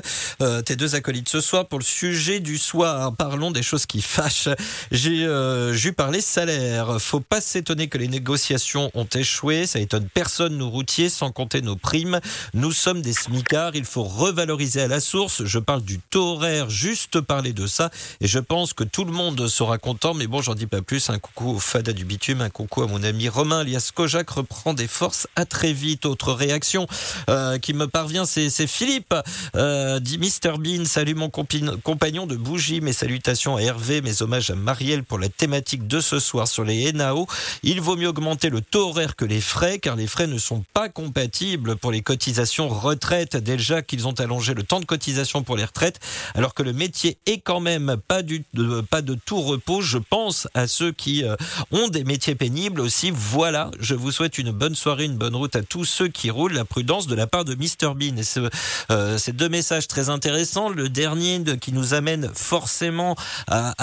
euh, 0.41 0.63
tes 0.63 0.77
deux 0.77 0.95
acolytes 0.95 1.29
ce 1.29 1.41
soir 1.41 1.67
pour 1.67 1.79
le 1.79 1.85
sujet 1.85 2.41
du 2.41 2.59
soir. 2.59 3.15
Parlons 3.17 3.51
des 3.51 3.63
choses 3.63 3.87
qui 3.87 4.03
fâchent. 4.03 4.49
J'ai 4.91 5.25
euh, 5.25 5.93
parlé 5.97 6.21
salaire. 6.21 7.01
Faut 7.01 7.21
pas 7.21 7.41
s'étonner 7.41 7.89
que 7.89 7.99
les 7.99 8.09
négociations 8.09 8.91
ont 8.95 9.09
échoué. 9.15 9.67
Ça 9.67 9.81
étonne 9.81 10.09
personne, 10.13 10.57
nous 10.57 10.71
routiers, 10.71 11.09
sans 11.09 11.33
compter 11.33 11.63
nos 11.63 11.77
primes. 11.77 12.21
Nous 12.55 12.73
sommes 12.73 13.03
des 13.03 13.13
smicards. 13.13 13.75
Il 13.75 13.85
faut 13.85 14.05
revaloriser 14.05 14.83
à 14.83 14.89
la 14.89 15.01
source. 15.01 15.45
Je 15.45 15.59
parle 15.59 15.83
du 15.83 15.99
taux 15.99 16.35
horaire, 16.35 16.71
juste 16.71 17.21
parler 17.21 17.53
de 17.53 17.67
ça. 17.67 17.91
Et 18.21 18.27
je 18.27 18.39
pense 18.39 18.73
que 18.73 18.85
tout 18.85 19.05
le 19.05 19.13
monde 19.13 19.49
sera 19.49 19.79
content. 19.79 20.15
Mais 20.15 20.27
bon, 20.27 20.43
j'en 20.43 20.55
dis 20.55 20.67
pas 20.67 20.83
plus. 20.83 21.11
Un 21.11 21.19
coucou 21.19 21.48
au 21.51 21.59
Fada 21.59 21.93
du 21.93 22.05
bitume. 22.05 22.41
Un 22.41 22.51
coucou 22.51 22.83
à 22.83 22.87
mon 22.87 23.03
ami 23.03 23.29
Romain 23.29 23.61
alias 23.61 23.91
Kojak 23.95 24.29
reprend 24.31 24.75
des 24.75 24.89
forces 24.89 25.27
à 25.37 25.45
très 25.45 25.73
vite. 25.73 26.07
Autre 26.07 26.33
réaction 26.33 26.87
euh, 27.29 27.59
qui 27.59 27.75
me 27.75 27.87
parvient, 27.87 28.27
c'est 28.27 28.67
Philippe, 28.67 29.15
euh, 29.57 30.01
dit 30.01 30.19
Mr 30.19 30.59
Bean. 30.59 30.85
Salut 30.85 31.15
mon 31.15 31.31
compagnon 31.31 32.27
de 32.27 32.37
bougie. 32.37 32.81
Mes 32.81 32.93
salutations 32.93 33.57
à 33.57 33.61
Hervé, 33.61 34.01
mes 34.03 34.23
hommages 34.23 34.51
à 34.51 34.55
Marielle 34.55 35.05
pour 35.05 35.19
la 35.19 35.29
thématique 35.29 35.87
de 35.87 36.01
ce 36.01 36.19
soir 36.19 36.49
sur 36.49 36.65
les 36.65 36.93
NAO. 36.93 37.27
Il 37.63 37.81
vaut 37.81 37.97
mieux 37.97 38.09
augmenter 38.09 38.51
le 38.51 38.61
taux 38.61 38.89
horaire 38.89 39.17
que 39.17 39.25
les 39.25 39.41
frais, 39.41 39.79
car 39.79 39.97
les 39.97 40.07
frais 40.07 40.27
ne 40.27 40.39
sont 40.39 40.65
pas 40.75 40.89
compatibles 40.89 41.77
pour 41.77 41.93
les 41.93 42.03
cotisations 42.03 42.69
retraite. 42.69 43.37
Déjà 43.37 43.83
qu'ils 43.83 44.07
ont 44.07 44.13
allongé 44.13 44.55
le 44.55 44.63
temps 44.63 44.81
de 44.81 44.85
cotisation 44.85 45.43
pour 45.43 45.57
les 45.57 45.65
retraites, 45.65 46.01
alors 46.35 46.55
que 46.55 46.63
le 46.63 46.73
métier 46.73 47.19
est 47.27 47.39
quand 47.39 47.61
même 47.61 47.97
pas 48.07 48.23
du 48.23 48.45
de, 48.55 48.81
pas 48.81 49.03
de 49.03 49.15
tout 49.15 49.41
repos. 49.41 49.81
Je 49.81 49.99
pense 49.99 50.49
à 50.55 50.67
ceux 50.67 50.93
qui 50.93 51.25
euh, 51.25 51.37
ont 51.71 51.89
des 51.89 52.05
métiers 52.05 52.35
pénibles 52.35 52.81
aussi. 52.81 53.11
Voilà, 53.13 53.71
je 53.81 53.95
vous 53.95 54.13
souhaite 54.13 54.39
une 54.39 54.51
bonne 54.51 54.75
soirée, 54.75 55.05
une 55.05 55.17
bonne 55.17 55.37
route 55.37 55.57
à 55.57 55.63
tous 55.63 55.85
ceux 55.85 56.09
qui 56.09 56.31
roulent. 56.31 56.53
La 56.53 56.65
prudence 56.65 57.07
de 57.07 57.15
la 57.15 57.27
part 57.27 57.45
de 57.45 57.55
Mr 57.55 57.95
Bean. 57.95 58.17
Et 58.17 58.51
euh, 58.91 59.19
ces 59.19 59.33
deux 59.33 59.49
messages 59.49 59.89
très 59.89 60.09
intéressants. 60.09 60.69
Le 60.69 60.89
dernier 60.89 61.39
de, 61.39 61.55
qui 61.55 61.73
nous 61.73 61.95
amène 61.95 62.31
forcément 62.35 63.17
à, 63.47 63.75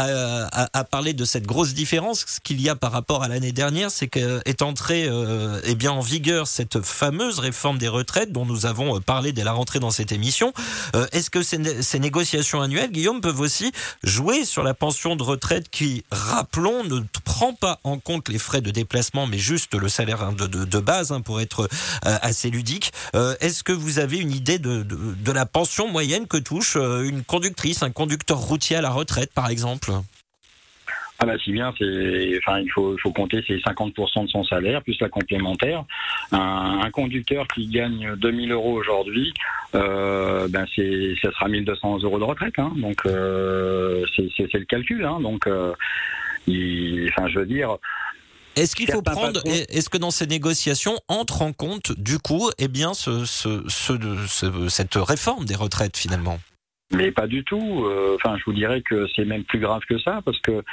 parler 0.89 1.13
de 1.13 1.25
cette 1.25 1.45
grosse 1.45 1.73
différence 1.73 2.25
qu'il 2.43 2.61
y 2.61 2.69
a 2.69 2.75
par 2.75 2.91
rapport 2.91 3.23
à 3.23 3.27
l'année 3.27 3.51
dernière, 3.51 3.91
c'est 3.91 4.07
qu'est 4.07 4.61
entrée 4.61 5.05
euh, 5.07 5.59
eh 5.63 5.75
bien 5.75 5.91
en 5.91 6.01
vigueur 6.01 6.47
cette 6.47 6.81
fameuse 6.81 7.39
réforme 7.39 7.77
des 7.77 7.87
retraites 7.87 8.31
dont 8.31 8.45
nous 8.45 8.65
avons 8.65 8.99
parlé 9.01 9.31
dès 9.31 9.43
la 9.43 9.51
rentrée 9.51 9.79
dans 9.79 9.91
cette 9.91 10.11
émission. 10.11 10.53
Euh, 10.95 11.07
Est-ce 11.11 11.29
que 11.29 11.41
ces, 11.41 11.81
ces 11.81 11.99
négociations 11.99 12.61
annuelles, 12.61 12.91
Guillaume, 12.91 13.21
peuvent 13.21 13.39
aussi 13.39 13.71
jouer 14.03 14.45
sur 14.45 14.63
la 14.63 14.73
pension 14.73 15.15
de 15.15 15.23
retraite 15.23 15.69
qui, 15.69 16.03
rappelons, 16.11 16.83
ne 16.83 17.01
prend 17.23 17.44
pas 17.53 17.79
en 17.83 17.99
compte 17.99 18.29
les 18.29 18.39
frais 18.39 18.61
de 18.61 18.71
déplacement, 18.71 19.27
mais 19.27 19.37
juste 19.37 19.75
le 19.75 19.89
salaire 19.89 20.31
de, 20.33 20.47
de, 20.47 20.79
base 20.79 21.11
hein, 21.11 21.21
pour 21.21 21.41
être 21.41 21.67
euh, 22.05 22.15
assez 22.21 22.49
ludique. 22.49 22.91
Euh, 23.15 23.35
Est-ce 23.41 23.63
que 23.63 23.71
vous 23.71 23.99
avez 23.99 24.17
une 24.17 24.31
idée 24.31 24.59
de, 24.59 24.85
la 25.31 25.45
pension 25.45 25.87
moyenne 25.89 26.27
que 26.27 26.37
touche 26.37 26.77
euh, 26.77 27.07
une 27.07 27.23
conductrice, 27.23 27.83
un 27.83 27.91
conducteur 27.91 28.37
routier 28.37 28.77
à 28.77 28.81
la 28.81 28.89
retraite, 28.89 29.31
par 29.33 29.49
exemple? 29.49 29.91
Ah 31.17 31.25
bah 31.25 31.37
si 31.41 31.53
bien, 31.53 31.69
enfin 31.69 32.59
il 32.59 32.69
faut, 32.73 32.97
compter 33.15 33.41
c'est 33.47 33.55
50% 33.55 34.25
de 34.25 34.27
son 34.27 34.43
salaire 34.43 34.81
plus 34.81 34.99
la 34.99 35.07
complémentaire. 35.07 35.85
Un, 36.33 36.89
conducteur 36.91 37.47
qui 37.47 37.67
gagne 37.67 38.15
2000 38.17 38.51
euros 38.51 38.73
aujourd'hui, 38.73 39.33
ben 39.71 40.65
c'est, 40.75 41.15
ça 41.21 41.31
sera 41.31 41.47
1200 41.47 41.99
euros 42.03 42.19
de 42.19 42.23
retraite. 42.25 42.59
Hein, 42.59 42.73
donc 42.75 43.01
c'est, 43.05 44.53
le 44.53 44.65
calcul. 44.65 45.05
Hein, 45.05 45.21
donc 45.21 45.47
il, 46.47 47.09
enfin 47.09 47.27
je 47.27 47.39
veux 47.39 47.45
dire. 47.45 47.77
Est-ce 48.55 48.75
qu'il 48.75 48.89
faut 48.89 49.01
prendre, 49.01 49.41
est-ce 49.45 49.89
que 49.89 49.97
dans 49.97 50.11
ces 50.11 50.27
négociations 50.27 50.97
entre 51.09 51.41
en 51.41 51.51
compte 51.51 51.91
du 51.99 52.19
coup, 52.19 52.49
eh 52.57 52.69
bien, 52.69 52.93
ce, 52.93 53.25
ce, 53.25 53.63
ce, 53.67 53.93
ce 54.27 54.69
cette 54.69 54.95
réforme 54.95 55.43
des 55.43 55.55
retraites 55.55 55.97
finalement? 55.97 56.39
Mais 56.93 57.11
pas 57.11 57.27
du 57.27 57.43
tout. 57.43 57.83
Euh, 57.85 58.15
Enfin, 58.15 58.37
je 58.37 58.43
vous 58.45 58.53
dirais 58.53 58.81
que 58.81 59.07
c'est 59.15 59.25
même 59.25 59.43
plus 59.43 59.59
grave 59.59 59.81
que 59.89 59.99
ça, 59.99 60.21
parce 60.23 60.39
que 60.39 60.63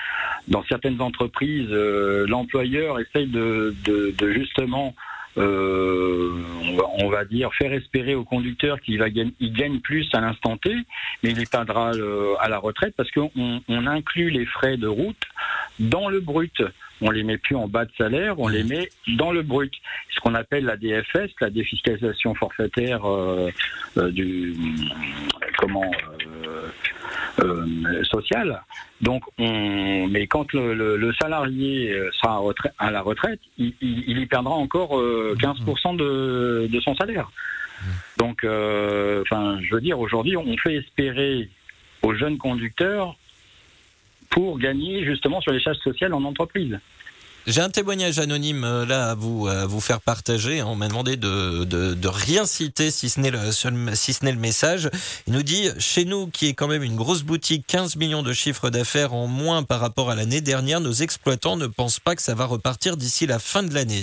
dans 0.47 0.63
certaines 0.69 1.01
entreprises, 1.01 1.67
euh, 1.71 2.25
l'employeur 2.29 3.01
essaye 3.01 3.27
de, 3.27 3.75
de, 3.85 4.15
de 4.17 4.33
justement, 4.33 4.95
euh, 5.39 6.43
on, 6.65 6.77
va, 6.77 6.85
on, 6.99 7.09
va, 7.09 7.25
dire, 7.25 7.53
faire 7.55 7.73
espérer 7.73 8.15
au 8.15 8.25
conducteur 8.25 8.81
qu'il 8.81 8.99
va 8.99 9.11
gagne, 9.11 9.33
il 9.41 9.53
gagne 9.53 9.81
plus 9.81 10.09
à 10.13 10.21
l'instant 10.21 10.57
T, 10.57 10.75
mais 11.23 11.31
il 11.31 11.47
perdra 11.47 11.93
à 12.41 12.49
la 12.49 12.59
retraite 12.59 12.95
parce 12.97 13.11
qu'on 13.11 13.31
on 13.69 13.87
inclut 13.87 14.31
les 14.31 14.47
frais 14.47 14.77
de 14.77 14.87
route 14.87 15.25
dans 15.79 16.09
le 16.09 16.21
brut 16.21 16.63
on 17.03 17.11
les 17.11 17.25
met 17.25 17.37
plus 17.37 17.57
en 17.57 17.69
bas 17.69 17.85
de 17.85 17.91
salaire, 17.99 18.39
on 18.39 18.49
les 18.49 18.63
met 18.63 18.89
dans 19.19 19.33
le 19.33 19.43
brut. 19.43 19.73
Ce 20.15 20.21
qu'on 20.21 20.35
appelle 20.35 20.65
la 20.65 20.77
DFS, 20.77 21.31
la 21.41 21.51
défiscalisation 21.51 22.35
forfaitaire 22.35 23.05
euh, 23.05 23.51
euh, 23.99 24.11
du 24.11 24.55
comment 25.59 25.83
euh, 25.85 25.89
euh, 26.22 26.22
sociale. 28.05 28.63
Donc, 29.01 29.23
on, 29.39 30.09
mais 30.09 30.27
quand 30.27 30.53
le, 30.53 31.13
salarié 31.21 31.97
sera 32.13 32.43
à, 32.79 32.91
la 32.91 33.03
retraite, 33.03 33.41
il, 33.59 33.73
y 33.81 34.27
perdra 34.27 34.55
encore 34.55 34.93
15% 34.93 35.97
de, 35.97 36.69
de, 36.71 36.81
son 36.81 36.95
salaire. 36.95 37.31
Donc, 38.19 38.45
enfin, 38.45 39.59
je 39.63 39.75
veux 39.75 39.81
dire, 39.81 39.99
aujourd'hui, 39.99 40.37
on 40.37 40.57
fait 40.57 40.77
espérer 40.77 41.49
aux 42.03 42.15
jeunes 42.15 42.39
conducteurs 42.39 43.17
pour 44.33 44.59
gagner 44.59 45.05
justement 45.05 45.41
sur 45.41 45.53
les 45.53 45.61
charges 45.61 45.79
sociales 45.79 46.15
en 46.15 46.25
entreprise. 46.25 46.79
J'ai 47.47 47.61
un 47.61 47.71
témoignage 47.71 48.19
anonyme 48.19 48.85
là 48.85 49.11
à 49.11 49.15
vous 49.15 49.49
à 49.49 49.67
vous 49.67 49.81
faire 49.81 50.01
partager. 50.01 50.63
On 50.63 50.77
m'a 50.77 50.89
demandé 50.89 51.17
de, 51.17 51.65
de, 51.65 51.95
de, 51.95 52.09
rien 52.09 52.47
citer 52.47 52.91
si 52.91 53.09
ce 53.09 53.19
n'est 53.19 53.31
le 53.31 53.51
si 53.95 54.13
ce 54.13 54.25
n'est 54.25 54.33
le 54.33 54.39
message. 54.39 54.89
Il 55.27 55.33
nous 55.33 55.43
dit 55.43 55.69
chez 55.79 56.05
nous 56.05 56.29
qui 56.29 56.49
est 56.49 56.55
quand 56.55 56.69
même 56.69 56.83
une 56.85 56.97
grosse 56.97 57.23
boutique, 57.25 57.67
15 57.67 57.97
millions 57.97 58.23
de 58.23 58.33
chiffres 58.33 58.71
d'affaires 58.71 59.13
en 59.13 59.27
moins 59.27 59.65
par 59.65 59.81
rapport 59.81 60.11
à 60.11 60.15
l'année 60.15 60.41
dernière, 60.41 60.81
nos 60.81 60.93
exploitants 60.93 61.57
ne 61.57 61.67
pensent 61.67 62.01
pas 62.01 62.15
que 62.15 62.23
ça 62.23 62.35
va 62.35 62.45
repartir 62.45 62.97
d'ici 62.97 63.27
la 63.27 63.39
fin 63.39 63.63
de 63.63 63.75
l'année. 63.75 64.03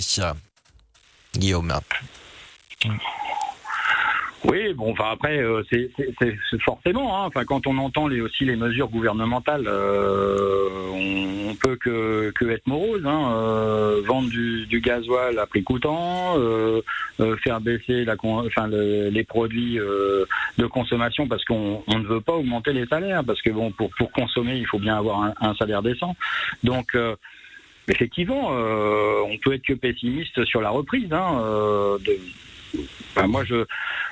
Guillaume. 1.34 1.72
Oui, 4.44 4.72
bon, 4.72 4.92
enfin 4.92 5.10
après, 5.12 5.38
euh, 5.38 5.62
c'est 5.70 5.90
forcément. 6.60 7.16
Hein, 7.16 7.26
enfin, 7.26 7.44
quand 7.44 7.66
on 7.66 7.76
entend 7.76 8.08
les, 8.08 8.22
aussi 8.22 8.46
les 8.46 8.56
mesures 8.56 8.88
gouvernementales, 8.88 9.66
euh, 9.66 10.88
on, 11.50 11.54
peut 11.56 11.76
que, 11.76 12.32
être 12.50 12.66
morose. 12.66 13.04
Hein, 13.04 13.32
euh, 13.32 14.00
vendre 14.06 14.30
du, 14.30 14.80
gasoil 14.80 15.38
à 15.38 15.46
prix 15.46 15.62
coûtant, 15.62 16.36
faire 17.42 17.60
baisser 17.60 18.06
les 18.06 19.24
produits 19.24 19.76
de 19.76 20.66
consommation 20.66 21.28
parce 21.28 21.44
qu'on 21.44 21.82
ne 21.86 22.06
veut 22.06 22.22
pas 22.22 22.32
augmenter 22.32 22.72
les 22.72 22.86
salaires, 22.86 23.22
parce 23.24 23.42
que 23.42 23.50
bon, 23.50 23.72
pour, 23.72 23.90
consommer, 24.12 24.56
il 24.56 24.66
faut 24.66 24.78
bien 24.78 24.96
avoir 24.96 25.34
un, 25.38 25.54
salaire 25.54 25.82
décent. 25.82 26.16
Donc 26.64 26.96
effectivement, 27.88 28.48
on 28.48 29.36
peut 29.42 29.52
être 29.52 29.64
que 29.64 29.74
pessimiste 29.74 30.44
sur 30.46 30.62
la 30.62 30.70
reprise. 30.70 31.12
Hein, 31.12 31.98
Enfin, 33.10 33.26
moi, 33.26 33.44
je, 33.44 33.64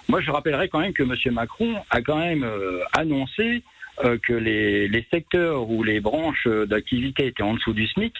moi, 0.09 0.21
je 0.21 0.31
rappellerai 0.31 0.69
quand 0.69 0.81
même 0.81 0.93
que 0.93 1.03
M. 1.03 1.15
Macron 1.35 1.77
a 1.91 2.01
quand 2.03 2.19
même 2.19 2.43
euh, 2.43 2.81
annoncé 2.93 3.63
euh, 4.05 4.17
que 4.19 4.33
les, 4.33 4.89
les, 4.89 5.07
secteurs 5.11 5.69
ou 5.69 5.83
les 5.83 6.01
branches 6.01 6.47
d'activité 6.47 7.27
étaient 7.27 7.43
en 7.43 7.55
dessous 7.55 7.73
du 7.73 7.87
SMIC, 7.87 8.15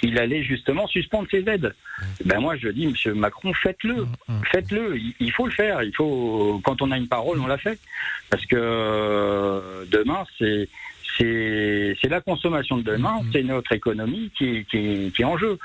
qu'il 0.00 0.18
allait 0.18 0.42
justement 0.42 0.86
suspendre 0.86 1.26
ces 1.30 1.48
aides. 1.48 1.74
Ben 2.24 2.40
moi, 2.40 2.56
je 2.56 2.68
dis, 2.68 2.84
M. 2.84 3.14
Macron, 3.14 3.52
faites-le, 3.52 4.06
faites-le. 4.52 4.96
Il, 4.96 5.14
il, 5.18 5.32
faut 5.32 5.46
le 5.46 5.52
faire. 5.52 5.82
Il 5.82 5.94
faut, 5.94 6.60
quand 6.64 6.82
on 6.82 6.90
a 6.90 6.96
une 6.96 7.08
parole, 7.08 7.40
on 7.40 7.46
la 7.46 7.58
fait, 7.58 7.78
parce 8.30 8.44
que 8.46 8.56
euh, 8.56 9.84
demain, 9.90 10.24
c'est 10.38 10.68
c'est 11.18 12.08
la 12.08 12.20
consommation 12.20 12.76
de 12.76 12.82
demain, 12.82 13.20
c'est 13.32 13.42
notre 13.42 13.72
économie 13.72 14.30
qui, 14.36 14.64
qui, 14.64 15.12
qui, 15.14 15.22
est 15.22 15.24
en 15.24 15.38
jeu. 15.38 15.58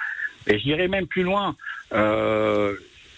Et 0.48 0.60
j'irai 0.60 0.88
même 0.88 1.08
plus 1.08 1.24
loin. 1.24 1.56
Euh, 1.92 2.76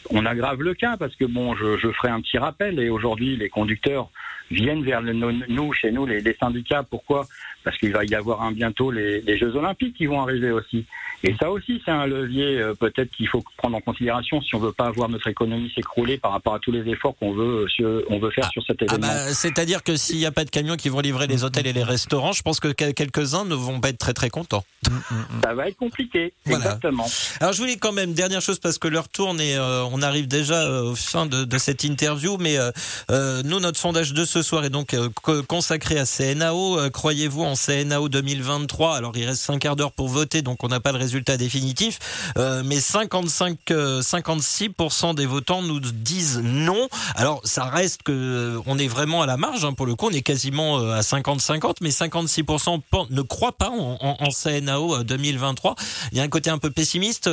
on 0.09 0.25
aggrave 0.25 0.61
le 0.61 0.73
cas 0.73 0.97
parce 0.97 1.15
que 1.15 1.25
bon, 1.25 1.55
je, 1.55 1.77
je 1.77 1.91
ferai 1.91 2.09
un 2.09 2.21
petit 2.21 2.37
rappel 2.37 2.79
et 2.79 2.89
aujourd'hui 2.89 3.37
les 3.37 3.49
conducteurs 3.49 4.09
viennent 4.51 4.83
vers 4.83 5.01
le, 5.01 5.13
nous, 5.13 5.73
chez 5.73 5.91
nous, 5.91 6.05
les, 6.05 6.21
les 6.21 6.35
syndicats. 6.35 6.83
Pourquoi? 6.83 7.27
Parce 7.63 7.77
qu'il 7.77 7.91
va 7.91 8.03
y 8.05 8.15
avoir 8.15 8.41
un, 8.41 8.51
bientôt 8.51 8.91
les, 8.91 9.21
les, 9.21 9.37
Jeux 9.37 9.55
Olympiques 9.55 9.95
qui 9.95 10.05
vont 10.05 10.21
arriver 10.21 10.51
aussi. 10.51 10.85
Et 11.23 11.35
ça 11.39 11.51
aussi, 11.51 11.81
c'est 11.85 11.91
un 11.91 12.07
levier 12.07 12.57
euh, 12.57 12.73
peut-être 12.73 13.11
qu'il 13.11 13.27
faut 13.27 13.43
prendre 13.57 13.77
en 13.77 13.81
considération 13.81 14.41
si 14.41 14.55
on 14.55 14.59
veut 14.59 14.71
pas 14.71 14.87
avoir 14.87 15.07
notre 15.07 15.27
économie 15.27 15.71
s'écrouler 15.75 16.17
par 16.17 16.31
rapport 16.31 16.55
à 16.55 16.59
tous 16.59 16.71
les 16.71 16.89
efforts 16.89 17.15
qu'on 17.19 17.33
veut, 17.33 17.67
on 18.09 18.19
veut 18.19 18.31
faire 18.31 18.49
sur 18.49 18.63
cet 18.65 18.81
événement. 18.81 19.07
Ah 19.09 19.25
bah, 19.27 19.33
C'est-à-dire 19.33 19.83
que 19.83 19.95
s'il 19.95 20.17
n'y 20.17 20.25
a 20.25 20.31
pas 20.31 20.45
de 20.45 20.49
camions 20.49 20.75
qui 20.75 20.89
vont 20.89 20.99
livrer 20.99 21.27
les 21.27 21.43
hôtels 21.43 21.67
et 21.67 21.73
les 21.73 21.83
restaurants, 21.83 22.31
je 22.31 22.41
pense 22.41 22.59
que 22.59 22.69
quelques-uns 22.69 23.45
ne 23.45 23.53
vont 23.53 23.79
pas 23.79 23.89
être 23.89 23.99
très 23.99 24.13
très 24.13 24.29
contents. 24.29 24.65
Ça 25.43 25.53
va 25.53 25.67
être 25.67 25.77
compliqué, 25.77 26.33
voilà. 26.45 26.65
exactement. 26.65 27.07
Alors 27.39 27.53
je 27.53 27.59
voulais 27.59 27.77
quand 27.77 27.91
même, 27.91 28.13
dernière 28.13 28.41
chose, 28.41 28.59
parce 28.59 28.79
que 28.79 28.87
l'heure 28.87 29.09
tourne 29.09 29.39
et 29.39 29.55
euh, 29.55 29.83
on 29.91 30.01
arrive 30.01 30.27
déjà 30.27 30.63
euh, 30.63 30.91
au 30.91 30.95
fin 30.95 31.25
de, 31.25 31.43
de 31.43 31.57
cette 31.57 31.83
interview, 31.83 32.37
mais 32.37 32.57
euh, 32.57 33.41
nous, 33.43 33.59
notre 33.59 33.79
sondage 33.79 34.13
de 34.13 34.25
ce 34.25 34.40
soir 34.41 34.63
est 34.63 34.69
donc 34.69 34.93
euh, 34.93 35.09
consacré 35.47 35.97
à 35.97 36.05
CNAO. 36.05 36.79
Euh, 36.79 36.89
croyez-vous 36.89 37.43
en 37.43 37.55
CNAO 37.55 38.09
2023 38.09 38.95
Alors 38.95 39.11
il 39.15 39.25
reste 39.25 39.41
5 39.41 39.59
quarts 39.59 39.75
d'heure 39.75 39.91
pour 39.91 40.07
voter, 40.07 40.41
donc 40.41 40.63
on 40.63 40.67
n'a 40.67 40.79
pas 40.79 40.91
le 40.91 40.97
résultat 40.97 41.37
définitif. 41.37 41.99
Euh, 42.37 42.63
mais 42.65 42.79
55, 42.79 43.57
56% 43.69 45.15
des 45.15 45.25
votants 45.25 45.61
nous 45.61 45.79
disent 45.79 46.39
non. 46.43 46.87
Alors 47.15 47.41
ça 47.43 47.65
reste 47.65 48.03
que 48.03 48.59
on 48.65 48.77
est 48.77 48.87
vraiment 48.87 49.21
à 49.21 49.25
la 49.25 49.37
marge. 49.37 49.65
Hein, 49.65 49.73
pour 49.73 49.85
le 49.85 49.95
coup, 49.95 50.07
on 50.07 50.13
est 50.13 50.21
quasiment 50.21 50.77
à 50.77 51.01
50-50, 51.01 51.77
mais 51.81 51.89
56% 51.89 52.81
ne 53.09 53.21
croient 53.21 53.57
pas 53.57 53.69
en, 53.69 54.29
CNAO 54.31 55.03
2023. 55.03 55.75
Il 56.11 56.17
y 56.17 56.21
a 56.21 56.23
un 56.23 56.29
côté 56.29 56.49
un 56.49 56.57
peu 56.57 56.69
pessimiste 56.69 57.29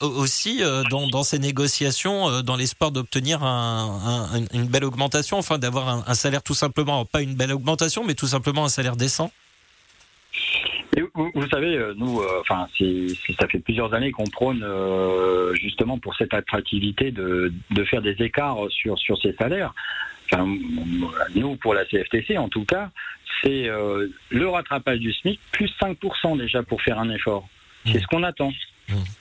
aussi 0.00 0.60
dans, 0.90 1.22
ces 1.22 1.38
négociations, 1.38 2.42
dans 2.42 2.56
l'espoir 2.56 2.90
d'obtenir 2.90 3.42
un, 3.42 4.30
un, 4.32 4.44
une 4.52 4.66
belle 4.66 4.84
augmentation, 4.84 5.38
enfin 5.38 5.58
d'avoir 5.58 5.88
un, 5.88 6.04
un 6.06 6.14
salaire 6.26 6.42
tout 6.42 6.54
simplement, 6.54 7.04
pas 7.04 7.22
une 7.22 7.36
belle 7.36 7.52
augmentation, 7.52 8.02
mais 8.04 8.14
tout 8.14 8.26
simplement 8.26 8.64
un 8.64 8.68
salaire 8.68 8.96
décent 8.96 9.30
Et 10.96 11.02
vous, 11.14 11.30
vous 11.36 11.48
savez, 11.48 11.76
euh, 11.76 11.94
nous, 11.96 12.20
euh, 12.20 12.40
enfin, 12.40 12.66
ça 13.38 13.46
fait 13.46 13.60
plusieurs 13.60 13.94
années 13.94 14.10
qu'on 14.10 14.24
prône 14.24 14.64
euh, 14.64 15.54
justement 15.54 15.98
pour 16.00 16.16
cette 16.16 16.34
attractivité 16.34 17.12
de, 17.12 17.52
de 17.70 17.84
faire 17.84 18.02
des 18.02 18.16
écarts 18.18 18.58
sur 18.70 18.98
sur 18.98 19.16
ces 19.22 19.34
salaires. 19.34 19.72
Enfin, 20.24 20.44
nous, 21.36 21.54
pour 21.54 21.74
la 21.74 21.84
CFTC, 21.84 22.36
en 22.38 22.48
tout 22.48 22.64
cas, 22.64 22.90
c'est 23.40 23.68
euh, 23.68 24.08
le 24.30 24.48
rattrapage 24.48 24.98
du 24.98 25.12
SMIC 25.12 25.38
plus 25.52 25.70
5% 25.80 26.38
déjà 26.38 26.64
pour 26.64 26.82
faire 26.82 26.98
un 26.98 27.10
effort. 27.10 27.48
C'est 27.84 28.00
ce 28.00 28.06
qu'on 28.08 28.24
attend. 28.24 28.52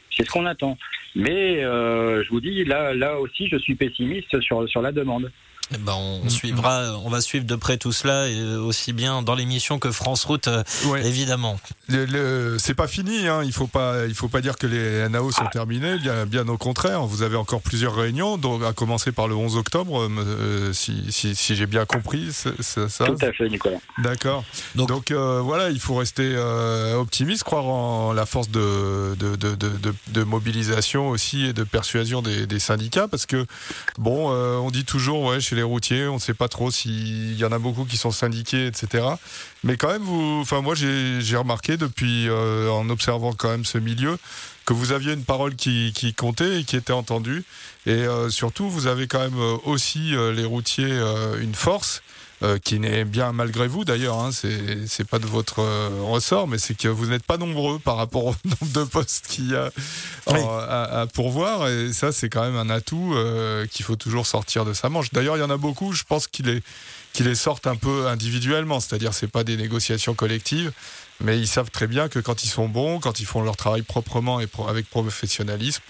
C'est 0.10 0.26
ce 0.26 0.32
qu'on 0.32 0.48
attend. 0.48 0.76
Mais 1.14 1.62
je 1.62 2.30
vous 2.30 2.42
dis, 2.42 2.66
là, 2.66 2.96
là 2.96 3.20
aussi, 3.20 3.48
je 3.48 3.58
suis 3.58 3.76
pessimiste 3.76 4.42
sur 4.42 4.68
sur 4.68 4.82
la 4.82 4.92
demande. 4.92 5.32
Eh 5.74 5.78
ben, 5.80 5.94
on 5.94 6.30
suivra, 6.30 6.96
on 7.04 7.10
va 7.10 7.22
suivre 7.22 7.46
de 7.46 7.56
près 7.56 7.78
tout 7.78 7.92
cela, 7.92 8.28
et 8.30 8.40
aussi 8.56 8.94
bien 8.94 9.24
dans 9.24 9.34
l'émission 9.34 9.80
que 9.80 9.92
France 9.92 10.24
Route, 10.26 10.48
euh, 10.48 10.64
évidemment. 11.04 11.60
Le- 11.88 12.06
le- 12.06 12.58
c'est 12.60 12.76
pas 12.76 12.88
fini, 12.88 13.28
hein. 13.28 13.42
il 13.44 13.52
faut 13.52 13.66
pas, 13.68 14.06
il 14.08 14.14
faut 14.14 14.28
pas 14.28 14.42
dire 14.42 14.58
que 14.58 14.68
les 14.68 15.10
NAO 15.10 15.32
sont 15.32 15.48
terminés, 15.52 15.98
bien, 15.98 16.26
bien 16.28 16.48
au 16.48 16.58
contraire. 16.58 17.02
Vous 17.06 17.24
avez 17.24 17.36
encore 17.36 17.62
plusieurs 17.62 17.96
réunions, 17.96 18.38
donc 18.38 18.64
à 18.64 18.74
commencer 18.74 19.12
par 19.12 19.28
le 19.28 19.36
11 19.36 19.58
octobre, 19.58 20.02
euh, 20.04 20.10
euh, 20.20 20.74
si, 20.74 21.04
si, 21.12 21.36
si 21.36 21.56
j'ai 21.56 21.66
bien 21.66 21.86
compris, 21.86 22.28
c'est- 22.32 22.62
c'est 22.62 22.88
ça? 22.90 23.06
Tout 23.08 23.18
à 23.26 23.32
fait, 23.32 23.50
Nicolas. 23.50 23.78
D'accord. 23.98 24.44
Donc, 24.76 25.10
euh, 25.12 25.42
voilà, 25.42 25.72
il 25.72 25.80
faut 25.80 25.96
rester 25.96 26.32
euh, 26.36 26.96
optimiste, 26.96 27.44
croire 27.44 27.66
en 27.66 28.14
la 28.14 28.26
force 28.28 28.50
de, 28.50 29.16
de, 29.18 29.36
de, 29.36 29.56
de, 29.56 29.70
de- 29.70 29.96
de 30.10 30.24
mobilisation 30.24 31.10
aussi 31.10 31.46
et 31.46 31.54
de 31.54 31.64
persuasion 31.64 32.22
des, 32.22 32.46
des 32.46 32.60
syndicats, 32.60 33.08
parce 33.08 33.26
que 33.26 33.46
bon, 33.98 34.32
euh, 34.32 34.58
on 34.58 34.70
dit 34.70 34.86
toujours, 34.86 35.24
ouais, 35.24 35.40
chez 35.42 35.55
les 35.56 35.64
routiers, 35.64 36.08
on 36.08 36.16
ne 36.16 36.20
sait 36.20 36.34
pas 36.34 36.48
trop 36.48 36.70
s'il 36.72 37.36
y 37.36 37.46
en 37.46 37.52
a 37.52 37.60
beaucoup 37.60 37.86
qui 37.86 37.98
sont 37.98 38.12
syndiqués, 38.12 38.68
etc. 38.68 39.06
Mais 39.64 39.78
quand 39.78 39.90
même, 39.90 40.04
vous, 40.04 40.40
enfin 40.42 40.62
moi 40.62 40.76
j'ai 40.76 41.38
remarqué 41.38 41.78
depuis, 41.78 42.28
euh, 42.30 42.70
en 42.70 42.90
observant 42.90 43.34
quand 43.34 43.50
même 43.50 43.66
ce 43.66 43.78
milieu, 43.78 44.18
que 44.66 44.74
vous 44.74 44.92
aviez 44.92 45.14
une 45.14 45.24
parole 45.24 45.56
qui, 45.56 46.14
comptait 46.18 46.62
et 46.62 46.64
qui 46.64 46.76
était 46.76 46.94
entendue. 46.94 47.44
Et 47.86 47.92
euh, 47.92 48.30
surtout, 48.30 48.70
vous 48.70 48.88
avez 48.88 49.08
quand 49.08 49.20
même 49.20 49.40
euh, 49.40 49.58
aussi, 49.64 50.14
les 50.34 50.46
routiers, 50.46 51.00
une 51.40 51.56
force. 51.56 52.02
Euh, 52.44 52.58
qui 52.60 52.80
n'est 52.80 53.06
bien 53.06 53.32
malgré 53.32 53.68
vous 53.68 53.86
d'ailleurs, 53.86 54.20
hein, 54.20 54.32
c'est 54.32 54.88
c'est 54.88 55.08
pas 55.08 55.20
de 55.20 55.26
votre 55.26 55.60
euh, 55.60 55.90
ressort, 56.04 56.48
mais 56.48 56.58
c'est 56.58 56.76
que 56.76 56.88
vous 56.90 57.06
n'êtes 57.08 57.24
pas 57.24 57.38
nombreux 57.38 57.80
par 57.80 57.96
rapport 57.96 58.26
au 58.26 58.36
nombre 58.46 58.74
de 58.74 58.84
postes 58.84 59.28
qu'il 59.28 59.52
y 59.52 59.56
a 59.56 59.72
en- 60.26 60.58
à, 60.60 61.02
à 61.02 61.08
pourvoir, 61.08 61.68
et 61.70 61.94
ça 61.94 62.12
c'est 62.12 62.30
quand 62.30 62.42
même 62.42 62.58
un 62.58 62.70
atout 62.70 63.14
euh, 63.16 63.66
qu'il 63.68 63.86
faut 63.86 63.96
toujours 63.96 64.28
sortir 64.28 64.66
de 64.66 64.74
sa 64.74 64.90
manche. 64.90 65.12
D'ailleurs, 65.14 65.38
il 65.38 65.40
y 65.40 65.44
en 65.44 65.50
a 65.50 65.58
beaucoup, 65.58 65.94
je 65.94 66.04
pense 66.04 66.28
qu'ils 66.28 66.48
les, 66.48 66.62
qu'ils 67.14 67.26
les 67.28 67.36
sortent 67.36 67.68
un 67.68 67.78
peu 67.78 68.08
individuellement, 68.08 68.80
c'est-à-dire 68.82 69.14
c'est 69.14 69.28
pas 69.32 69.44
des 69.46 69.56
négociations 69.56 70.14
collectives, 70.14 70.74
mais 71.22 71.40
ils 71.40 71.48
savent 71.48 71.72
très 71.72 71.88
bien 71.88 72.10
que 72.10 72.20
quand 72.20 72.44
ils 72.44 72.50
sont 72.50 72.68
bons, 72.68 73.00
quand 73.00 73.22
ils 73.22 73.26
font 73.26 73.42
leur 73.42 73.56
travail 73.56 73.82
proprement 73.84 74.42
et 74.42 74.48
pro- 74.48 74.68
avec 74.68 74.90
professionnalisme, 74.90 75.82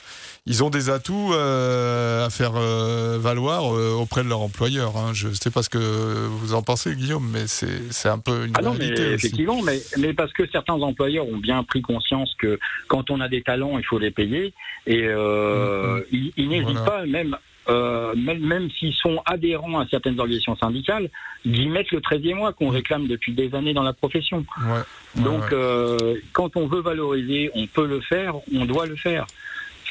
ils 0.47 0.63
ont 0.63 0.69
des 0.69 0.89
atouts 0.91 1.33
euh, 1.33 2.25
à 2.25 2.29
faire 2.29 2.51
euh, 2.55 3.17
valoir 3.19 3.73
euh, 3.75 3.93
auprès 3.93 4.23
de 4.23 4.29
leur 4.29 4.41
employeur. 4.41 4.95
hein. 4.97 5.11
Je 5.13 5.29
ne 5.29 5.33
sais 5.33 5.49
pas 5.49 5.63
ce 5.63 5.69
que 5.69 5.79
vous 6.27 6.53
en 6.53 6.61
pensez, 6.61 6.95
Guillaume, 6.95 7.27
mais 7.33 7.47
c'est 7.47 7.91
c'est 7.91 8.09
un 8.09 8.19
peu 8.19 8.45
une 8.45 8.53
Ah 8.55 8.61
non, 8.61 8.73
mais 8.73 8.79
réalité 8.85 9.01
aussi. 9.05 9.13
effectivement, 9.13 9.61
mais, 9.63 9.79
mais 9.97 10.13
parce 10.13 10.31
que 10.33 10.43
certains 10.51 10.73
employeurs 10.75 11.27
ont 11.27 11.37
bien 11.37 11.63
pris 11.63 11.81
conscience 11.81 12.31
que 12.37 12.59
quand 12.87 13.09
on 13.09 13.21
a 13.21 13.27
des 13.27 13.41
talents, 13.41 13.77
il 13.79 13.85
faut 13.85 13.97
les 13.97 14.11
payer. 14.11 14.53
Et 14.85 15.01
euh, 15.05 16.01
ils, 16.11 16.31
ils 16.37 16.47
n'hésitent 16.49 16.65
Mm, 16.69 16.73
Voilà. 16.73 16.91
pas, 16.91 17.05
même, 17.07 17.37
euh, 17.69 18.13
même, 18.15 18.39
même 18.45 18.69
s'ils 18.77 18.93
sont 18.93 19.23
adhérents 19.25 19.79
à 19.79 19.87
certaines 19.87 20.19
organisations 20.19 20.55
syndicales, 20.57 21.09
d'y 21.43 21.67
mettre 21.67 21.91
le 21.95 22.01
13e 22.01 22.35
mois 22.35 22.53
qu'on 22.53 22.69
réclame 22.69 23.07
depuis 23.07 23.33
des 23.33 23.55
années 23.55 23.73
dans 23.73 23.81
la 23.81 23.93
profession. 23.93 24.45
Ouais. 24.67 25.23
Donc, 25.23 25.41
ouais. 25.51 26.21
quand 26.33 26.55
on 26.55 26.67
veut 26.67 26.81
valoriser, 26.81 27.49
on 27.55 27.65
peut 27.65 27.87
le 27.87 27.99
faire, 28.01 28.35
on 28.53 28.65
doit 28.65 28.85
le 28.85 28.95
faire. 28.95 29.25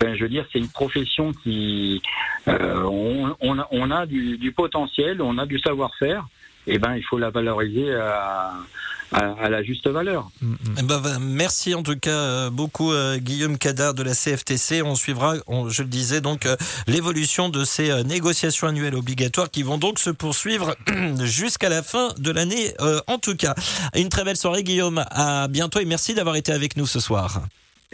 Enfin, 0.01 0.15
je 0.15 0.23
veux 0.23 0.29
dire, 0.29 0.45
c'est 0.53 0.59
une 0.59 0.69
profession 0.69 1.33
qui, 1.43 2.03
euh, 2.49 2.83
on, 2.85 3.35
on 3.41 3.59
a, 3.59 3.69
on 3.71 3.91
a 3.91 4.07
du, 4.07 4.37
du 4.39 4.53
potentiel, 4.53 5.23
on 5.23 5.39
a 5.39 5.47
du 5.47 5.59
savoir-faire. 5.59 6.27
Et 6.67 6.79
ben, 6.79 6.95
il 6.97 7.03
faut 7.05 7.19
la 7.19 7.29
valoriser 7.31 7.95
à, 7.95 8.55
à, 9.13 9.19
à 9.19 9.49
la 9.51 9.63
juste 9.63 9.87
valeur. 9.87 10.31
Eh 10.79 10.83
ben, 10.83 10.99
va- 10.99 11.19
merci 11.21 11.75
en 11.75 11.83
tout 11.83 11.95
cas 11.97 12.11
euh, 12.11 12.51
beaucoup 12.51 12.91
euh, 12.93 13.19
Guillaume 13.19 13.59
Cadar 13.59 13.93
de 13.93 14.03
la 14.03 14.15
CFTC. 14.15 14.81
On 14.83 14.95
suivra, 14.95 15.35
on- 15.47 15.69
je 15.69 15.83
le 15.83 15.89
disais 15.89 16.23
donc, 16.23 16.49
l'évolution 16.87 17.51
de 17.51 17.65
ces 17.65 18.03
négociations 18.05 18.67
annuelles 18.67 18.95
obligatoires 18.95 19.51
qui 19.51 19.63
vont 19.63 19.77
donc 19.79 19.99
se 19.99 20.09
poursuivre 20.11 20.75
jusqu'à 21.23 21.69
la 21.69 21.83
fin 21.83 22.09
de 22.19 22.31
l'année. 22.31 22.73
euh, 22.81 22.99
en 23.07 23.19
tout 23.19 23.37
cas, 23.37 23.55
une 23.95 24.09
très 24.09 24.25
belle 24.25 24.37
soirée 24.39 24.65
Guillaume. 24.65 25.05
À 25.11 25.49
bientôt 25.49 25.81
et 25.81 25.85
merci 25.85 26.15
d'avoir 26.15 26.37
été 26.37 26.51
avec 26.51 26.77
nous 26.79 26.87
ce 26.87 26.99
soir. 26.99 27.43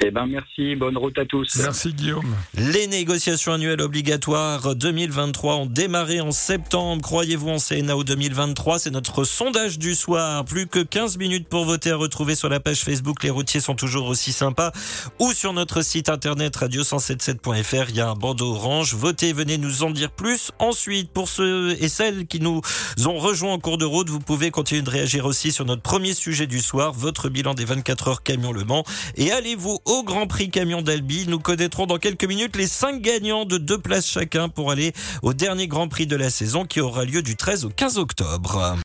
Eh 0.02 0.10
ben, 0.10 0.26
merci, 0.26 0.76
bonne 0.76 0.96
route 0.96 1.18
à 1.18 1.26
tous. 1.26 1.56
Merci 1.56 1.92
Guillaume. 1.92 2.34
Les 2.54 2.86
négociations 2.86 3.52
annuelles 3.52 3.82
obligatoires 3.82 4.74
2023 4.74 5.56
ont 5.56 5.66
démarré 5.66 6.22
en 6.22 6.32
septembre. 6.32 7.02
Croyez-vous 7.02 7.50
en 7.50 7.58
CNAO 7.58 8.02
2023 8.02 8.78
C'est 8.78 8.90
notre 8.90 9.24
sondage 9.24 9.78
du 9.78 9.94
soir. 9.94 10.46
Plus 10.46 10.66
que 10.66 10.78
15 10.78 11.18
minutes 11.18 11.48
pour 11.48 11.66
voter 11.66 11.90
à 11.90 11.96
retrouver 11.96 12.34
sur 12.34 12.48
la 12.48 12.60
page 12.60 12.80
Facebook. 12.80 13.22
Les 13.22 13.28
routiers 13.28 13.60
sont 13.60 13.74
toujours 13.74 14.06
aussi 14.06 14.32
sympas. 14.32 14.72
Ou 15.18 15.34
sur 15.34 15.52
notre 15.52 15.82
site 15.82 16.08
internet 16.08 16.56
radio177.fr. 16.56 17.90
Il 17.90 17.96
y 17.96 18.00
a 18.00 18.08
un 18.08 18.14
bandeau 18.14 18.54
orange. 18.54 18.94
Votez, 18.94 19.34
venez 19.34 19.58
nous 19.58 19.82
en 19.82 19.90
dire 19.90 20.12
plus. 20.12 20.50
Ensuite, 20.58 21.10
pour 21.10 21.28
ceux 21.28 21.76
et 21.78 21.90
celles 21.90 22.26
qui 22.26 22.40
nous 22.40 22.62
ont 23.06 23.18
rejoints 23.18 23.52
en 23.52 23.58
cours 23.58 23.76
de 23.76 23.84
route, 23.84 24.08
vous 24.08 24.20
pouvez 24.20 24.50
continuer 24.50 24.80
de 24.80 24.90
réagir 24.90 25.26
aussi 25.26 25.52
sur 25.52 25.66
notre 25.66 25.82
premier 25.82 26.14
sujet 26.14 26.46
du 26.46 26.60
soir, 26.60 26.94
votre 26.94 27.28
bilan 27.28 27.52
des 27.52 27.66
24 27.66 28.08
heures 28.08 28.22
camion 28.22 28.52
Le 28.52 28.64
Mans. 28.64 28.84
Et 29.16 29.30
allez-vous 29.30 29.78
au 29.90 30.04
Grand 30.04 30.26
Prix 30.28 30.50
Camion 30.50 30.82
d'Albi. 30.82 31.26
Nous 31.26 31.40
connaîtrons 31.40 31.86
dans 31.86 31.98
quelques 31.98 32.24
minutes 32.24 32.56
les 32.56 32.68
cinq 32.68 33.02
gagnants 33.02 33.44
de 33.44 33.58
deux 33.58 33.78
places 33.78 34.06
chacun 34.06 34.48
pour 34.48 34.70
aller 34.70 34.92
au 35.22 35.34
dernier 35.34 35.66
Grand 35.66 35.88
Prix 35.88 36.06
de 36.06 36.16
la 36.16 36.30
saison 36.30 36.64
qui 36.64 36.80
aura 36.80 37.04
lieu 37.04 37.22
du 37.22 37.34
13 37.36 37.64
au 37.64 37.70
15 37.70 37.98
octobre. 37.98 38.76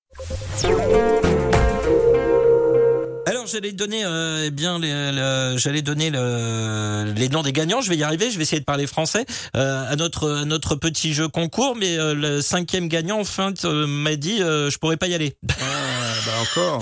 Alors 3.46 3.54
j'allais 3.54 3.74
donner 3.74 4.04
euh, 4.04 4.46
eh 4.48 4.50
bien 4.50 4.80
les- 4.80 5.12
le- 5.12 5.56
j'allais 5.60 5.84
donner 5.84 6.10
le- 6.10 7.14
les 7.16 7.30
noms 7.30 7.44
des 7.44 7.54
gagnants. 7.54 7.80
Je 7.80 7.90
vais 7.92 7.96
y 7.98 8.02
arriver. 8.02 8.32
Je 8.32 8.38
vais 8.38 8.42
essayer 8.42 8.60
de 8.60 8.66
parler 8.66 8.88
français 8.88 9.24
euh, 9.56 9.84
à 9.88 9.96
notre 9.96 10.32
à 10.32 10.46
notre 10.46 10.74
petit 10.76 11.14
jeu 11.14 11.28
concours. 11.28 11.76
Mais 11.76 11.96
euh, 12.00 12.16
le 12.16 12.42
cinquième 12.42 12.88
gagnant 12.88 13.20
enfin 13.20 13.54
m'a 13.64 14.16
dit 14.16 14.38
je 14.40 14.76
pourrais 14.80 14.98
pas 14.98 15.06
y 15.08 15.14
aller. 15.14 15.36
bah 15.44 15.54
encore. 16.42 16.82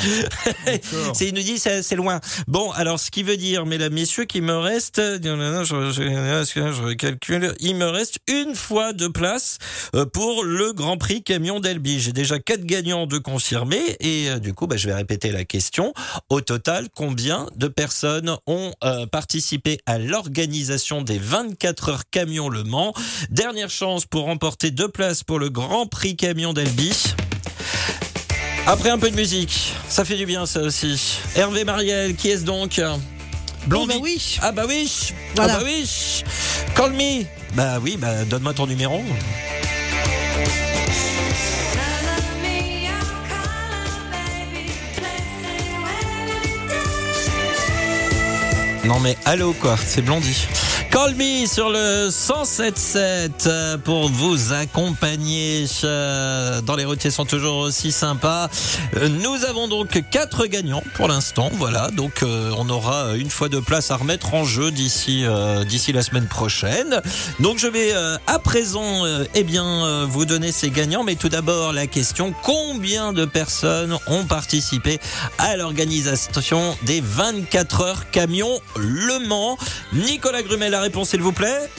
c'est 1.14 1.28
il 1.28 1.34
nous 1.34 1.42
dit 1.44 1.60
c'est 1.60 1.84
c'est 1.84 1.98
loin. 1.98 2.22
Bon 2.48 2.72
alors 2.72 2.98
ce 2.98 3.12
qui 3.12 3.24
veut 3.24 3.36
dire 3.38 3.66
mesdames 3.66 3.92
messieurs 3.94 4.24
qu'il 4.24 4.44
me 4.44 4.56
reste 4.58 5.02
je, 5.02 5.92
je, 5.92 6.02
je 6.54 6.94
calcule 6.94 7.54
il 7.60 7.76
me 7.76 7.86
reste 7.88 8.20
une 8.30 8.56
fois 8.56 8.94
de 8.94 9.08
place 9.08 9.58
pour 10.14 10.46
le 10.46 10.72
Grand 10.72 10.96
Prix 10.98 11.24
camion 11.24 11.60
d'Albi. 11.60 12.00
J'ai 12.00 12.14
déjà 12.14 12.40
quatre 12.40 12.64
gagnants 12.64 13.06
de 13.06 13.18
confirmés 13.18 13.98
et 14.00 14.30
du 14.40 14.54
coup 14.54 14.66
bah, 14.68 14.78
je 14.78 14.88
vais 14.88 14.94
répéter 14.96 15.32
la 15.34 15.44
question. 15.44 15.94
Au 16.30 16.40
total, 16.54 16.88
combien 16.96 17.48
de 17.56 17.68
personnes 17.68 18.38
ont 18.46 18.74
euh, 18.84 19.08
participé 19.08 19.80
à 19.88 19.98
l'organisation 19.98 21.02
des 21.02 21.18
24 21.18 21.90
heures 21.90 22.04
camion 22.12 22.48
Le 22.48 22.64
Mans? 22.64 22.94
Dernière 23.32 23.72
chance 23.72 24.06
pour 24.06 24.26
remporter 24.26 24.70
deux 24.70 24.88
places 24.88 25.24
pour 25.24 25.40
le 25.40 25.50
Grand 25.50 25.88
Prix 25.88 26.16
camion 26.16 26.54
d'Albi. 26.54 27.16
Après 28.68 28.92
un 28.92 29.00
peu 29.00 29.10
de 29.10 29.16
musique, 29.16 29.74
ça 29.90 30.06
fait 30.06 30.16
du 30.16 30.28
bien 30.28 30.46
ça 30.46 30.62
aussi. 30.62 31.18
Hervé 31.36 31.64
Mariel, 31.64 32.16
qui 32.16 32.30
est-ce 32.30 32.44
donc? 32.44 32.80
Blondie. 33.66 33.88
bah 33.88 34.00
oui. 34.00 34.38
Ah 34.44 34.52
bah 34.52 34.66
oui. 34.68 35.12
Voilà. 35.36 35.56
Ah 35.56 35.58
bah 35.58 35.64
oui. 35.66 36.24
Call 36.76 36.92
me. 36.92 37.24
Bah 37.56 37.80
oui, 37.82 37.98
bah 37.98 38.26
donne-moi 38.26 38.54
ton 38.54 38.68
numéro. 38.68 39.02
Non 48.84 49.00
mais 49.00 49.18
allô 49.26 49.54
quoi, 49.54 49.78
c'est 49.78 50.02
Blondie. 50.02 50.48
Call 50.94 51.16
sur 51.48 51.72
le 51.72 52.10
107.7 52.10 53.48
euh, 53.48 53.78
pour 53.80 54.10
vous 54.10 54.54
accompagner. 54.54 55.66
euh, 55.84 56.62
Dans 56.62 56.76
les 56.76 56.86
routiers 56.86 57.10
sont 57.10 57.26
toujours 57.26 57.58
aussi 57.58 57.92
sympas. 57.92 58.48
Euh, 58.98 59.10
Nous 59.10 59.44
avons 59.46 59.68
donc 59.68 60.04
quatre 60.12 60.46
gagnants 60.46 60.84
pour 60.94 61.08
l'instant. 61.08 61.50
Voilà, 61.54 61.90
donc 61.90 62.24
on 62.24 62.70
aura 62.70 63.16
une 63.16 63.32
fois 63.32 63.50
de 63.50 63.60
place 63.60 63.90
à 63.90 63.96
remettre 63.96 64.36
en 64.36 64.44
jeu 64.46 64.70
d'ici 64.70 65.26
d'ici 65.68 65.94
la 65.94 66.04
semaine 66.04 66.28
prochaine. 66.28 67.02
Donc 67.40 67.58
je 67.58 67.68
vais 67.68 67.92
à 68.28 68.38
présent 68.38 69.04
eh 69.34 69.44
bien 69.44 70.06
vous 70.06 70.26
donner 70.26 70.52
ces 70.52 70.70
gagnants, 70.70 71.04
mais 71.04 71.16
tout 71.16 71.30
d'abord 71.30 71.74
la 71.74 71.88
question 71.88 72.34
combien 72.44 73.14
de 73.14 73.26
personnes 73.26 73.98
ont 74.08 74.26
participé 74.26 75.00
à 75.40 75.56
l'organisation 75.58 76.78
des 76.84 77.02
24 77.02 77.82
heures 77.82 78.12
camions 78.12 78.60
Le 78.78 79.28
Mans? 79.28 79.58
Nicolas 79.94 80.44
Grumet, 80.44 80.70
la 80.70 80.83
réponse 80.84 81.10
s'il 81.10 81.22
vous 81.22 81.32
plaît 81.32 81.70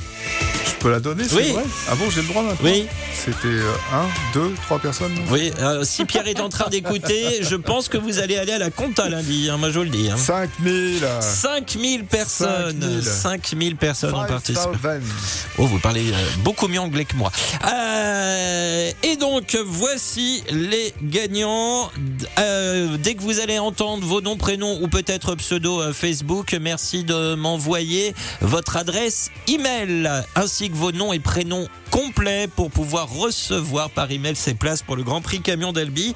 peux 0.80 0.90
la 0.90 1.00
donner, 1.00 1.24
c'est 1.26 1.36
Oui. 1.36 1.52
vrai 1.52 1.64
Ah 1.90 1.94
bon, 1.94 2.10
j'ai 2.10 2.20
le 2.20 2.28
droit 2.28 2.42
maintenant 2.42 2.68
Oui. 2.70 2.86
C'était 3.14 3.46
euh, 3.46 3.72
un, 3.94 4.06
deux, 4.34 4.52
trois 4.66 4.78
personnes 4.78 5.14
Oui, 5.30 5.50
euh, 5.60 5.82
si 5.82 6.04
Pierre 6.04 6.26
est 6.28 6.40
en 6.40 6.50
train 6.50 6.68
d'écouter, 6.68 7.38
je 7.40 7.56
pense 7.56 7.88
que 7.88 7.96
vous 7.96 8.18
allez 8.18 8.36
aller 8.36 8.52
à 8.52 8.58
la 8.58 8.68
compta 8.70 9.08
lundi, 9.08 9.48
hein, 9.50 9.56
moi 9.56 9.70
je 9.70 9.78
vous 9.78 9.84
le 9.84 9.90
dis. 9.90 10.10
Hein. 10.10 10.18
5000 10.18 11.02
5000 11.20 12.04
personnes 12.04 12.80
5000. 12.82 13.02
5000 13.02 13.76
personnes 13.76 14.14
ont 14.14 14.26
participé. 14.26 14.76
5000. 14.82 15.00
Oh, 15.56 15.66
vous 15.66 15.78
parlez 15.78 16.10
euh, 16.12 16.16
beaucoup 16.40 16.68
mieux 16.68 16.80
anglais 16.80 17.06
que 17.06 17.16
moi. 17.16 17.32
Euh, 17.66 18.90
et 19.02 19.16
donc, 19.16 19.56
voici 19.64 20.42
les 20.50 20.92
gagnants. 21.02 21.90
Euh, 22.38 22.98
dès 22.98 23.14
que 23.14 23.22
vous 23.22 23.40
allez 23.40 23.58
entendre 23.58 24.06
vos 24.06 24.20
noms, 24.20 24.36
prénoms 24.36 24.82
ou 24.82 24.88
peut-être 24.88 25.34
pseudo 25.36 25.92
Facebook, 25.92 26.54
merci 26.60 27.04
de 27.04 27.34
m'envoyer 27.36 28.14
votre 28.42 28.76
adresse 28.76 29.30
email 29.48 30.13
ainsi 30.34 30.70
que 30.70 30.74
vos 30.76 30.92
noms 30.92 31.12
et 31.12 31.18
prénoms 31.18 31.68
complets 31.90 32.48
pour 32.48 32.70
pouvoir 32.70 33.08
recevoir 33.08 33.88
par 33.90 34.10
email 34.10 34.34
ces 34.34 34.54
places 34.54 34.82
pour 34.82 34.96
le 34.96 35.04
Grand 35.04 35.20
Prix 35.20 35.40
Camion 35.40 35.72
d'Albi. 35.72 36.14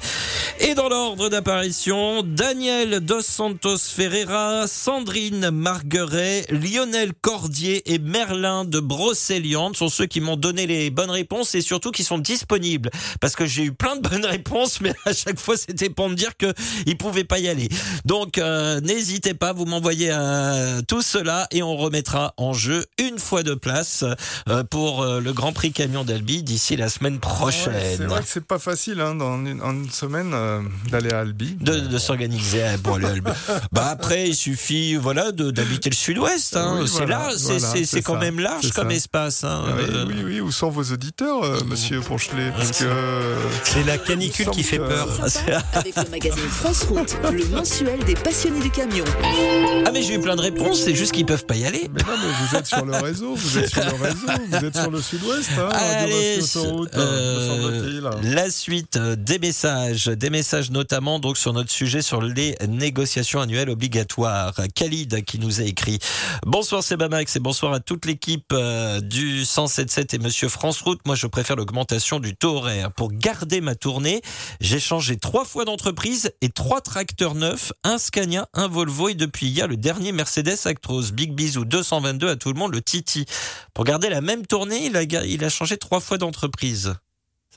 Et 0.59 0.73
dans 0.75 0.89
l'ordre 0.89 1.29
d'apparition, 1.29 2.21
Daniel 2.23 2.99
Dos 2.99 3.21
Santos 3.21 3.77
Ferreira, 3.77 4.65
Sandrine 4.67 5.51
Margueret, 5.51 6.45
Lionel 6.49 7.13
Cordier 7.21 7.93
et 7.93 7.97
Merlin 7.97 8.65
de 8.65 8.79
Brocéliande 8.79 9.77
sont 9.77 9.87
ceux 9.87 10.05
qui 10.05 10.19
m'ont 10.19 10.35
donné 10.35 10.67
les 10.67 10.89
bonnes 10.89 11.09
réponses 11.11 11.55
et 11.55 11.61
surtout 11.61 11.91
qui 11.91 12.03
sont 12.03 12.17
disponibles. 12.17 12.89
Parce 13.21 13.35
que 13.35 13.45
j'ai 13.45 13.63
eu 13.63 13.71
plein 13.71 13.95
de 13.95 14.01
bonnes 14.01 14.25
réponses, 14.25 14.81
mais 14.81 14.93
à 15.05 15.13
chaque 15.13 15.39
fois 15.39 15.55
c'était 15.55 15.89
pour 15.89 16.09
me 16.09 16.15
dire 16.15 16.35
que 16.37 16.53
ils 16.85 16.97
pouvaient 16.97 17.23
pas 17.23 17.39
y 17.39 17.47
aller. 17.47 17.69
Donc 18.03 18.37
euh, 18.37 18.81
n'hésitez 18.81 19.33
pas, 19.33 19.53
vous 19.53 19.65
m'envoyez 19.65 20.09
euh, 20.11 20.81
tout 20.87 21.01
cela 21.01 21.47
et 21.51 21.63
on 21.63 21.77
remettra 21.77 22.33
en 22.37 22.53
jeu 22.53 22.85
une 22.97 23.17
fois 23.17 23.43
de 23.43 23.53
place 23.53 23.88
euh, 24.49 24.63
pour 24.63 25.01
euh, 25.03 25.19
le 25.19 25.33
Grand 25.33 25.51
Prix 25.53 25.71
Camion 25.71 26.03
d'Albi 26.03 26.43
d'ici 26.43 26.75
la 26.75 26.89
semaine 26.89 27.13
Ouais, 27.15 27.19
prochaine. 27.19 27.73
c'est 27.97 28.03
vrai 28.05 28.21
que 28.21 28.27
c'est 28.27 28.45
pas 28.45 28.59
facile 28.59 28.99
hein, 29.01 29.15
dans 29.15 29.37
une, 29.45 29.61
en 29.61 29.71
une 29.71 29.89
semaine 29.89 30.31
euh, 30.33 30.61
d'aller 30.89 31.11
à 31.13 31.19
Albi. 31.19 31.55
de, 31.59 31.75
de 31.79 31.97
s'organiser 31.97 32.63
pour 32.83 32.95
aller 32.95 33.05
à 33.05 33.09
Albi. 33.09 33.31
Bah 33.71 33.87
après, 33.91 34.29
il 34.29 34.35
suffit 34.35 34.95
voilà 34.95 35.31
de- 35.31 35.51
d'habiter 35.51 35.89
le 35.89 35.95
Sud-Ouest. 35.95 36.55
Hein. 36.55 36.77
Oui, 36.81 36.87
c'est 36.87 36.97
voilà, 36.97 37.17
là, 37.29 37.33
voilà, 37.39 37.59
c'est- 37.85 38.01
quand 38.01 38.13
ça, 38.13 38.19
même 38.19 38.39
large 38.39 38.71
comme 38.71 38.89
ça. 38.89 38.95
espace. 38.95 39.43
Hein. 39.43 39.63
Oui, 39.67 39.83
Euh, 39.89 40.05
oui, 40.07 40.15
oui, 40.25 40.41
où 40.41 40.51
sont 40.51 40.69
vos 40.69 40.83
auditeurs, 40.83 41.43
euh, 41.43 41.59
monsieur 41.67 41.99
Ponchelet 42.01 42.51
Parce 42.55 42.71
que. 42.71 42.85
C'est 43.63 43.83
la 43.85 43.97
canicule 43.97 44.49
qui 44.51 44.63
fait 44.63 44.77
peur. 44.79 45.07
Avec 45.73 45.95
le 45.95 46.09
magazine 46.09 46.49
France 46.49 46.83
Route, 46.83 47.15
le 47.31 47.45
mensuel 47.55 47.99
des 48.05 48.13
passionnés 48.15 48.59
du 48.61 48.69
camion. 48.69 49.03
Ah 49.85 49.91
mais 49.91 50.01
j'ai 50.01 50.15
eu 50.15 50.19
plein 50.21 50.35
de 50.35 50.41
réponses, 50.41 50.81
c'est 50.83 50.95
juste 50.95 51.11
qu'ils 51.13 51.25
peuvent 51.25 51.45
pas 51.45 51.55
y 51.55 51.65
aller. 51.65 51.89
Mais 51.93 52.01
non, 52.01 52.17
mais 52.21 52.31
vous 52.47 52.55
êtes 52.57 52.65
sur 52.67 52.85
le 52.85 52.95
réseau, 52.95 53.35
vous 53.35 53.57
êtes 53.59 53.69
sur 53.69 53.78
le 53.85 54.03
réseau, 54.03 54.27
vous 54.47 54.65
êtes 54.65 54.77
sur 54.77 54.91
le 54.91 55.01
sud-ouest, 55.01 55.49
hein, 55.57 55.69
Allez, 55.71 56.39
Autoroute, 56.39 56.95
euh, 56.95 58.13
la 58.23 58.49
suite 58.49 58.97
euh, 58.97 59.15
des 59.15 59.39
messages, 59.39 60.07
des 60.07 60.29
messages 60.29 60.71
notamment 60.71 61.19
donc 61.19 61.37
sur 61.37 61.53
notre 61.53 61.71
sujet 61.71 62.01
sur 62.01 62.21
les 62.21 62.55
négociations 62.67 63.41
annuelles 63.41 63.69
obligatoires. 63.69 64.53
Khalid 64.75 65.23
qui 65.25 65.39
nous 65.39 65.61
a 65.61 65.63
écrit 65.63 65.99
Bonsoir 66.45 66.83
Sebamax 66.83 67.35
et 67.35 67.39
bonsoir 67.39 67.73
à 67.73 67.79
toute 67.79 68.05
l'équipe 68.05 68.51
euh, 68.53 68.99
du 69.01 69.45
177 69.45 70.13
et 70.13 70.19
Monsieur 70.19 70.49
France 70.49 70.81
Route. 70.81 70.99
Moi 71.05 71.15
je 71.15 71.27
préfère 71.27 71.55
l'augmentation 71.55 72.19
du 72.19 72.35
taux 72.35 72.57
horaire. 72.57 72.91
Pour 72.91 73.11
garder 73.11 73.61
ma 73.61 73.75
tournée, 73.75 74.21
j'ai 74.61 74.79
changé 74.79 75.17
trois 75.17 75.45
fois 75.45 75.65
d'entreprise 75.65 76.31
et 76.41 76.49
trois 76.49 76.81
tracteurs 76.81 77.35
neufs, 77.35 77.73
un 77.83 77.97
Scania, 77.97 78.47
un 78.53 78.67
Volvo 78.67 79.09
et 79.09 79.15
depuis 79.15 79.47
hier 79.47 79.67
le 79.67 79.77
dernier 79.77 80.11
Mercedes 80.11 80.57
Actros. 80.65 81.11
Big 81.11 81.33
bisou 81.33 81.65
222 81.65 82.29
à 82.29 82.35
tout 82.35 82.51
le 82.51 82.59
monde, 82.59 82.73
le 82.73 82.81
Titi. 82.81 83.25
Pour 83.73 83.85
garder 83.85 84.09
la 84.09 84.21
même 84.21 84.45
tournée, 84.45 84.85
il 84.87 84.95
a, 84.97 85.05
ga- 85.05 85.25
il 85.25 85.43
a 85.43 85.49
changé 85.49 85.77
trois 85.77 85.99
fois 85.99 86.17
d'entreprise. 86.17 86.95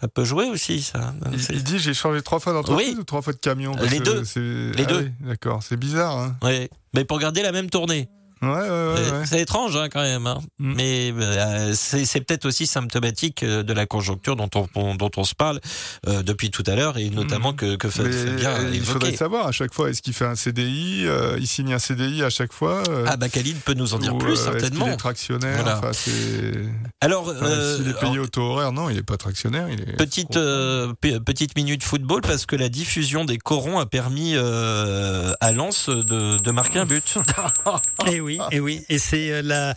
Ça 0.01 0.09
peut 0.09 0.25
jouer 0.25 0.47
aussi, 0.49 0.83
ça. 0.83 1.15
Il, 1.33 1.41
C'est- 1.43 1.53
il 1.55 1.63
dit 1.63 1.79
j'ai 1.79 1.95
changé 1.95 2.23
trois 2.23 2.41
fois 2.41 2.53
d'entreprise 2.53 2.89
Oui. 2.95 2.97
ou 2.99 3.05
trois 3.05 3.23
fois 3.23 3.33
de 3.33 3.39
camion 3.39 3.77
Les 3.91 4.01
deux. 4.01 4.23
Les 4.37 4.83
ah 4.83 4.85
deux. 4.87 5.01
oui, 5.01 5.11
D'accord, 5.29 5.63
c'est 5.63 5.77
bizarre. 5.77 6.19
Hein. 6.19 6.37
Ouais. 6.43 6.69
Mais 6.95 7.05
pour 7.05 7.19
garder 7.19 7.43
la 7.43 7.53
même 7.53 7.71
tournée. 7.71 8.09
Ouais, 8.43 8.48
ouais, 8.48 8.55
ouais. 8.59 8.66
Euh, 8.69 9.20
ouais. 9.20 9.27
C'est 9.27 9.40
étrange 9.40 9.77
hein, 9.77 9.89
quand 9.89 10.02
même. 10.02 10.27
hein. 10.27 10.40
Mm. 10.59 10.74
Mais 10.77 11.12
euh, 11.16 11.73
c'est 11.74 12.20
peut-être 12.20 12.44
aussi 12.47 12.66
symptomatique 12.66 13.43
euh, 13.44 13.62
de 13.62 13.73
la 13.73 13.86
conjoncture 13.86 14.35
dont 14.36 14.51
on, 14.55 14.69
on- 14.74 14.94
dont 14.97 15.10
on 15.16 15.24
se 15.24 15.35
parle 15.35 15.60
euh, 16.09 16.23
depuis 16.23 16.51
tout 16.51 16.64
à 16.66 16.74
l'heure 16.74 16.98
et 16.98 17.09
notamment 17.10 17.52
que, 17.52 17.77
que 17.77 17.89
Fa- 17.89 18.02
Mais, 18.02 18.10
Fabien 18.12 18.51
a 18.51 18.59
euh, 18.60 18.70
il 18.74 18.82
faudrait 18.85 19.14
savoir 19.14 19.47
à 19.47 19.52
chaque 19.52 19.73
fois, 19.73 19.90
est-ce 19.90 20.02
qu'il 20.02 20.12
fait 20.14 20.24
un 20.27 20.35
CDI 20.35 21.05
euh, 21.06 21.36
Il 21.39 21.47
signe 21.47 21.73
un 21.73 21.78
CDI 21.78 22.23
à 22.24 22.31
chaque 22.31 22.52
fois 22.52 22.82
euh, 22.90 23.05
Ah 23.09 23.16
bah 23.16 23.28
Khalid 23.28 23.59
peut 23.60 23.74
nous 23.74 23.94
en 23.94 23.98
dire 23.98 24.14
ou, 24.14 24.19
plus 24.19 24.32
Est-ce 24.32 24.43
certainement. 24.44 24.85
qu'il 24.86 24.94
est 24.94 24.97
tractionnaire 24.97 25.56
Voilà. 25.62 25.78
Enfin, 25.78 25.93
c'est- 25.93 26.52
Alors, 27.01 27.28
enfin, 27.28 27.47
euh, 27.47 27.77
S'il 27.77 27.89
est 27.89 27.98
payé 28.01 28.19
au 28.19 28.27
taux 28.27 28.43
horaire, 28.43 28.73
non, 28.73 28.90
il 28.90 28.97
n'est 28.97 29.02
pas 29.02 29.16
tractionnaire. 29.16 29.69
Il 29.70 29.81
est... 29.81 29.97
Petite 29.97 30.36
euh, 30.36 30.93
pe- 31.01 31.19
petite 31.20 31.56
minute 31.56 31.82
football 31.85 32.20
parce 32.23 32.47
que 32.47 32.56
la 32.56 32.69
diffusion 32.69 33.24
des 33.24 33.39
corons 33.39 33.78
a 33.78 33.86
permis 33.86 34.32
euh, 34.35 35.32
à 35.40 35.52
Lens 35.52 35.89
de, 35.89 36.39
de 36.43 36.51
marquer 36.51 36.81
un 36.81 36.86
but. 36.86 37.14
Et 38.10 38.20
oui, 38.20 38.32
et 38.51 38.61
oui, 38.61 38.83
et 38.89 38.99
c'est 38.99 39.31
euh, 39.31 39.43
la, 39.43 39.75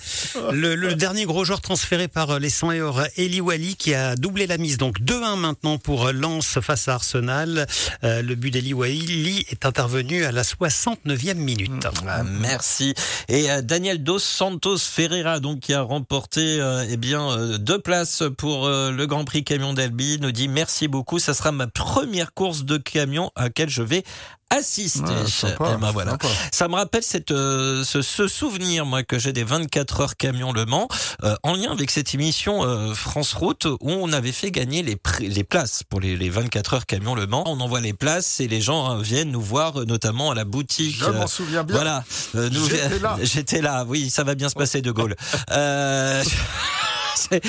le, 0.51 0.75
le 0.75 0.95
dernier 0.95 1.25
gros 1.25 1.45
joueur 1.45 1.61
transféré 1.61 2.07
par 2.07 2.31
euh, 2.31 2.39
les 2.39 2.49
100 2.49 2.71
et 2.71 2.81
or, 2.81 3.01
Eli 3.17 3.41
Wally, 3.41 3.75
qui 3.75 3.93
a 3.93 4.15
doublé 4.15 4.47
la 4.47 4.57
mise. 4.57 4.77
Donc 4.77 4.99
2-1 5.01 5.37
maintenant 5.37 5.77
pour 5.77 6.07
euh, 6.07 6.11
Lens 6.11 6.59
face 6.61 6.87
à 6.87 6.95
Arsenal. 6.95 7.67
Euh, 8.03 8.21
le 8.21 8.35
but 8.35 8.51
d'Eli 8.51 8.73
Wally 8.73 9.45
est 9.49 9.65
intervenu 9.65 10.23
à 10.25 10.31
la 10.31 10.43
69e 10.43 11.35
minute. 11.35 11.87
Ah, 12.07 12.23
merci. 12.23 12.93
Et 13.27 13.49
euh, 13.51 13.61
Daniel 13.61 14.03
Dos 14.03 14.19
Santos 14.19 14.77
Ferreira, 14.79 15.39
donc 15.39 15.59
qui 15.59 15.73
a 15.73 15.81
remporté 15.81 16.59
euh, 16.59 16.85
eh 16.89 16.97
bien 16.97 17.57
deux 17.57 17.79
places 17.79 18.23
pour 18.37 18.67
le 18.67 19.05
Grand 19.05 19.25
Prix 19.25 19.43
Camion 19.43 19.73
d'Albi, 19.73 20.17
nous 20.19 20.31
dit 20.31 20.47
merci 20.47 20.87
beaucoup. 20.87 21.19
Ça 21.19 21.33
sera 21.33 21.51
ma 21.51 21.67
première 21.67 22.33
course 22.33 22.63
de 22.63 22.77
camion 22.77 23.31
à 23.35 23.43
laquelle 23.43 23.69
je 23.69 23.81
vais 23.81 24.03
assister. 24.49 25.01
Ah, 25.07 25.27
sympa, 25.27 25.73
Eh 25.75 25.81
ben, 25.81 25.91
voilà. 25.91 26.11
sympa. 26.11 26.27
Ça 26.51 26.67
me 26.67 26.75
rappelle 26.75 27.03
cette, 27.03 27.31
euh, 27.31 27.83
ce, 27.83 28.01
ce 28.01 28.27
souvenir, 28.27 28.85
moi, 28.85 29.03
que 29.03 29.19
j'ai 29.19 29.33
des 29.33 29.43
24 29.43 30.01
heures 30.01 30.15
camion 30.17 30.53
Le 30.53 30.65
Mans, 30.65 30.87
euh, 31.23 31.35
en 31.43 31.53
lien 31.55 31.71
avec 31.71 31.91
cette 31.91 32.13
émission 32.13 32.63
euh, 32.63 32.93
France 32.93 33.33
Route, 33.33 33.65
où 33.65 33.77
on 33.89 34.11
avait 34.13 34.31
fait 34.31 34.51
gagner 34.51 34.83
les, 34.83 34.97
les 35.19 35.43
places 35.43 35.83
pour 35.89 35.99
les, 35.99 36.15
les 36.15 36.29
24 36.29 36.73
heures 36.75 36.85
camion 36.85 37.15
Le 37.15 37.27
Mans. 37.27 37.43
On 37.47 37.59
envoie 37.59 37.81
les 37.81 37.93
places 37.93 38.39
et 38.39 38.47
les 38.47 38.61
gens 38.61 38.85
hein, 38.89 39.01
viennent 39.01 39.31
nous 39.31 39.41
voir, 39.41 39.85
notamment 39.85 40.31
à 40.31 40.35
la 40.35 40.45
boutique. 40.45 40.97
Je 40.99 41.09
m'en 41.09 41.27
souviens 41.27 41.63
bien. 41.63 41.75
voilà. 41.75 42.03
J'étais 42.33 42.99
là. 42.99 43.17
J'étais 43.23 43.61
là. 43.61 43.85
Oui, 43.87 44.09
ça 44.09 44.23
va 44.23 44.35
bien 44.35 44.49
se 44.49 44.55
passer, 44.55 44.81
De 44.81 44.91
Gaulle. 44.91 45.15
C'est- 47.29 47.41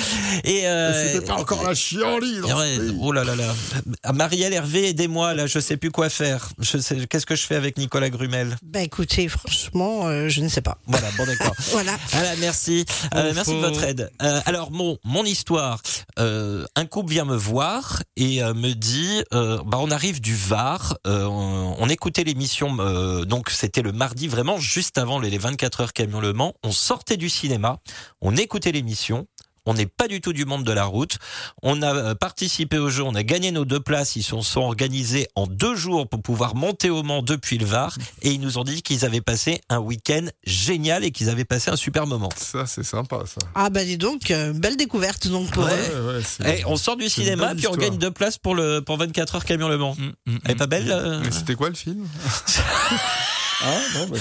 et 0.45 0.67
euh, 0.67 1.13
C'était 1.13 1.25
pas 1.25 1.35
encore 1.35 1.63
la 1.63 1.75
chienlit 1.75 2.41
oh 3.01 3.11
là 3.11 3.23
là 3.23 3.35
là. 3.35 3.53
Ah, 4.03 4.13
Marielle 4.13 4.53
Hervé, 4.53 4.89
aidez-moi 4.89 5.33
là, 5.33 5.45
je 5.47 5.59
sais 5.59 5.77
plus 5.77 5.91
quoi 5.91 6.09
faire. 6.09 6.49
Je 6.59 6.77
sais, 6.77 7.05
qu'est-ce 7.07 7.25
que 7.25 7.35
je 7.35 7.45
fais 7.45 7.55
avec 7.55 7.77
Nicolas 7.77 8.09
Grumel? 8.09 8.55
Ben 8.63 8.81
écoutez, 8.81 9.27
franchement, 9.27 10.07
euh, 10.07 10.29
je 10.29 10.41
ne 10.41 10.49
sais 10.49 10.61
pas. 10.61 10.77
Voilà, 10.87 11.07
bon 11.17 11.25
d'accord. 11.25 11.53
Voilà. 11.71 11.97
Voilà, 12.11 12.35
merci. 12.37 12.85
Euh, 13.13 13.31
merci 13.35 13.51
de 13.51 13.57
votre 13.57 13.83
aide. 13.83 14.09
Euh, 14.21 14.39
alors, 14.45 14.71
mon, 14.71 14.97
mon 15.03 15.23
histoire. 15.25 15.81
Euh, 16.19 16.65
un 16.75 16.85
couple 16.85 17.11
vient 17.11 17.25
me 17.25 17.35
voir 17.35 18.01
et 18.15 18.41
euh, 18.43 18.53
me 18.53 18.73
dit, 18.73 19.21
euh, 19.33 19.59
bah, 19.65 19.77
on 19.81 19.91
arrive 19.91 20.21
du 20.21 20.35
Var. 20.35 20.97
euh, 21.05 21.25
on, 21.25 21.75
on 21.79 21.89
écoutait 21.89 22.23
l'émission, 22.23 22.75
euh, 22.79 23.25
donc 23.25 23.49
c'était 23.49 23.81
le 23.81 23.91
mardi, 23.91 24.27
vraiment 24.27 24.57
juste 24.59 24.97
avant 24.97 25.19
les 25.19 25.29
les 25.29 25.37
24 25.37 25.81
heures 25.81 25.93
camion 25.93 26.21
Le 26.21 26.31
Mans. 26.33 26.53
On 26.63 26.71
sortait 26.71 27.17
du 27.17 27.29
cinéma, 27.29 27.77
on 28.21 28.35
écoutait 28.37 28.71
l'émission. 28.71 29.27
On 29.67 29.73
n'est 29.73 29.85
pas 29.85 30.07
du 30.07 30.21
tout 30.21 30.33
du 30.33 30.45
monde 30.45 30.63
de 30.63 30.71
la 30.71 30.85
route. 30.85 31.17
On 31.61 31.81
a 31.81 31.93
euh, 31.93 32.15
participé 32.15 32.77
au 32.77 32.89
jeu, 32.89 33.03
on 33.03 33.13
a 33.15 33.23
gagné 33.23 33.51
nos 33.51 33.65
deux 33.65 33.79
places. 33.81 34.15
Ils 34.15 34.23
se 34.23 34.39
sont 34.41 34.61
organisés 34.61 35.27
en 35.35 35.45
deux 35.45 35.75
jours 35.75 36.07
pour 36.07 36.21
pouvoir 36.21 36.55
monter 36.55 36.89
au 36.89 37.03
Mans 37.03 37.21
depuis 37.21 37.57
le 37.57 37.65
Var. 37.65 37.95
Et 38.21 38.31
ils 38.31 38.39
nous 38.39 38.57
ont 38.57 38.63
dit 38.63 38.81
qu'ils 38.81 39.03
avaient 39.05 39.21
passé 39.21 39.61
un 39.69 39.79
week-end 39.79 40.25
génial 40.45 41.03
et 41.03 41.11
qu'ils 41.11 41.29
avaient 41.29 41.45
passé 41.45 41.69
un 41.69 41.75
super 41.75 42.07
moment. 42.07 42.29
Ça, 42.37 42.65
c'est 42.65 42.83
sympa, 42.83 43.19
ça. 43.25 43.45
Ah 43.55 43.69
bah 43.69 43.83
dis 43.83 43.97
donc, 43.97 44.31
euh, 44.31 44.53
belle 44.53 44.77
découverte 44.77 45.27
donc 45.27 45.51
pour 45.51 45.65
Ouais. 45.65 45.91
eux. 45.93 46.21
Et 46.45 46.63
on 46.65 46.77
sort 46.77 46.95
du 46.95 47.09
cinéma, 47.09 47.53
puis 47.53 47.67
on 47.67 47.75
gagne 47.75 47.97
deux 47.97 48.11
places 48.11 48.37
pour, 48.37 48.55
le, 48.55 48.79
pour 48.79 48.97
24 48.97 49.35
heures 49.35 49.45
camion 49.45 49.67
Le 49.67 49.77
Mans. 49.77 49.97
Elle 50.45 50.51
est 50.51 50.55
pas 50.55 50.67
belle 50.67 50.89
euh 50.89 51.19
Mais 51.23 51.31
c'était 51.31 51.55
quoi 51.55 51.67
le 51.69 51.75
film? 51.75 52.07
Ah, 53.63 53.77
bah, 54.09 54.17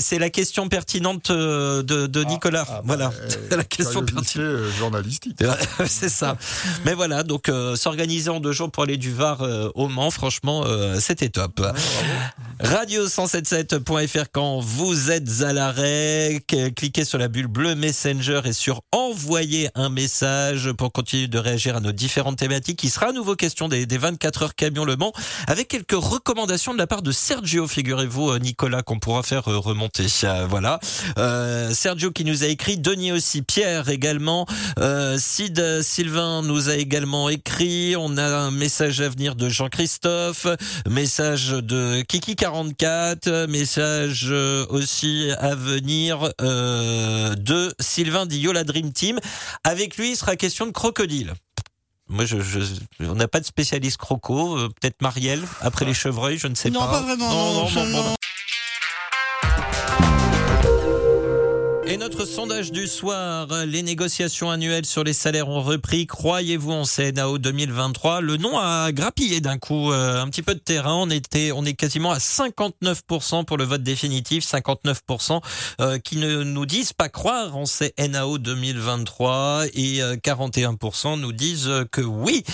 C'est- 0.00 0.18
la 0.18 0.30
question 0.30 0.68
pertinente 0.68 1.30
euh, 1.30 1.82
de, 1.82 2.06
de 2.06 2.24
Nicolas. 2.24 2.64
Ah, 2.68 2.72
bah, 2.76 2.82
voilà, 2.84 3.06
euh, 3.08 3.28
c'est 3.50 3.56
la 3.56 3.64
question 3.64 4.02
curiosité, 4.04 4.38
pertinente. 4.40 4.60
euh, 4.60 4.70
journalistique. 4.78 5.36
c'est 5.86 6.08
ça. 6.08 6.36
Mais 6.84 6.94
voilà, 6.94 7.22
donc 7.22 7.48
euh, 7.48 7.76
s'organiser 7.76 8.30
en 8.30 8.40
deux 8.40 8.52
jours 8.52 8.70
pour 8.70 8.82
aller 8.84 8.96
du 8.96 9.12
Var 9.12 9.42
euh, 9.42 9.70
au 9.74 9.88
Mans, 9.88 10.10
franchement, 10.10 10.64
euh, 10.66 10.98
c'était 11.00 11.28
top. 11.28 11.60
Radio177.fr 12.62 14.24
quand 14.32 14.60
vous 14.60 15.10
êtes 15.10 15.42
à 15.42 15.52
l'arrêt, 15.52 16.42
que- 16.46 16.68
cliquez 16.70 17.04
sur 17.04 17.18
la 17.18 17.28
bulle 17.28 17.46
bleue 17.46 17.74
Messenger 17.74 18.40
et 18.44 18.52
sur 18.52 18.82
envoyer 18.92 19.68
un 19.74 19.88
message 19.88 20.72
pour 20.72 20.92
continuer 20.92 21.26
de 21.28 21.38
réagir 21.38 21.76
à 21.76 21.80
nos 21.80 21.92
différentes 21.92 22.38
thématiques. 22.38 22.82
Il 22.84 22.90
sera 22.90 23.06
à 23.08 23.12
nouveau 23.12 23.34
question 23.36 23.68
des, 23.68 23.86
des 23.86 23.98
24 23.98 24.42
heures 24.42 24.54
camion 24.54 24.84
Le 24.84 24.96
Mans 24.96 25.12
avec 25.46 25.68
quelques 25.68 25.92
recommandations 25.92 26.72
de 26.72 26.78
la 26.78 26.86
part 26.86 27.02
de 27.02 27.12
Sergio, 27.12 27.66
figurez-vous, 27.66 28.31
euh, 28.32 28.38
Nicolas, 28.38 28.82
qu'on 28.82 28.98
pourra 28.98 29.22
faire 29.22 29.48
euh, 29.48 29.58
remonter. 29.58 30.06
Euh, 30.24 30.46
voilà. 30.48 30.80
Euh, 31.18 31.72
Sergio 31.72 32.10
qui 32.10 32.24
nous 32.24 32.44
a 32.44 32.46
écrit, 32.46 32.76
Denis 32.78 33.12
aussi, 33.12 33.42
Pierre 33.42 33.88
également, 33.88 34.46
euh, 34.78 35.16
Sid 35.18 35.82
Sylvain 35.82 36.42
nous 36.42 36.68
a 36.68 36.76
également 36.76 37.28
écrit. 37.28 37.94
On 37.96 38.16
a 38.16 38.24
un 38.38 38.50
message 38.50 39.00
à 39.00 39.08
venir 39.08 39.34
de 39.34 39.48
Jean-Christophe, 39.48 40.46
message 40.88 41.48
de 41.50 42.02
Kiki44, 42.02 43.46
message 43.48 44.30
aussi 44.70 45.30
à 45.38 45.54
venir 45.54 46.30
euh, 46.40 47.34
de 47.34 47.74
Sylvain 47.80 48.26
Dio, 48.26 48.52
la 48.52 48.64
Dream 48.64 48.92
Team. 48.92 49.18
Avec 49.64 49.96
lui, 49.96 50.12
il 50.12 50.16
sera 50.16 50.36
question 50.36 50.66
de 50.66 50.72
crocodile. 50.72 51.34
Moi, 52.08 52.26
je, 52.26 52.40
je- 52.40 53.06
on 53.06 53.14
n'a 53.14 53.28
pas 53.28 53.40
de 53.40 53.46
spécialiste 53.46 53.96
croco. 53.96 54.58
euh, 54.58 54.68
Peut-être 54.80 55.00
Marielle 55.00 55.40
après 55.60 55.84
les 55.84 55.94
chevreuils, 55.94 56.36
je 56.36 56.46
ne 56.48 56.54
sais 56.54 56.68
Non, 56.70 56.80
pas. 56.80 56.90
pas 56.90 57.00
vraiment. 57.02 57.30
non, 57.30 57.70
non, 57.70 57.70
non, 57.70 57.86
non. 57.86 58.14
Et 61.92 61.98
notre 62.22 62.34
sondage 62.34 62.70
du 62.70 62.86
soir, 62.86 63.48
les 63.66 63.82
négociations 63.82 64.48
annuelles 64.48 64.86
sur 64.86 65.02
les 65.02 65.12
salaires 65.12 65.48
ont 65.48 65.60
repris. 65.60 66.06
Croyez-vous 66.06 66.70
en 66.70 66.84
CNAO 66.84 67.38
2023 67.38 68.20
Le 68.20 68.36
nom 68.36 68.60
a 68.60 68.92
grappillé 68.92 69.40
d'un 69.40 69.58
coup 69.58 69.90
euh, 69.90 70.22
un 70.22 70.28
petit 70.28 70.42
peu 70.42 70.54
de 70.54 70.60
terrain. 70.60 70.94
On 70.94 71.10
était, 71.10 71.50
on 71.50 71.64
est 71.64 71.74
quasiment 71.74 72.12
à 72.12 72.18
59% 72.18 73.44
pour 73.44 73.56
le 73.56 73.64
vote 73.64 73.82
définitif, 73.82 74.44
59% 74.44 75.40
euh, 75.80 75.98
qui 75.98 76.16
ne 76.16 76.44
nous 76.44 76.64
disent 76.64 76.92
pas 76.92 77.08
croire 77.08 77.56
en 77.56 77.64
CNAO 77.64 78.38
2023 78.38 79.64
et 79.74 80.00
euh, 80.00 80.14
41% 80.14 81.18
nous 81.18 81.32
disent 81.32 81.66
euh, 81.66 81.84
que 81.90 82.02
oui. 82.02 82.44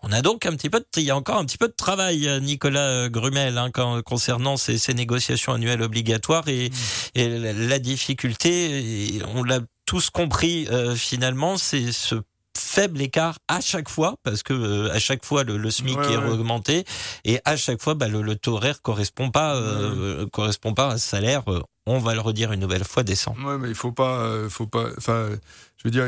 On 0.00 0.12
a 0.12 0.22
donc 0.22 0.46
un 0.46 0.52
petit 0.52 0.70
peu, 0.70 0.78
de, 0.78 0.86
il 0.96 1.02
y 1.02 1.10
a 1.10 1.16
encore 1.16 1.38
un 1.38 1.44
petit 1.44 1.58
peu 1.58 1.66
de 1.66 1.74
travail, 1.76 2.28
euh, 2.28 2.38
Nicolas 2.38 2.88
euh, 2.88 3.08
Grumel, 3.08 3.58
hein, 3.58 3.70
concernant 4.04 4.56
ces, 4.56 4.78
ces 4.78 4.94
négociations 4.94 5.52
annuelles 5.52 5.82
obligatoires 5.82 6.48
et, 6.48 6.70
et 7.16 7.28
la, 7.28 7.52
la 7.52 7.78
difficulté, 7.80 9.16
et 9.16 9.17
on 9.34 9.42
l'a 9.42 9.60
tous 9.86 10.10
compris 10.10 10.66
euh, 10.70 10.94
finalement, 10.94 11.56
c'est 11.56 11.92
ce 11.92 12.16
faible 12.56 13.00
écart 13.00 13.38
à 13.46 13.60
chaque 13.60 13.88
fois 13.88 14.16
parce 14.24 14.42
que 14.42 14.52
euh, 14.52 14.92
à 14.92 14.98
chaque 14.98 15.24
fois 15.24 15.44
le, 15.44 15.56
le 15.58 15.70
SMIC 15.70 15.96
Ouais, 15.96 16.12
est 16.12 16.16
ouais. 16.16 16.28
augmenté 16.28 16.84
et 17.24 17.40
à 17.44 17.56
chaque 17.56 17.80
fois 17.80 17.94
bah, 17.94 18.08
le, 18.08 18.20
le 18.20 18.34
taux 18.34 18.54
horaire 18.56 18.82
correspond 18.82 19.30
pas 19.30 19.54
euh, 19.54 20.26
correspond 20.32 20.74
pas 20.74 20.88
à 20.90 20.94
un 20.94 20.98
salaire 20.98 21.42
on 21.86 21.98
va 22.00 22.14
le 22.14 22.20
redire 22.20 22.52
une 22.52 22.60
nouvelle 22.60 22.84
fois 22.84 23.02
décent. 23.02 23.34
Ouais, 23.42 23.56
mais 23.56 23.68
il 23.70 23.74
faut 23.74 23.92
pas, 23.92 24.46
faut 24.50 24.66
pas. 24.66 24.88
Enfin, 24.98 25.30
je 25.78 25.84
veux 25.84 25.90
dire, 25.90 26.06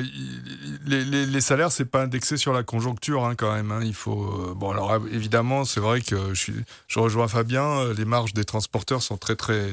les, 0.84 1.02
les, 1.06 1.24
les 1.24 1.40
salaires, 1.40 1.72
c'est 1.72 1.86
pas 1.86 2.02
indexé 2.02 2.36
sur 2.36 2.52
la 2.52 2.62
conjoncture, 2.62 3.24
hein, 3.24 3.34
quand 3.34 3.50
même. 3.54 3.72
hein. 3.72 3.80
Il 3.82 3.94
faut. 3.94 4.52
bon, 4.56 4.72
alors 4.72 4.94
évidemment, 5.10 5.64
c'est 5.64 5.80
vrai 5.80 6.02
que 6.02 6.34
je 6.34 6.38
suis, 6.38 6.54
je 6.86 6.98
rejoins 6.98 7.28
Fabien. 7.28 7.94
Les 7.96 8.04
marges 8.04 8.34
des 8.34 8.44
transporteurs 8.44 9.00
sont 9.02 9.16
très 9.16 9.36
très 9.36 9.70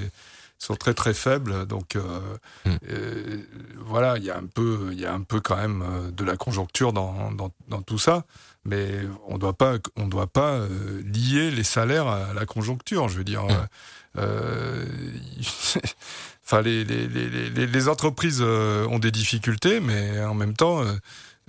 sont 0.59 0.75
très 0.75 0.93
très 0.93 1.13
faibles, 1.13 1.65
donc 1.65 1.95
euh, 1.95 2.19
euh, 2.89 3.41
voilà, 3.77 4.17
il 4.17 4.23
y 4.23 4.31
a 4.31 4.37
un 4.37 4.45
peu, 4.45 4.89
il 4.91 4.99
y 4.99 5.05
a 5.05 5.13
un 5.13 5.21
peu 5.21 5.39
quand 5.39 5.55
même 5.55 5.83
euh, 5.83 6.11
de 6.11 6.23
la 6.23 6.35
conjoncture 6.35 6.93
dans, 6.93 7.31
dans, 7.31 7.51
dans 7.67 7.81
tout 7.81 7.99
ça, 7.99 8.25
mais 8.65 9.01
on 9.27 9.37
doit 9.37 9.53
pas, 9.53 9.75
on 9.95 10.07
doit 10.07 10.27
pas 10.27 10.59
lier 11.05 11.51
les 11.51 11.63
salaires 11.63 12.07
à 12.07 12.33
la 12.33 12.45
conjoncture. 12.45 13.07
Je 13.07 13.17
veux 13.17 13.23
dire, 13.23 13.45
euh, 14.17 14.85
enfin 16.45 16.61
les, 16.61 16.83
les, 16.83 17.07
les, 17.07 17.67
les, 17.67 17.87
entreprises 17.87 18.41
ont 18.41 18.99
des 18.99 19.11
difficultés, 19.11 19.79
mais 19.79 20.23
en 20.23 20.33
même 20.33 20.53
temps. 20.55 20.83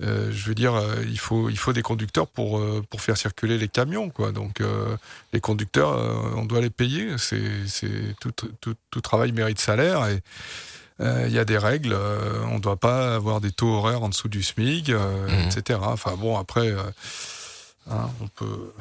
Euh, 0.01 0.31
je 0.31 0.45
veux 0.47 0.55
dire, 0.55 0.75
euh, 0.75 1.03
il 1.07 1.19
faut 1.19 1.49
il 1.49 1.57
faut 1.57 1.73
des 1.73 1.81
conducteurs 1.81 2.27
pour 2.27 2.57
euh, 2.59 2.81
pour 2.89 3.01
faire 3.01 3.17
circuler 3.17 3.57
les 3.57 3.67
camions, 3.67 4.09
quoi. 4.09 4.31
Donc 4.31 4.61
les 5.33 5.39
conducteurs, 5.41 5.89
on 6.37 6.45
doit 6.45 6.61
les 6.61 6.69
payer. 6.69 7.17
C'est 7.17 7.67
c'est 7.67 8.15
tout, 8.21 8.31
tout 8.31 8.75
tout 8.91 9.01
travail 9.01 9.31
mérite 9.31 9.59
salaire 9.59 10.05
et 10.07 10.21
il 11.01 11.31
y 11.33 11.39
a 11.39 11.45
des 11.45 11.57
règles. 11.57 11.95
on 12.51 12.55
ne 12.55 12.59
doit 12.59 12.75
pas 12.77 13.15
avoir 13.15 13.39
des 13.41 13.51
taux 13.51 13.69
horaires 13.75 14.03
en 14.03 14.09
dessous 14.09 14.27
du 14.29 14.43
SMIC, 14.43 14.89
euh, 14.89 15.27
etc. 15.47 15.79
Enfin 15.81 16.15
bon, 16.17 16.37
après. 16.37 16.73
hein, 17.89 18.09
on 18.21 18.27
peut. 18.27 18.73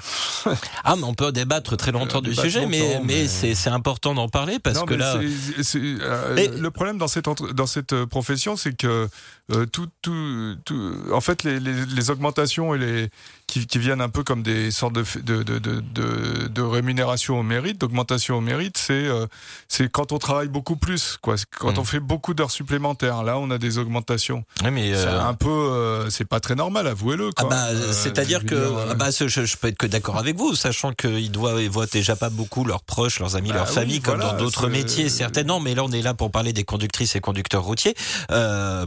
Ah, 0.85 0.95
mais 0.97 1.05
on 1.05 1.15
peut 1.15 1.33
débattre 1.33 1.77
très 1.77 1.93
longtemps 1.93 2.21
du 2.23 2.35
sujet, 2.35 2.65
mais, 2.67 2.79
longtemps, 2.81 3.05
mais, 3.05 3.15
mais- 3.23 3.29
c'est 3.29 3.55
c'est 3.55 3.71
important 3.71 4.15
d'en 4.15 4.29
parler 4.29 4.59
parce 4.59 4.79
Non, 4.79 4.87
que 4.87 4.95
là. 4.95 5.17
euh, 5.17 6.49
le 6.59 6.71
problème 6.71 6.97
dans 6.99 7.09
cette 7.09 7.27
dans 7.53 7.67
cette 7.67 8.05
profession, 8.07 8.57
c'est 8.57 8.75
que 8.75 9.09
euh, 9.55 9.67
tout, 9.67 9.89
tout, 10.03 10.57
tout- 10.65 10.95
en 11.13 11.21
fait, 11.21 11.43
les, 11.43 11.59
les, 11.61 11.87
les 11.87 12.11
augmentations 12.11 12.75
et 12.75 12.79
les 12.79 13.11
qui, 13.47 13.67
qui 13.67 13.79
viennent 13.79 14.03
un 14.03 14.11
peu 14.11 14.23
comme 14.25 14.43
des 14.43 14.71
sortes 14.71 14.93
de 14.95 15.05
de, 15.23 15.43
de, 15.43 15.59
de, 15.59 15.81
de, 15.81 16.49
de 16.49 16.63
rémunération 16.63 17.41
au 17.41 17.43
mérite, 17.43 17.81
d'augmentation 17.81 18.37
au 18.37 18.41
mérite, 18.43 18.77
c'est 18.77 18.93
euh, 19.07 19.27
c'est 19.69 19.91
quand 19.91 20.13
on 20.13 20.19
travaille 20.19 20.49
beaucoup 20.49 20.77
plus, 20.77 21.19
quoi. 21.23 21.37
Quand 21.59 21.73
Mm. 21.77 21.79
on 21.79 21.85
fait 21.85 22.01
beaucoup 22.01 22.35
d'heures 22.35 22.51
supplémentaires, 22.51 23.23
là, 23.23 23.39
on 23.39 23.51
a 23.51 23.57
des 23.59 23.79
augmentations. 23.79 24.45
Oui, 24.65 24.71
mais 24.71 24.93
C'est 24.95 25.07
euh, 25.07 25.23
un 25.23 25.33
peu, 25.35 26.07
c'est 26.11 26.27
pas 26.27 26.41
très 26.41 26.55
normal, 26.57 26.87
avouez-le. 26.87 27.31
Ah 27.37 27.45
bah, 27.45 27.69
c'est-à-dire 27.93 28.45
que 28.45 28.55
dire, 28.55 28.87
ah 28.91 28.95
bah, 28.95 29.09
je, 29.11 29.29
je 29.29 29.57
peux 29.57 29.69
être 29.69 29.79
que 29.79 29.87
d'accord 29.87 30.19
avec 30.19 30.37
vous, 30.37 30.55
sachant 30.55 30.93
qu'ils 30.93 31.31
doivent 31.33 31.63
ils 31.63 31.71
voient 31.71 31.87
déjà 31.87 32.17
pas 32.17 32.29
beaucoup 32.31 32.65
leurs 32.65 32.83
proches, 32.83 33.19
leurs 33.19 33.35
amis, 33.37 33.49
Bah 33.49 33.57
leurs 33.57 33.69
oui, 33.69 33.75
familles, 33.75 34.01
comme 34.03 34.21
dans 34.21 34.37
d'autres 34.37 34.69
métiers, 34.69 35.09
certainement. 35.09 35.59
Mais 35.61 35.75
là, 35.75 35.85
on 35.85 35.91
est 35.93 36.03
là 36.03 36.13
pour 36.13 36.31
parler 36.31 36.53
des 36.53 36.65
conductrices 36.65 37.17
et 37.17 37.21
conducteurs 37.21 37.63
routiers. 37.63 37.95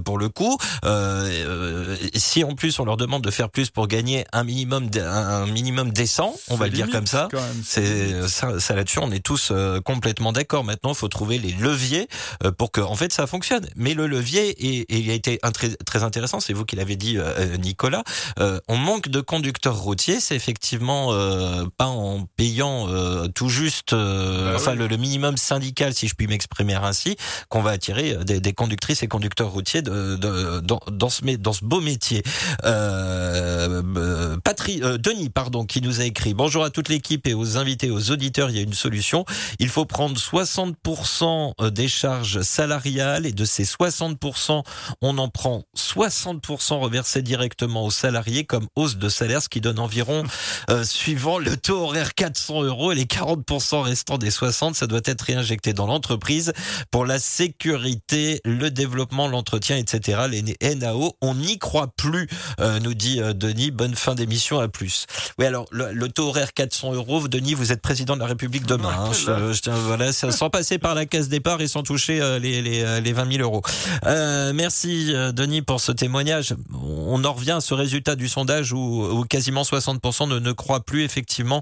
Pour 0.05 0.17
le 0.19 0.29
coup, 0.29 0.50
euh, 0.85 1.27
euh, 1.45 1.95
si 2.15 2.43
en 2.43 2.55
plus 2.55 2.79
on 2.79 2.85
leur 2.85 2.97
demande 2.97 3.23
de 3.23 3.31
faire 3.31 3.49
plus 3.49 3.69
pour 3.69 3.87
gagner 3.87 4.25
un 4.33 4.43
minimum, 4.43 4.89
un 4.95 5.45
minimum 5.47 5.91
décent, 5.91 6.35
on 6.49 6.55
va 6.55 6.65
le 6.67 6.71
dire 6.73 6.89
comme 6.89 7.07
ça. 7.07 7.27
C'est 7.63 8.27
ça, 8.27 8.59
ça 8.59 8.75
là-dessus, 8.75 8.99
on 8.99 9.11
est 9.11 9.23
tous 9.23 9.49
euh, 9.51 9.79
complètement 9.81 10.31
d'accord. 10.31 10.63
Maintenant, 10.63 10.91
il 10.91 10.95
faut 10.95 11.07
trouver 11.07 11.37
les 11.37 11.51
leviers 11.51 12.07
euh, 12.43 12.51
pour 12.51 12.71
que, 12.71 12.81
en 12.81 12.95
fait, 12.95 13.11
ça 13.13 13.27
fonctionne. 13.27 13.67
Mais 13.75 13.93
le 13.93 14.07
levier, 14.07 14.49
et, 14.49 14.79
et 14.93 14.97
il 14.99 15.09
a 15.09 15.13
été 15.13 15.39
un 15.43 15.51
très, 15.51 15.69
très 15.85 16.03
intéressant, 16.03 16.39
c'est 16.39 16.53
vous 16.53 16.65
qui 16.65 16.75
l'avez 16.75 16.95
dit, 16.95 17.17
euh, 17.17 17.57
Nicolas. 17.57 18.03
euh, 18.39 18.59
on 18.67 18.77
manque 18.77 19.09
de 19.09 19.21
conducteurs 19.21 19.77
routiers. 19.77 20.19
C'est 20.19 20.35
effectivement 20.35 21.09
euh, 21.13 21.65
pas 21.77 21.85
en 21.87 22.25
payant 22.37 22.87
euh, 22.89 23.27
tout 23.27 23.49
juste, 23.49 23.93
euh, 23.93 24.51
Bah 24.51 24.57
enfin 24.57 24.71
oui. 24.71 24.77
le, 24.79 24.87
le 24.87 24.97
minimum 24.97 25.37
syndical, 25.37 25.93
si 25.93 26.07
je 26.07 26.15
puis 26.15 26.27
m'exprimer 26.27 26.75
ainsi, 26.75 27.15
qu'on 27.49 27.61
va 27.61 27.71
attirer 27.71 28.17
des, 28.23 28.39
des 28.39 28.53
conductrices 28.53 29.03
et 29.03 29.07
conducteurs 29.07 29.49
routiers 29.51 29.81
de, 29.81 30.15
de- 30.15 30.40
dans, 30.61 30.79
dans 30.91 31.09
ce 31.09 31.65
beau 31.65 31.81
métier. 31.81 32.23
Euh, 32.65 33.81
euh, 33.97 34.37
Patri, 34.43 34.81
euh, 34.83 34.97
Denis, 34.97 35.29
pardon, 35.29 35.65
qui 35.65 35.81
nous 35.81 36.01
a 36.01 36.05
écrit 36.05 36.33
Bonjour 36.33 36.63
à 36.63 36.69
toute 36.69 36.89
l'équipe 36.89 37.27
et 37.27 37.33
aux 37.33 37.57
invités, 37.57 37.91
aux 37.91 38.11
auditeurs. 38.11 38.49
Il 38.49 38.55
y 38.55 38.59
a 38.59 38.63
une 38.63 38.73
solution. 38.73 39.25
Il 39.59 39.69
faut 39.69 39.85
prendre 39.85 40.17
60% 40.17 41.69
des 41.71 41.87
charges 41.87 42.41
salariales 42.41 43.25
et 43.25 43.31
de 43.31 43.45
ces 43.45 43.63
60%, 43.63 44.63
on 45.01 45.17
en 45.17 45.29
prend 45.29 45.63
60% 45.77 46.79
reversés 46.79 47.21
directement 47.21 47.85
aux 47.85 47.91
salariés 47.91 48.45
comme 48.45 48.67
hausse 48.75 48.97
de 48.97 49.09
salaire, 49.09 49.41
ce 49.41 49.49
qui 49.49 49.61
donne 49.61 49.79
environ, 49.79 50.23
euh, 50.69 50.83
suivant 50.83 51.39
le 51.39 51.57
taux 51.57 51.83
horaire 51.83 52.13
400 52.13 52.63
euros 52.63 52.91
et 52.91 52.95
les 52.95 53.05
40% 53.05 53.81
restants 53.81 54.17
des 54.17 54.31
60, 54.31 54.75
ça 54.75 54.87
doit 54.87 55.01
être 55.05 55.21
réinjecté 55.21 55.73
dans 55.73 55.87
l'entreprise 55.87 56.53
pour 56.91 57.05
la 57.05 57.19
sécurité, 57.19 58.41
le 58.45 58.69
développement, 58.69 59.27
l'entretien, 59.27 59.77
etc. 59.77 60.20
Les 60.27 60.43
NAO, 60.75 61.13
on 61.21 61.35
n'y 61.35 61.57
croit 61.59 61.87
plus, 61.95 62.27
euh, 62.59 62.79
nous 62.79 62.93
dit 62.93 63.21
euh, 63.21 63.33
Denis. 63.33 63.71
Bonne 63.71 63.95
fin 63.95 64.15
d'émission, 64.15 64.59
à 64.59 64.67
plus. 64.67 65.05
Oui, 65.39 65.45
alors 65.45 65.65
le, 65.71 65.91
le 65.93 66.09
taux 66.09 66.27
horaire 66.29 66.53
400 66.53 66.93
euros, 66.93 67.27
Denis, 67.27 67.53
vous 67.53 67.71
êtes 67.71 67.81
président 67.81 68.15
de 68.15 68.19
la 68.21 68.27
République 68.27 68.65
demain. 68.65 68.89
hein. 68.97 69.11
Je- 69.13 69.53
je 69.53 69.71
voilà, 69.71 70.11
sans 70.13 70.49
passer 70.49 70.77
par 70.77 70.95
la 70.95 71.05
case 71.05 71.29
départ 71.29 71.61
et 71.61 71.67
sans 71.67 71.83
toucher 71.83 72.21
euh, 72.21 72.39
les, 72.39 72.61
les, 72.61 72.83
euh, 72.83 72.99
les 72.99 73.13
20 73.13 73.31
000 73.37 73.43
euros. 73.43 73.61
Euh, 74.05 74.51
merci 74.53 75.13
Denis 75.33 75.61
pour 75.61 75.79
ce 75.81 75.91
témoignage. 75.91 76.55
On 76.73 77.23
en 77.23 77.33
revient 77.33 77.51
à 77.51 77.61
ce 77.61 77.73
résultat 77.73 78.15
du 78.15 78.27
sondage 78.29 78.73
où, 78.73 78.77
où 78.77 79.23
quasiment 79.25 79.63
60% 79.63 80.27
ne, 80.29 80.39
ne 80.39 80.51
croient 80.51 80.83
plus 80.85 81.03
effectivement 81.03 81.61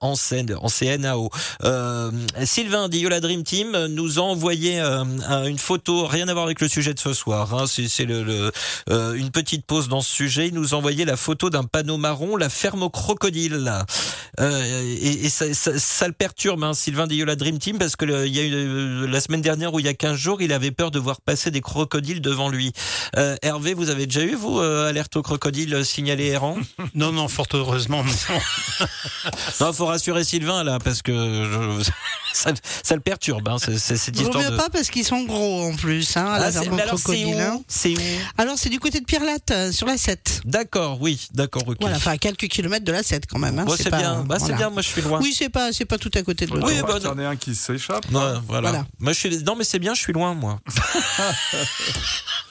en, 0.00 0.14
CN, 0.16 0.54
en 0.60 0.68
CNAO. 0.68 1.30
Sylvain 2.44 2.88
d'Iola 2.88 3.20
Dream 3.20 3.42
Team 3.42 3.86
nous 3.86 4.18
a 4.18 4.22
envoyé 4.22 4.78
un- 4.80 5.44
une 5.46 5.58
photo, 5.58 6.06
rien 6.06 6.28
à 6.28 6.32
voir 6.32 6.44
avec 6.44 6.60
le 6.60 6.68
sujet 6.68 6.94
de 6.94 6.98
ce 7.00 7.12
soir. 7.12 7.54
hein. 7.54 7.66
C'est 7.88 8.04
c'est 8.04 8.04
le, 8.06 8.22
le, 8.22 8.52
euh, 8.90 9.14
une 9.14 9.30
petite 9.30 9.64
pause 9.66 9.88
dans 9.88 10.00
ce 10.00 10.10
sujet. 10.14 10.48
Il 10.48 10.54
nous 10.54 10.74
a 10.74 10.76
envoyé 10.76 11.04
la 11.04 11.16
photo 11.16 11.48
d'un 11.48 11.64
panneau 11.64 11.96
marron, 11.96 12.36
la 12.36 12.48
ferme 12.48 12.82
au 12.82 12.90
crocodile. 12.90 13.72
Euh, 14.40 14.82
et 15.00 15.24
et 15.26 15.28
ça, 15.30 15.52
ça, 15.54 15.78
ça 15.78 16.06
le 16.08 16.12
perturbe, 16.12 16.62
hein, 16.64 16.74
Sylvain 16.74 17.06
d'Iola 17.06 17.36
Dream 17.36 17.58
Team, 17.58 17.78
parce 17.78 17.96
que 17.96 18.04
le- 18.04 18.26
il 18.26 18.34
y 18.36 18.40
a 18.40 18.42
eu 18.42 18.52
euh, 18.52 19.06
la 19.06 19.20
semaine 19.20 19.40
dernière 19.42 19.72
ou 19.72 19.78
il 19.80 19.86
y 19.86 19.88
a 19.88 19.94
15 19.94 20.16
jours, 20.16 20.42
il 20.42 20.52
avait 20.52 20.70
peur 20.72 20.90
de 20.90 20.98
voir 20.98 21.20
passer 21.20 21.50
des 21.50 21.60
crocodiles 21.60 22.20
devant 22.20 22.48
lui. 22.48 22.72
Euh, 23.16 23.36
Hervé, 23.42 23.74
vous 23.74 23.90
avez 23.90 24.06
déjà 24.06 24.22
eu, 24.22 24.34
vous, 24.34 24.58
euh, 24.60 24.88
alerte 24.88 25.16
au 25.16 25.22
crocodile 25.22 25.72
euh, 25.74 25.84
signalé 25.84 26.26
errant? 26.26 26.56
Non, 26.94 27.12
non, 27.12 27.28
fort 27.28 27.46
heureusement. 27.54 28.02
non. 28.04 28.10
Non, 29.60 29.72
faut 29.72 29.86
rassurer 29.86 30.24
Sylvain 30.24 30.64
là, 30.64 30.78
parce 30.78 31.00
que 31.02 31.12
je- 31.12 31.90
ça, 32.32 32.50
ça 32.82 32.94
le 32.94 33.00
perturbe, 33.00 33.48
hein, 33.48 33.56
cette 33.58 34.16
Vaut 34.16 34.22
histoire 34.22 34.44
mieux 34.44 34.50
de. 34.50 34.56
pas 34.56 34.68
parce 34.68 34.90
qu'ils 34.90 35.04
sont 35.04 35.22
gros 35.22 35.68
en 35.68 35.74
plus, 35.76 36.16
hein, 36.16 36.24
la 36.24 36.30
Ah, 36.32 36.36
alors, 36.36 36.52
c'est 36.52 36.68
où 36.68 37.54
C'est 37.76 37.90
où 37.92 38.00
Alors 38.38 38.56
c'est 38.56 38.68
du 38.68 38.78
côté 38.78 39.00
de 39.00 39.04
Pierre-Latte, 39.04 39.50
euh, 39.50 39.72
sur 39.72 39.86
la 39.86 39.96
7. 39.98 40.42
D'accord, 40.44 41.00
oui, 41.00 41.26
d'accord, 41.34 41.64
ok. 41.66 41.78
Voilà, 41.80 41.96
enfin 41.96 42.12
à 42.12 42.18
quelques 42.18 42.46
kilomètres 42.46 42.84
de 42.84 42.92
la 42.92 43.02
7 43.02 43.24
quand 43.26 43.38
même. 43.40 43.58
hein, 43.58 43.64
Bon, 43.64 43.74
c'est 43.76 43.90
pas- 43.90 43.98
bien, 43.98 44.22
bah, 44.24 44.36
c'est 44.38 44.42
voilà. 44.44 44.56
bien, 44.58 44.70
moi 44.70 44.80
je 44.82 44.88
suis 44.88 45.02
loin. 45.02 45.18
Oui, 45.20 45.34
c'est 45.36 45.48
pas, 45.48 45.72
c'est 45.72 45.84
pas 45.84 45.98
tout 45.98 46.10
à 46.14 46.22
côté 46.22 46.46
de 46.46 46.52
l'autre. 46.52 46.66
Oui, 46.68 46.74
bah, 46.80 46.86
pas 46.86 46.94
qu'il 47.00 47.08
y 47.08 47.10
en 47.10 47.18
ait 47.18 47.24
un 47.24 47.34
qui 47.36 47.54
s'échappe. 47.54 48.04
Voilà. 48.10 48.40
Voilà. 48.46 48.86
Moi, 49.00 49.12
je 49.12 49.18
suis... 49.18 49.38
Non, 49.42 49.56
mais 49.56 49.64
c'est 49.64 49.78
bien, 49.80 49.92
je 49.94 50.00
suis 50.00 50.12
loin, 50.12 50.34
moi. 50.34 50.60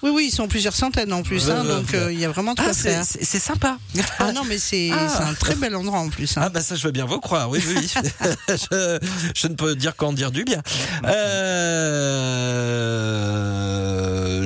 Oui, 0.01 0.11
oui, 0.13 0.25
ils 0.29 0.35
sont 0.35 0.49
plusieurs 0.49 0.75
centaines 0.75 1.13
en 1.13 1.23
plus, 1.23 1.49
hein, 1.49 1.63
donc 1.63 1.93
euh, 1.93 2.11
il 2.11 2.19
y 2.19 2.25
a 2.25 2.29
vraiment 2.29 2.53
de 2.55 2.59
Ah, 2.59 2.65
quoi 2.65 2.73
c'est 2.73 2.89
faire. 2.91 3.05
c'est- 3.05 3.23
c'est 3.23 3.39
sympa. 3.39 3.77
Ah 4.19 4.33
non, 4.33 4.41
mais 4.43 4.57
c'est 4.57 4.89
Ah. 4.93 5.07
c'est 5.07 5.23
un 5.23 5.33
très 5.33 5.55
bel 5.55 5.73
endroit 5.77 5.99
en 5.99 6.09
plus. 6.09 6.35
hein. 6.35 6.41
Ah 6.43 6.49
bah 6.49 6.59
ça 6.61 6.75
je 6.75 6.83
veux 6.83 6.91
bien 6.91 7.05
vous 7.05 7.21
croire, 7.21 7.49
oui, 7.49 7.63
oui. 7.65 7.75
oui. 7.79 7.89
je, 8.49 8.99
je 9.33 9.47
ne 9.47 9.53
peux 9.55 9.77
dire 9.77 9.95
qu'en 9.95 10.11
dire 10.11 10.29
du 10.31 10.43
bien. 10.43 10.61
Euh, 12.63 13.92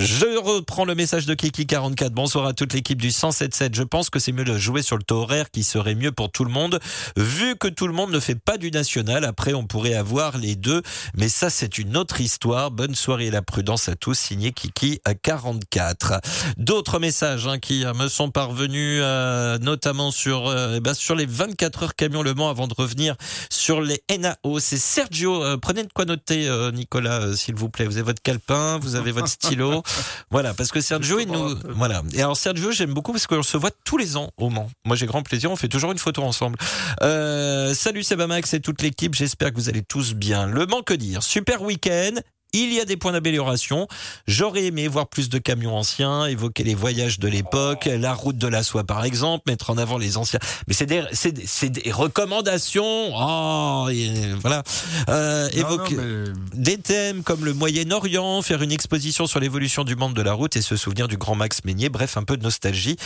je 0.08 0.38
reprends 0.38 0.86
le 0.86 0.96
message 0.96 1.26
de 1.26 1.36
Kiki44. 1.36 2.12
Bonsoir 2.12 2.46
à 2.46 2.54
toute 2.54 2.72
l'équipe 2.72 3.02
du 3.02 3.12
177. 3.12 3.76
Je 3.76 3.84
pense 3.84 4.10
que 4.10 4.20
c'est 4.20 4.32
mieux 4.32 4.46
de 4.46 4.58
jouer 4.58 4.82
sur 4.82 4.96
le 4.96 5.04
taux 5.04 5.18
horaire 5.18 5.52
qui 5.52 5.66
serait 5.66 5.96
mieux 5.96 6.14
pour 6.14 6.32
tout 6.32 6.46
le 6.46 6.50
monde, 6.50 6.80
vu 7.18 7.58
que 7.58 7.68
tout 7.68 7.88
le 7.88 7.94
monde 7.94 8.12
ne 8.12 8.22
fait 8.22 8.36
pas 8.36 8.58
du 8.58 8.72
national. 8.72 9.26
Après, 9.26 9.54
on 9.54 9.68
pourrait 9.68 9.96
avoir 9.96 10.38
les 10.38 10.56
deux, 10.56 10.82
mais 11.18 11.28
ça 11.28 11.50
c'est 11.50 11.78
une 11.78 11.98
autre 11.98 12.22
histoire. 12.22 12.72
Bonne 12.72 12.96
soirée 12.96 13.26
et 13.26 13.32
la 13.32 13.42
prudence 13.42 13.90
à 13.90 13.98
tous. 13.98 14.18
Signé 14.18 14.54
Kiki 14.54 15.02
à 15.04 15.14
44. 15.14 16.22
D'autres 16.56 17.00
messages 17.00 17.46
hein, 17.46 17.60
qui 17.60 17.84
me 17.84 18.08
sont 18.08 18.32
parvenus, 18.32 19.02
euh, 19.04 19.58
notamment 19.58 20.12
sur 20.12 20.48
euh, 20.48 20.76
eh 20.78 20.80
ben, 20.80 20.94
sur 20.94 21.16
les 21.16 21.26
24 21.26 21.84
heures 21.84 21.96
camion 21.96 22.24
Le 22.24 22.34
Mans, 22.34 22.50
avant 22.50 22.68
de 22.68 22.74
revenir 22.74 23.18
sur 23.50 23.82
les 23.82 24.02
NAO. 24.18 24.60
C'est 24.60 24.78
Sergio. 24.78 25.44
euh, 25.44 25.58
prenez 25.58 25.84
de 25.84 25.92
quoi 25.92 26.06
noter, 26.06 26.48
euh, 26.48 26.72
Nicolas, 26.72 27.24
euh, 27.24 27.36
s'il 27.36 27.56
vous 27.56 27.68
plaît. 27.68 27.86
Vous 27.86 27.98
avez 27.98 28.04
votre 28.04 28.22
calepin, 28.22 28.80
vous 28.82 28.96
avez 28.96 29.12
votre 29.12 29.28
stylo. 29.28 29.84
Voilà, 30.30 30.54
parce 30.54 30.72
que 30.72 30.82
Sergio, 30.82 31.20
il 31.20 31.28
nous, 31.28 31.56
voilà. 31.76 32.02
Et 32.14 32.22
alors 32.22 32.38
Sergio, 32.38 32.72
j'aime 32.72 32.94
beaucoup 32.94 33.12
parce 33.12 33.28
qu'on 33.28 33.44
se 33.44 33.58
voit 33.58 33.72
tous 33.86 33.98
les 33.98 34.18
ans 34.18 34.30
au 34.38 34.50
Mans. 34.50 34.70
Moi, 34.86 34.96
j'ai 34.96 35.06
grand 35.06 35.24
plaisir. 35.24 35.52
On 35.52 35.56
fait 35.56 35.68
toujours 35.68 35.92
une 35.92 35.98
photo 35.98 36.24
ensemble. 36.24 36.58
Euh, 37.02 37.74
salut 37.74 38.04
Sebamax 38.04 38.54
et 38.54 38.60
toute 38.60 38.82
l'équipe. 38.82 39.16
J'espère 39.16 39.52
que 39.52 39.56
vous 39.56 39.70
allez 39.70 39.84
tous 39.84 40.14
bien. 40.14 40.48
Le 40.48 40.66
Mans, 40.66 40.82
que 40.82 40.94
dire? 40.94 41.24
Super 41.24 41.62
week-end. 41.62 42.20
Il 42.58 42.74
y 42.74 42.80
a 42.80 42.86
des 42.86 42.98
points 42.98 43.12
d'amélioration. 43.12 43.88
J'aurais 44.28 44.66
aimé 44.66 44.88
voir 44.88 45.08
plus 45.08 45.30
de 45.30 45.38
camions 45.38 45.76
anciens, 45.78 46.26
évoquer 46.26 46.64
les 46.64 46.74
voyages 46.76 47.20
de 47.20 47.28
l'époque, 47.28 47.86
la 47.86 48.14
route 48.14 48.38
de 48.38 48.48
la 48.48 48.64
soie 48.64 48.84
par 48.84 49.06
exemple, 49.06 49.44
mettre 49.48 49.70
en 49.70 49.78
avant 49.78 49.98
les 50.00 50.18
anciens. 50.18 50.40
Mais 50.68 50.74
c'est 50.74 50.86
des, 50.88 51.04
c'est 51.14 51.32
des, 51.32 51.46
c'est 51.46 51.70
des 51.70 51.92
recommandations. 51.92 53.12
Oh, 53.16 53.88
et 53.92 54.12
voilà. 54.42 54.64
Euh, 55.10 55.44
Non, 55.44 55.58
évoquer 55.60 55.96
non, 55.96 56.04
mais- 56.04 56.34
des 56.56 56.78
thèmes 56.78 57.24
comme 57.24 57.46
le 57.46 57.54
Moyen-Orient, 57.54 58.42
faire 58.42 58.62
une 58.62 58.72
exposition 58.72 59.28
sur 59.28 59.40
l'évolution 59.40 59.84
du 59.84 59.96
monde 59.96 60.14
de 60.14 60.22
la 60.22 60.34
route 60.34 60.56
et 60.56 60.62
se 60.62 60.76
souvenir 60.76 61.08
du 61.08 61.18
grand 61.18 61.36
Max 61.36 61.64
Meignier. 61.66 61.90
Bref, 61.90 62.18
un 62.18 62.24
peu 62.24 62.38
de 62.38 62.44
nostalgie. 62.44 62.98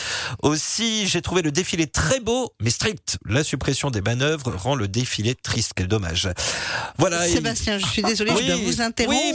Aussi, 0.44 1.08
j'ai 1.08 1.22
trouvé 1.22 1.42
le 1.42 1.52
défilé 1.52 1.88
très 1.88 2.20
beau, 2.20 2.54
mais 2.62 2.70
strict. 2.70 3.18
La 3.28 3.44
suppression 3.44 3.92
des 3.92 4.02
manœuvres 4.02 4.54
rend 4.56 4.76
le 4.76 4.88
défilé 4.88 5.36
triste. 5.36 5.74
Quel 5.76 5.88
dommage. 5.88 6.30
Voilà. 6.98 7.28
et- 7.28 7.32
Sébastien, 7.32 7.78
je 7.80 7.86
suis 7.86 8.02
désolée, 8.02 8.32
Oui, 8.32 8.44
je 8.48 8.48
dois 8.54 8.62
vous 8.64 8.82
interrompre. 8.82 9.18
oui, 9.24 9.34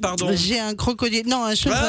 Pardon. 0.00 0.30
J'ai 0.34 0.58
un 0.58 0.74
crocodile, 0.74 1.26
non, 1.26 1.44
un 1.44 1.54
chevreuil, 1.54 1.80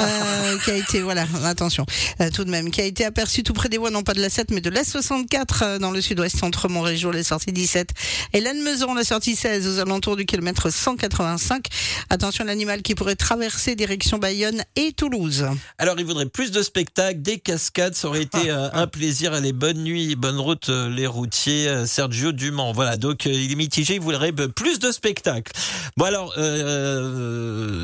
euh, 0.00 0.58
qui 0.64 0.70
a 0.70 0.76
été, 0.76 1.00
voilà, 1.00 1.26
attention, 1.44 1.84
euh, 2.20 2.30
tout 2.30 2.44
de 2.44 2.50
même, 2.50 2.70
qui 2.70 2.80
a 2.80 2.84
été 2.84 3.04
aperçu 3.04 3.42
tout 3.42 3.52
près 3.52 3.68
des 3.68 3.78
voies, 3.78 3.90
non 3.90 4.02
pas 4.02 4.14
de 4.14 4.20
la 4.20 4.30
7, 4.30 4.50
mais 4.50 4.60
de 4.60 4.70
la 4.70 4.84
64 4.84 5.62
euh, 5.62 5.78
dans 5.78 5.90
le 5.90 6.00
sud-ouest 6.00 6.42
entre 6.42 6.68
Montrégeau, 6.68 7.10
la 7.10 7.22
sortie 7.22 7.52
17, 7.52 7.90
et 8.32 8.40
Lannemezan, 8.40 8.94
la 8.94 9.04
sortie 9.04 9.36
16, 9.36 9.68
aux 9.68 9.80
alentours 9.80 10.16
du 10.16 10.26
kilomètre 10.26 10.70
185. 10.70 11.66
Attention, 12.10 12.44
l'animal 12.44 12.82
qui 12.82 12.94
pourrait 12.94 13.16
traverser 13.16 13.74
direction 13.74 14.18
Bayonne 14.18 14.62
et 14.76 14.92
Toulouse. 14.92 15.46
Alors, 15.78 15.96
il 15.98 16.04
voudrait 16.04 16.26
plus 16.26 16.50
de 16.50 16.62
spectacles, 16.62 17.22
des 17.22 17.38
cascades. 17.38 17.94
Ça 17.94 18.08
aurait 18.08 18.22
été 18.22 18.50
un 18.50 18.86
plaisir. 18.86 19.32
Allez, 19.32 19.52
bonne 19.52 19.82
nuit, 19.82 20.16
bonne 20.16 20.38
route, 20.38 20.68
les 20.68 21.06
routiers. 21.06 21.86
Sergio 21.86 22.32
Dumont. 22.32 22.72
Voilà. 22.72 22.96
Donc, 22.96 23.26
il 23.26 23.50
est 23.50 23.56
mitigé. 23.56 23.94
Il 23.94 24.00
voudrait 24.00 24.32
plus 24.32 24.78
de 24.78 24.90
spectacles. 24.90 25.52
Bon, 25.96 26.04
alors, 26.04 26.34
euh, 26.38 26.91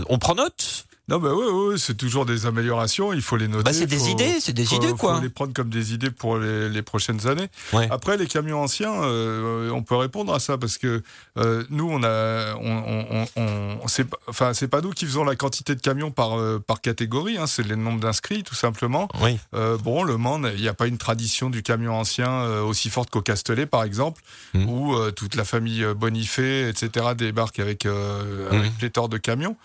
on 0.09 0.18
prend 0.18 0.36
note. 0.36 0.88
Non, 1.09 1.18
bah 1.18 1.30
oui, 1.35 1.44
oui, 1.51 1.78
c'est 1.78 1.97
toujours 1.97 2.26
des 2.26 2.44
améliorations, 2.44 3.14
il 3.14 3.22
faut 3.22 3.36
les 3.39 3.48
noter. 3.48 3.64
Bah, 3.64 3.72
c'est 3.72 3.86
des 3.86 3.97
faut- 3.97 4.09
idées, 4.09 4.40
c'est 4.40 4.52
des 4.52 4.66
faut- 4.66 4.76
idées, 4.76 4.93
quoi. 4.93 5.16
faut 5.16 5.22
les 5.22 5.30
prendre 5.30 5.55
comme 5.55 5.70
des 5.70 5.94
idées 5.94 6.10
pour 6.10 6.36
les, 6.36 6.68
les 6.68 6.82
prochaines 6.82 7.26
années. 7.26 7.48
Ouais. 7.72 7.89
Après, 7.90 8.18
les 8.18 8.26
camions 8.26 8.62
anciens, 8.62 8.93
euh, 9.02 9.70
on 9.70 9.82
peut 9.82 9.97
répondre 9.97 10.35
à 10.35 10.39
ça 10.39 10.59
parce 10.59 10.76
que 10.76 11.02
euh, 11.39 11.64
nous, 11.70 11.89
on 11.90 12.02
a, 12.02 12.55
on, 12.56 13.26
on, 13.36 13.80
on, 13.82 13.89
c'est, 13.89 14.05
pas- 14.05 14.18
enfin, 14.26 14.52
c'est 14.52 14.68
pas 14.68 14.82
nous 14.82 14.90
qui 14.90 15.06
faisons 15.06 15.24
la 15.24 15.35
quantité 15.35 15.74
de 15.74 15.80
camions 15.80 16.10
par, 16.10 16.39
euh, 16.39 16.59
par 16.64 16.82
catégorie, 16.82 17.39
hein, 17.39 17.47
c'est 17.47 17.66
le 17.66 17.74
nombre 17.76 18.01
d'inscrits, 18.01 18.43
tout 18.43 18.55
simplement. 18.55 19.09
Oui. 19.22 19.39
Bon, 19.82 20.02
le 20.02 20.16
Mans, 20.18 20.40
il 20.55 20.60
n'y 20.60 20.68
a 20.68 20.74
pas 20.74 20.86
une 20.89 20.98
tradition 20.98 21.48
du 21.48 21.62
camion 21.62 21.94
ancien 21.94 22.44
aussi 22.60 22.90
forte 22.90 23.09
qu'au 23.10 23.22
Castellet, 23.22 23.66
par 23.66 23.82
exemple, 23.85 24.20
Mhm. 24.55 24.68
où 24.68 25.10
toute 25.12 25.36
la 25.36 25.44
famille 25.44 25.85
Bonifay, 25.97 26.68
etc., 26.68 27.06
débarque 27.16 27.59
avec, 27.60 27.86
euh, 27.86 28.51
avec 28.51 28.72
Mhm. 28.72 28.76
pléthore 28.78 29.09
de 29.09 29.16
camions. 29.18 29.56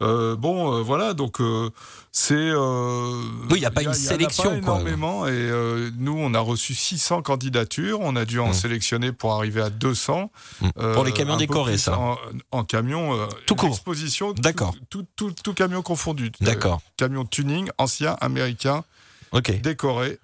Euh, 0.00 0.36
bon, 0.36 0.74
euh, 0.76 0.80
voilà, 0.82 1.12
donc 1.12 1.40
euh, 1.40 1.70
c'est. 2.12 2.52
Oui, 2.54 3.56
il 3.56 3.60
y 3.62 3.66
a 3.66 3.70
pas 3.70 3.82
une 3.82 3.88
en 3.88 3.94
sélection, 3.94 4.44
pas 4.44 4.48
quoi. 4.50 4.58
énormément, 4.58 5.26
et 5.26 5.50
nous, 5.98 6.16
on 6.16 6.34
a 6.34 6.38
reçu 6.40 6.74
600 6.74 7.22
candidatures, 7.22 7.98
on 8.00 8.14
a 8.14 8.24
dû 8.24 8.38
en 8.38 8.48
Mhm. 8.48 8.52
sélectionner 8.54 9.12
pour 9.12 9.32
arriver 9.34 9.60
à 9.60 9.70
200. 9.70 10.30
Mhm. 10.60 10.70
Pour 10.94 11.04
les 11.04 11.12
camions 11.12 11.36
décorés, 11.36 11.78
ça. 11.78 11.98
En, 11.98 12.16
en 12.52 12.64
camion. 12.64 13.28
Tout 13.46 13.56
court. 13.56 13.70
Exposition. 13.70 14.32
D'accord. 14.34 14.74
Tout, 14.88 15.04
tout, 15.16 15.32
tout 15.42 15.54
camion 15.54 15.82
confondu. 15.82 16.30
D'accord. 16.40 16.80
camion 16.96 17.24
tuning, 17.24 17.68
ancien, 17.78 18.16
américain, 18.20 18.84
Ok. 19.32 19.60
décoré. 19.60 20.18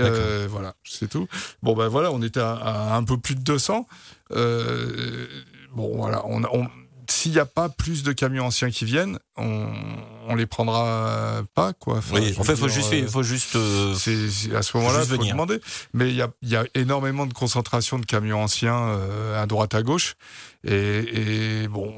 Euh, 0.00 0.46
voilà, 0.48 0.74
c'est 0.84 1.08
tout. 1.10 1.26
Bon, 1.62 1.74
ben 1.74 1.88
voilà, 1.88 2.12
on 2.12 2.22
était 2.22 2.38
à, 2.40 2.52
à 2.54 2.96
un 2.96 3.02
peu 3.02 3.18
plus 3.18 3.34
de 3.34 3.40
200. 3.40 3.86
Euh, 4.30 5.26
bon, 5.74 5.96
voilà, 5.96 6.22
on, 6.26 6.42
on- 6.44 6.68
s'il 7.10 7.32
n'y 7.32 7.38
a 7.38 7.46
pas 7.46 7.68
plus 7.68 8.02
de 8.02 8.12
camions 8.12 8.44
anciens 8.46 8.70
qui 8.70 8.84
viennent, 8.84 9.18
on, 9.36 9.66
on 10.28 10.34
les 10.34 10.46
prendra 10.46 11.42
pas, 11.54 11.72
quoi. 11.72 11.98
Enfin, 11.98 12.16
Oui. 12.16 12.34
En 12.38 12.44
fait, 12.44 12.54
faut 12.56 12.68
juste, 12.68 12.92
euh, 12.92 13.06
faut 13.08 13.22
juste. 13.22 13.56
euh, 13.56 13.94
c'est 13.94 14.28
c'est- 14.30 14.54
à 14.54 14.62
ce 14.62 14.76
moment-là, 14.76 15.00
faut 15.00 15.16
venir. 15.16 15.32
demander. 15.32 15.60
Mais 15.94 16.08
il 16.10 16.14
y 16.16 16.22
a, 16.22 16.28
il 16.42 16.48
y 16.50 16.56
a 16.56 16.64
énormément 16.74 17.24
de 17.26 17.32
concentration 17.32 17.98
de 17.98 18.04
camions 18.06 18.42
anciens 18.42 18.76
euh, 18.78 19.42
à 19.42 19.46
droite 19.46 19.74
à 19.74 19.82
gauche. 19.82 20.16
Et, 20.64 21.62
et 21.62 21.68
bon, 21.68 21.94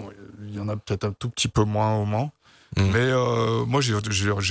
il 0.46 0.54
y 0.54 0.60
en 0.60 0.68
a 0.68 0.76
peut-être 0.76 1.04
un 1.04 1.12
tout 1.12 1.28
petit 1.30 1.48
peu 1.48 1.64
moins 1.64 1.94
au 1.96 2.04
Mans. 2.04 2.30
Mm. 2.76 2.82
Mais 2.92 2.98
euh, 3.00 3.64
moi, 3.66 3.80
j'ai 3.80 3.94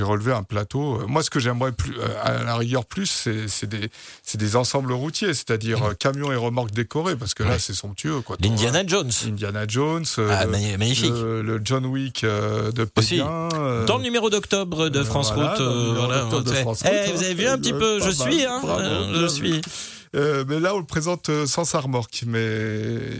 relevé 0.03 0.33
un 0.33 0.43
plateau. 0.43 0.99
Moi, 1.07 1.23
ce 1.23 1.29
que 1.29 1.39
j'aimerais 1.39 1.71
plus, 1.71 1.97
euh, 1.97 2.07
à 2.21 2.43
la 2.43 2.55
rigueur 2.57 2.83
plus, 2.85 3.27
c'est 3.47 3.65
des, 3.65 4.55
ensembles 4.57 4.91
routiers, 4.91 5.33
c'est-à-dire 5.33 5.83
euh, 5.85 5.93
camions 5.93 6.29
et 6.31 6.35
remorques 6.35 6.71
décorés, 6.71 7.15
parce 7.15 7.33
que 7.33 7.43
là, 7.43 7.55
Mm. 7.55 7.59
C'est 7.59 7.73
somptueux. 7.73 8.21
L'Indiana 8.41 8.85
Jones. 8.85 9.11
Indiana 9.25 9.63
Jones, 9.67 10.05
Ah, 10.17 10.43
le- 10.45 10.51
magni- 10.51 10.77
magnifique. 10.77 11.11
le, 11.11 11.41
le 11.41 11.61
John 11.63 11.85
Wick 11.85 12.23
de 12.25 12.87
Aussi. 12.97 13.15
Pékin. 13.19 13.49
euh, 13.53 13.85
Dans 13.85 13.97
le 13.97 14.03
numéro 14.03 14.29
d'octobre 14.29 14.89
de 14.89 15.03
France 15.03 15.31
voilà, 15.33 15.51
Route, 15.51 15.59
dans 15.59 15.65
le 15.73 15.79
numéro 15.79 16.05
voilà, 16.05 16.21
d'octobre 16.21 16.43
de 16.43 16.49
ouais. 16.51 16.61
France 16.61 16.83
Eh, 16.85 16.89
Route, 17.07 17.15
vous 17.15 17.23
avez 17.23 17.31
hein. 17.31 17.35
vu 17.35 17.47
un 17.47 17.57
petit 17.57 17.73
peu, 17.73 17.99
je 18.01 18.09
suis, 18.11 18.45
hein, 18.45 18.61
je 19.15 19.27
suis. 19.27 19.61
Euh, 20.15 20.43
mais 20.47 20.59
là, 20.59 20.73
on 20.73 20.79
le 20.79 20.85
présente 20.85 21.29
euh, 21.29 21.45
sans 21.45 21.65
sa 21.65 21.79
remorque. 21.79 22.23
Mais, 22.25 22.39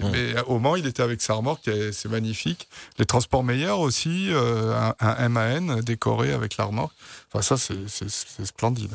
Hum. 0.01 0.11
mais 0.11 0.39
au 0.47 0.59
Mans, 0.59 0.75
il 0.75 0.87
était 0.87 1.03
avec 1.03 1.21
sa 1.21 1.33
remorque 1.35 1.67
et 1.67 1.91
c'est 1.91 2.09
magnifique. 2.09 2.67
Les 2.97 3.05
transports 3.05 3.43
meilleurs 3.43 3.79
aussi, 3.79 4.29
euh, 4.31 4.73
un, 4.75 4.95
un 4.99 5.29
MAN 5.29 5.81
décoré 5.81 6.33
avec 6.33 6.57
la 6.57 6.65
remorque. 6.65 6.93
Enfin, 7.31 7.43
ça, 7.43 7.57
c'est 7.57 8.45
splendide. 8.45 8.91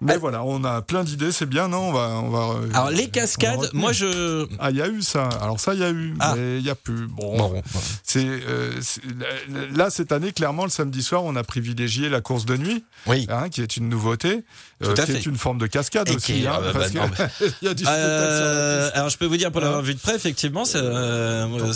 Mais 0.00 0.14
Ah. 0.14 0.18
voilà, 0.18 0.44
on 0.44 0.62
a 0.64 0.82
plein 0.82 1.04
d'idées, 1.04 1.32
c'est 1.32 1.46
bien, 1.46 1.68
non 1.68 1.88
on 1.88 1.92
va, 1.92 2.08
on 2.22 2.28
va, 2.28 2.54
euh, 2.60 2.68
Alors 2.74 2.90
les 2.90 3.08
cascades, 3.08 3.70
moi 3.72 3.92
je. 3.92 4.46
Ah, 4.58 4.70
il 4.70 4.76
y 4.76 4.82
a 4.82 4.88
eu 4.88 5.00
ça. 5.02 5.28
Alors 5.40 5.58
ça, 5.58 5.74
il 5.74 5.80
y 5.80 5.84
a 5.84 5.90
eu, 5.90 6.14
Ah. 6.20 6.34
mais 6.36 6.58
il 6.58 6.62
n'y 6.64 6.70
a 6.70 6.74
plus. 6.74 7.06
Bon, 7.06 7.36
Bon, 7.36 7.62
c'est 8.02 8.24
euh, 8.26 8.72
là 9.74 9.90
cette 9.90 10.12
année, 10.12 10.32
clairement, 10.32 10.64
le 10.64 10.70
samedi 10.70 11.02
soir, 11.02 11.24
on 11.24 11.34
a 11.36 11.42
privilégié 11.44 12.08
la 12.08 12.20
course 12.20 12.44
de 12.44 12.56
nuit, 12.56 12.84
oui. 13.06 13.26
hein, 13.30 13.48
qui 13.48 13.62
est 13.62 13.76
une 13.76 13.88
nouveauté, 13.88 14.44
Tout 14.82 14.90
euh, 14.90 14.94
qui 14.94 15.02
fait. 15.02 15.12
est 15.14 15.26
une 15.26 15.36
forme 15.36 15.58
de 15.58 15.66
cascade 15.66 16.08
Et 16.10 16.16
aussi. 16.16 16.46
hein, 16.46 16.52
ah, 16.56 16.60
bah, 16.60 16.72
bah, 16.74 16.86
non, 16.94 17.10
il 17.62 17.66
y 17.66 17.70
a 17.70 17.74
du 17.74 17.84
Euh, 17.88 18.90
alors 18.94 19.08
je 19.08 19.16
peux 19.16 19.26
vous 19.26 19.36
dire 19.36 19.50
pour 19.50 19.60
l'avoir 19.60 19.80
Hein 19.80 19.82
vu 19.82 19.94
de 19.94 20.00
près, 20.00 20.14
effectivement, 20.14 20.64
c'est, 20.64 20.78
euh, 20.78 21.46
euh, 21.46 21.72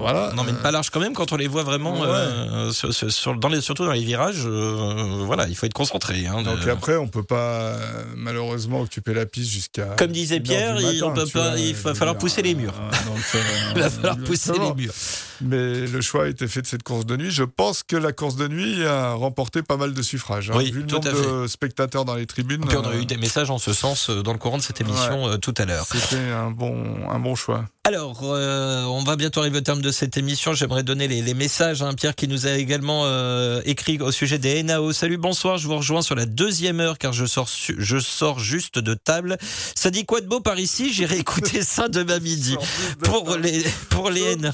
voilà. 0.00 0.30
on 0.32 0.36
n'emmène 0.36 0.56
pas 0.56 0.70
large 0.70 0.90
quand 0.90 1.00
même 1.00 1.12
quand 1.14 1.32
on 1.32 1.36
les 1.36 1.48
voit 1.48 1.62
vraiment, 1.62 2.00
Ouais. 2.00 2.06
euh, 2.08 2.70
sur- 2.72 2.92
sur- 2.92 3.10
sur- 3.10 3.36
dans 3.36 3.48
les, 3.48 3.60
surtout 3.60 3.84
dans 3.84 3.92
les 3.92 4.04
virages. 4.04 4.42
euh, 4.46 5.22
voilà, 5.24 5.46
il 5.48 5.54
faut 5.56 5.66
être 5.66 5.72
concentré. 5.74 6.26
hein, 6.26 6.42
Donc 6.42 6.66
après, 6.66 6.96
on 6.96 7.08
peut 7.08 7.22
pas 7.22 7.53
euh, 7.60 8.04
malheureusement 8.16 8.80
occuper 8.80 9.14
la 9.14 9.26
piste 9.26 9.50
jusqu'à. 9.50 9.86
Comme 9.98 10.12
disait 10.12 10.40
Pierre, 10.40 10.76
il- 10.80 11.02
on 11.02 11.08
matin, 11.10 11.20
peut 11.22 11.26
tu 11.26 11.32
pas- 11.32 11.50
vois, 11.50 11.58
il 11.58 11.74
je 11.74 11.82
va 11.82 11.94
falloir 11.94 12.18
pousser 12.18 12.42
les 12.42 12.54
murs. 12.54 12.74
il 13.76 13.80
va 13.80 13.90
falloir 13.90 14.18
pousser 14.18 14.52
les 14.52 14.74
murs. 14.74 14.92
Mais 15.40 15.86
le 15.86 16.00
choix 16.00 16.24
a 16.24 16.28
été 16.28 16.46
fait 16.48 16.62
de 16.62 16.66
cette 16.66 16.82
course 16.82 17.06
de 17.06 17.16
nuit. 17.16 17.30
Je 17.30 17.44
pense 17.44 17.82
que 17.82 17.96
la 17.96 18.12
course 18.12 18.36
de 18.36 18.48
nuit 18.48 18.84
a 18.84 19.12
remporté 19.14 19.62
pas 19.62 19.76
mal 19.76 19.92
de 19.94 20.02
suffrages. 20.02 20.50
hein. 20.50 20.54
Oui, 20.56 20.70
Vu 20.70 20.80
le 20.80 20.86
nombre 20.86 21.42
de 21.42 21.46
spectateurs 21.46 22.04
dans 22.04 22.14
les 22.14 22.26
tribunes, 22.26 22.64
Puis 22.66 22.76
on 22.76 22.82
a 22.84 22.90
euh, 22.90 23.00
eu 23.00 23.06
des 23.06 23.16
messages 23.16 23.50
en 23.50 23.58
ce 23.58 23.72
sens 23.72 24.10
euh, 24.10 24.22
dans 24.22 24.32
le 24.32 24.38
courant 24.38 24.58
de 24.58 24.62
cette 24.62 24.80
émission 24.80 25.28
euh, 25.28 25.36
tout 25.36 25.54
à 25.58 25.64
l'heure. 25.64 25.86
c'était 25.90 26.16
un 26.30 26.50
bon, 26.50 27.08
un 27.10 27.18
bon 27.18 27.34
choix. 27.34 27.64
Alors, 27.86 28.20
euh, 28.24 28.84
on 28.84 29.04
va 29.04 29.14
bientôt 29.16 29.40
arriver 29.40 29.58
au 29.58 29.60
terme 29.60 29.82
de 29.82 29.90
cette 29.90 30.16
émission. 30.16 30.54
J'aimerais 30.54 30.82
donner 30.82 31.06
les, 31.06 31.20
les 31.20 31.34
messages. 31.34 31.82
Hein. 31.82 31.92
Pierre 31.92 32.14
qui 32.14 32.28
nous 32.28 32.46
a 32.46 32.52
également 32.52 33.02
euh, 33.04 33.60
écrit 33.66 34.00
au 34.00 34.10
sujet 34.10 34.38
des 34.38 34.62
NAO. 34.62 34.92
Salut, 34.94 35.18
bonsoir. 35.18 35.58
Je 35.58 35.68
vous 35.68 35.76
rejoins 35.76 36.00
sur 36.00 36.14
la 36.14 36.24
deuxième 36.24 36.80
heure 36.80 36.96
car 36.96 37.12
je 37.12 37.26
sors, 37.26 37.46
je 37.76 37.98
sors 37.98 38.38
juste 38.38 38.78
de 38.78 38.94
table. 38.94 39.36
Ça 39.74 39.90
dit 39.90 40.06
quoi 40.06 40.22
de 40.22 40.26
beau 40.26 40.40
par 40.40 40.58
ici? 40.58 40.94
J'irai 40.94 41.18
écouter 41.18 41.62
ça 41.62 41.88
demain 41.88 42.20
midi. 42.20 42.56
Pour 43.02 43.36
les, 43.36 43.62
pour 43.90 44.08
les 44.10 44.36
NAO. 44.36 44.52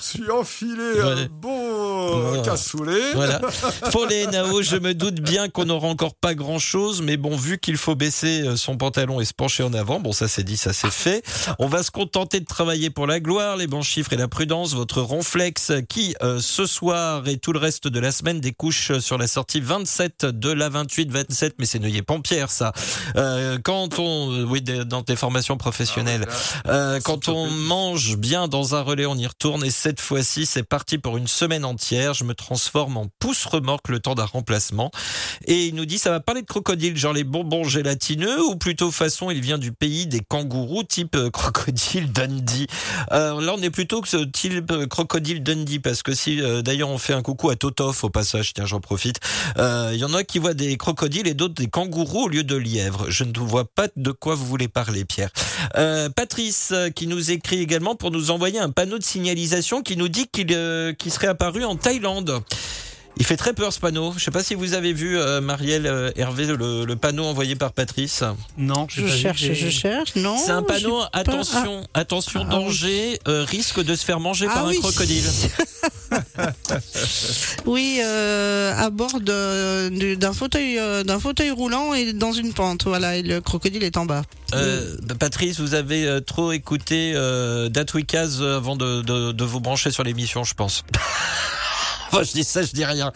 Enfilé 0.70 1.02
Ouais. 1.02 1.28
un 1.42 2.32
Ouais. 2.32 2.42
cassoulet. 2.42 3.12
Voilà. 3.14 3.40
Pour 3.92 4.06
les 4.06 4.26
NAO, 4.26 4.62
je 4.62 4.76
me 4.76 4.94
doute 4.94 5.20
bien 5.20 5.48
qu'on 5.48 5.64
n'aura 5.64 5.88
encore 5.88 6.14
pas 6.14 6.34
grand 6.34 6.58
chose, 6.58 7.02
mais 7.02 7.16
bon, 7.16 7.36
vu 7.36 7.58
qu'il 7.58 7.76
faut 7.76 7.94
baisser 7.94 8.42
euh, 8.42 8.56
son 8.56 8.76
pantalon 8.76 9.20
et 9.20 9.24
se 9.24 9.34
pencher 9.34 9.62
en 9.62 9.72
avant, 9.74 10.00
bon, 10.00 10.12
ça 10.12 10.28
c'est 10.28 10.42
dit, 10.44 10.56
ça 10.56 10.72
c'est 10.72 10.90
fait. 10.90 11.22
On 11.58 11.66
va 11.66 11.82
se 11.82 11.90
contenter 11.90 12.40
de 12.40 12.44
travailler 12.46 12.90
pour 12.90 13.06
la 13.06 13.20
gloire, 13.20 13.56
les 13.56 13.66
bons 13.66 13.82
chiffres 13.82 14.12
et 14.12 14.16
la 14.16 14.28
prudence. 14.28 14.74
Votre 14.74 15.00
ronflex 15.02 15.72
qui, 15.88 16.14
euh, 16.22 16.40
ce 16.40 16.66
soir 16.66 17.26
et 17.28 17.38
tout 17.38 17.52
le 17.52 17.58
reste 17.58 17.88
de 17.88 18.00
la 18.00 18.12
semaine, 18.12 18.40
découche 18.40 18.98
sur 18.98 19.18
la 19.18 19.26
sortie 19.26 19.60
27 19.60 20.24
de 20.26 20.50
la 20.50 20.68
28-27, 20.70 21.52
mais 21.58 21.66
c'est 21.66 21.78
Neuilly-Pompierre, 21.78 22.50
ça. 22.50 22.72
Euh, 23.16 23.58
quand 23.62 23.98
on, 23.98 24.32
euh, 24.32 24.44
oui, 24.44 24.62
dans 24.62 25.02
tes 25.02 25.16
formations 25.16 25.56
professionnelles, 25.56 26.26
euh, 26.66 27.00
quand 27.02 27.28
on 27.28 27.48
mange 27.50 28.16
bien 28.16 28.48
dans 28.48 28.74
un 28.74 28.80
relais, 28.82 29.06
on 29.06 29.16
y 29.16 29.26
retourne 29.26 29.64
et 29.64 29.70
cette 29.70 30.00
fois-ci, 30.00 30.46
c'est 30.46 30.59
parti 30.62 30.98
pour 30.98 31.16
une 31.16 31.26
semaine 31.26 31.64
entière. 31.64 32.14
Je 32.14 32.24
me 32.24 32.34
transforme 32.34 32.96
en 32.96 33.06
pouce 33.18 33.46
remorque 33.46 33.88
le 33.88 34.00
temps 34.00 34.14
d'un 34.14 34.24
remplacement. 34.24 34.90
Et 35.46 35.66
il 35.66 35.74
nous 35.74 35.86
dit, 35.86 35.98
ça 35.98 36.10
va 36.10 36.20
parler 36.20 36.42
de 36.42 36.46
crocodile, 36.46 36.96
genre 36.96 37.12
les 37.12 37.24
bonbons 37.24 37.64
gélatineux 37.64 38.42
ou 38.44 38.56
plutôt 38.56 38.90
façon, 38.90 39.30
il 39.30 39.40
vient 39.40 39.58
du 39.58 39.72
pays 39.72 40.06
des 40.06 40.20
kangourous 40.20 40.84
type 40.84 41.16
euh, 41.16 41.30
crocodile 41.32 42.12
Dundee. 42.12 42.66
Euh, 43.12 43.40
là, 43.40 43.54
on 43.56 43.62
est 43.62 43.70
plutôt 43.70 44.00
que 44.00 44.08
ce 44.08 44.18
type 44.18 44.70
euh, 44.70 44.86
crocodile 44.86 45.42
Dundee 45.42 45.78
parce 45.78 46.02
que 46.02 46.14
si, 46.14 46.40
d'ailleurs, 46.62 46.88
on 46.88 46.98
fait 46.98 47.14
un 47.14 47.22
coucou 47.22 47.50
à 47.50 47.56
Totof 47.56 48.04
au 48.04 48.10
passage, 48.10 48.52
tiens, 48.52 48.66
j'en 48.66 48.80
profite. 48.80 49.20
Il 49.56 49.96
y 49.96 50.04
en 50.04 50.14
a 50.14 50.24
qui 50.24 50.38
voient 50.38 50.54
des 50.54 50.76
crocodiles 50.76 51.26
et 51.26 51.34
d'autres 51.34 51.54
des 51.54 51.68
kangourous 51.68 52.24
au 52.24 52.28
lieu 52.28 52.44
de 52.44 52.56
lièvres. 52.56 53.06
Je 53.08 53.24
ne 53.24 53.38
vois 53.38 53.64
pas 53.64 53.88
de 53.96 54.10
quoi 54.10 54.34
vous 54.34 54.46
voulez 54.46 54.68
parler, 54.68 55.04
Pierre. 55.04 55.30
Patrice 56.14 56.72
qui 56.94 57.06
nous 57.06 57.30
écrit 57.30 57.60
également 57.60 57.94
pour 57.94 58.10
nous 58.10 58.30
envoyer 58.30 58.58
un 58.58 58.70
panneau 58.70 58.98
de 58.98 59.04
signalisation 59.04 59.82
qui 59.82 59.96
nous 59.96 60.08
dit 60.08 60.26
qu'il 60.26 60.49
euh, 60.52 60.92
qu'il 60.92 61.12
serait 61.12 61.28
apparu 61.28 61.64
en 61.64 61.76
Thaïlande. 61.76 62.40
Il 63.20 63.26
fait 63.26 63.36
très 63.36 63.52
peur 63.52 63.70
ce 63.70 63.78
panneau. 63.78 64.14
Je 64.16 64.24
sais 64.24 64.30
pas 64.30 64.42
si 64.42 64.54
vous 64.54 64.72
avez 64.72 64.94
vu 64.94 65.18
euh, 65.18 65.42
Marielle 65.42 65.86
euh, 65.86 66.10
Hervé 66.16 66.46
le, 66.46 66.86
le 66.86 66.96
panneau 66.96 67.26
envoyé 67.26 67.54
par 67.54 67.72
Patrice. 67.72 68.24
Non, 68.56 68.86
Je 68.88 69.06
cherche, 69.06 69.44
je 69.52 69.68
cherche. 69.68 70.16
Non. 70.16 70.38
C'est 70.38 70.52
un 70.52 70.62
panneau 70.62 71.00
j'ai 71.02 71.10
pas- 71.10 71.18
attention, 71.18 71.86
attention 71.92 72.44
Ah, 72.46 72.50
danger, 72.50 73.20
euh, 73.28 73.44
risque 73.44 73.82
de 73.84 73.94
se 73.94 74.06
faire 74.06 74.20
manger 74.20 74.46
Ah 74.50 74.54
par 74.54 74.66
oui. 74.66 74.76
un 74.78 74.80
crocodile. 74.80 75.24
Oui, 77.66 78.00
euh, 78.02 78.74
à 78.76 78.90
bord 78.90 79.20
d'un 79.20 80.32
fauteuil, 80.32 80.80
d'un 81.04 81.20
fauteuil 81.20 81.50
roulant 81.50 81.94
et 81.94 82.12
dans 82.12 82.32
une 82.32 82.52
pente. 82.52 82.84
Voilà, 82.84 83.16
et 83.16 83.22
le 83.22 83.40
crocodile 83.40 83.84
est 83.84 83.96
en 83.96 84.06
bas. 84.06 84.22
Bah, 84.52 84.58
Patrice, 85.18 85.60
vous 85.60 85.74
avez 85.74 86.20
trop 86.26 86.52
écouté 86.52 87.12
euh, 87.14 87.68
Dat 87.68 87.84
Weekaz 87.94 88.40
euh, 88.40 88.56
avant 88.56 88.76
de, 88.76 89.02
de, 89.02 89.32
de 89.32 89.44
vous 89.44 89.60
brancher 89.60 89.90
sur 89.90 90.02
l'émission, 90.04 90.42
je 90.42 90.54
pense. 90.54 90.84
Je 92.22 92.32
dis 92.32 92.44
ça, 92.44 92.62
je 92.62 92.72
dis 92.72 92.84
rien. 92.84 93.12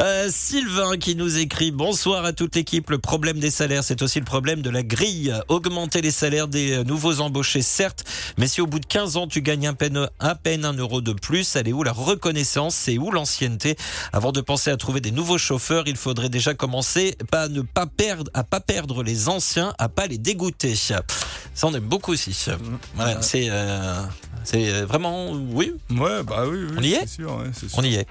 Euh, 0.00 0.28
Sylvain 0.32 0.96
qui 0.96 1.14
nous 1.14 1.38
écrit 1.38 1.70
Bonsoir 1.70 2.24
à 2.24 2.32
toute 2.32 2.56
l'équipe. 2.56 2.88
Le 2.90 2.98
problème 2.98 3.38
des 3.38 3.50
salaires, 3.50 3.84
c'est 3.84 4.00
aussi 4.02 4.18
le 4.18 4.24
problème 4.24 4.62
de 4.62 4.70
la 4.70 4.82
grille. 4.82 5.34
Augmenter 5.48 6.00
les 6.00 6.10
salaires 6.10 6.48
des 6.48 6.78
euh, 6.78 6.84
nouveaux 6.84 7.20
embauchés, 7.20 7.62
certes, 7.62 8.04
mais 8.38 8.46
si 8.46 8.60
au 8.60 8.66
bout 8.66 8.80
de 8.80 8.86
15 8.86 9.16
ans, 9.18 9.26
tu 9.26 9.42
gagnes 9.42 9.68
à 9.68 9.74
peine, 9.74 10.08
à 10.18 10.34
peine 10.34 10.64
un 10.64 10.72
euro 10.72 11.00
de 11.02 11.12
plus, 11.12 11.54
elle 11.54 11.68
est 11.68 11.72
où 11.72 11.82
la 11.82 11.92
reconnaissance? 11.92 12.74
C'est 12.74 12.96
où 12.96 13.10
l'ancienneté? 13.10 13.76
Avant 14.12 14.32
de 14.32 14.40
penser 14.40 14.70
à 14.70 14.76
trouver 14.76 15.00
des 15.00 15.10
nouveaux 15.10 15.38
chauffeurs, 15.38 15.84
il 15.86 15.96
faudrait 15.96 16.30
déjà 16.30 16.54
commencer 16.54 17.16
à 17.32 17.48
ne 17.48 17.60
pas 17.60 17.86
perdre, 17.86 18.30
à 18.32 18.42
pas 18.42 18.60
perdre 18.60 19.02
les 19.02 19.28
anciens, 19.28 19.74
à 19.78 19.88
pas 19.88 20.06
les 20.06 20.18
dégoûter. 20.18 20.74
Ça, 20.74 21.02
on 21.62 21.74
aime 21.74 21.84
beaucoup 21.84 22.12
aussi. 22.12 22.34
Voilà, 22.94 23.20
c'est, 23.20 23.48
euh, 23.50 24.02
c'est 24.44 24.70
euh, 24.70 24.86
vraiment, 24.86 25.30
oui, 25.32 25.72
Ouais, 25.90 26.22
bah 26.22 26.44
oui, 26.48 26.58
oui, 26.70 26.74
On 26.78 26.82
y 26.82 26.92
est 26.92 27.00
c'est 27.00 27.08
sûr, 27.22 27.36
ouais, 27.36 27.44
c'est 27.52 27.68
sûr. 27.68 27.78
on 27.78 27.82
y 27.82 27.94
est. 27.94 28.06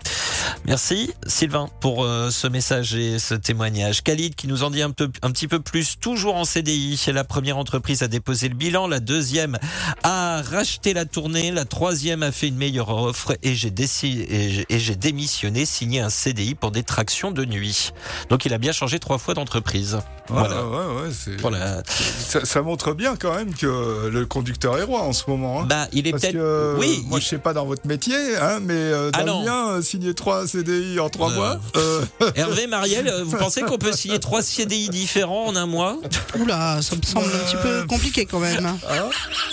Merci 0.65 1.11
Sylvain 1.27 1.69
pour 1.79 2.03
euh, 2.03 2.29
ce 2.31 2.47
message 2.47 2.95
et 2.95 3.19
ce 3.19 3.33
témoignage. 3.35 4.03
Khalid 4.03 4.35
qui 4.35 4.47
nous 4.47 4.63
en 4.63 4.69
dit 4.69 4.81
un, 4.81 4.91
peu, 4.91 5.09
un 5.21 5.31
petit 5.31 5.47
peu 5.47 5.59
plus, 5.59 5.97
toujours 5.99 6.35
en 6.35 6.45
CDI. 6.45 6.99
La 7.13 7.23
première 7.23 7.57
entreprise 7.57 8.03
à 8.03 8.07
déposer 8.07 8.49
le 8.49 8.55
bilan, 8.55 8.87
la 8.87 8.99
deuxième 8.99 9.57
a 10.03 10.41
racheté 10.41 10.93
la 10.93 11.05
tournée, 11.05 11.51
la 11.51 11.65
troisième 11.65 12.23
a 12.23 12.31
fait 12.31 12.47
une 12.47 12.55
meilleure 12.57 12.89
offre 12.89 13.33
et 13.43 13.55
j'ai 13.55 14.95
démissionné, 14.95 15.65
signé 15.65 15.99
un 16.01 16.09
CDI 16.09 16.55
pour 16.55 16.71
des 16.71 16.83
tractions 16.83 17.31
de 17.31 17.45
nuit. 17.45 17.91
Donc 18.29 18.45
il 18.45 18.53
a 18.53 18.57
bien 18.57 18.71
changé 18.71 18.99
trois 18.99 19.17
fois 19.17 19.33
d'entreprise. 19.33 19.99
Voilà. 20.27 20.63
ouais, 20.67 21.01
ouais, 21.01 21.09
c'est- 21.11 21.37
Voilà. 21.41 21.81
ça, 21.87 22.45
ça 22.45 22.61
montre 22.61 22.93
bien 22.93 23.15
quand 23.15 23.33
même 23.35 23.53
que 23.55 24.09
le 24.11 24.25
conducteur 24.27 24.77
est 24.77 24.83
roi 24.83 25.01
en 25.01 25.13
ce 25.13 25.23
moment. 25.27 25.61
hein. 25.61 25.65
Bah, 25.67 25.87
il 25.91 26.05
est 26.07 26.18
Parce 26.19 26.33
peut-être. 26.33 26.33
que, 26.43 26.75
oui, 26.79 27.03
moi 27.07 27.19
il- 27.19 27.21
je 27.23 27.27
sais 27.27 27.37
pas 27.37 27.53
dans 27.53 27.65
votre 27.65 27.87
métier, 27.87 28.15
hein, 28.41 28.59
mais 28.61 28.73
euh, 28.73 29.11
dans 29.11 29.19
Ah 29.19 29.23
non. 29.23 29.39
le 29.41 29.45
mien, 29.45 29.67
euh, 29.71 29.81
signer 29.81 30.13
trois 30.13 30.47
CDI 30.47 30.99
en 30.99 31.09
trois 31.09 31.31
Euh, 31.31 31.35
mois. 31.35 31.59
euh, 31.77 32.01
Hervé, 32.35 32.67
Marielle, 32.67 33.07
euh, 33.07 33.23
vous 33.23 33.37
pensez 33.37 33.61
qu'on 33.61 33.77
peut 33.77 33.91
signer 33.93 34.19
trois 34.19 34.41
CDI 34.41 34.89
différents 34.89 35.45
en 35.47 35.55
un 35.55 35.65
mois? 35.65 35.97
Oula, 36.39 36.81
ça 36.81 36.95
me 36.95 37.01
semble 37.03 37.27
un 37.27 37.39
petit 37.45 37.57
peu 37.61 37.85
compliqué 37.87 38.25
quand 38.25 38.39
même. 38.39 38.65
hein. 38.65 38.77
hein. 38.89 39.09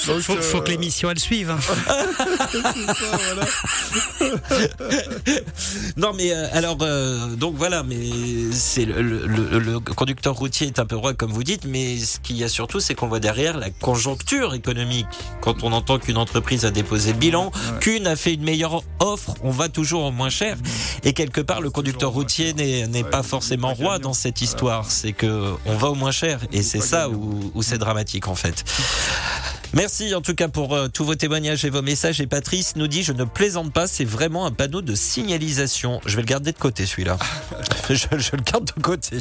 Donc, 0.06 0.20
Faut, 0.20 0.34
faut 0.34 0.59
euh, 0.59 0.60
que 0.62 0.70
l'émission 0.70 1.10
elle 1.10 1.18
suive. 1.18 1.55
ça. 1.60 1.74
Non, 5.97 6.12
mais 6.14 6.32
euh, 6.32 6.47
alors, 6.52 6.78
euh, 6.82 7.26
donc 7.36 7.55
voilà, 7.56 7.82
mais 7.82 7.97
c'est 8.52 8.84
le, 8.84 9.01
le- 9.02 9.26
le- 9.26 9.59
le 9.59 9.80
conducteur 9.80 10.34
routier 10.34 10.66
est 10.66 10.78
un 10.78 10.86
peu 10.86 10.97
roi, 10.97 11.14
comme 11.14 11.32
vous 11.32 11.43
dites, 11.44 11.64
mais 11.66 11.97
ce 11.98 12.18
qu'il 12.20 12.36
y 12.36 12.44
a 12.44 12.48
surtout, 12.48 12.80
c'est 12.80 12.94
qu'on 12.94 13.09
voit 13.09 13.20
derrière 13.20 13.56
la 13.59 13.70
conjoncture 13.70 14.55
économique. 14.55 15.06
Quand 15.40 15.62
on 15.62 15.72
entend 15.72 15.98
qu'une 15.98 16.16
entreprise 16.18 16.56
a 16.65 16.70
déposé 16.70 17.12
le 17.12 17.19
bilan, 17.19 17.47
Ouais. 17.47 17.78
qu'une 17.81 18.07
a 18.07 18.16
fait 18.16 18.35
une 18.35 18.43
meilleure 18.45 18.83
offre, 19.01 19.35
on 19.43 19.51
va 19.51 19.69
toujours 19.69 20.05
au 20.05 20.11
moins 20.12 20.31
cher. 20.31 20.57
Et 21.05 21.12
quelque 21.12 21.41
part, 21.41 21.61
le 21.61 21.70
conducteur 21.70 22.11
routier 22.12 22.53
n'est 22.55 22.87
Ouais, 22.87 23.05
pas 23.05 23.23
forcément 23.23 23.74
pas 23.74 23.74
roi 23.74 23.99
dans 23.99 24.15
cette 24.15 24.41
histoire. 24.41 24.91
C'est 24.91 25.12
que 25.12 25.53
on 25.66 25.77
va 25.77 25.89
au 25.91 25.95
moins 25.95 26.12
cher, 26.12 26.41
et 26.53 26.62
c'est 26.62 26.81
ça 26.81 27.09
où 27.11 27.62
c'est 27.62 27.78
dramatique 27.78 28.28
en 28.28 28.35
fait. 28.35 28.65
Merci 29.77 30.15
en 30.15 30.23
tout 30.23 30.35
cas 30.35 30.48
pour 30.48 30.74
euh, 30.74 30.89
tous 30.89 31.05
vos 31.05 31.16
témoignages 31.16 31.66
et 31.66 31.69
vos 31.69 31.82
messages. 31.82 32.23
Et 32.23 32.27
Patrice 32.27 32.77
nous 32.77 32.86
dit 32.86 33.03
Je 33.03 33.12
ne 33.12 33.24
plaisante 33.24 33.74
pas, 33.74 33.86
c'est 33.86 34.07
vraiment 34.07 34.47
un 34.47 34.51
panneau 34.51 34.81
de 34.81 34.94
signalisation. 34.94 36.01
Je 36.07 36.16
vais 36.16 36.23
le 36.23 36.27
garder 36.27 36.53
de 36.53 36.59
côté 36.59 36.86
celui-là. 36.86 37.19
je, 37.90 38.07
je 38.16 38.31
le 38.32 38.43
garde 38.43 38.65
de 38.74 38.81
côté. 38.81 39.19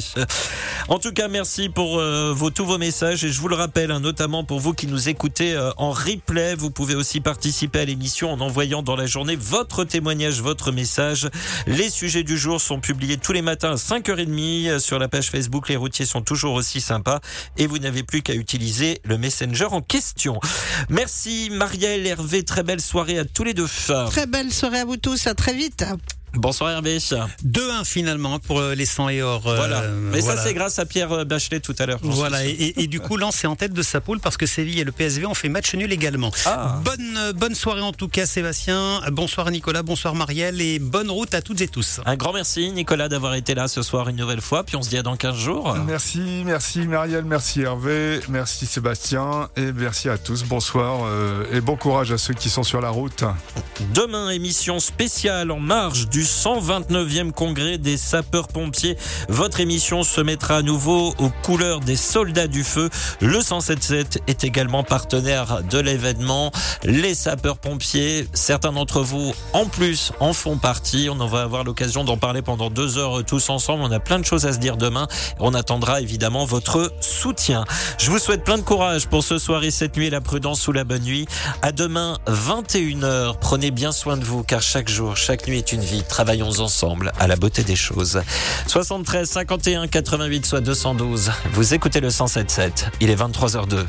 En 0.88 0.98
tout 0.98 1.12
cas, 1.12 1.28
merci 1.28 1.68
pour 1.68 1.98
euh, 1.98 2.32
vos, 2.34 2.50
tous 2.50 2.64
vos 2.64 2.78
messages. 2.78 3.22
Et 3.22 3.30
je 3.30 3.38
vous 3.38 3.48
le 3.48 3.54
rappelle, 3.54 3.90
hein, 3.90 4.00
notamment 4.00 4.44
pour 4.44 4.58
vous 4.58 4.72
qui 4.72 4.86
nous 4.86 5.10
écoutez 5.10 5.52
euh, 5.52 5.72
en 5.76 5.90
replay, 5.90 6.54
vous 6.54 6.70
pouvez 6.70 6.94
aussi 6.94 7.20
participer 7.20 7.80
à 7.80 7.84
l'émission 7.84 8.32
en 8.32 8.40
envoyant 8.40 8.82
dans 8.82 8.96
la 8.96 9.06
journée 9.06 9.36
votre 9.36 9.84
témoignage, 9.84 10.40
votre 10.40 10.72
message. 10.72 11.28
Les 11.66 11.90
sujets 11.90 12.22
du 12.22 12.38
jour 12.38 12.62
sont 12.62 12.80
publiés 12.80 13.18
tous 13.18 13.32
les 13.32 13.42
matins 13.42 13.72
à 13.72 13.74
5h30 13.74 14.68
euh, 14.68 14.78
sur 14.78 14.98
la 14.98 15.08
page 15.08 15.30
Facebook. 15.30 15.68
Les 15.68 15.76
routiers 15.76 16.06
sont 16.06 16.22
toujours 16.22 16.54
aussi 16.54 16.80
sympas. 16.80 17.20
Et 17.58 17.66
vous 17.66 17.78
n'avez 17.78 18.04
plus 18.04 18.22
qu'à 18.22 18.34
utiliser 18.34 19.02
le 19.04 19.18
messenger 19.18 19.66
en 19.66 19.82
question. 19.82 20.40
Merci 20.88 21.48
Marielle, 21.50 22.06
Hervé, 22.06 22.44
très 22.44 22.62
belle 22.62 22.80
soirée 22.80 23.18
à 23.18 23.24
tous 23.24 23.44
les 23.44 23.54
deux. 23.54 23.66
Très 24.10 24.26
belle 24.26 24.52
soirée 24.52 24.80
à 24.80 24.84
vous 24.84 24.96
tous, 24.96 25.26
à 25.26 25.34
très 25.34 25.54
vite. 25.54 25.84
Bonsoir 26.36 26.70
Hervé. 26.70 26.98
2-1 26.98 27.84
finalement 27.84 28.38
pour 28.38 28.60
euh, 28.60 28.74
les 28.74 28.86
100 28.86 29.08
et 29.10 29.22
or. 29.22 29.46
euh, 29.46 29.56
Voilà. 29.56 29.82
Mais 29.88 30.20
voilà. 30.20 30.36
ça 30.36 30.42
c'est 30.42 30.54
grâce 30.54 30.78
à 30.78 30.86
Pierre 30.86 31.12
euh, 31.12 31.24
Bachelet 31.24 31.60
tout 31.60 31.74
à 31.78 31.86
l'heure. 31.86 31.98
Voilà, 32.02 32.44
et, 32.44 32.50
et- 32.50 32.82
et 32.82 32.86
du 32.86 33.00
coup, 33.00 33.16
Lens 33.16 33.42
est 33.44 33.46
en 33.46 33.56
tête 33.56 33.72
de 33.72 33.82
sa 33.82 34.00
poule 34.00 34.20
parce 34.20 34.36
que 34.36 34.46
Séville 34.46 34.80
et 34.80 34.84
le 34.84 34.92
PSV 34.92 35.26
ont 35.26 35.34
fait 35.34 35.48
match 35.48 35.74
nul 35.74 35.92
également. 35.92 36.30
Ah. 36.44 36.80
Bonne, 36.84 37.32
bonne 37.34 37.54
soirée 37.54 37.80
en 37.80 37.92
tout 37.92 38.08
cas, 38.08 38.26
Sébastien. 38.26 39.00
Bonsoir 39.12 39.50
Nicolas, 39.50 39.82
bonsoir 39.82 40.14
Marielle 40.14 40.60
et 40.60 40.78
bonne 40.78 41.10
route 41.10 41.34
à 41.34 41.42
toutes 41.42 41.60
et 41.60 41.68
tous. 41.68 42.00
Un 42.06 42.16
grand 42.16 42.32
merci 42.32 42.70
Nicolas 42.72 43.08
d'avoir 43.08 43.34
été 43.34 43.54
là 43.54 43.68
ce 43.68 43.82
soir 43.82 44.08
une 44.08 44.16
nouvelle 44.16 44.40
fois. 44.40 44.64
Puis 44.64 44.76
on 44.76 44.82
se 44.82 44.88
dit 44.90 44.98
à 44.98 45.02
dans 45.02 45.16
15 45.16 45.36
jours. 45.36 45.74
Merci, 45.86 46.42
merci 46.44 46.80
Marielle, 46.80 47.24
merci 47.24 47.62
Hervé, 47.62 48.20
merci 48.28 48.66
Sébastien 48.66 49.48
et 49.56 49.72
merci 49.72 50.08
à 50.08 50.18
tous. 50.18 50.44
Bonsoir 50.44 51.00
euh, 51.06 51.44
et 51.52 51.60
bon 51.60 51.76
courage 51.76 52.12
à 52.12 52.18
ceux 52.18 52.34
qui 52.34 52.50
sont 52.50 52.62
sur 52.62 52.80
la 52.80 52.90
route. 52.90 53.24
Demain, 53.94 54.30
émission 54.30 54.80
spéciale 54.80 55.50
en 55.50 55.60
marge 55.60 56.08
du 56.08 56.24
129e 56.26 57.32
congrès 57.32 57.78
des 57.78 57.96
sapeurs-pompiers. 57.96 58.96
Votre 59.28 59.60
émission 59.60 60.02
se 60.02 60.20
mettra 60.20 60.56
à 60.56 60.62
nouveau 60.62 61.14
aux 61.18 61.30
couleurs 61.42 61.80
des 61.80 61.96
soldats 61.96 62.48
du 62.48 62.64
feu. 62.64 62.90
Le 63.20 63.40
177 63.40 64.22
est 64.26 64.44
également 64.44 64.82
partenaire 64.82 65.62
de 65.62 65.78
l'événement. 65.78 66.52
Les 66.84 67.14
sapeurs-pompiers, 67.14 68.28
certains 68.34 68.72
d'entre 68.72 69.00
vous 69.00 69.32
en 69.52 69.66
plus 69.66 70.12
en 70.20 70.32
font 70.32 70.58
partie. 70.58 71.08
On 71.10 71.20
en 71.20 71.26
va 71.26 71.42
avoir 71.42 71.64
l'occasion 71.64 72.04
d'en 72.04 72.16
parler 72.16 72.42
pendant 72.42 72.68
deux 72.70 72.98
heures 72.98 73.24
tous 73.24 73.48
ensemble. 73.48 73.82
On 73.82 73.92
a 73.92 74.00
plein 74.00 74.18
de 74.18 74.24
choses 74.24 74.46
à 74.46 74.52
se 74.52 74.58
dire 74.58 74.76
demain. 74.76 75.06
On 75.38 75.54
attendra 75.54 76.00
évidemment 76.00 76.44
votre 76.44 76.92
soutien. 77.00 77.64
Je 77.98 78.10
vous 78.10 78.18
souhaite 78.18 78.44
plein 78.44 78.58
de 78.58 78.62
courage 78.62 79.06
pour 79.06 79.22
ce 79.22 79.38
soir 79.38 79.64
et 79.64 79.70
cette 79.70 79.96
nuit, 79.96 80.10
la 80.10 80.20
prudence 80.20 80.60
sous 80.60 80.72
la 80.72 80.84
bonne 80.84 81.02
nuit. 81.02 81.26
À 81.62 81.72
demain, 81.72 82.18
21h. 82.26 83.36
Prenez 83.40 83.70
bien 83.70 83.92
soin 83.92 84.16
de 84.16 84.24
vous 84.24 84.42
car 84.42 84.62
chaque 84.62 84.88
jour, 84.88 85.16
chaque 85.16 85.46
nuit 85.46 85.58
est 85.58 85.72
une 85.72 85.80
vie. 85.80 86.02
Travaillons 86.16 86.60
ensemble 86.60 87.12
à 87.18 87.26
la 87.26 87.36
beauté 87.36 87.62
des 87.62 87.76
choses. 87.76 88.22
73 88.68 89.28
51 89.28 89.86
88 89.86 90.46
soit 90.46 90.62
212. 90.62 91.30
Vous 91.52 91.74
écoutez 91.74 92.00
le 92.00 92.08
177. 92.08 92.86
Il 93.02 93.10
est 93.10 93.16
23h02. 93.16 93.84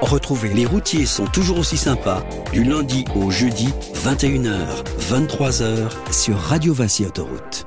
Retrouvez 0.00 0.54
Les 0.54 0.64
routiers 0.64 1.04
sont 1.04 1.26
toujours 1.26 1.58
aussi 1.58 1.76
sympas 1.76 2.24
du 2.54 2.64
lundi 2.64 3.04
au 3.14 3.30
jeudi 3.30 3.68
21h, 4.02 4.66
23h 5.10 5.90
sur 6.10 6.38
Radio 6.38 6.72
Vinci 6.72 7.04
Autoroute. 7.04 7.66